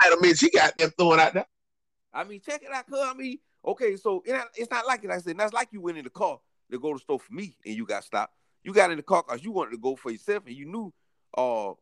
I 0.02 0.16
mean, 0.20 0.36
she 0.36 0.50
got 0.50 0.78
them 0.78 0.92
throwing 0.98 1.20
out 1.20 1.34
there. 1.34 1.46
I 2.14 2.24
mean, 2.24 2.42
check 2.42 2.62
it 2.62 2.72
out, 2.72 2.88
cuz. 2.88 3.00
I 3.02 3.14
mean, 3.14 3.40
okay, 3.66 3.96
so 3.96 4.24
it's 4.26 4.72
not 4.72 4.86
like 4.86 5.04
it. 5.04 5.08
Like 5.08 5.18
I 5.18 5.22
said, 5.22 5.38
that's 5.38 5.54
like 5.54 5.70
you 5.72 5.82
went 5.82 5.98
in 5.98 6.04
the 6.04 6.10
car 6.10 6.40
to 6.72 6.80
go 6.80 6.90
to 6.90 6.96
the 6.96 7.00
store 7.00 7.20
for 7.20 7.34
me 7.34 7.56
and 7.66 7.76
you 7.76 7.86
got 7.86 8.04
stopped. 8.04 8.34
You 8.64 8.74
got 8.74 8.92
in 8.92 8.98
the 8.98 9.04
car 9.04 9.24
because 9.28 9.44
you 9.44 9.52
wanted 9.52 9.72
to 9.72 9.78
go 9.78 9.96
for 9.96 10.12
yourself 10.12 10.44
and 10.46 10.56
you 10.56 10.66
knew 10.66 10.94
uh 11.38 11.74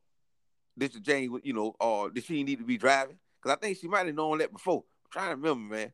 this 0.78 0.92
Jane, 0.92 1.38
you 1.44 1.54
know, 1.54 1.76
uh 1.80 2.10
that 2.14 2.24
she 2.24 2.36
didn't 2.38 2.48
need 2.48 2.60
to 2.60 2.66
be 2.66 2.78
driving. 2.78 3.18
Cause 3.42 3.52
I 3.52 3.56
think 3.56 3.78
she 3.78 3.88
might 3.88 4.06
have 4.06 4.16
known 4.16 4.38
that 4.40 4.52
before. 4.52 4.84
I'm 5.06 5.12
trying 5.12 5.30
to 5.32 5.36
remember, 5.36 5.76
man. 5.76 5.94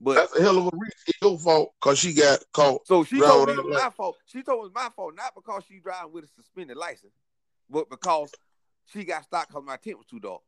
But 0.00 0.14
That's 0.16 0.36
a 0.36 0.42
hell 0.42 0.58
of 0.58 0.66
a 0.66 0.70
reason. 0.76 0.92
It's 1.06 1.18
your 1.22 1.38
fault 1.38 1.74
because 1.80 1.98
she 1.98 2.12
got 2.12 2.40
caught. 2.52 2.86
so 2.86 3.04
she 3.04 3.20
told 3.20 3.48
me 3.48 3.54
it 3.54 3.64
was 3.64 3.82
my 3.82 3.90
fault. 3.90 4.16
She 4.26 4.42
told 4.42 4.58
me 4.58 4.60
it 4.66 4.72
was 4.74 4.74
my 4.74 4.90
fault, 4.94 5.14
not 5.16 5.34
because 5.34 5.62
she 5.66 5.78
driving 5.78 6.12
with 6.12 6.24
a 6.24 6.28
suspended 6.28 6.76
license, 6.76 7.14
but 7.70 7.88
because 7.88 8.32
she 8.86 9.04
got 9.04 9.24
stopped 9.24 9.48
because 9.48 9.64
my 9.64 9.76
tent 9.76 9.98
was 9.98 10.06
too 10.06 10.20
dark. 10.20 10.42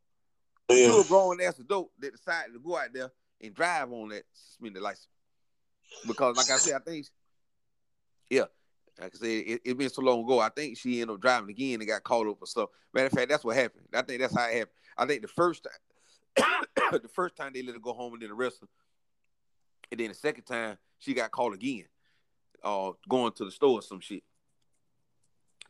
She 0.71 0.83
Yeah. 0.83 0.93
was 0.93 1.07
a 1.07 1.09
grown 1.09 1.41
ass 1.41 1.59
adult 1.59 1.91
that 1.99 2.13
decided 2.13 2.53
to 2.53 2.59
go 2.59 2.77
out 2.77 2.93
there 2.93 3.11
and 3.41 3.55
drive 3.55 3.93
on 3.93 4.09
that 4.11 4.25
suspended 4.33 4.83
license. 4.83 5.09
Because, 6.07 6.37
like 6.37 6.51
I 6.51 6.57
said, 6.59 6.75
I 6.75 6.79
think, 6.91 7.07
yeah, 8.31 8.45
like 9.01 9.15
I 9.15 9.19
said, 9.19 9.29
it, 9.29 9.61
it 9.65 9.79
been 9.79 9.89
so 9.89 10.03
long 10.03 10.25
ago. 10.25 10.41
I 10.41 10.49
think 10.49 10.77
she 10.77 11.01
ended 11.01 11.15
up 11.15 11.21
driving 11.21 11.51
again 11.51 11.81
and 11.81 11.89
got 11.89 12.05
caught 12.05 12.27
up 12.27 12.39
or 12.41 12.47
stuff. 12.47 12.71
Matter 12.93 13.07
of 13.07 13.13
fact, 13.13 13.29
that's 13.29 13.45
what 13.45 13.57
happened. 13.57 13.85
I 13.95 14.03
think 14.03 14.21
that's 14.21 14.37
how 14.37 14.47
it 14.47 14.55
happened. 14.55 14.77
I 14.97 15.07
think 15.07 15.23
the 15.23 15.29
first 15.29 15.65
time, 15.65 16.65
the 16.93 17.09
first 17.09 17.37
time 17.37 17.53
they 17.55 17.63
let 17.63 17.75
her 17.75 17.81
go 17.81 17.93
home 17.93 18.15
and 18.15 18.23
then 18.23 18.31
arrest 18.31 18.59
her, 18.61 18.69
and 19.91 20.01
then 20.01 20.09
the 20.09 20.15
second 20.15 20.45
time 20.45 20.79
she 20.99 21.15
got 21.15 21.31
caught 21.31 21.55
again, 21.55 21.85
uh, 22.63 22.93
going 23.09 23.33
to 23.33 23.45
the 23.45 23.51
store 23.51 23.79
or 23.79 23.83
some 23.83 24.01
shit. 24.01 24.23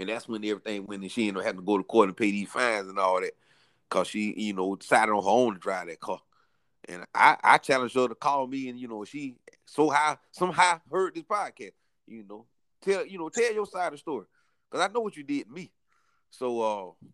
And 0.01 0.09
that's 0.09 0.29
when 0.29 0.45
everything 0.45 0.87
went 0.87 1.03
and 1.03 1.11
she 1.11 1.29
ended 1.29 1.41
up 1.41 1.47
having 1.47 1.61
to 1.61 1.67
go 1.67 1.77
to 1.77 1.85
court 1.85 2.09
and 2.09 2.17
pay 2.17 2.31
these 2.31 2.49
fines 2.49 2.89
and 2.89 2.99
all 2.99 3.21
that 3.21 3.33
because 3.89 4.07
she, 4.07 4.33
you 4.37 4.55
know, 4.55 4.77
decided 4.77 5.13
on 5.13 5.23
her 5.23 5.29
own 5.29 5.55
to 5.55 5.61
drive 5.61 5.89
that 5.89 6.01
car. 6.01 6.21
And 6.89 7.05
I, 7.15 7.37
I 7.45 7.59
challenged 7.59 7.95
her 7.97 8.09
to 8.09 8.15
call 8.15 8.47
me, 8.47 8.69
and 8.69 8.79
you 8.79 8.89
know, 8.89 9.05
she 9.05 9.37
so 9.67 9.91
high 9.91 10.17
somehow 10.33 10.81
heard 10.91 11.15
this 11.15 11.25
podcast. 11.25 11.73
You 12.07 12.25
know, 12.29 12.47
tell 12.83 13.05
you 13.07 13.19
know, 13.19 13.29
tell 13.29 13.53
your 13.53 13.67
side 13.67 13.89
of 13.89 13.93
the 13.93 13.99
story, 13.99 14.25
because 14.71 14.89
I 14.89 14.93
know 14.93 15.01
what 15.01 15.17
you 15.17 15.23
did 15.23 15.47
to 15.47 15.53
me. 15.53 15.71
So, 16.31 16.61
uh, 16.63 17.07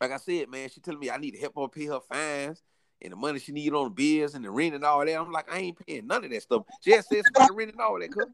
like 0.00 0.12
I 0.12 0.16
said, 0.16 0.48
man, 0.48 0.68
she 0.68 0.80
telling 0.80 1.00
me 1.00 1.10
I 1.10 1.16
need 1.18 1.32
to 1.32 1.38
help 1.40 1.54
her 1.58 1.68
pay 1.68 1.86
her 1.86 2.00
fines 2.00 2.62
and 3.02 3.12
the 3.12 3.16
money 3.16 3.38
she 3.38 3.52
need 3.52 3.72
on 3.74 3.84
the 3.84 3.90
bills 3.90 4.34
and 4.34 4.44
the 4.44 4.50
rent 4.50 4.74
and 4.74 4.84
all 4.84 5.04
that. 5.04 5.14
I'm 5.20 5.30
like, 5.32 5.52
I 5.52 5.58
ain't 5.58 5.86
paying 5.86 6.06
none 6.06 6.24
of 6.24 6.30
that 6.30 6.42
stuff. 6.42 6.62
She 6.82 6.92
had 6.92 7.04
said 7.04 7.22
about 7.34 7.48
the 7.48 7.54
rent 7.54 7.72
and 7.72 7.80
all 7.80 7.98
that. 7.98 8.10
Cause 8.10 8.26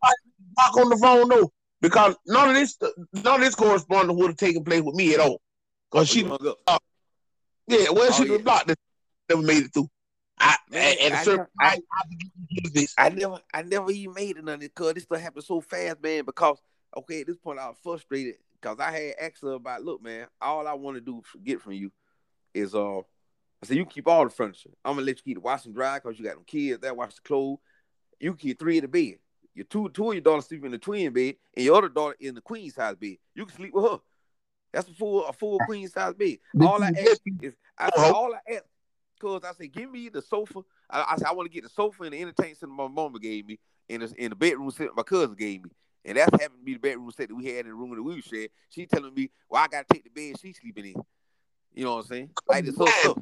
Talk 0.59 0.76
on 0.76 0.89
the 0.91 0.97
phone 0.97 1.28
though, 1.28 1.53
because 1.80 2.16
none 2.26 2.51
of 2.51 2.55
this, 2.55 2.76
none 3.12 3.35
of 3.35 3.41
this 3.41 3.55
correspondence 3.55 4.16
would 4.18 4.28
have 4.28 4.37
taken 4.37 4.62
place 4.64 4.83
with 4.83 4.95
me 4.95 5.14
at 5.14 5.20
all. 5.20 5.41
Because 5.91 6.09
she 6.09 6.20
she, 6.20 6.24
hung 6.26 6.47
up. 6.68 6.83
yeah, 7.66 7.87
well, 7.91 8.09
Oh, 8.09 8.12
she 8.12 8.30
yeah. 8.30 8.39
blocked. 8.39 8.68
this- 8.68 8.76
Never 9.35 9.47
made 9.47 9.64
it 9.64 9.74
through. 9.74 9.89
I, 10.39 10.57
Man, 10.70 10.97
at 11.01 11.12
a 11.12 11.16
I 11.16 11.24
certain 11.24 11.37
never- 11.39 11.51
I- 11.61 11.66
I 11.66 12.09
think 12.09 12.22
you 12.22 12.30
can 12.30 12.64
do 12.64 12.70
this. 12.70 12.95
I 12.99 13.09
never, 13.11 13.41
I 13.55 13.62
never 13.62 13.91
even 13.91 14.14
made 14.14 14.37
it 14.37 14.45
none 14.45 14.55
of 14.55 14.61
this 14.61 15.03
stuff 15.05 15.20
happened 15.20 15.45
so 15.45 15.61
fast, 15.61 16.03
man. 16.03 16.24
Because 16.24 16.59
okay, 16.97 17.20
at 17.20 17.26
this 17.26 17.37
point 17.37 17.59
I 17.59 17.68
was 17.68 17.78
frustrated 17.83 18.37
because 18.61 18.78
I 18.80 18.91
had 18.91 19.14
asked 19.20 19.43
her 19.43 19.53
about, 19.53 19.83
look, 19.85 20.03
man, 20.03 20.26
all 20.41 20.66
I 20.66 20.74
want 20.74 20.97
to 20.97 21.01
do 21.01 21.22
get 21.43 21.61
from 21.61 21.72
you 21.72 21.91
is 22.55 22.74
uh, 22.74 22.99
I 22.99 23.03
said 23.64 23.76
you 23.76 23.85
can 23.85 23.93
keep 23.93 24.09
all 24.09 24.24
the 24.24 24.30
furniture. 24.30 24.70
I'm 24.85 24.95
gonna 24.97 25.07
let 25.07 25.18
you 25.18 25.22
keep 25.22 25.37
the 25.37 25.41
wash 25.41 25.64
and 25.64 25.74
dry 25.74 25.99
because 25.99 26.18
you 26.18 26.24
got 26.24 26.35
them 26.35 26.45
kids 26.47 26.80
that 26.80 26.97
wash 26.97 27.14
the 27.14 27.20
clothes. 27.22 27.59
You 28.20 28.35
keep 28.35 28.59
three 28.59 28.78
in 28.78 28.83
the 28.83 28.89
bed. 28.89 29.14
Your 29.55 29.66
two, 29.66 29.89
two 29.91 30.09
of 30.09 30.14
your 30.14 30.22
daughters 30.22 30.47
sleep 30.47 30.64
in 30.64 30.70
the 30.72 30.78
twin 30.78 31.12
bed, 31.12 31.37
and 31.55 31.64
your 31.64 31.76
other 31.76 31.89
daughter 31.89 32.16
in 32.20 32.35
the 32.35 32.41
queen 32.41 32.70
size 32.70 32.97
bed. 32.97 33.16
You 33.35 33.47
can 33.47 33.57
sleep 33.57 33.74
with 33.74 33.85
her. 33.85 33.99
That's 34.72 34.89
a 34.89 34.95
full, 34.95 35.26
a 35.26 35.33
full 35.33 35.61
queen 35.61 35.87
size 35.89 36.14
bed. 36.14 36.39
All 36.61 36.83
I 36.83 36.89
ask 36.89 37.20
is, 37.43 37.55
I 37.76 37.91
said, 37.95 38.11
all 38.11 38.33
I 38.35 38.55
ask, 38.55 38.64
cause 39.23 39.43
I 39.45 39.53
said, 39.53 39.73
give 39.73 39.91
me 39.91 40.09
the 40.09 40.20
sofa. 40.20 40.61
I, 40.91 41.05
I 41.12 41.16
said, 41.16 41.29
I 41.29 41.33
want 41.33 41.51
to 41.51 41.55
get 41.55 41.64
the 41.64 41.70
sofa 41.70 42.03
and 42.05 42.12
the 42.12 42.20
entertainment 42.20 42.59
center 42.59 42.73
my 42.73 42.89
mama 42.89 43.18
gave 43.18 43.47
me, 43.47 43.59
and 43.89 44.03
the, 44.03 44.14
and 44.18 44.33
the 44.33 44.37
bedroom 44.37 44.70
set 44.70 44.89
my 44.97 45.03
cousin 45.03 45.37
gave 45.37 45.64
me. 45.64 45.70
And 46.05 46.18
that's 46.18 46.33
happened 46.33 46.61
to 46.61 46.64
be 46.64 46.75
the 46.75 46.81
bedroom 46.81 47.11
set 47.12 47.29
that 47.29 47.35
we 47.35 47.47
had 47.47 47.64
in 47.64 47.68
the 47.68 47.75
room 47.75 47.95
that 47.95 48.03
we 48.03 48.20
shared. 48.20 48.51
She 48.68 48.87
telling 48.87 49.14
me, 49.14 49.31
well, 49.49 49.62
I 49.62 49.68
gotta 49.68 49.87
take 49.91 50.03
the 50.03 50.11
bed 50.11 50.41
she's 50.41 50.59
sleeping 50.61 50.87
in. 50.87 50.95
You 51.73 51.85
know 51.85 51.95
what 51.95 52.03
I'm 52.03 52.09
saying? 52.09 52.31
Like 52.49 52.64
this 52.64 52.77
whole 52.77 52.89
stuff. 52.89 53.18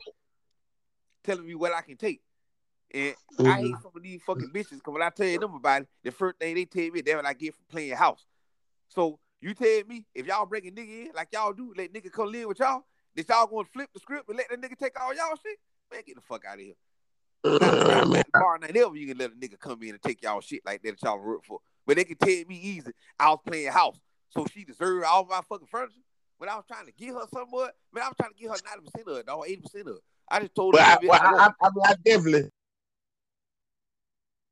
Telling 1.23 1.47
me 1.47 1.55
what 1.55 1.75
I 1.75 1.83
can 1.83 1.97
take. 1.97 2.23
And 2.93 3.15
I 3.39 3.59
hate 3.59 3.67
mm-hmm. 3.67 3.83
some 3.83 3.93
of 3.95 4.03
these 4.03 4.23
fucking 4.23 4.51
bitches 4.53 4.71
because 4.71 4.93
when 4.93 5.03
I 5.03 5.11
tell 5.11 5.39
them 5.39 5.55
about 5.55 5.83
it, 5.83 5.89
the 6.03 6.11
first 6.11 6.39
thing 6.39 6.55
they 6.55 6.65
tell 6.65 6.91
me, 6.91 7.03
that's 7.03 7.17
what 7.17 7.27
I 7.27 7.35
get 7.35 7.55
from 7.55 7.65
playing 7.71 7.95
house. 7.95 8.25
So 8.89 9.21
you 9.41 9.55
tell 9.55 9.83
me 9.87 10.07
if 10.15 10.27
y'all 10.27 10.47
bring 10.47 10.67
a 10.67 10.71
nigga 10.71 11.07
in 11.07 11.11
like 11.15 11.29
y'all 11.33 11.53
do, 11.53 11.73
let 11.77 11.93
nigga 11.93 12.11
come 12.11 12.33
live 12.33 12.49
with 12.49 12.59
y'all, 12.59 12.85
that 13.15 13.29
y'all 13.29 13.47
gonna 13.47 13.69
flip 13.73 13.91
the 13.95 14.01
script 14.01 14.29
and 14.29 14.39
let 14.39 14.49
that 14.49 14.61
nigga 14.61 14.77
take 14.77 15.01
all 15.01 15.15
y'all 15.15 15.37
shit? 15.43 15.59
Man, 15.93 16.03
get 16.07 16.17
the 16.17 16.23
fuck 16.23 16.45
out 16.45 16.55
of 16.55 16.61
here. 16.61 16.75
Uh, 17.43 17.59
man, 18.07 18.11
not 18.11 18.27
bar 18.33 18.59
night 18.59 18.77
ever 18.77 18.95
you 18.95 19.07
can 19.09 19.17
let 19.17 19.31
a 19.31 19.35
nigga 19.35 19.59
come 19.59 19.83
in 19.83 19.91
and 19.91 20.03
take 20.03 20.23
y'all 20.23 20.43
shit 20.43 20.61
like 20.67 20.83
that 20.83 21.03
y'all 21.03 21.19
work 21.19 21.45
for. 21.45 21.59
But 21.87 21.97
they 21.97 22.05
can 22.05 22.17
tell 22.17 22.45
me 22.47 22.57
easy, 22.57 22.93
I 23.19 23.31
was 23.31 23.41
playing 23.47 23.73
house. 23.73 23.99
So 24.31 24.47
she 24.53 24.65
deserved 24.65 25.05
all 25.05 25.25
my 25.25 25.41
fucking 25.49 25.67
furniture. 25.67 26.01
When 26.39 26.49
I 26.49 26.57
was 26.57 26.65
trying 26.67 26.87
to 26.87 26.93
give 26.93 27.15
her 27.15 27.27
somewhat, 27.33 27.75
man, 27.93 28.05
I 28.05 28.09
was 28.09 28.17
trying 28.19 28.33
to 28.33 28.39
give 28.39 28.51
her 28.51 28.57
90% 28.57 29.11
of 29.11 29.17
it, 29.19 29.27
dog, 29.27 29.45
80% 29.47 29.81
of 29.81 29.97
it. 29.97 30.03
I 30.31 30.41
just 30.41 30.55
told 30.55 30.73
But 30.73 30.83
her 30.83 30.87
I, 30.87 30.99
well. 31.07 31.21
I, 31.23 31.47
I, 31.47 31.67
I, 31.67 31.91
I 31.91 31.95
definitely 32.05 32.51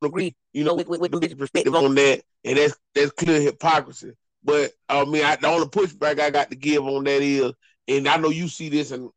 agree, 0.03 0.35
you 0.53 0.65
know, 0.65 0.75
with, 0.75 0.89
with, 0.89 1.01
with 1.01 1.13
the 1.13 1.35
perspective 1.35 1.75
on 1.75 1.95
that, 1.95 2.23
and 2.45 2.59
that's 2.59 2.77
that's 2.95 3.13
clear 3.13 3.41
hypocrisy. 3.41 4.13
But 4.45 4.73
I 4.89 5.05
mean, 5.05 5.25
I, 5.25 5.37
the 5.37 5.49
only 5.49 5.67
pushback 5.69 6.19
I 6.21 6.31
got 6.31 6.51
to 6.51 6.57
give 6.57 6.85
on 6.87 7.05
that 7.05 7.23
is, 7.23 7.53
and 7.87 8.09
I 8.09 8.17
know 8.17 8.31
you 8.31 8.49
see 8.49 8.69
this 8.69 8.91
in 8.91 9.11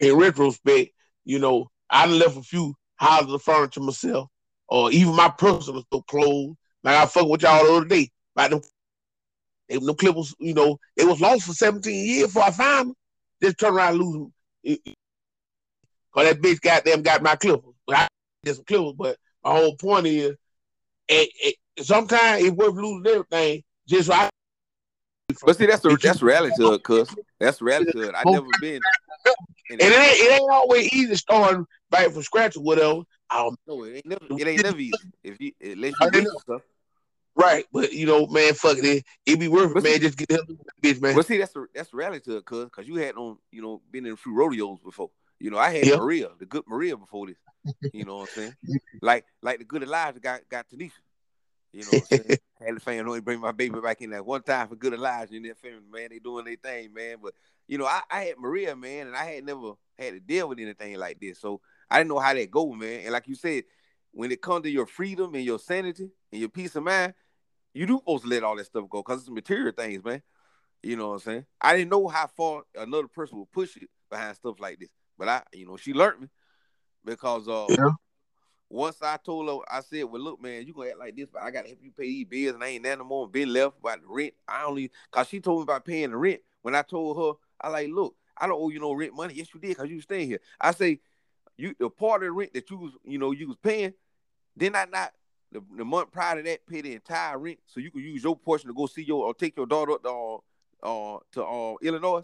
in 0.00 0.16
retrospect, 0.16 0.92
you 1.24 1.38
know, 1.38 1.70
I 1.90 2.06
left 2.06 2.36
a 2.36 2.42
few 2.42 2.74
houses 2.96 3.32
of 3.32 3.42
furniture 3.42 3.80
myself, 3.80 4.28
or 4.68 4.90
even 4.90 5.14
my 5.14 5.28
personal 5.28 5.82
stuff 5.82 6.06
clothes. 6.06 6.56
Like 6.82 6.96
I 6.96 7.06
fuck 7.06 7.28
with 7.28 7.42
y'all 7.42 7.64
the 7.64 7.72
other 7.72 7.86
day 7.86 8.10
about 8.34 8.50
them. 8.50 8.60
They, 9.68 9.78
them 9.78 9.94
clippers, 9.94 10.34
you 10.38 10.54
know, 10.54 10.78
it 10.96 11.06
was 11.06 11.20
lost 11.20 11.44
for 11.44 11.52
17 11.52 12.06
years 12.06 12.26
before 12.26 12.44
I 12.44 12.50
found 12.50 12.88
them. 12.88 12.96
Just 13.42 13.58
turn 13.58 13.74
around 13.74 13.94
and 13.94 14.02
lose 14.02 14.14
them. 14.64 14.94
Cause 16.12 16.24
that 16.26 16.42
bitch 16.42 16.60
goddamn 16.60 17.02
got 17.02 17.22
my 17.22 17.36
clippers. 17.36 17.74
But 17.86 17.96
I 17.96 18.08
did 18.42 18.56
some 18.56 18.64
clippers, 18.64 18.92
but 18.98 19.16
my 19.42 19.52
whole 19.52 19.76
point 19.76 20.06
is, 20.06 20.36
it, 21.08 21.56
it, 21.76 21.84
sometimes 21.84 22.44
it's 22.44 22.56
worth 22.56 22.74
losing 22.74 23.06
everything 23.06 23.62
just 23.86 24.08
so 24.08 24.14
I. 24.14 24.28
But 25.44 25.56
see, 25.56 25.66
that's 25.66 25.80
the 25.80 25.96
that's 26.00 26.22
reality 26.22 26.54
to 26.56 26.74
it, 26.74 26.82
cuz. 26.82 27.14
That's 27.40 27.62
reality 27.62 27.92
to 27.92 28.08
it. 28.08 28.14
I 28.14 28.22
oh, 28.26 28.32
never 28.32 28.46
been 28.60 28.80
in 29.72 29.80
And 29.80 29.92
it 29.92 29.98
ain't, 29.98 30.20
it 30.20 30.40
ain't 30.40 30.50
always 30.50 30.92
easy 30.92 31.14
starting 31.16 31.66
back 31.90 32.10
from 32.10 32.22
scratch 32.22 32.56
or 32.56 32.62
whatever. 32.62 33.00
Um, 33.30 33.56
No, 33.66 33.84
it 33.84 33.96
ain't 33.96 34.06
never 34.06 34.26
it 34.30 34.46
ain't 34.46 34.62
never 34.62 34.78
easy. 34.78 34.98
If 35.24 35.40
you 35.40 35.52
unless 35.60 35.94
I 36.00 36.06
you 36.12 36.18
and 36.18 36.40
stuff. 36.40 36.62
right, 37.34 37.64
but 37.72 37.92
you 37.92 38.06
know, 38.06 38.26
man, 38.26 38.54
fuck 38.54 38.78
it. 38.78 38.84
It, 38.84 39.04
it 39.26 39.40
be 39.40 39.48
worth 39.48 39.70
it, 39.70 39.74
But 39.74 39.82
man. 39.84 40.00
Just 40.00 40.18
get 40.18 40.28
the 40.28 40.34
hell 40.34 40.44
bitch, 40.82 41.00
man. 41.00 41.14
But 41.14 41.26
see, 41.26 41.38
that's 41.38 41.52
the 41.52 41.66
that's 41.74 41.90
the 41.90 41.96
reality 41.96 42.20
to 42.30 42.36
it, 42.38 42.44
cuz 42.44 42.64
because 42.64 42.86
you 42.86 42.96
had 42.96 43.14
on, 43.16 43.38
you 43.50 43.62
know, 43.62 43.80
been 43.90 44.06
in 44.06 44.12
a 44.12 44.16
few 44.16 44.34
rodeos 44.34 44.78
before. 44.84 45.10
You 45.40 45.50
know, 45.50 45.58
I 45.58 45.70
had 45.70 45.86
Yeah. 45.86 45.96
Maria, 45.96 46.28
the 46.38 46.46
good 46.46 46.64
Maria 46.68 46.96
before 46.96 47.26
this. 47.26 47.38
You 47.92 48.04
know 48.04 48.18
what 48.18 48.30
I'm 48.36 48.42
saying? 48.42 48.56
Like 49.02 49.24
like 49.42 49.58
the 49.58 49.64
good 49.64 49.82
Elijah 49.82 50.20
got 50.20 50.48
got 50.48 50.66
Tanisha. 50.68 50.92
You 51.72 51.84
know 51.84 51.92
what 51.92 52.12
I'm 52.12 52.24
saying? 52.24 52.38
had 52.64 52.76
the 52.76 52.80
family 52.80 53.00
only 53.00 53.20
bring 53.20 53.40
my 53.40 53.52
baby 53.52 53.80
back 53.80 54.00
in 54.00 54.10
that 54.10 54.24
one 54.24 54.42
time 54.42 54.68
for 54.68 54.76
good 54.76 54.94
Elijah 54.94 55.34
and 55.34 55.44
that 55.44 55.58
family, 55.58 55.80
man. 55.90 56.08
They 56.10 56.18
doing 56.18 56.44
their 56.44 56.56
thing, 56.56 56.92
man. 56.92 57.16
But 57.22 57.34
you 57.66 57.78
know, 57.78 57.86
I, 57.86 58.02
I 58.10 58.24
had 58.24 58.38
Maria, 58.38 58.76
man, 58.76 59.08
and 59.08 59.16
I 59.16 59.24
had 59.24 59.44
never 59.44 59.72
had 59.98 60.14
to 60.14 60.20
deal 60.20 60.48
with 60.48 60.58
anything 60.58 60.96
like 60.98 61.20
this. 61.20 61.40
So 61.40 61.60
I 61.90 61.98
didn't 61.98 62.10
know 62.10 62.18
how 62.18 62.34
that 62.34 62.50
go, 62.50 62.72
man. 62.72 63.00
And 63.02 63.12
like 63.12 63.28
you 63.28 63.34
said, 63.34 63.64
when 64.12 64.30
it 64.30 64.42
comes 64.42 64.62
to 64.64 64.70
your 64.70 64.86
freedom 64.86 65.34
and 65.34 65.44
your 65.44 65.58
sanity 65.58 66.10
and 66.30 66.40
your 66.40 66.50
peace 66.50 66.76
of 66.76 66.84
mind, 66.84 67.14
you 67.74 67.86
do 67.86 67.98
supposed 67.98 68.24
to 68.24 68.28
let 68.28 68.44
all 68.44 68.56
that 68.56 68.66
stuff 68.66 68.88
go 68.88 69.02
because 69.02 69.20
it's 69.20 69.30
material 69.30 69.72
things, 69.72 70.04
man. 70.04 70.22
You 70.82 70.96
know 70.96 71.08
what 71.08 71.14
I'm 71.14 71.20
saying? 71.20 71.46
I 71.60 71.76
didn't 71.76 71.90
know 71.90 72.08
how 72.08 72.26
far 72.26 72.62
another 72.76 73.08
person 73.08 73.38
would 73.38 73.52
push 73.52 73.76
it 73.76 73.88
behind 74.10 74.36
stuff 74.36 74.60
like 74.60 74.78
this. 74.78 74.90
But 75.16 75.28
I, 75.28 75.42
you 75.52 75.66
know, 75.66 75.76
she 75.76 75.94
learned 75.94 76.22
me 76.22 76.28
because 77.04 77.48
uh 77.48 77.68
Yeah. 77.68 77.90
Once 78.72 78.96
I 79.02 79.18
told 79.18 79.48
her, 79.48 79.58
I 79.70 79.82
said, 79.82 80.04
Well, 80.04 80.22
look, 80.22 80.40
man, 80.40 80.66
you 80.66 80.72
gonna 80.72 80.88
act 80.88 80.98
like 80.98 81.14
this, 81.14 81.28
but 81.30 81.42
I 81.42 81.50
gotta 81.50 81.68
help 81.68 81.80
you 81.82 81.90
pay 81.90 82.06
these 82.06 82.24
bills 82.24 82.54
and 82.54 82.64
I 82.64 82.68
ain't 82.68 82.82
there 82.82 82.96
no 82.96 83.04
more. 83.04 83.28
Been 83.28 83.52
left 83.52 83.78
about 83.80 84.00
the 84.00 84.08
rent. 84.08 84.32
I 84.48 84.64
only 84.64 84.90
cause 85.10 85.28
she 85.28 85.40
told 85.40 85.58
me 85.58 85.62
about 85.64 85.84
paying 85.84 86.10
the 86.10 86.16
rent. 86.16 86.40
When 86.62 86.74
I 86.74 86.80
told 86.80 87.18
her, 87.18 87.38
I 87.60 87.68
like, 87.68 87.90
look, 87.90 88.16
I 88.38 88.46
don't 88.46 88.58
owe 88.58 88.70
you 88.70 88.80
no 88.80 88.92
rent 88.94 89.14
money. 89.14 89.34
Yes, 89.34 89.48
you 89.52 89.60
did, 89.60 89.76
because 89.76 89.90
you 89.90 90.00
staying 90.00 90.28
here. 90.28 90.40
I 90.58 90.70
say, 90.70 91.00
you 91.58 91.74
the 91.78 91.90
part 91.90 92.22
of 92.22 92.28
the 92.28 92.32
rent 92.32 92.54
that 92.54 92.70
you 92.70 92.78
was, 92.78 92.92
you 93.04 93.18
know, 93.18 93.32
you 93.32 93.46
was 93.48 93.58
paying, 93.58 93.92
then 94.56 94.74
I 94.74 94.86
not 94.86 95.12
the, 95.52 95.62
the 95.76 95.84
month 95.84 96.10
prior 96.10 96.36
to 96.36 96.42
that 96.42 96.66
pay 96.66 96.80
the 96.80 96.94
entire 96.94 97.38
rent 97.38 97.58
so 97.66 97.78
you 97.78 97.90
can 97.90 98.00
use 98.00 98.24
your 98.24 98.36
portion 98.36 98.68
to 98.68 98.74
go 98.74 98.86
see 98.86 99.02
your 99.04 99.26
or 99.26 99.34
take 99.34 99.54
your 99.54 99.66
daughter 99.66 99.92
up 99.92 100.02
to 100.02 100.08
uh, 100.08 101.14
uh 101.16 101.18
to 101.32 101.44
uh 101.44 101.74
Illinois. 101.82 102.22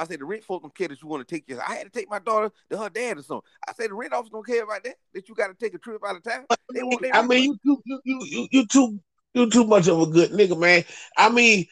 I 0.00 0.04
said 0.06 0.18
the 0.20 0.24
rent 0.24 0.42
folks 0.44 0.62
don't 0.62 0.74
care 0.74 0.88
that 0.88 1.02
you 1.02 1.08
want 1.08 1.26
to 1.28 1.34
take 1.34 1.46
your. 1.46 1.60
I 1.60 1.74
had 1.74 1.84
to 1.84 1.90
take 1.90 2.08
my 2.08 2.20
daughter 2.20 2.50
to 2.70 2.78
her 2.78 2.88
dad 2.88 3.18
or 3.18 3.22
something. 3.22 3.46
I 3.68 3.74
said 3.74 3.90
the 3.90 3.94
rent 3.94 4.14
office 4.14 4.30
don't 4.30 4.46
care 4.46 4.62
about 4.64 4.82
that. 4.84 4.94
That 5.12 5.28
you 5.28 5.34
got 5.34 5.48
to 5.48 5.54
take 5.54 5.74
a 5.74 5.78
trip 5.78 6.00
out 6.06 6.16
of 6.16 6.22
town. 6.22 6.46
They 6.72 6.82
want. 6.82 7.02
They 7.02 7.12
I 7.12 7.20
mean, 7.26 7.58
you 7.64 7.82
you 7.84 8.00
you 8.04 8.20
you 8.24 8.48
you 8.50 8.66
too 8.66 8.98
you 9.34 9.50
too 9.50 9.64
much 9.64 9.88
of 9.88 10.00
a 10.00 10.06
good 10.06 10.30
nigga, 10.30 10.58
man. 10.58 10.84
I 11.18 11.28
mean, 11.28 11.66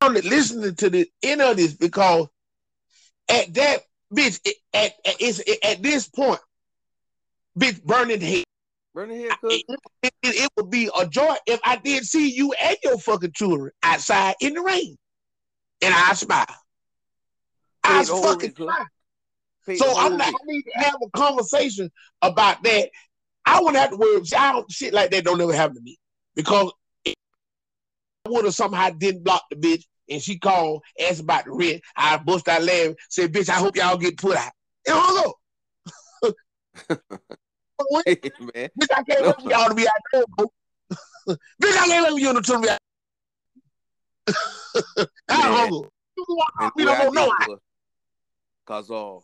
I'm 0.00 0.08
only 0.08 0.22
listening 0.22 0.74
to 0.76 0.88
the 0.88 1.06
end 1.22 1.42
of 1.42 1.58
this 1.58 1.74
because 1.74 2.26
at 3.28 3.52
that 3.52 3.80
bitch, 4.10 4.40
it- 4.46 4.56
at 4.72 4.94
at, 5.04 5.64
at 5.76 5.82
this 5.82 6.08
point, 6.08 6.40
bitch, 7.58 7.84
burning 7.84 8.22
head. 8.22 8.44
burning 8.94 9.18
here, 9.18 9.36
cuz. 9.42 9.62
It, 9.68 9.80
it, 10.02 10.12
it 10.22 10.48
would 10.56 10.70
be 10.70 10.88
a 10.98 11.06
joy 11.06 11.34
if 11.46 11.60
I 11.64 11.76
did 11.76 12.04
see 12.04 12.30
you 12.30 12.54
and 12.54 12.76
your 12.82 12.98
fucking 12.98 13.32
children 13.32 13.72
outside 13.82 14.36
in 14.40 14.54
the 14.54 14.62
rain, 14.62 14.96
and 15.82 15.94
I 15.94 16.14
smile. 16.14 16.46
I 17.84 17.98
Paid 17.98 18.08
fucking 18.08 18.40
rent, 18.40 18.56
cuz. 18.56 18.64
smile. 18.64 18.86
Paid 19.66 19.78
So 19.78 19.94
I'm 19.96 20.16
not. 20.16 20.26
rent. 20.26 20.36
I 20.42 20.46
need 20.46 20.62
to 20.62 20.84
have 20.84 20.94
a 21.02 21.10
conversation 21.10 21.90
about 22.22 22.62
that. 22.62 22.90
I 23.46 23.60
wouldn't 23.60 23.76
have 23.76 23.90
to 23.90 23.96
worry. 23.96 24.24
See, 24.24 24.36
I 24.36 24.52
don't 24.52 24.70
shit 24.70 24.94
like 24.94 25.10
that. 25.10 25.24
Don't 25.24 25.40
ever 25.40 25.52
happen 25.54 25.76
to 25.76 25.82
me 25.82 25.98
because 26.34 26.72
I 27.06 27.14
would 28.28 28.44
have 28.46 28.54
somehow 28.54 28.90
didn't 28.90 29.22
block 29.22 29.44
the 29.50 29.56
bitch 29.56 29.84
and 30.08 30.22
she 30.22 30.38
called, 30.38 30.82
asked 31.00 31.20
about 31.20 31.44
the 31.44 31.52
rent. 31.52 31.82
I 31.96 32.16
bust 32.18 32.48
out 32.48 32.62
laughing, 32.62 32.96
said, 33.10 33.32
"Bitch, 33.32 33.48
I 33.48 33.54
hope 33.54 33.76
y'all 33.76 33.98
get 33.98 34.16
put 34.16 34.36
out." 34.36 34.52
And 34.86 34.96
hung 34.98 35.28
up. 35.28 35.34
What? 37.88 38.06
man. 38.06 38.70
Bitch, 38.80 38.88
I 38.96 39.02
can't 39.02 39.26
wait 39.26 39.34
for 39.42 39.50
y'all 39.50 39.68
to 39.68 39.74
be 39.74 39.86
out 39.86 39.92
there. 40.12 40.22
bro. 40.28 40.46
bitch, 41.28 41.76
I 41.76 41.86
can't 41.86 42.04
wait 42.04 42.12
for 42.12 42.18
you 42.18 42.40
to 42.40 42.60
be 42.60 42.68
out. 42.70 42.78
I 45.28 45.36
Man. 45.36 45.56
hung 45.56 45.84
up. 45.84 45.90
And 46.60 46.72
We 46.76 46.84
don't 46.84 47.14
know 47.14 47.26
did 47.26 47.48
was, 47.48 47.58
cause 48.64 48.90
uh, 48.90 49.18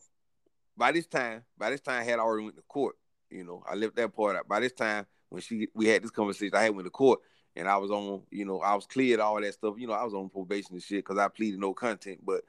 by 0.76 0.92
this 0.92 1.06
time, 1.06 1.42
by 1.58 1.70
this 1.70 1.80
time, 1.80 2.00
I 2.00 2.04
had 2.04 2.18
already 2.18 2.44
went 2.44 2.56
to 2.56 2.62
court. 2.62 2.96
You 3.30 3.44
know, 3.44 3.62
I 3.68 3.74
left 3.74 3.96
that 3.96 4.14
part 4.14 4.36
out. 4.36 4.48
By 4.48 4.60
this 4.60 4.72
time, 4.72 5.06
when 5.28 5.42
she 5.42 5.68
we 5.74 5.86
had 5.86 6.02
this 6.02 6.10
conversation, 6.10 6.54
I 6.54 6.64
had 6.64 6.74
went 6.74 6.86
to 6.86 6.90
court 6.90 7.20
and 7.56 7.68
I 7.68 7.76
was 7.76 7.90
on, 7.90 8.22
you 8.30 8.44
know, 8.44 8.60
I 8.60 8.74
was 8.74 8.86
cleared 8.86 9.20
all 9.20 9.40
that 9.40 9.54
stuff. 9.54 9.74
You 9.78 9.86
know, 9.86 9.92
I 9.92 10.04
was 10.04 10.14
on 10.14 10.28
probation 10.28 10.74
and 10.74 10.82
shit 10.82 11.04
because 11.04 11.18
I 11.18 11.28
pleaded 11.28 11.60
no 11.60 11.74
content. 11.74 12.20
But 12.24 12.42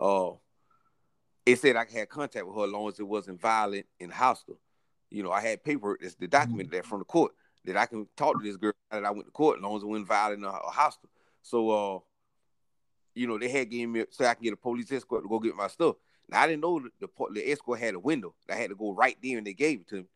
uh, 0.00 0.32
it 1.46 1.58
said 1.58 1.76
I 1.76 1.86
had 1.90 2.08
contact 2.08 2.46
with 2.46 2.56
her 2.56 2.64
as 2.64 2.70
long 2.70 2.88
as 2.88 2.98
it 3.00 3.06
wasn't 3.06 3.40
violent 3.40 3.86
and 4.00 4.12
hostile. 4.12 4.58
You 5.10 5.22
know, 5.22 5.32
I 5.32 5.40
had 5.40 5.64
paper 5.64 5.96
that's 6.00 6.14
the 6.16 6.28
document 6.28 6.70
that 6.72 6.86
from 6.86 6.98
the 6.98 7.04
court 7.04 7.32
that 7.64 7.76
I 7.76 7.86
can 7.86 8.06
talk 8.16 8.38
to 8.38 8.46
this 8.46 8.56
girl 8.56 8.72
that 8.90 9.04
I 9.04 9.10
went 9.10 9.26
to 9.26 9.32
court 9.32 9.58
as 9.58 9.62
long 9.62 9.76
as 9.76 9.82
it 9.82 9.86
wasn't 9.86 10.08
violent 10.08 10.44
or, 10.44 10.50
or 10.50 10.70
hostile. 10.70 11.10
So 11.42 11.70
uh, 11.70 11.98
you 13.14 13.26
know, 13.26 13.38
they 13.38 13.48
had 13.48 13.70
given 13.70 13.92
me 13.92 14.04
so 14.10 14.24
I 14.24 14.34
can 14.34 14.44
get 14.44 14.52
a 14.52 14.56
police 14.56 14.92
escort 14.92 15.22
to 15.22 15.28
go 15.28 15.38
get 15.38 15.56
my 15.56 15.68
stuff. 15.68 15.96
Now 16.28 16.42
I 16.42 16.46
didn't 16.46 16.62
know 16.62 16.80
the, 16.80 16.90
the, 17.00 17.26
the 17.32 17.50
escort 17.50 17.80
had 17.80 17.94
a 17.94 17.98
window. 17.98 18.34
I 18.50 18.54
had 18.54 18.70
to 18.70 18.76
go 18.76 18.92
right 18.92 19.16
there 19.22 19.38
and 19.38 19.46
they 19.46 19.54
gave 19.54 19.80
it 19.80 19.88
to 19.88 19.96
me, 19.96 20.06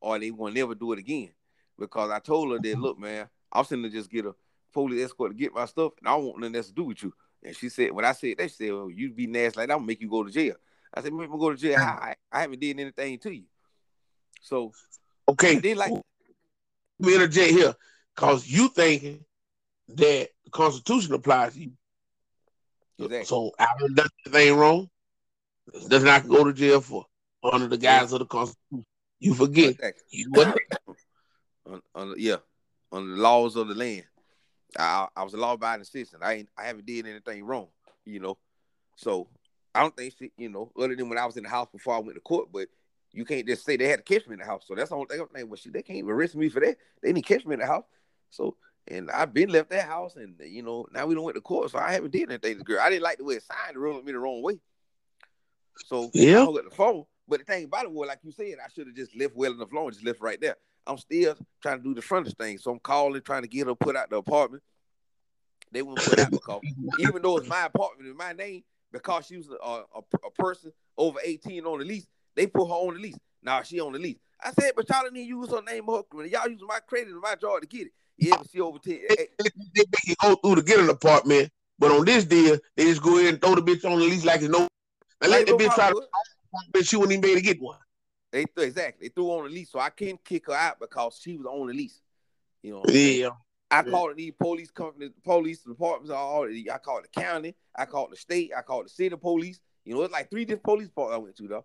or 0.00 0.18
they 0.18 0.30
gonna 0.30 0.54
never 0.54 0.74
do 0.74 0.92
it 0.92 0.98
again. 0.98 1.30
Because 1.78 2.10
I 2.10 2.18
told 2.18 2.52
her 2.52 2.58
that, 2.58 2.64
mm-hmm. 2.64 2.82
look, 2.82 2.98
man, 2.98 3.28
I'm 3.52 3.64
sending 3.64 3.90
to 3.90 3.96
just 3.96 4.10
get 4.10 4.26
a 4.26 4.34
police 4.72 5.04
escort 5.04 5.32
to 5.32 5.36
get 5.36 5.54
my 5.54 5.66
stuff, 5.66 5.92
and 5.98 6.08
I 6.08 6.12
don't 6.12 6.24
want 6.24 6.40
nothing 6.40 6.56
else 6.56 6.68
to 6.68 6.74
do 6.74 6.84
with 6.84 7.02
you. 7.02 7.12
And 7.42 7.56
she 7.56 7.68
said, 7.68 7.92
when 7.92 8.04
I 8.04 8.12
said 8.12 8.38
that, 8.38 8.50
she 8.50 8.56
said, 8.56 8.72
well, 8.72 8.90
you 8.90 9.12
be 9.12 9.26
nasty 9.26 9.60
like 9.60 9.68
that, 9.68 9.74
I'm 9.74 9.80
gonna 9.80 9.86
make 9.86 10.00
you 10.00 10.08
go 10.08 10.24
to 10.24 10.30
jail. 10.30 10.56
I 10.92 11.02
said, 11.02 11.12
make 11.12 11.30
me 11.30 11.38
go 11.38 11.50
to 11.50 11.56
jail. 11.56 11.78
Mm-hmm. 11.78 12.04
I, 12.04 12.14
I 12.32 12.40
haven't 12.42 12.60
did 12.60 12.78
anything 12.78 13.18
to 13.18 13.34
you. 13.34 13.44
So 14.40 14.72
Okay, 15.28 15.58
did 15.58 15.76
like 15.76 15.92
me 16.98 17.14
interject 17.14 17.52
here, 17.52 17.74
cause 18.14 18.46
you 18.46 18.68
thinking 18.68 19.24
that 19.88 20.28
the 20.44 20.50
Constitution 20.50 21.14
applies 21.14 21.54
to 21.54 21.60
you. 21.60 21.72
Exactly. 22.98 23.24
So 23.24 23.52
I 23.58 23.66
haven't 23.66 23.94
done 23.96 24.08
anything 24.26 24.56
wrong. 24.56 24.90
Doesn't 25.88 26.08
I 26.08 26.20
go 26.20 26.44
to 26.44 26.52
jail 26.52 26.80
for 26.80 27.06
under 27.42 27.68
the 27.68 27.78
guise 27.78 28.12
of 28.12 28.20
the 28.20 28.26
Constitution. 28.26 28.84
You 29.20 29.34
forget. 29.34 29.76
You 30.10 30.32
on, 31.66 31.80
on 31.94 32.14
yeah, 32.18 32.36
on 32.92 33.10
the 33.10 33.16
laws 33.16 33.56
of 33.56 33.68
the 33.68 33.74
land. 33.74 34.04
I, 34.78 35.06
I 35.16 35.22
was 35.22 35.34
a 35.34 35.36
law-abiding 35.36 35.84
citizen. 35.84 36.20
I 36.22 36.34
ain't, 36.34 36.48
I 36.58 36.64
haven't 36.64 36.86
did 36.86 37.06
anything 37.06 37.44
wrong, 37.44 37.68
you 38.04 38.20
know. 38.20 38.38
So 38.96 39.28
I 39.74 39.80
don't 39.80 39.96
think 39.96 40.14
she, 40.18 40.32
you 40.36 40.48
know, 40.48 40.72
other 40.78 40.96
than 40.96 41.08
when 41.08 41.18
I 41.18 41.26
was 41.26 41.36
in 41.36 41.44
the 41.44 41.48
house 41.48 41.68
before 41.72 41.94
I 41.94 41.98
went 42.00 42.14
to 42.14 42.20
court. 42.20 42.48
But 42.52 42.68
you 43.12 43.24
can't 43.24 43.46
just 43.46 43.64
say 43.64 43.76
they 43.76 43.88
had 43.88 44.04
to 44.04 44.14
catch 44.14 44.26
me 44.26 44.34
in 44.34 44.40
the 44.40 44.46
house. 44.46 44.64
So 44.66 44.74
that's 44.74 44.90
the 44.90 44.96
only 44.96 45.06
thing 45.06 45.20
I'm 45.20 45.28
thinking. 45.28 45.48
Well, 45.48 45.56
shit, 45.56 45.72
they 45.72 45.82
can't 45.82 45.98
even 45.98 46.10
arrest 46.10 46.34
me 46.34 46.48
for 46.48 46.60
that. 46.60 46.76
They 47.02 47.12
didn't 47.12 47.26
catch 47.26 47.46
me 47.46 47.54
in 47.54 47.60
the 47.60 47.66
house. 47.66 47.84
So 48.30 48.56
and 48.88 49.10
I've 49.10 49.32
been 49.32 49.48
left 49.48 49.70
that 49.70 49.86
house, 49.86 50.16
and 50.16 50.34
you 50.44 50.62
know 50.62 50.86
now 50.92 51.06
we 51.06 51.14
don't 51.14 51.24
went 51.24 51.36
to 51.36 51.40
court. 51.40 51.70
So 51.70 51.78
I 51.78 51.92
haven't 51.92 52.10
did 52.10 52.28
anything 52.28 52.54
to 52.54 52.58
the 52.58 52.64
girl. 52.64 52.80
I 52.82 52.90
didn't 52.90 53.02
like 53.02 53.18
the 53.18 53.24
way 53.24 53.34
it 53.34 53.42
signed. 53.42 53.76
It 53.76 53.78
rubbed 53.78 54.04
me 54.04 54.12
the 54.12 54.18
wrong 54.18 54.42
way. 54.42 54.60
So 55.78 56.10
Yeah. 56.14 56.40
I 56.40 56.44
hung 56.44 56.58
up 56.58 56.64
the 56.64 56.74
phone. 56.74 57.04
But 57.26 57.40
the 57.40 57.46
thing 57.46 57.64
about 57.64 57.84
it 57.84 57.92
was, 57.92 58.08
like 58.08 58.20
you 58.22 58.32
said, 58.32 58.56
I 58.62 58.68
should 58.68 58.86
have 58.86 58.96
just 58.96 59.16
left 59.16 59.34
well 59.34 59.52
on 59.52 59.58
the 59.58 59.66
floor 59.66 59.84
and 59.84 59.94
just 59.94 60.04
left 60.04 60.20
right 60.20 60.40
there. 60.40 60.56
I'm 60.86 60.98
still 60.98 61.36
trying 61.62 61.78
to 61.78 61.82
do 61.82 61.94
the 61.94 62.02
front 62.02 62.26
frontage 62.26 62.38
thing. 62.38 62.58
So 62.58 62.72
I'm 62.72 62.78
calling, 62.80 63.22
trying 63.22 63.42
to 63.42 63.48
get 63.48 63.66
her 63.66 63.74
put 63.74 63.96
out 63.96 64.10
the 64.10 64.16
apartment. 64.16 64.62
They 65.72 65.82
wouldn't 65.82 66.04
put 66.04 66.18
out 66.18 66.30
because 66.32 66.62
even 66.98 67.22
though 67.22 67.38
it's 67.38 67.48
my 67.48 67.64
apartment 67.64 68.10
in 68.10 68.16
my 68.16 68.32
name, 68.32 68.62
because 68.92 69.26
she 69.26 69.38
was 69.38 69.48
a, 69.48 69.54
a, 69.64 69.82
a 70.24 70.30
person 70.38 70.72
over 70.96 71.18
18 71.24 71.64
on 71.64 71.78
the 71.78 71.84
lease, 71.84 72.06
they 72.36 72.46
put 72.46 72.66
her 72.66 72.74
on 72.74 72.94
the 72.94 73.00
lease. 73.00 73.18
Now 73.42 73.62
she 73.62 73.80
on 73.80 73.92
the 73.92 73.98
lease. 73.98 74.18
I 74.42 74.52
said, 74.52 74.72
but 74.76 74.88
y'all 74.88 75.02
didn't 75.02 75.24
use 75.24 75.50
her 75.50 75.62
name 75.62 75.88
or 75.88 76.04
her. 76.12 76.26
Y'all 76.26 76.48
using 76.48 76.66
my 76.66 76.80
credit 76.86 77.08
and 77.08 77.20
my 77.20 77.34
job 77.34 77.62
to 77.62 77.66
get 77.66 77.86
it. 77.86 77.92
Yeah, 78.18 78.36
but 78.36 78.48
she 78.50 78.60
over 78.60 78.78
10. 78.78 78.92
eh, 78.94 79.14
eh, 79.18 79.24
they 79.38 79.50
make 79.76 80.06
you 80.06 80.14
go 80.20 80.34
through 80.36 80.56
to 80.56 80.62
get 80.62 80.78
an 80.78 80.90
apartment, 80.90 81.50
but 81.78 81.90
on 81.90 82.04
this 82.04 82.24
deal, 82.24 82.58
they 82.76 82.84
just 82.84 83.02
go 83.02 83.18
ahead 83.18 83.34
and 83.34 83.42
throw 83.42 83.54
the 83.54 83.62
bitch 83.62 83.84
on 83.84 83.98
the 83.98 84.04
lease 84.04 84.24
like 84.24 84.42
it's 84.42 84.50
no. 84.50 84.68
And 85.24 85.32
let 85.32 85.46
the 85.46 85.52
bitch 85.52 85.74
try 85.74 85.88
to, 85.88 85.94
Rockwood. 85.94 86.08
but 86.72 86.86
she 86.86 86.96
wouldn't 86.96 87.12
even 87.12 87.22
be 87.22 87.30
able 87.30 87.40
to 87.40 87.44
get 87.44 87.60
one. 87.60 87.78
They 88.30 88.44
th- 88.44 88.68
exactly. 88.68 89.08
They 89.08 89.12
threw 89.12 89.30
on 89.30 89.44
the 89.44 89.50
lease, 89.50 89.70
so 89.70 89.78
I 89.78 89.90
couldn't 89.90 90.24
kick 90.24 90.46
her 90.46 90.52
out 90.54 90.78
because 90.80 91.18
she 91.20 91.36
was 91.36 91.46
on 91.46 91.68
the 91.68 91.74
lease. 91.74 92.00
You 92.62 92.74
know. 92.74 92.82
Yeah. 92.88 93.30
I 93.70 93.82
Yeah. 93.82 93.90
called 93.90 94.16
the 94.16 94.30
police 94.32 94.70
companies, 94.70 95.10
police 95.24 95.62
departments, 95.62 96.10
all 96.10 96.46
I 96.46 96.78
called 96.78 97.04
the 97.04 97.20
county, 97.20 97.56
I 97.74 97.86
called 97.86 98.12
the 98.12 98.16
state, 98.16 98.52
I 98.56 98.62
called 98.62 98.86
the 98.86 98.90
city 98.90 99.16
police. 99.16 99.58
You 99.84 99.94
know, 99.94 100.02
it's 100.02 100.12
like 100.12 100.30
three 100.30 100.44
different 100.44 100.64
police 100.64 100.88
departments 100.88 101.16
I 101.16 101.22
went 101.22 101.36
to 101.36 101.48
though. 101.48 101.64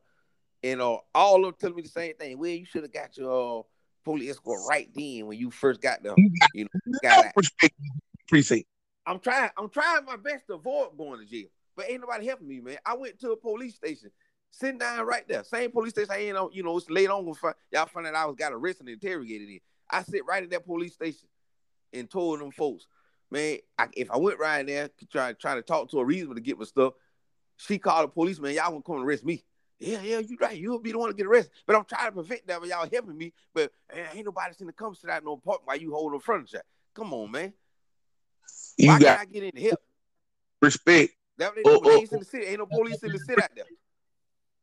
And 0.64 0.82
uh, 0.82 0.98
all 1.14 1.38
of 1.38 1.44
them 1.44 1.56
telling 1.60 1.76
me 1.76 1.84
the 1.84 1.90
same 1.90 2.16
thing. 2.16 2.38
Well, 2.38 2.50
you 2.50 2.66
should 2.66 2.84
have 2.84 2.94
got 2.94 3.18
your 3.18 3.60
uh, 3.60 3.64
police 4.04 4.32
escort 4.32 4.62
right 4.68 4.90
then 4.94 5.28
when 5.28 5.38
you 5.38 5.52
first 5.52 5.82
got 5.82 6.04
the, 6.04 6.16
you 6.54 6.64
know, 6.66 7.00
got 7.02 7.26
out. 7.26 7.34
Respect 7.36 7.76
precinct. 8.28 8.66
I'm 9.06 9.20
trying, 9.20 9.50
I'm 9.58 9.70
trying 9.70 10.06
my 10.06 10.18
best 10.18 10.48
to 10.48 10.56
avoid 10.56 10.98
going 10.98 11.20
to 11.20 11.26
jail, 11.26 11.48
but 11.80 11.90
ain't 11.90 12.02
nobody 12.02 12.26
helping 12.26 12.50
me, 12.50 12.60
man. 12.60 12.78
I 12.86 12.94
went 12.98 13.18
to 13.22 13.32
a 13.32 13.38
police 13.38 13.76
station, 13.76 14.12
sitting 14.52 14.80
down 14.80 15.06
right 15.08 15.26
there, 15.30 15.46
same 15.46 15.72
police 15.72 15.92
station. 15.92 16.12
I 16.12 16.18
ain't 16.18 16.36
on, 16.36 16.50
you 16.52 16.62
know, 16.62 16.76
it's 16.76 16.90
late 16.90 17.10
on. 17.10 17.26
when 17.26 17.36
fi- 17.36 17.54
Y'all 17.72 17.86
find 17.86 18.06
out 18.06 18.16
I 18.16 18.26
was 18.26 18.36
got 18.36 18.52
arrested 18.52 18.88
and 18.88 19.02
interrogated 19.02 19.48
in. 19.48 19.60
I 19.90 20.04
sit 20.04 20.26
right 20.26 20.44
at 20.44 20.50
that 20.50 20.66
police 20.66 20.96
station 20.96 21.30
and 21.94 22.10
told 22.10 22.42
them 22.42 22.52
folks, 22.52 22.86
man, 23.32 23.60
I, 23.78 23.88
if 23.94 24.12
I 24.12 24.18
went 24.18 24.40
right 24.40 24.68
there 24.68 24.90
trying 25.10 25.36
trying 25.40 25.56
to 25.56 25.62
talk 25.62 25.90
to 25.92 26.00
a 26.00 26.06
reason 26.06 26.36
to 26.36 26.42
get 26.42 26.60
my 26.60 26.66
stuff, 26.66 26.96
she 27.56 27.78
called 27.78 28.04
the 28.10 28.14
police, 28.14 28.42
man, 28.42 28.54
y'all 28.56 28.72
gonna 28.72 28.82
come 28.82 28.98
and 28.98 29.06
arrest 29.06 29.24
me. 29.24 29.46
Yeah, 29.80 30.02
yeah, 30.02 30.20
you 30.20 30.36
right. 30.42 30.58
You'll 30.58 30.80
be 30.80 30.92
the 30.92 31.00
one 31.00 31.08
to 31.12 31.16
get 31.16 31.28
arrested. 31.28 31.54
But 31.66 31.78
I'm 31.78 31.86
trying 31.86 32.08
to 32.08 32.12
prevent 32.12 32.46
that, 32.48 32.60
but 32.60 32.68
y'all 32.68 32.90
helping 32.92 33.18
me. 33.18 33.32
But 33.54 33.72
man, 33.96 34.06
ain't 34.14 34.26
nobody 34.26 34.54
seen 34.54 34.68
to 34.68 34.74
come 34.74 34.96
sit 34.96 35.10
out 35.10 35.24
no 35.24 35.32
apartment 35.32 35.66
while 35.68 35.78
you 35.78 35.94
holding 35.94 36.20
furniture. 36.20 36.62
Come 36.94 37.14
on, 37.14 37.32
man. 37.32 37.54
You 38.76 38.90
Why 38.90 39.00
got 39.00 39.20
can't 39.20 39.22
I 39.22 39.32
get 39.32 39.44
in 39.44 39.52
the 39.56 39.62
help? 39.62 39.80
respect. 40.62 41.14
That 41.40 41.56
what 41.56 41.56
they 41.56 41.64
Oh, 41.64 41.76
do. 41.76 41.82
But 41.82 41.92
oh, 41.94 41.98
ain't 41.98 42.12
in 42.12 42.20
the 42.20 42.26
city. 42.26 42.46
Ain't 42.46 42.60
no 42.60 42.66
police 42.66 43.04
in 43.04 43.12
the 43.12 43.20
city 43.20 43.42
out 43.42 43.50
there. 43.56 43.66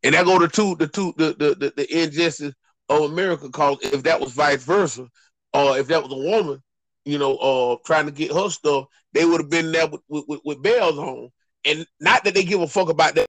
And 0.05 0.15
that 0.15 0.25
go 0.27 0.39
to 0.39 0.47
two 0.47 0.77
the 0.77 0.87
two 0.87 1.13
the 1.17 1.35
the 1.39 1.55
the, 1.55 1.73
the 1.77 2.03
injustice 2.03 2.55
of 2.89 3.11
America 3.11 3.49
cause 3.49 3.79
if 3.83 4.03
that 4.05 4.21
was 4.21 4.33
vice 4.33 4.63
versa, 4.63 5.09
or 5.53 5.79
if 5.79 5.89
that 5.89 6.03
was 6.03 6.13
a 6.13 6.17
woman, 6.17 6.63
you 7.05 7.19
know, 7.19 7.37
uh 7.39 7.77
trying 7.85 8.07
to 8.07 8.13
get 8.13 8.33
her 8.33 8.51
stuff, 8.51 8.87
they 9.13 9.25
would 9.25 9.41
have 9.41 9.51
been 9.51 9.73
there 9.73 9.89
with, 9.89 10.03
with, 10.09 10.41
with 10.45 10.63
bells 10.63 10.99
on. 10.99 11.31
And 11.65 11.87
not 11.99 12.23
that 12.25 12.35
they 12.35 12.45
give 12.45 12.61
a 12.61 12.69
fuck 12.69 12.91
about 12.91 13.15
that, 13.17 13.27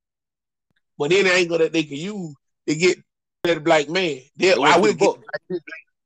but 0.97 1.11
any 1.11 1.29
angle 1.29 1.57
that 1.57 1.71
they 1.73 1.83
can 1.83 1.97
use 1.97 2.35
to 2.67 2.75
get 2.75 2.97
that 3.45 3.63
black 3.63 3.89
man. 3.89 4.19
They, 4.35 4.53
They 4.53 4.53
I 4.53 4.75
you 4.75 4.81
will 4.81 4.91
to 4.91 4.93
get 4.93 4.99
book. 4.99 5.23
we 5.49 5.59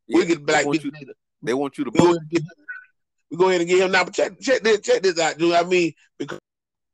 Yeah, 0.08 0.24
get 0.26 0.46
black 0.46 0.62
they 0.62 0.66
want 0.68 0.84
you, 0.84 0.92
they 1.42 1.54
want 1.56 1.78
you 1.78 1.84
to 1.86 1.92
We 1.92 2.00
go 2.00 2.06
book. 2.06 2.16
ahead 2.16 2.22
and 2.22 2.30
get 2.30 2.44
we 3.32 3.38
go 3.38 3.50
ahead 3.50 3.62
and 3.62 3.70
get 3.70 3.80
him 3.80 3.92
now. 3.92 4.04
But 4.04 4.14
check 4.14 4.40
check 4.40 4.62
this 4.62 4.80
check 4.82 5.02
this 5.02 5.20
out, 5.20 5.38
dude. 5.38 5.54
I 5.54 5.64
mean, 5.64 5.94
because 6.20 6.40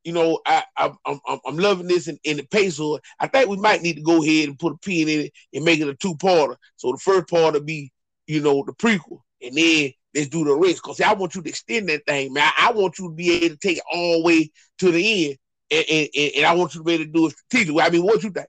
you 0.07 0.13
know, 0.13 0.39
I, 0.45 0.63
I 0.77 0.93
I'm 1.05 1.19
I'm 1.27 1.39
I'm 1.45 1.57
loving 1.57 1.88
this 1.88 2.07
in, 2.07 2.17
in 2.23 2.38
the 2.38 2.43
peso. 2.43 2.97
I 3.19 3.27
think 3.27 3.49
we 3.49 3.57
might 3.57 3.81
need 3.81 3.95
to 3.95 4.01
go 4.01 4.23
ahead 4.23 4.47
and 4.47 4.57
put 4.57 4.71
a 4.71 4.77
pin 4.77 5.09
in 5.09 5.19
it 5.25 5.34
and 5.53 5.65
make 5.65 5.81
it 5.81 5.89
a 5.89 5.95
two 5.95 6.15
parter. 6.15 6.55
So 6.77 6.93
the 6.93 6.97
first 6.97 7.27
part 7.27 7.55
will 7.55 7.59
be, 7.59 7.91
you 8.25 8.41
know, 8.41 8.63
the 8.65 8.71
prequel, 8.71 9.19
and 9.41 9.53
then 9.57 9.91
let's 10.15 10.29
do 10.29 10.45
the 10.45 10.55
rest. 10.55 10.81
Cause 10.81 11.01
I 11.01 11.11
want 11.11 11.35
you 11.35 11.41
to 11.41 11.49
extend 11.49 11.89
that 11.89 12.05
thing, 12.05 12.31
man. 12.31 12.49
I, 12.55 12.69
I 12.69 12.71
want 12.71 12.97
you 12.97 13.09
to 13.09 13.13
be 13.13 13.34
able 13.34 13.55
to 13.55 13.59
take 13.59 13.79
it 13.79 13.84
all 13.91 14.19
the 14.19 14.23
way 14.23 14.49
to 14.77 14.91
the 14.91 15.25
end, 15.27 15.38
and, 15.71 15.85
and, 15.91 16.07
and, 16.15 16.31
and 16.38 16.45
I 16.45 16.55
want 16.55 16.73
you 16.73 16.79
to 16.79 16.85
be 16.85 16.93
able 16.93 17.03
to 17.03 17.11
do 17.11 17.27
it 17.27 17.35
strategically. 17.35 17.81
I 17.81 17.89
mean, 17.89 18.03
what 18.03 18.23
you 18.23 18.29
think? 18.31 18.47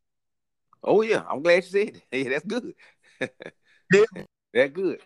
Oh 0.85 1.03
yeah, 1.03 1.25
I'm 1.29 1.43
glad 1.43 1.57
you 1.57 1.63
said 1.63 1.89
it. 1.89 2.03
Hey, 2.13 2.23
that's 2.23 2.47
good. 2.47 2.73
Yeah. 3.93 4.05
That's 4.55 4.73
good. 4.73 4.99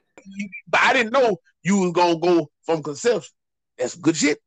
But 0.69 0.81
I 0.83 0.93
didn't 0.93 1.13
know 1.13 1.37
you 1.65 1.79
was 1.79 1.93
gonna 1.93 2.17
go 2.17 2.49
from 2.65 2.81
conception. 2.81 3.33
That's 3.77 3.97
good 3.97 4.17
shit. 4.17 4.39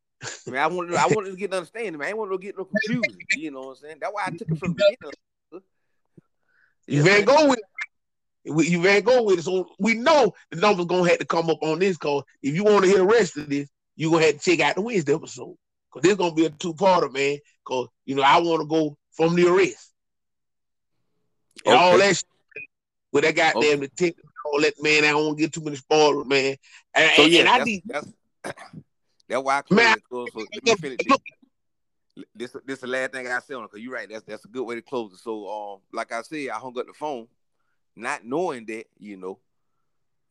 I 0.48 0.52
mean, 0.52 0.60
I 0.60 0.68
wanted, 0.68 0.96
I 0.96 1.08
wanted 1.08 1.32
to 1.32 1.38
get 1.38 1.52
an 1.52 1.58
understanding, 1.58 1.98
man. 1.98 2.06
I 2.06 2.10
ain't 2.10 2.18
want 2.18 2.32
to 2.32 2.38
get 2.38 2.58
no 2.58 2.66
confusion. 2.66 3.26
You 3.34 3.52
know 3.52 3.66
what 3.66 3.70
I'm 3.72 3.76
saying? 3.78 3.98
That's 4.02 4.14
why 4.14 4.24
I 4.28 4.30
took 4.32 4.50
it 4.52 4.58
from 4.58 4.76
the 4.76 4.84
beginning. 4.84 4.98
You 6.88 6.98
Yeah, 6.98 7.04
Van 7.04 7.26
man. 7.26 7.26
go 7.26 7.50
with 7.50 7.60
it. 7.60 8.70
You 8.70 8.82
Van 8.82 9.02
go 9.02 9.24
with 9.24 9.40
it. 9.40 9.44
So 9.44 9.68
we 9.80 9.96
know 9.96 10.34
the 10.52 10.58
numbers 10.58 10.86
gonna 10.86 11.10
have 11.10 11.20
to 11.20 11.26
come 11.26 11.50
up 11.50 11.64
on 11.64 11.80
this 11.80 11.98
cause 11.98 12.24
if 12.44 12.54
you 12.54 12.64
want 12.64 12.84
to 12.84 12.90
hear 12.90 13.00
the 13.00 13.06
rest 13.06 13.38
of 13.38 13.50
this, 13.50 13.70
you 13.96 14.12
gonna 14.12 14.26
have 14.26 14.40
to 14.40 14.40
check 14.40 14.60
out 14.60 14.76
the 14.76 14.82
Wednesday 14.82 15.16
episode. 15.16 15.56
Cause 15.92 16.04
this 16.04 16.16
gonna 16.16 16.36
be 16.36 16.46
a 16.46 16.50
two-parter, 16.50 17.12
man. 17.12 17.40
Cause 17.64 17.88
you 18.06 18.16
know 18.16 18.22
I 18.22 18.40
want 18.40 18.62
to 18.62 18.68
go 18.68 18.98
from 19.14 19.36
the 19.36 19.48
arrest 19.48 19.94
and 21.66 21.76
all 21.76 21.98
that 21.98 22.16
shit 22.16 22.26
with 23.12 23.24
that 23.24 23.36
goddamn 23.36 23.80
Okay. 23.80 23.88
detective, 23.88 24.26
all 24.46 24.62
that 24.62 24.74
man. 24.84 25.06
I 25.06 25.12
don't 25.12 25.26
want 25.26 25.38
to 25.38 25.44
get 25.44 25.54
too 25.54 25.64
many 25.64 25.78
spoilers, 25.78 26.28
man. 26.28 26.56
And, 26.94 27.12
So 27.16 27.26
yeah, 27.26 27.40
and 27.40 27.50
I 27.50 27.58
that's, 27.58 27.66
need 27.68 27.84
that's 27.88 28.08
that's 29.28 29.42
why 29.44 29.58
I 29.58 29.62
closed 29.62 29.84
Man, 29.84 29.98
it. 29.98 30.04
cuz, 30.10 30.32
So 30.34 30.40
let 30.54 30.64
me 30.64 30.76
finish 30.76 31.00
this. 31.04 31.18
This 32.34 32.56
this 32.66 32.80
the 32.80 32.88
last 32.88 33.12
thing 33.12 33.28
I 33.28 33.40
say 33.40 33.56
on 33.56 33.64
it 33.64 33.72
because 33.72 33.84
you're 33.84 33.94
right. 33.94 34.08
That's 34.10 34.24
that's 34.24 34.46
a 34.46 34.48
good 34.48 34.64
way 34.64 34.76
to 34.76 34.82
close 34.82 35.12
it. 35.14 35.20
So 35.20 35.50
um, 35.50 35.80
like 35.92 36.12
I 36.14 36.22
said, 36.22 36.50
I 36.50 36.58
hung 36.60 36.78
up 36.80 36.88
the 36.88 36.94
phone, 36.94 37.28
not 37.96 38.24
knowing 38.24 38.66
that 38.68 38.86
you 38.98 39.18
know, 39.18 39.40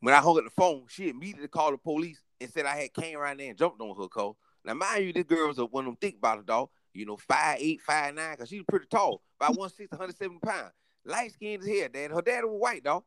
when 0.00 0.14
I 0.14 0.18
hung 0.18 0.38
up 0.38 0.44
the 0.44 0.50
phone, 0.50 0.84
she 0.88 1.10
immediately 1.10 1.48
called 1.48 1.74
the 1.74 1.78
police 1.78 2.20
and 2.40 2.50
said 2.50 2.64
I 2.64 2.76
had 2.76 2.94
came 2.94 3.18
around 3.18 3.40
there 3.40 3.50
and 3.50 3.58
jumped 3.58 3.80
on 3.82 3.94
her 4.00 4.08
call. 4.08 4.38
Now 4.64 4.72
mind 4.74 5.04
you, 5.04 5.12
this 5.12 5.24
girl 5.24 5.48
was 5.48 5.58
a 5.58 5.66
one 5.66 5.84
of 5.84 5.88
them 5.92 5.96
thick 6.00 6.20
bottle 6.20 6.42
dog. 6.42 6.70
You 6.94 7.04
know, 7.04 7.16
five 7.18 7.58
eight, 7.60 7.82
five 7.82 8.14
nine, 8.14 8.36
cause 8.36 8.48
she 8.48 8.58
was 8.58 8.66
pretty 8.68 8.86
tall, 8.86 9.20
about 9.38 9.56
160, 9.58 9.88
170 9.94 10.38
pounds, 10.38 10.72
light 11.04 11.32
skinned 11.32 11.62
as 11.62 11.68
hair. 11.68 11.88
Dad, 11.88 12.12
her 12.12 12.22
dad 12.22 12.44
was 12.44 12.58
white 12.58 12.84
dog. 12.84 13.02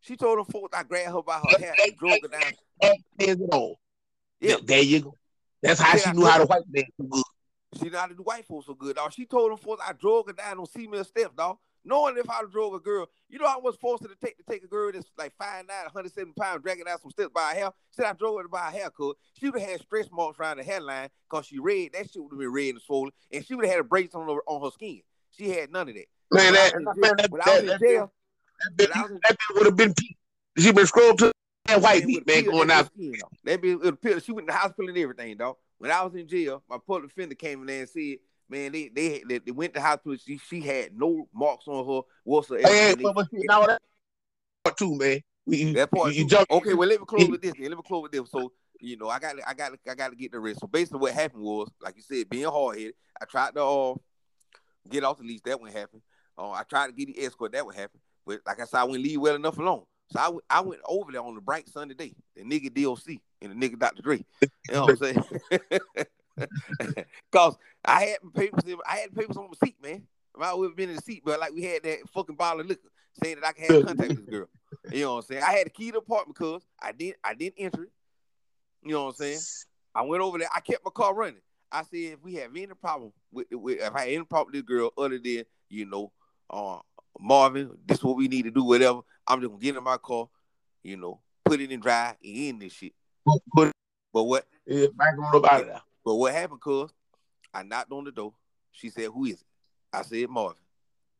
She 0.00 0.16
told 0.16 0.38
her 0.38 0.44
folks 0.44 0.76
I 0.76 0.82
grabbed 0.82 1.12
her 1.12 1.22
by 1.22 1.38
her 1.38 1.58
hair 1.58 1.76
and 1.84 1.96
drove 1.96 2.22
her 2.22 2.28
down. 2.28 2.42
hands 3.20 3.40
it 3.40 3.40
on. 3.52 3.74
Yeah, 4.40 4.56
There 4.64 4.82
you 4.82 5.00
go. 5.00 5.14
That's 5.66 5.80
how 5.80 5.96
she 5.96 6.12
knew 6.12 6.26
how 6.26 6.38
to 6.38 6.46
white 6.46 6.62
man 6.70 6.84
do 6.98 7.08
good. 7.08 7.22
She 7.78 7.88
knew 7.90 7.96
how 7.96 8.06
to 8.06 8.14
do 8.14 8.22
white 8.22 8.46
folks 8.46 8.66
so 8.66 8.74
good, 8.74 8.96
dog. 8.96 9.12
She 9.12 9.26
told 9.26 9.50
them 9.50 9.58
folks 9.58 9.82
I 9.86 9.92
drove 9.92 10.26
her 10.26 10.32
down 10.32 10.58
on 10.58 10.66
female 10.66 11.04
steps, 11.04 11.34
dog. 11.36 11.58
Knowing 11.84 12.16
if 12.18 12.28
I 12.28 12.42
drove 12.50 12.74
a 12.74 12.80
girl, 12.80 13.06
you 13.28 13.38
know 13.38 13.46
I 13.46 13.58
was 13.58 13.76
forced 13.76 14.02
to 14.02 14.08
take 14.20 14.36
to 14.38 14.42
take 14.42 14.64
a 14.64 14.66
girl 14.66 14.90
that's 14.92 15.06
like 15.16 15.32
5'9", 15.40 15.68
170 15.68 16.32
pounds, 16.32 16.62
dragging 16.62 16.86
out 16.88 17.00
some 17.00 17.10
steps 17.10 17.30
by 17.32 17.50
her 17.50 17.54
hair. 17.54 17.70
Said 17.90 18.06
I 18.06 18.12
drove 18.12 18.40
her 18.40 18.48
by 18.48 18.70
her 18.70 18.78
hair, 18.78 18.90
cause 18.90 19.14
she 19.34 19.48
would 19.48 19.60
have 19.60 19.70
had 19.70 19.80
stretch 19.80 20.08
marks 20.10 20.40
around 20.40 20.56
the 20.56 20.64
hairline, 20.64 21.10
cause 21.28 21.46
she 21.46 21.58
red. 21.60 21.90
That 21.92 22.10
shit 22.10 22.22
would 22.22 22.32
have 22.32 22.40
been 22.40 22.52
red 22.52 22.70
and 22.70 22.80
swollen, 22.82 23.12
and 23.30 23.44
she 23.44 23.54
would 23.54 23.64
have 23.66 23.74
had 23.74 23.80
a 23.80 23.84
brace 23.84 24.14
on 24.14 24.26
her 24.26 24.40
on 24.46 24.62
her 24.62 24.70
skin. 24.72 25.02
She 25.30 25.50
had 25.50 25.70
none 25.70 25.88
of 25.88 25.94
that. 25.94 26.06
Man, 26.32 26.54
that, 26.54 26.74
man, 26.96 27.14
that, 27.18 27.30
when 27.30 27.40
I 27.42 27.60
was 27.60 27.70
that, 27.70 27.80
that, 27.80 28.08
that, 28.78 28.96
I 28.96 29.02
was 29.02 29.10
in- 29.12 29.20
that 29.22 29.36
would 29.54 29.66
have 29.66 29.76
been. 29.76 29.94
She 30.58 30.72
been 30.72 30.86
scrolled 30.86 31.18
to 31.18 31.32
that 31.68 31.80
white 31.80 32.02
it 32.02 32.06
meat, 32.06 32.26
man, 32.26 32.44
going 32.44 32.70
out. 32.70 32.86
bitch 32.86 32.92
skin 32.92 33.22
off. 33.24 33.32
That 33.44 33.62
be 33.62 33.72
it 33.72 34.00
peeled. 34.00 34.22
She 34.22 34.32
went 34.32 34.48
to 34.48 34.52
the 34.52 34.58
hospital 34.58 34.88
and 34.88 34.98
everything, 34.98 35.36
dog. 35.36 35.56
When 35.78 35.90
I 35.90 36.02
was 36.02 36.14
in 36.14 36.26
jail, 36.26 36.62
my 36.68 36.78
public 36.84 37.10
defender 37.10 37.34
came 37.34 37.60
in 37.60 37.66
there 37.66 37.80
and 37.80 37.88
said, 37.88 38.16
"Man, 38.48 38.72
they 38.72 38.88
they 38.88 39.22
they, 39.28 39.38
they 39.38 39.50
went 39.52 39.74
to 39.74 39.80
the 39.80 39.86
hospital. 39.86 40.16
She 40.16 40.38
she 40.38 40.60
had 40.60 40.98
no 40.98 41.28
marks 41.34 41.68
on 41.68 41.86
her 41.86 42.00
whatsoever." 42.24 42.68
Hey, 42.68 42.94
but, 43.00 43.14
but 43.14 43.30
see, 43.30 43.42
now 43.48 43.66
that 43.66 43.82
part 44.64 44.76
two, 44.76 44.96
man. 44.96 45.20
We, 45.44 45.72
that 45.74 45.92
part. 45.92 46.12
you, 46.12 46.26
jump. 46.26 46.50
okay, 46.50 46.74
well 46.74 46.88
let 46.88 46.98
me 46.98 47.06
close 47.08 47.28
with 47.28 47.42
this. 47.42 47.52
Then. 47.52 47.68
Let 47.68 47.76
me 47.76 47.84
close 47.86 48.02
with 48.02 48.12
this. 48.12 48.30
So 48.30 48.52
you 48.80 48.96
know, 48.96 49.08
I 49.08 49.18
got 49.18 49.36
I 49.46 49.54
got 49.54 49.72
I 49.88 49.94
got 49.94 50.10
to 50.10 50.16
get 50.16 50.32
the 50.32 50.40
rest. 50.40 50.60
So 50.60 50.66
basically, 50.66 51.00
what 51.00 51.12
happened 51.12 51.42
was, 51.42 51.70
like 51.80 51.96
you 51.96 52.02
said, 52.02 52.28
being 52.28 52.44
hard 52.44 52.78
headed. 52.78 52.94
I 53.20 53.24
tried 53.24 53.54
to 53.54 53.64
uh, 53.64 53.94
get 54.90 55.04
off 55.04 55.18
the 55.18 55.24
lease. 55.24 55.40
That 55.44 55.60
wouldn't 55.60 55.78
happen. 55.78 56.02
Uh, 56.36 56.50
I 56.50 56.64
tried 56.64 56.88
to 56.88 56.92
get 56.92 57.14
the 57.14 57.24
escort. 57.24 57.52
That 57.52 57.64
would 57.64 57.74
happen. 57.74 58.00
But 58.26 58.40
like 58.46 58.60
I 58.60 58.64
said, 58.64 58.78
I 58.78 58.84
wouldn't 58.84 59.04
leave 59.04 59.20
well 59.20 59.36
enough 59.36 59.58
alone. 59.58 59.84
So 60.10 60.20
I 60.20 60.28
went- 60.28 60.44
I 60.48 60.60
went 60.60 60.80
over 60.86 61.12
there 61.12 61.22
on 61.22 61.36
a 61.36 61.40
bright 61.40 61.68
sunny 61.68 61.94
day. 61.94 62.14
The 62.36 62.42
nigga 62.42 62.72
DOC 62.72 63.20
and 63.42 63.52
the 63.60 63.68
nigga 63.68 63.78
Dr. 63.78 64.02
Dre. 64.02 64.24
You 64.40 64.48
know 64.72 64.86
what 64.86 64.90
I'm 64.90 64.96
saying? 64.96 65.24
Cause 67.32 67.56
I 67.84 68.04
had 68.04 68.18
papers. 68.34 68.64
In, 68.66 68.76
I 68.86 68.96
had 68.98 69.14
papers 69.14 69.36
on 69.36 69.44
my 69.48 69.66
seat, 69.66 69.76
man. 69.82 70.02
I 70.36 70.38
might 70.38 70.62
have 70.62 70.76
been 70.76 70.90
in 70.90 70.96
the 70.96 71.02
seat, 71.02 71.22
but 71.24 71.40
like 71.40 71.52
we 71.52 71.62
had 71.62 71.82
that 71.84 71.98
fucking 72.12 72.36
bottle 72.36 72.60
of 72.60 72.66
liquor 72.66 72.90
saying 73.22 73.36
that 73.40 73.46
I 73.48 73.52
can 73.52 73.72
have 73.74 73.86
contact 73.86 74.10
with 74.10 74.26
this 74.26 74.28
girl. 74.38 74.48
You 74.92 75.00
know 75.04 75.14
what 75.14 75.24
I'm 75.24 75.26
saying? 75.26 75.42
I 75.42 75.52
had 75.52 75.66
the 75.66 75.70
key 75.70 75.86
to 75.86 75.92
the 75.92 75.98
apartment 75.98 76.36
because 76.38 76.62
I 76.80 76.92
didn't 76.92 77.16
I 77.24 77.34
didn't 77.34 77.54
enter 77.58 77.84
it. 77.84 77.90
You 78.82 78.92
know 78.92 79.04
what 79.04 79.10
I'm 79.10 79.14
saying? 79.16 79.40
I 79.94 80.02
went 80.02 80.22
over 80.22 80.38
there. 80.38 80.48
I 80.54 80.60
kept 80.60 80.84
my 80.84 80.90
car 80.90 81.14
running. 81.14 81.40
I 81.72 81.82
said, 81.82 81.94
if 81.94 82.22
we 82.22 82.34
have 82.34 82.50
any 82.54 82.66
problem 82.66 83.12
with, 83.32 83.46
with 83.50 83.80
if 83.80 83.94
I 83.94 84.00
had 84.00 84.08
any 84.10 84.24
problem 84.24 84.52
with 84.52 84.66
this 84.66 84.68
girl 84.76 84.90
other 84.96 85.18
than 85.18 85.44
you 85.68 85.86
know, 85.86 86.12
uh, 86.50 86.78
Marvin, 87.18 87.70
this 87.86 87.98
is 87.98 88.04
what 88.04 88.16
we 88.16 88.28
need 88.28 88.42
to 88.44 88.50
do. 88.50 88.64
Whatever. 88.64 89.00
I'm 89.26 89.40
just 89.40 89.50
gonna 89.50 89.62
get 89.62 89.76
in 89.76 89.84
my 89.84 89.96
car. 89.96 90.28
You 90.82 90.96
know, 90.96 91.20
put 91.44 91.60
it 91.60 91.72
in 91.72 91.80
drive 91.80 92.16
and 92.22 92.36
end 92.36 92.62
this 92.62 92.72
shit. 92.72 92.92
But 93.54 93.72
But 94.12 94.24
what? 94.24 94.46
yeah, 94.66 94.86
back 94.94 95.14
on 95.18 95.36
up 95.36 95.52
out 95.52 95.60
of 95.62 95.66
there. 95.66 95.82
But 96.04 96.14
what 96.14 96.32
happened? 96.32 96.60
Cause 96.60 96.90
I 97.52 97.62
knocked 97.62 97.92
on 97.92 98.04
the 98.04 98.12
door. 98.12 98.34
She 98.72 98.90
said, 98.90 99.10
"Who 99.12 99.24
is 99.24 99.40
it?" 99.40 99.46
I 99.92 100.02
said, 100.02 100.28
"Marvin," 100.28 100.62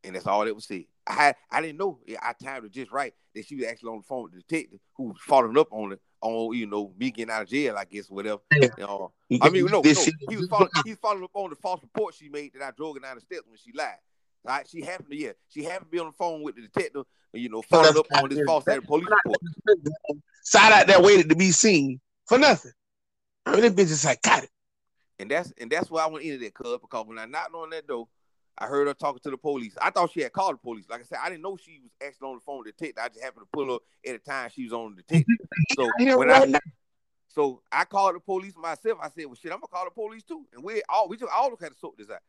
and 0.04 0.14
that's 0.14 0.26
all 0.26 0.44
that 0.44 0.54
was 0.54 0.66
said. 0.66 0.84
I 1.06 1.12
had 1.12 1.36
I 1.50 1.60
didn't 1.60 1.78
know. 1.78 1.98
I 2.22 2.32
timed 2.32 2.66
it 2.66 2.72
just 2.72 2.92
right 2.92 3.14
that 3.34 3.46
she 3.46 3.56
was 3.56 3.64
actually 3.66 3.90
on 3.90 3.98
the 3.98 4.04
phone 4.04 4.24
with 4.24 4.32
the 4.32 4.42
detective 4.42 4.80
who 4.96 5.04
was 5.04 5.16
following 5.20 5.56
up 5.58 5.68
on 5.72 5.92
it 5.92 6.00
on 6.20 6.54
you 6.56 6.66
know 6.66 6.92
me 6.98 7.10
getting 7.10 7.32
out 7.32 7.42
of 7.42 7.48
jail. 7.48 7.76
I 7.76 7.84
guess 7.84 8.10
whatever. 8.10 8.40
Yeah. 8.52 8.68
You 8.78 8.84
know, 8.84 9.12
You 9.28 9.38
I 9.42 9.50
mean, 9.50 9.66
no, 9.66 9.80
no. 9.80 9.82
He 9.82 10.36
was 10.36 10.48
following. 10.48 10.70
He 10.84 10.90
was 10.90 10.98
following 11.00 11.24
up 11.24 11.30
on 11.34 11.50
the 11.50 11.56
false 11.56 11.82
report 11.82 12.14
she 12.14 12.28
made 12.28 12.52
that 12.54 12.62
I 12.62 12.70
drove 12.70 12.96
her 12.96 13.00
down 13.00 13.16
the 13.16 13.20
steps 13.20 13.46
when 13.46 13.58
she 13.58 13.72
lied. 13.72 13.98
Right? 14.46 14.68
She 14.68 14.82
happened 14.82 15.10
to 15.10 15.16
yeah. 15.16 15.32
She 15.48 15.64
happened 15.64 15.86
to 15.86 15.90
be 15.90 15.98
on 15.98 16.06
the 16.06 16.12
phone 16.12 16.42
with 16.42 16.56
the 16.56 16.62
detective. 16.62 17.04
You 17.32 17.48
know, 17.48 17.62
followed 17.62 17.96
up 17.96 18.06
on 18.12 18.28
this 18.30 18.40
false 18.46 18.64
police 18.64 19.08
report. 19.08 19.42
Side 20.42 20.72
out 20.72 20.86
that 20.86 21.02
waited 21.02 21.28
to 21.28 21.36
be 21.36 21.50
seen 21.50 22.00
for 22.26 22.38
nothing. 22.38 22.72
I 23.44 23.52
mean, 23.52 23.60
this 23.60 23.72
bitch 23.72 23.90
is 23.92 24.00
psychotic. 24.00 24.50
And 25.18 25.30
that's 25.30 25.52
and 25.58 25.70
that's 25.70 25.90
why 25.90 26.04
I 26.04 26.06
went 26.06 26.24
into 26.24 26.38
that 26.44 26.54
club 26.54 26.80
because 26.80 27.06
when 27.06 27.18
I 27.18 27.26
knocked 27.26 27.54
on 27.54 27.70
that 27.70 27.86
door, 27.86 28.08
I 28.56 28.66
heard 28.66 28.86
her 28.86 28.94
talking 28.94 29.20
to 29.24 29.30
the 29.30 29.36
police. 29.36 29.76
I 29.80 29.90
thought 29.90 30.12
she 30.12 30.20
had 30.20 30.32
called 30.32 30.54
the 30.54 30.58
police. 30.58 30.84
Like 30.88 31.00
I 31.00 31.04
said, 31.04 31.18
I 31.22 31.28
didn't 31.28 31.42
know 31.42 31.56
she 31.56 31.80
was 31.82 31.90
actually 32.04 32.28
on 32.28 32.34
the 32.36 32.40
phone 32.40 32.58
with 32.58 32.66
the 32.66 32.72
detective. 32.72 33.02
I 33.04 33.08
just 33.08 33.22
happened 33.22 33.42
to 33.42 33.48
pull 33.52 33.74
up 33.74 33.82
at 34.06 34.12
the 34.12 34.30
time 34.30 34.50
she 34.54 34.64
was 34.64 34.72
on 34.72 34.94
the 34.94 35.02
detective. 35.02 35.36
So 35.74 35.90
when 36.16 36.30
I 36.30 36.60
so 37.28 37.60
I 37.70 37.84
called 37.84 38.14
the 38.14 38.20
police 38.20 38.54
myself. 38.56 38.98
I 39.02 39.10
said, 39.10 39.26
"Well, 39.26 39.34
shit, 39.34 39.52
I'm 39.52 39.60
gonna 39.60 39.68
call 39.68 39.84
the 39.84 39.90
police 39.90 40.22
too." 40.22 40.46
And 40.54 40.64
we 40.64 40.82
all 40.88 41.06
we 41.06 41.18
just 41.18 41.30
all 41.30 41.54
had 41.60 41.72
to 41.72 41.78
sort 41.78 41.98
this 41.98 42.10
out. 42.10 42.22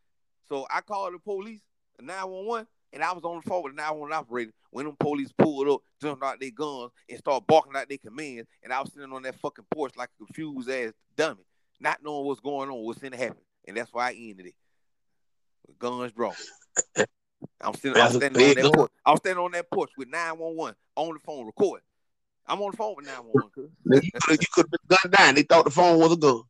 So 0.50 0.68
I 0.70 0.82
called 0.82 1.14
the 1.14 1.20
police, 1.20 1.62
the 1.98 2.06
911, 2.06 2.68
and 2.94 3.04
I 3.04 3.12
was 3.14 3.24
on 3.24 3.42
the 3.44 3.50
phone 3.50 3.64
with 3.64 3.74
the 3.74 3.78
911 3.82 4.14
operator 4.14 4.52
when 4.72 4.86
them 4.86 4.96
police 5.00 5.32
pulled 5.38 5.68
up, 5.68 5.82
jumped 6.02 6.24
out 6.24 6.40
their 6.40 6.52
guns, 6.52 6.92
and 7.10 7.20
started 7.20 7.48
barking 7.48 7.76
out 7.76 7.90
their 7.90 7.98
commands. 7.98 8.48
And 8.64 8.72
I 8.72 8.80
was 8.82 8.94
sitting 8.94 9.12
on 9.12 9.24
that 9.24 9.40
fucking 9.40 9.66
porch 9.72 9.94
like 9.98 10.10
a 10.20 10.26
confused 10.26 10.70
ass 10.70 10.94
dummy, 11.16 11.46
not 11.80 12.00
knowing 12.04 12.26
what's 12.26 12.42
going 12.42 12.70
on, 12.70 12.84
what's 12.84 13.00
gonna 13.00 13.18
happen. 13.18 13.38
And 13.68 13.76
that's 13.76 13.92
why 13.92 14.10
I 14.10 14.14
ended 14.14 14.48
it. 14.48 14.56
With 15.68 15.80
guns 15.80 16.12
drawn. 16.14 16.34
I'm 17.62 17.74
sitting, 17.74 18.02
I'm 18.02 18.12
standing 18.12 18.42
on 18.42 18.56
that 18.56 18.62
gun. 18.62 18.72
porch. 18.72 18.92
I'm 19.06 19.18
standing 19.18 19.44
on 19.44 19.52
that 19.52 19.70
porch 19.72 19.92
with 19.98 20.10
911 20.10 20.76
on 20.96 21.14
the 21.14 21.20
phone 21.20 21.46
recording. 21.46 21.84
I'm 22.48 22.62
on 22.62 22.72
the 22.72 22.78
phone 22.78 22.96
with 22.96 23.06
911. 23.06 23.50
cuz. 23.54 23.70
Nigga, 23.86 24.04
You 24.32 24.48
could 24.54 24.66
have 24.66 24.72
been 24.72 24.98
gunned 25.04 25.14
down. 25.18 25.36
They 25.36 25.44
thought 25.44 25.66
the 25.66 25.72
phone 25.72 26.00
was 26.00 26.14
a 26.14 26.18
gun. 26.18 26.42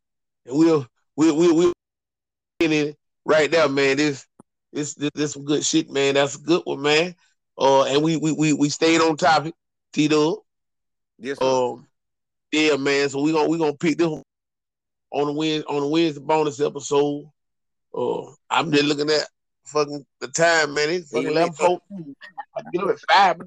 And 0.46 0.58
we'll 0.58 0.86
we'll 1.16 1.36
we'll, 1.36 1.56
we'll 1.56 1.74
in 2.60 2.72
it 2.72 2.98
right 3.26 3.50
there, 3.50 3.68
man. 3.68 3.98
This 3.98 4.26
this 4.74 4.94
this, 4.96 5.12
this 5.14 5.34
some 5.34 5.46
good 5.46 5.64
shit, 5.64 5.90
man. 5.90 6.16
That's 6.16 6.36
a 6.36 6.40
good 6.40 6.62
one, 6.66 6.82
man. 6.82 7.16
Uh, 7.58 7.84
and 7.84 8.04
we 8.04 8.18
we 8.18 8.32
we, 8.32 8.54
we 8.54 8.70
stayed 8.70 9.02
on 9.02 9.18
topic, 9.18 9.54
T 9.94 10.08
Dub. 10.08 10.40
Yes, 11.18 11.40
sir. 11.40 11.46
Um, 11.46 11.88
yeah, 12.52 12.76
man. 12.76 13.10
So 13.10 13.22
we 13.22 13.32
gonna 13.32 13.50
we 13.50 13.58
gonna 13.58 13.74
pick 13.74 13.98
this 13.98 14.08
one 14.08 14.24
on 15.12 15.28
the 15.28 15.34
win 15.34 15.64
on 15.64 15.82
the 15.82 15.88
Wednesday 15.88 16.22
bonus 16.22 16.60
episode. 16.60 17.30
Uh, 17.94 18.32
I'm 18.50 18.72
just 18.72 18.86
looking 18.86 19.10
at 19.10 19.28
fucking 19.66 20.06
the 20.20 20.28
time, 20.28 20.74
man. 20.74 20.90
It's 20.90 21.10
fucking 21.10 21.24
Yeah, 21.24 21.32
eleven 21.32 21.54
fourteen. 21.54 22.16
I 22.56 22.62
get 22.72 22.84
up 22.84 22.90
at 22.90 23.00
five, 23.12 23.42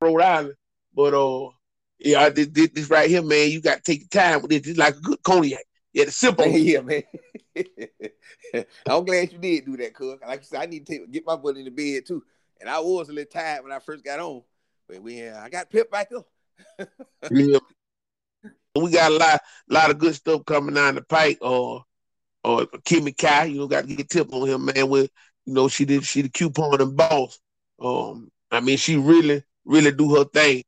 Rhode 0.00 0.20
Island. 0.20 0.54
But 0.94 1.14
uh, 1.14 1.50
yeah, 1.98 2.20
I 2.20 2.30
did, 2.30 2.52
did 2.52 2.74
this 2.74 2.90
right 2.90 3.08
here, 3.08 3.22
man. 3.22 3.50
You 3.50 3.60
got 3.60 3.76
to 3.76 3.82
take 3.82 4.00
your 4.00 4.22
time 4.22 4.42
with 4.42 4.52
it. 4.52 4.66
It's 4.66 4.78
like 4.78 4.96
a 4.96 5.00
good 5.00 5.22
cognac. 5.22 5.64
Yeah, 5.92 6.04
the 6.04 6.10
sip 6.12 6.38
on 6.38 6.52
yeah, 6.52 6.80
man. 6.80 7.02
I'm 8.86 9.04
glad 9.04 9.32
you 9.32 9.38
did 9.38 9.64
do 9.64 9.76
that, 9.76 9.92
cuz. 9.92 10.18
Like 10.26 10.40
you 10.40 10.46
said, 10.46 10.60
I 10.60 10.66
need 10.66 10.86
to 10.86 10.98
take, 10.98 11.10
get 11.10 11.26
my 11.26 11.36
butt 11.36 11.56
in 11.56 11.64
the 11.64 11.70
bed 11.70 12.06
too. 12.06 12.22
And 12.60 12.68
I 12.68 12.78
was 12.78 13.08
a 13.08 13.12
little 13.12 13.30
tired 13.30 13.62
when 13.62 13.72
I 13.72 13.78
first 13.80 14.04
got 14.04 14.20
on, 14.20 14.42
but 14.88 15.02
we 15.02 15.26
uh, 15.26 15.40
I 15.40 15.48
got 15.48 15.70
pipped 15.70 15.90
back 15.90 16.10
up. 16.16 16.26
Yeah. 17.30 17.58
We 18.76 18.92
got 18.92 19.10
a 19.10 19.16
lot, 19.16 19.40
lot 19.68 19.90
of 19.90 19.98
good 19.98 20.14
stuff 20.14 20.44
coming 20.46 20.74
down 20.74 20.94
the 20.94 21.02
pike. 21.02 21.38
Or, 21.40 21.84
or 22.44 22.60
Kimmy 22.86 23.16
Kai, 23.16 23.46
you 23.46 23.58
know, 23.58 23.66
got 23.66 23.86
to 23.86 23.94
get 23.94 24.08
tip 24.08 24.32
on 24.32 24.48
him, 24.48 24.66
man. 24.66 24.88
With 24.88 25.10
you 25.44 25.54
know, 25.54 25.68
she 25.68 25.84
did, 25.84 26.04
she 26.04 26.22
the 26.22 26.28
coupon 26.28 26.80
and 26.80 26.96
boss. 26.96 27.40
Um, 27.80 28.30
I 28.50 28.60
mean, 28.60 28.76
she 28.76 28.96
really, 28.96 29.42
really 29.64 29.90
do 29.90 30.14
her 30.14 30.24
thing. 30.24 30.62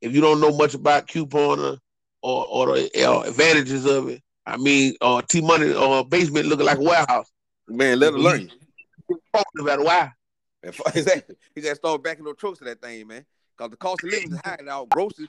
If 0.00 0.12
you 0.14 0.20
don't 0.20 0.40
know 0.40 0.56
much 0.56 0.74
about 0.74 1.08
coupon 1.08 1.58
or 1.58 1.78
or, 2.22 2.46
or 2.46 2.76
the 2.76 3.04
uh, 3.04 3.22
advantages 3.22 3.86
of 3.86 4.08
it, 4.08 4.22
I 4.48 4.56
mean, 4.56 4.94
uh, 5.02 5.20
T 5.28 5.42
Money 5.42 5.74
uh, 5.76 6.02
basement 6.04 6.46
looking 6.46 6.64
like 6.64 6.78
a 6.78 6.82
warehouse. 6.82 7.30
Man, 7.68 7.98
let 8.00 8.14
her 8.14 8.18
learn 8.18 8.48
you. 9.08 9.20
About 9.60 9.84
why? 9.84 10.12
exactly. 10.62 11.36
He 11.54 11.60
got 11.60 11.70
to 11.70 11.76
start 11.76 12.02
backing 12.02 12.24
no 12.24 12.32
trucks 12.32 12.58
to 12.58 12.64
that 12.64 12.80
thing, 12.80 13.06
man. 13.06 13.24
Cause 13.58 13.70
the 13.70 13.76
cost 13.76 14.04
of 14.04 14.10
living 14.10 14.32
is 14.32 14.40
high 14.44 14.58
now. 14.62 14.86
Groceries, 14.86 15.28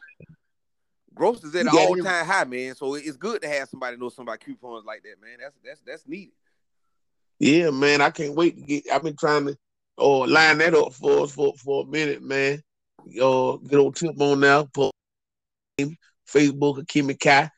groceries 1.13 1.55
at 1.55 1.65
an 1.65 1.69
all 1.69 1.97
time 1.97 2.25
high, 2.25 2.43
man. 2.45 2.75
So 2.75 2.93
it's 2.95 3.17
good 3.17 3.41
to 3.41 3.49
have 3.49 3.67
somebody 3.67 3.97
know 3.97 4.09
something 4.09 4.31
about 4.31 4.39
coupons 4.39 4.85
like 4.85 5.03
that, 5.03 5.21
man. 5.21 5.37
That's 5.41 5.55
that's 5.65 5.81
that's 5.81 6.07
needed. 6.07 6.33
Yeah, 7.39 7.71
man, 7.71 8.01
I 8.01 8.11
can't 8.11 8.35
wait 8.35 8.55
to 8.55 8.61
get. 8.61 8.83
I've 8.91 9.03
been 9.03 9.15
trying 9.17 9.47
to 9.47 9.57
uh, 9.97 10.27
line 10.27 10.59
that 10.59 10.75
up 10.75 10.93
for 10.93 11.23
us 11.23 11.31
for, 11.31 11.53
for 11.57 11.83
a 11.83 11.87
minute, 11.87 12.21
man. 12.21 12.61
Uh, 12.99 13.57
get 13.57 13.79
on 13.79 13.91
tip 13.93 14.21
on 14.21 14.39
now. 14.39 14.67
Put 14.73 14.91
Facebook 16.27 16.85
Kimmy 16.85 17.19
Kai. 17.19 17.49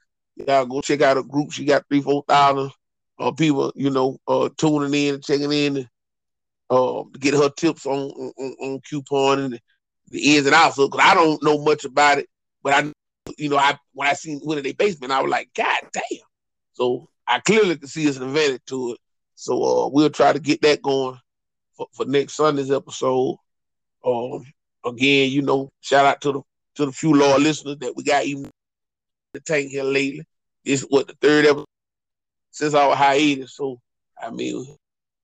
Y'all 0.48 0.66
go 0.66 0.82
check 0.82 1.02
out 1.02 1.18
her 1.18 1.24
group. 1.24 1.52
She 1.52 1.66
got 1.66 1.86
three, 1.88 2.02
four 2.02 2.24
thousand 2.28 2.72
uh, 3.20 3.32
people, 3.32 3.72
you 3.76 3.90
know, 3.90 4.18
uh, 4.28 4.50
tuning 4.58 4.94
in 4.94 5.16
and 5.16 5.24
checking 5.24 5.52
in 5.52 5.88
uh, 6.70 7.04
to 7.12 7.20
get 7.20 7.34
her 7.34 7.50
tips 7.50 7.86
on 7.86 8.12
on, 8.38 8.56
on 8.60 8.80
coupon 8.82 9.40
and 9.40 9.60
the 10.10 10.38
ins 10.38 10.46
and 10.46 10.56
outs. 10.56 10.78
Of, 10.78 10.92
Because 10.92 11.06
I 11.06 11.14
don't 11.14 11.44
know 11.44 11.64
much 11.64 11.86
about 11.86 12.18
it, 12.18 12.28
but 12.64 12.74
I, 12.74 12.92
you 13.38 13.50
know, 13.50 13.58
I 13.58 13.78
when 13.94 14.10
I 14.10 14.14
seen 14.14 14.40
one 14.40 14.58
in 14.58 14.64
their 14.64 14.74
basement, 14.74 15.12
I 15.12 15.22
was 15.22 15.32
like, 15.32 15.50
God 15.56 15.82
damn. 15.94 16.26
So 16.74 17.10
I 17.28 17.40
clearly 17.40 17.78
can 17.78 17.88
see 17.88 18.06
it's 18.06 18.18
an 18.18 18.24
advantage 18.24 18.66
to 18.68 18.94
it. 18.94 19.00
So 19.36 19.64
uh, 19.64 19.88
we'll 19.90 20.10
try 20.10 20.34
to 20.34 20.40
get 20.40 20.62
that 20.62 20.82
going 20.82 21.18
for, 21.74 21.88
for 21.94 22.06
next 22.06 22.34
Sunday's 22.34 22.72
episode. 22.72 23.38
Um, 24.06 24.46
again, 24.86 25.32
you 25.32 25.42
know, 25.42 25.70
shout 25.82 26.06
out 26.06 26.22
to 26.22 26.32
the 26.32 26.42
to 26.76 26.86
the 26.86 26.92
few 26.92 27.14
loyal 27.14 27.40
listeners 27.40 27.78
that 27.80 27.96
we 27.96 28.04
got 28.04 28.26
even 28.26 28.50
the 29.34 29.40
tank 29.40 29.72
here 29.72 29.84
lately. 29.84 30.24
This 30.66 30.82
what 30.90 31.08
the 31.08 31.16
third 31.22 31.46
episode 31.46 31.66
since 32.52 32.74
our 32.74 32.96
hiatus. 32.96 33.56
So 33.56 33.80
I 34.22 34.30
mean, 34.32 34.66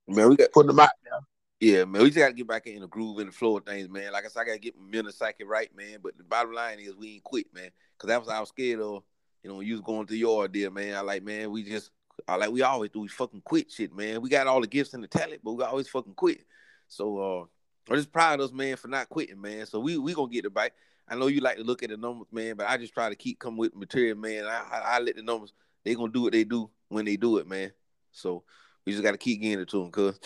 Man, 0.08 0.30
we 0.30 0.36
got 0.36 0.52
putting 0.52 0.68
them 0.68 0.80
out 0.80 0.88
there. 1.04 1.20
yeah, 1.60 1.84
man. 1.84 2.02
We 2.02 2.08
just 2.08 2.18
gotta 2.18 2.32
get 2.32 2.46
back 2.48 2.66
in 2.66 2.80
the 2.80 2.88
groove 2.88 3.18
and 3.18 3.28
the 3.28 3.32
flow 3.32 3.58
of 3.58 3.66
things, 3.66 3.88
man. 3.90 4.12
Like 4.12 4.24
I 4.24 4.28
said, 4.28 4.40
I 4.40 4.44
gotta 4.44 4.58
get 4.58 4.74
my 4.78 4.90
mental 4.90 5.12
psyche 5.12 5.44
right, 5.44 5.74
man. 5.76 5.98
But 6.02 6.16
the 6.16 6.24
bottom 6.24 6.52
line 6.54 6.78
is 6.80 6.96
we 6.96 7.14
ain't 7.14 7.24
quit, 7.24 7.46
man. 7.54 7.70
Cause 7.98 8.08
that 8.08 8.18
was 8.20 8.28
I 8.28 8.40
was 8.40 8.48
scared 8.48 8.80
of. 8.80 9.02
You 9.42 9.50
know, 9.50 9.60
you 9.60 9.74
was 9.74 9.82
going 9.82 10.06
through 10.06 10.16
your 10.16 10.44
idea, 10.44 10.70
man. 10.70 10.96
I 10.96 11.00
like, 11.00 11.22
man, 11.22 11.50
we 11.50 11.62
just 11.62 11.90
I 12.26 12.36
like 12.36 12.50
we 12.50 12.62
always 12.62 12.90
do. 12.90 13.00
We 13.00 13.08
fucking 13.08 13.42
quit 13.44 13.70
shit, 13.70 13.94
man. 13.94 14.20
We 14.22 14.30
got 14.30 14.46
all 14.46 14.60
the 14.60 14.66
gifts 14.66 14.94
and 14.94 15.04
the 15.04 15.08
talent, 15.08 15.42
but 15.44 15.52
we 15.52 15.62
always 15.62 15.88
fucking 15.88 16.14
quit. 16.14 16.44
So 16.88 17.18
uh 17.18 17.44
I'm 17.90 17.96
just 17.96 18.12
proud 18.12 18.40
of 18.40 18.46
us, 18.46 18.52
man, 18.52 18.76
for 18.76 18.88
not 18.88 19.08
quitting, 19.08 19.40
man. 19.40 19.66
So 19.66 19.78
we 19.78 19.98
we 19.98 20.14
gonna 20.14 20.32
get 20.32 20.44
it 20.46 20.54
back. 20.54 20.72
I 21.10 21.14
know 21.16 21.26
you 21.26 21.40
like 21.40 21.56
to 21.56 21.64
look 21.64 21.82
at 21.82 21.90
the 21.90 21.96
numbers, 21.96 22.28
man, 22.32 22.56
but 22.56 22.68
I 22.68 22.76
just 22.76 22.94
try 22.94 23.08
to 23.08 23.16
keep 23.16 23.38
coming 23.38 23.58
with 23.58 23.74
material, 23.74 24.16
man. 24.16 24.44
I, 24.44 24.62
I, 24.70 24.78
I 24.96 24.98
let 25.00 25.16
the 25.16 25.22
numbers 25.22 25.52
they 25.84 25.94
gonna 25.94 26.12
do 26.12 26.22
what 26.22 26.32
they 26.32 26.44
do 26.44 26.70
when 26.88 27.04
they 27.04 27.16
do 27.16 27.38
it, 27.38 27.46
man. 27.46 27.72
So 28.12 28.44
we 28.84 28.92
just 28.92 29.04
gotta 29.04 29.18
keep 29.18 29.40
getting 29.40 29.60
it 29.60 29.68
to 29.68 29.82
them, 29.82 29.90
cuz. 29.90 30.18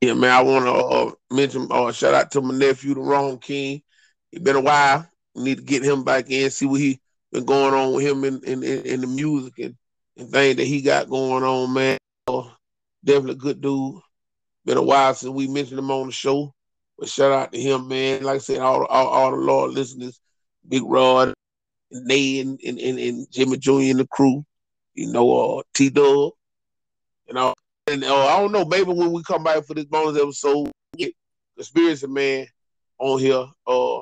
Yeah, 0.00 0.14
man. 0.14 0.30
I 0.30 0.42
want 0.42 0.64
to 0.64 0.72
uh, 0.72 1.12
mention 1.30 1.68
uh, 1.70 1.92
shout 1.92 2.14
out 2.14 2.30
to 2.32 2.40
my 2.40 2.54
nephew, 2.54 2.94
the 2.94 3.00
Wrong 3.00 3.38
King. 3.38 3.82
It's 4.30 4.42
been 4.42 4.56
a 4.56 4.60
while. 4.60 5.06
We 5.34 5.44
need 5.44 5.58
to 5.58 5.64
get 5.64 5.84
him 5.84 6.04
back 6.04 6.30
in, 6.30 6.50
see 6.50 6.66
what 6.66 6.80
he 6.80 7.00
been 7.32 7.44
going 7.44 7.72
on 7.72 7.94
with 7.94 8.04
him 8.04 8.24
in 8.24 8.40
in, 8.44 8.62
in, 8.62 9.00
the 9.00 9.06
music 9.06 9.58
and, 9.58 9.74
and 10.16 10.30
things 10.30 10.56
that 10.56 10.66
he 10.66 10.82
got 10.82 11.08
going 11.08 11.42
on, 11.42 11.72
man. 11.72 11.98
Uh, 12.28 12.48
definitely 13.04 13.36
good 13.36 13.60
dude. 13.60 14.00
Been 14.64 14.76
a 14.76 14.82
while 14.82 15.14
since 15.14 15.32
we 15.32 15.48
mentioned 15.48 15.78
him 15.78 15.90
on 15.90 16.06
the 16.06 16.12
show. 16.12 16.54
But 17.02 17.08
shout 17.08 17.32
out 17.32 17.52
to 17.52 17.60
him, 17.60 17.88
man. 17.88 18.22
Like 18.22 18.36
I 18.36 18.38
said, 18.38 18.58
all 18.60 18.84
all, 18.86 19.08
all 19.08 19.30
the 19.32 19.36
Lord 19.36 19.72
listeners, 19.72 20.20
Big 20.68 20.84
Rod, 20.84 21.34
Nate 21.90 22.46
and, 22.46 22.60
and, 22.64 22.78
and, 22.78 22.98
and 23.00 23.26
Jimmy 23.32 23.56
Jr. 23.56 23.90
and 23.90 23.98
the 23.98 24.06
crew. 24.06 24.44
You 24.94 25.12
know, 25.12 25.58
uh, 25.58 25.62
T 25.74 25.90
Dub. 25.90 26.30
You 27.26 27.34
know, 27.34 27.54
and 27.88 28.04
uh, 28.04 28.26
I 28.26 28.38
don't 28.38 28.52
know, 28.52 28.64
maybe 28.64 28.92
when 28.92 29.10
we 29.10 29.24
come 29.24 29.42
back 29.42 29.64
for 29.64 29.74
this 29.74 29.86
bonus 29.86 30.22
episode, 30.22 30.70
get 30.96 31.12
Conspiracy 31.56 32.06
Man 32.06 32.46
on 33.00 33.18
here, 33.18 33.46
uh, 33.66 34.00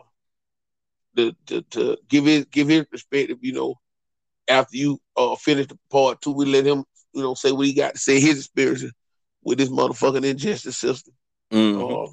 to, 1.17 1.35
to, 1.47 1.63
to 1.63 1.97
give 2.07 2.27
his 2.27 2.45
give 2.51 2.69
his 2.69 2.85
perspective. 2.85 3.39
You 3.41 3.55
know, 3.55 3.75
after 4.47 4.77
you 4.77 5.01
uh 5.17 5.37
finish 5.37 5.69
the 5.69 5.79
part 5.91 6.21
two, 6.21 6.33
we 6.33 6.45
let 6.45 6.67
him, 6.67 6.85
you 7.15 7.23
know, 7.23 7.33
say 7.33 7.51
what 7.51 7.67
he 7.67 7.73
got 7.73 7.95
to 7.95 7.99
say, 7.99 8.21
his 8.21 8.41
experience 8.41 8.85
with 9.43 9.57
this 9.57 9.71
motherfucking 9.71 10.27
injustice 10.27 10.77
system. 10.77 11.15
Mhm. 11.51 12.09
Uh, 12.09 12.13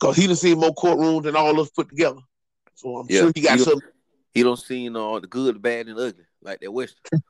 Cause 0.00 0.16
he 0.16 0.26
done 0.26 0.36
seen 0.36 0.58
more 0.58 0.74
courtrooms 0.74 1.24
than 1.24 1.36
all 1.36 1.50
of 1.52 1.58
us 1.66 1.70
put 1.70 1.88
together. 1.88 2.20
So 2.74 2.98
I'm 2.98 3.06
Yeah. 3.08 3.20
sure 3.22 3.32
he 3.34 3.40
got 3.42 3.58
He- 3.58 3.64
something. 3.64 3.88
He 4.32 4.42
don't 4.42 4.58
see 4.58 4.86
uh, 4.88 5.18
the 5.20 5.26
good, 5.26 5.54
the 5.54 5.58
bad, 5.58 5.88
and 5.88 5.98
ugly 5.98 6.24
like 6.42 6.60
that 6.60 6.70
Western. 6.70 7.22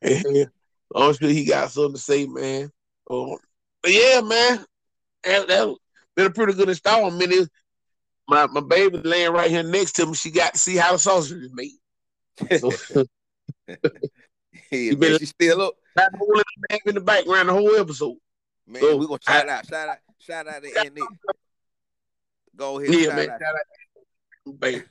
I'm 0.94 1.14
sure 1.14 1.28
he 1.28 1.44
got 1.44 1.70
something 1.70 1.94
to 1.94 1.98
say, 2.00 2.26
man. 2.26 2.70
Um, 3.10 3.36
but 3.82 3.92
yeah, 3.92 4.20
man, 4.22 4.64
that, 5.24 5.46
that 5.48 5.76
been 6.14 6.26
a 6.26 6.30
pretty 6.30 6.54
good 6.54 6.68
installment. 6.68 7.32
It- 7.32 7.50
my 8.28 8.46
my 8.46 8.60
baby 8.60 8.98
laying 8.98 9.32
right 9.32 9.48
here 9.50 9.62
next 9.62 9.92
to 9.92 10.06
me. 10.06 10.14
She 10.14 10.32
got 10.32 10.54
to 10.54 10.58
see 10.58 10.74
how 10.76 10.90
the 10.92 10.98
sausage 10.98 11.44
is 11.44 11.52
made. 11.54 12.58
So 12.58 12.72
yeah, 14.72 15.18
she 15.18 15.26
still 15.26 15.62
up. 15.62 15.74
that 15.94 16.12
in 16.86 16.94
the 16.96 17.00
background 17.00 17.48
the 17.48 17.52
whole 17.52 17.76
episode. 17.76 18.16
Man, 18.66 18.82
So, 18.82 18.96
we 18.96 19.06
gonna 19.06 19.18
shout 19.22 19.48
out, 19.48 19.66
shout 19.66 19.88
out, 19.88 19.98
shout 20.18 20.48
out 20.48 20.60
to 20.62 20.76
Aunt 20.80 20.94
Nick. 20.94 21.04
Go 22.56 22.80
ahead, 22.80 22.94
Yeah, 22.94 23.14
man. 23.14 23.30
out. 23.30 23.40
Shout 23.40 23.54
out 23.54 23.66
to 24.62 24.84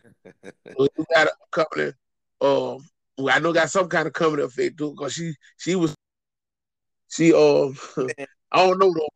got 1.14 1.28
a 1.28 1.32
coming. 1.52 1.94
Um, 2.42 2.84
I 3.30 3.40
know 3.40 3.54
got 3.54 3.70
some 3.70 3.88
kind 3.88 4.08
of 4.08 4.14
coming 4.14 4.44
effect 4.44 4.78
too, 4.78 4.92
because 4.92 5.14
she 5.14 5.34
she 5.58 5.76
was 5.76 5.96
she 7.10 7.34
um 7.34 7.78
I 8.52 8.58
don't 8.58 8.78
know 8.78 8.94
though. 8.94 9.08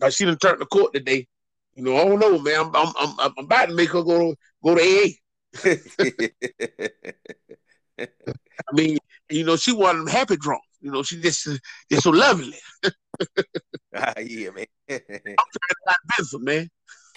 Like 0.00 0.12
she 0.12 0.24
done 0.24 0.38
turned 0.38 0.60
the 0.60 0.66
court 0.66 0.94
today. 0.94 1.26
You 1.74 1.82
know, 1.84 1.96
I 1.96 2.04
don't 2.04 2.18
know, 2.18 2.38
man. 2.38 2.60
I'm 2.60 2.74
I'm 2.74 2.92
I'm, 2.98 3.20
I'm 3.20 3.32
about 3.44 3.68
to 3.68 3.74
make 3.74 3.90
her 3.90 4.02
go 4.02 4.30
to 4.30 4.36
go 4.62 4.74
to 4.74 4.82
AA. 4.82 5.08
I 7.98 8.06
mean, 8.72 8.98
you 9.28 9.44
know, 9.44 9.56
she 9.56 9.72
one 9.72 9.96
of 9.96 10.04
them 10.04 10.14
happy 10.14 10.36
drunk. 10.36 10.62
You 10.80 10.92
know, 10.92 11.02
she 11.02 11.20
just 11.20 11.48
just 11.90 12.02
so 12.02 12.10
lovely. 12.10 12.54
ah, 13.96 14.14
yeah, 14.18 14.50
man. 14.50 14.66
I'm 14.88 14.88
trying 14.88 15.00
to 15.28 15.36
Like 15.86 15.96
Benson, 16.16 16.44
man. 16.44 16.70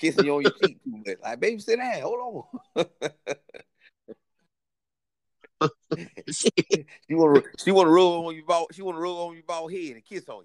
Kissing 0.03 0.25
you 0.25 0.35
on 0.35 0.41
your 0.41 0.51
cheek 0.51 0.83
too 0.83 0.91
much. 0.91 1.17
Like, 1.23 1.39
baby, 1.39 1.61
sit 1.61 1.77
down. 1.77 2.01
Hold 2.01 2.49
on. 2.75 2.85
she 6.29 6.51
wanna 7.11 7.41
she 7.63 7.71
wanna 7.71 7.89
roll 7.89 8.27
on 8.27 8.35
your 8.35 8.43
ball. 8.45 8.67
She 8.73 8.81
wanna 8.81 8.99
roll 8.99 9.29
on 9.29 9.35
your 9.35 9.45
bald 9.47 9.71
head 9.71 9.93
and 9.93 10.03
kiss 10.03 10.27
on 10.27 10.43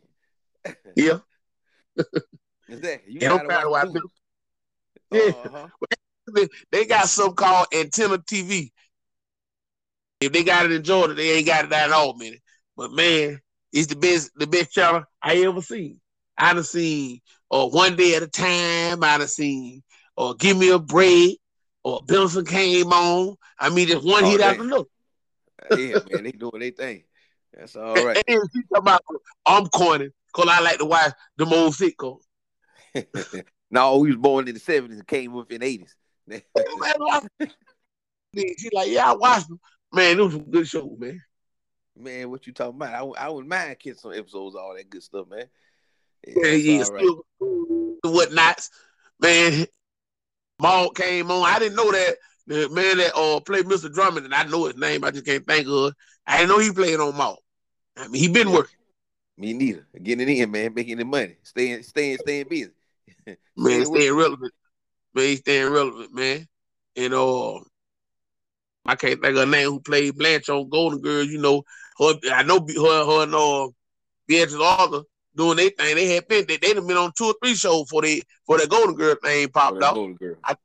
you. 0.64 0.74
yeah. 0.94 1.18
Exactly. 2.70 3.14
You 3.14 3.20
gotta 3.20 3.48
matter 3.48 3.68
what 3.68 3.88
I 3.88 3.90
do. 3.90 4.10
Yeah. 5.10 5.20
Uh-huh. 5.20 5.68
They, 6.32 6.48
they 6.70 6.84
got 6.84 7.08
something 7.08 7.34
called 7.34 7.66
antenna 7.74 8.18
TV. 8.18 8.70
If 10.20 10.32
they 10.32 10.44
got 10.44 10.66
it 10.66 10.72
in 10.72 10.84
Georgia, 10.84 11.14
they 11.14 11.32
ain't 11.32 11.46
got 11.46 11.64
it 11.64 11.72
at 11.72 11.90
all, 11.90 12.14
man. 12.16 12.36
But 12.76 12.92
man, 12.92 13.40
it's 13.72 13.88
the 13.88 13.96
best 13.96 14.30
the 14.36 14.46
best 14.46 14.70
channel 14.70 15.02
I 15.20 15.38
ever 15.38 15.62
seen. 15.62 15.98
I 16.36 16.54
done 16.54 16.62
seen 16.62 17.22
uh, 17.50 17.66
one 17.66 17.96
day 17.96 18.14
at 18.14 18.22
a 18.22 18.28
time. 18.28 19.02
I 19.02 19.18
done 19.18 19.28
seen 19.28 19.82
or 20.16 20.34
give 20.34 20.56
me 20.56 20.70
a 20.70 20.78
break 20.78 21.40
or 21.84 22.00
Benson 22.06 22.44
came 22.44 22.92
on. 22.92 23.36
I 23.58 23.70
mean, 23.70 23.88
just 23.88 24.04
one 24.04 24.24
Oh, 24.24 24.30
hit 24.30 24.40
after 24.40 24.62
another. 24.62 24.84
yeah, 25.76 25.98
man, 26.10 26.24
they 26.24 26.32
doing 26.32 26.60
their 26.60 26.70
thing. 26.70 27.04
That's 27.52 27.76
all 27.76 28.04
right. 28.04 28.16
And, 28.16 28.36
and 28.40 28.50
she 28.52 28.62
talking 28.62 28.76
about 28.82 29.02
I'm 29.46 29.66
corny 29.66 30.10
because 30.32 30.48
I 30.50 30.60
like 30.60 30.78
to 30.78 30.84
watch 30.84 31.12
the 31.36 31.46
old 31.46 31.74
sitcoms. 31.74 32.22
no, 33.70 33.98
we 33.98 34.08
was 34.08 34.16
born 34.16 34.48
in 34.48 34.54
the 34.54 34.60
seventies 34.60 34.98
and 34.98 35.06
came 35.06 35.36
up 35.36 35.50
in 35.50 35.60
the 35.60 35.66
eighties. 35.66 35.94
Man, 36.26 36.42
I- 36.56 37.20
like, 38.72 38.88
yeah, 38.88 39.10
I 39.10 39.14
watched 39.14 39.48
them. 39.48 39.60
Man, 39.92 40.18
it 40.18 40.22
was 40.22 40.34
some 40.34 40.50
good 40.50 40.68
shows, 40.68 40.96
man. 40.98 41.22
Man, 41.96 42.30
what 42.30 42.46
you 42.46 42.52
talking 42.52 42.76
about? 42.76 42.94
I, 43.18 43.24
I 43.24 43.28
wouldn't 43.28 43.48
mind 43.48 43.78
kissing 43.78 43.98
some 43.98 44.12
episodes, 44.12 44.54
all 44.54 44.74
that 44.74 44.90
good 44.90 45.02
stuff, 45.02 45.28
man. 45.28 45.46
Yeah, 46.26 46.52
yeah, 46.52 46.84
still 46.84 47.22
whatnots. 48.04 48.70
Man, 49.20 49.66
Maude 50.60 50.94
came 50.94 51.30
on. 51.30 51.44
I 51.44 51.58
didn't 51.58 51.76
know 51.76 51.90
that 51.90 52.16
the 52.46 52.68
man 52.70 52.98
that 52.98 53.16
uh 53.16 53.40
played 53.40 53.66
Mr. 53.66 53.92
Drummond, 53.92 54.26
and 54.26 54.34
I 54.34 54.44
know 54.44 54.66
his 54.66 54.76
name, 54.76 55.04
I 55.04 55.10
just 55.10 55.26
can't 55.26 55.46
think 55.46 55.66
of 55.68 55.86
it. 55.86 55.94
I 56.26 56.38
didn't 56.38 56.50
know 56.50 56.58
he 56.58 56.72
played 56.72 57.00
on 57.00 57.16
Maude. 57.16 57.38
I 57.96 58.08
mean, 58.08 58.22
he 58.22 58.28
been 58.28 58.52
working. 58.52 58.76
Me 59.36 59.52
neither. 59.52 59.86
Getting 60.02 60.28
it 60.28 60.38
in, 60.38 60.50
man, 60.50 60.74
making 60.74 60.98
the 60.98 61.04
money, 61.04 61.36
staying, 61.42 61.82
staying, 61.82 62.18
staying 62.18 62.48
busy. 62.48 62.72
man, 63.56 63.86
staying 63.86 64.14
relevant. 64.14 64.52
Man, 65.14 65.24
he's 65.24 65.38
staying 65.40 65.72
relevant, 65.72 66.14
man. 66.14 66.46
And 66.96 67.14
uh, 67.14 67.56
I 68.84 68.96
can't 68.96 69.20
think 69.20 69.36
of 69.36 69.36
her 69.36 69.46
name 69.46 69.70
who 69.70 69.80
played 69.80 70.16
Blanche 70.16 70.48
on 70.48 70.68
Golden 70.68 71.00
Girls. 71.00 71.28
You 71.28 71.38
know, 71.38 71.62
her, 71.98 72.14
I 72.32 72.42
know 72.42 72.66
her, 72.66 73.04
her 73.04 73.22
and 73.22 73.34
uh, 73.34 73.68
Beatrice 74.26 74.60
Arthur 74.60 75.02
doing 75.38 75.56
their 75.56 75.70
thing. 75.70 75.94
They 75.94 76.14
had 76.14 76.28
been 76.28 76.44
they 76.46 76.58
they'd 76.58 76.76
have 76.76 76.86
been 76.86 76.96
on 76.96 77.12
two 77.16 77.26
or 77.26 77.34
three 77.42 77.54
shows 77.54 77.88
for 77.88 78.02
the 78.02 78.22
for 78.44 78.58
that 78.58 78.68
Golden 78.68 78.94
Girl 78.94 79.14
thing 79.22 79.48
popped 79.48 79.82
out. 79.82 79.94
Golden 79.94 80.16
Girl. 80.16 80.36
I, 80.44 80.56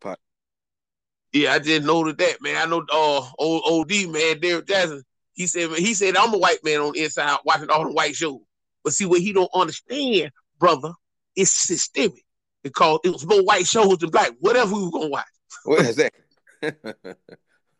yeah, 1.31 1.53
I 1.53 1.59
just 1.59 1.85
noted 1.85 2.17
that, 2.17 2.41
man. 2.41 2.57
I 2.57 2.65
know 2.65 2.83
uh 2.91 3.29
old 3.37 3.89
OD 3.91 4.09
man, 4.09 4.39
Derek 4.39 4.67
Jackson. 4.67 5.03
He 5.33 5.47
said 5.47 5.69
he 5.71 5.93
said 5.93 6.17
I'm 6.17 6.33
a 6.33 6.37
white 6.37 6.63
man 6.63 6.81
on 6.81 6.93
the 6.93 7.03
inside 7.03 7.37
watching 7.45 7.69
all 7.69 7.85
the 7.85 7.93
white 7.93 8.15
shows. 8.15 8.41
But 8.83 8.93
see 8.93 9.05
what 9.05 9.21
he 9.21 9.31
don't 9.31 9.49
understand, 9.53 10.31
brother, 10.59 10.91
it's 11.35 11.51
systemic. 11.51 12.25
Because 12.63 12.99
it 13.03 13.09
was 13.09 13.25
more 13.25 13.43
white 13.43 13.67
shows 13.67 13.97
than 13.97 14.09
black. 14.09 14.31
Whatever 14.39 14.75
we 14.75 14.83
were 14.83 14.91
gonna 14.91 15.09
watch. 15.09 15.25
What 15.65 15.81
is 15.81 15.95
that? 15.97 16.13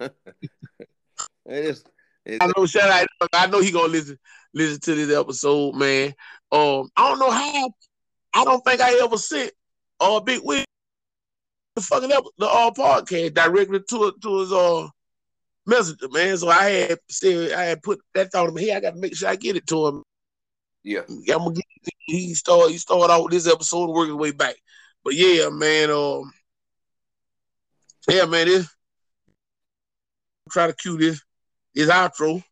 it 0.02 0.16
is. 1.46 1.84
I 2.40 2.52
know. 2.56 2.66
Shout 2.66 2.90
out. 2.90 3.08
I 3.34 3.48
know 3.48 3.62
he 3.62 3.72
gonna 3.72 3.88
listen 3.88 4.18
listen 4.54 4.80
to 4.82 4.96
this 4.96 5.18
episode, 5.18 5.76
man. 5.76 6.14
Um, 6.54 6.90
I 6.96 7.10
don't 7.10 7.20
know 7.20 7.32
how. 7.32 7.72
I 8.36 8.46
don't 8.46 8.64
think 8.64 8.80
I 8.80 9.00
ever 9.04 9.18
sent 9.18 9.52
uh 10.00 10.20
Big 10.20 10.42
Wig 10.44 10.66
the 11.76 11.82
fucking 11.82 12.12
up 12.12 12.26
the 12.38 12.46
all 12.46 12.68
uh, 12.68 12.72
podcast 12.72 13.34
directly 13.34 13.80
to 13.90 14.14
to 14.22 14.40
his 14.40 14.52
uh 14.54 14.88
messenger, 15.66 16.08
man. 16.10 16.38
So 16.38 16.50
I 16.50 16.70
had 16.70 17.00
said 17.10 17.54
I 17.54 17.64
had 17.64 17.82
put 17.82 18.00
that 18.14 18.32
thought 18.32 18.50
in 18.50 18.54
my 18.54 18.62
head. 18.62 18.78
I 18.78 18.80
got 18.82 18.94
to 18.96 19.00
make 19.00 19.16
sure 19.16 19.30
I 19.30 19.36
get 19.36 19.56
it 19.56 19.66
to 19.68 19.88
him. 19.88 20.04
Yeah, 20.84 21.02
I'm 21.10 21.24
gonna 21.26 21.56
get. 21.56 21.64
He 22.06 22.36
started. 22.36 22.72
He 22.72 22.78
started 22.78 23.12
out 23.12 23.32
this 23.32 23.48
episode 23.48 23.90
working 23.90 24.14
his 24.14 24.20
way 24.20 24.32
back. 24.32 24.56
But 25.04 25.16
yeah, 25.16 25.50
man. 25.50 25.90
Um, 25.90 26.32
yeah, 28.08 28.26
man. 28.26 28.48
This 28.48 28.68
try 30.52 30.68
to 30.68 30.74
cue 30.74 30.98
this 30.98 31.22
this 31.74 31.90
outro. 31.90 32.44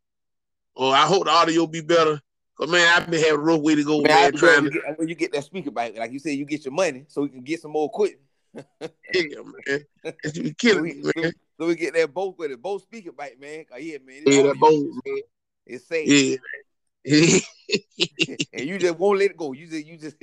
Or 0.74 0.96
I 0.96 1.06
hope 1.06 1.26
the 1.26 1.32
audio 1.32 1.68
be 1.68 1.82
better. 1.82 2.20
Cause 2.62 2.70
man, 2.70 2.88
I've 2.96 3.10
been 3.10 3.20
having 3.20 3.40
a 3.40 3.40
rough 3.40 3.62
way 3.62 3.74
to 3.74 3.84
go. 3.84 4.02
Man, 4.02 4.08
man 4.08 4.34
trying 4.34 4.66
to 4.66 4.70
get, 4.70 5.00
when 5.00 5.08
you 5.08 5.16
get 5.16 5.34
that 5.34 5.44
speaker 5.46 5.72
back, 5.72 5.98
like 5.98 6.12
you 6.12 6.20
said, 6.20 6.38
you 6.38 6.46
get 6.46 6.64
your 6.64 6.74
money 6.74 7.06
so 7.08 7.24
we 7.24 7.30
can 7.30 7.42
get 7.42 7.60
some 7.60 7.72
more 7.72 7.88
equipment. 7.88 8.22
yeah, 9.16 9.38
man. 9.66 10.14
You 10.36 10.54
killing 10.54 10.84
me, 10.84 11.02
man. 11.16 11.34
So 11.60 11.66
we 11.66 11.76
get 11.76 11.96
that 11.96 12.14
both 12.14 12.38
with 12.38 12.52
it, 12.52 12.62
both 12.62 12.84
speaker 12.84 13.14
back, 13.14 13.40
man. 13.40 13.66
yeah, 13.80 13.98
man. 14.06 14.22
Yeah, 14.28 14.44
that 14.44 14.60
both, 14.60 14.86
man. 15.04 15.22
It's 15.66 15.88
safe. 15.88 16.40
Yeah. 17.04 17.40
and 18.54 18.68
you 18.68 18.78
just 18.78 19.00
won't 19.00 19.18
let 19.18 19.32
it 19.32 19.38
go. 19.38 19.54
You 19.54 19.66
just, 19.66 19.88
you 19.88 19.98
just, 19.98 20.18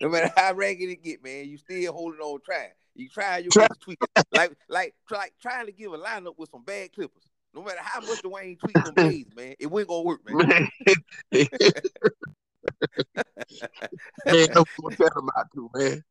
no 0.00 0.08
matter 0.08 0.32
how 0.36 0.52
ragged 0.54 0.90
it 0.90 1.00
get, 1.04 1.22
man, 1.22 1.44
you 1.44 1.58
still 1.58 1.92
holding 1.92 2.18
on, 2.18 2.40
trying. 2.44 2.70
You 2.96 3.08
try 3.08 3.38
your 3.38 3.50
best 3.54 3.80
tweak 3.82 3.98
like, 4.32 4.56
like, 4.68 4.94
like 5.12 5.32
trying 5.40 5.66
to 5.66 5.72
give 5.72 5.92
a 5.92 5.98
lineup 5.98 6.36
with 6.36 6.50
some 6.50 6.64
bad 6.64 6.92
clippers. 6.92 7.22
No 7.56 7.62
matter 7.62 7.80
how 7.80 8.00
much 8.02 8.22
Dwayne 8.22 8.58
tweaks 8.60 8.82
them 8.82 8.94
days, 9.08 9.24
man, 9.34 9.54
it 9.58 9.66
wasn't 9.68 9.88
gonna 9.88 10.02
work, 10.02 10.20
man. 10.28 10.68
man, 11.32 11.48
more 14.78 14.90
tell 14.90 15.08
about 15.16 15.50
to, 15.54 15.70
man. 15.74 16.04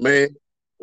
man, 0.00 0.28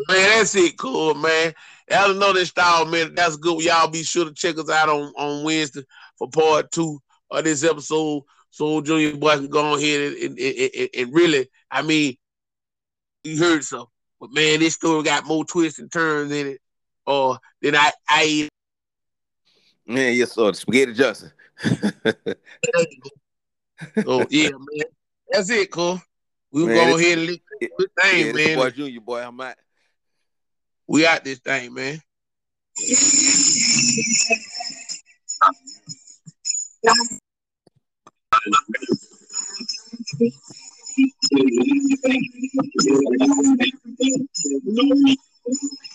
man, 0.10 0.38
that's 0.38 0.56
it, 0.56 0.78
cool, 0.78 1.14
man. 1.14 1.54
I 1.90 2.06
don't 2.06 2.20
know 2.20 2.34
this 2.34 2.50
style, 2.50 2.84
man. 2.84 3.16
That's 3.16 3.38
good. 3.38 3.64
Y'all 3.64 3.88
be 3.88 4.04
sure 4.04 4.26
to 4.26 4.34
check 4.34 4.60
us 4.60 4.70
out 4.70 4.90
on, 4.90 5.14
on 5.18 5.46
Wednesday 5.46 5.84
for 6.18 6.30
part 6.30 6.70
two 6.74 7.00
of 7.32 7.46
this 7.46 7.64
episode. 7.64 8.24
So 8.50 8.82
Junior 8.82 9.16
Boy 9.16 9.38
can 9.38 9.48
go 9.48 9.78
here 9.78 10.10
and, 10.10 10.18
and, 10.18 10.38
and, 10.38 10.90
and 10.98 11.14
really, 11.14 11.48
I 11.72 11.82
mean, 11.82 12.18
you 13.24 13.40
heard 13.40 13.64
so. 13.64 13.90
But 14.20 14.34
man, 14.34 14.60
this 14.60 14.74
story 14.74 15.02
got 15.04 15.26
more 15.26 15.46
twists 15.46 15.80
and 15.80 15.90
turns 15.90 16.34
in 16.34 16.48
it. 16.48 16.62
Or 17.08 17.36
uh, 17.36 17.38
than 17.62 17.76
I 17.76 17.92
I 18.10 18.50
Man, 19.88 20.14
yes, 20.16 20.32
sir. 20.32 20.52
Spaghetti 20.54 20.94
Justin. 20.94 21.32
oh 24.06 24.26
yeah, 24.30 24.50
man. 24.50 24.86
That's 25.30 25.50
it, 25.50 25.72
cool. 25.72 26.02
We 26.52 26.66
man, 26.66 26.76
go 26.76 26.98
ahead 26.98 27.18
and 27.18 27.28
lick 27.28 27.42
this 27.60 27.70
thing, 28.02 28.26
yeah, 28.28 28.34
man. 28.34 28.58
Boy 28.58 28.70
Junior, 28.72 29.02
boy, 29.02 29.22
I'm 29.22 29.40
out. 29.42 29.56
We 30.88 31.06
out 31.06 31.24
this 31.24 31.40
thing, 31.40 31.74
man. 31.74 32.02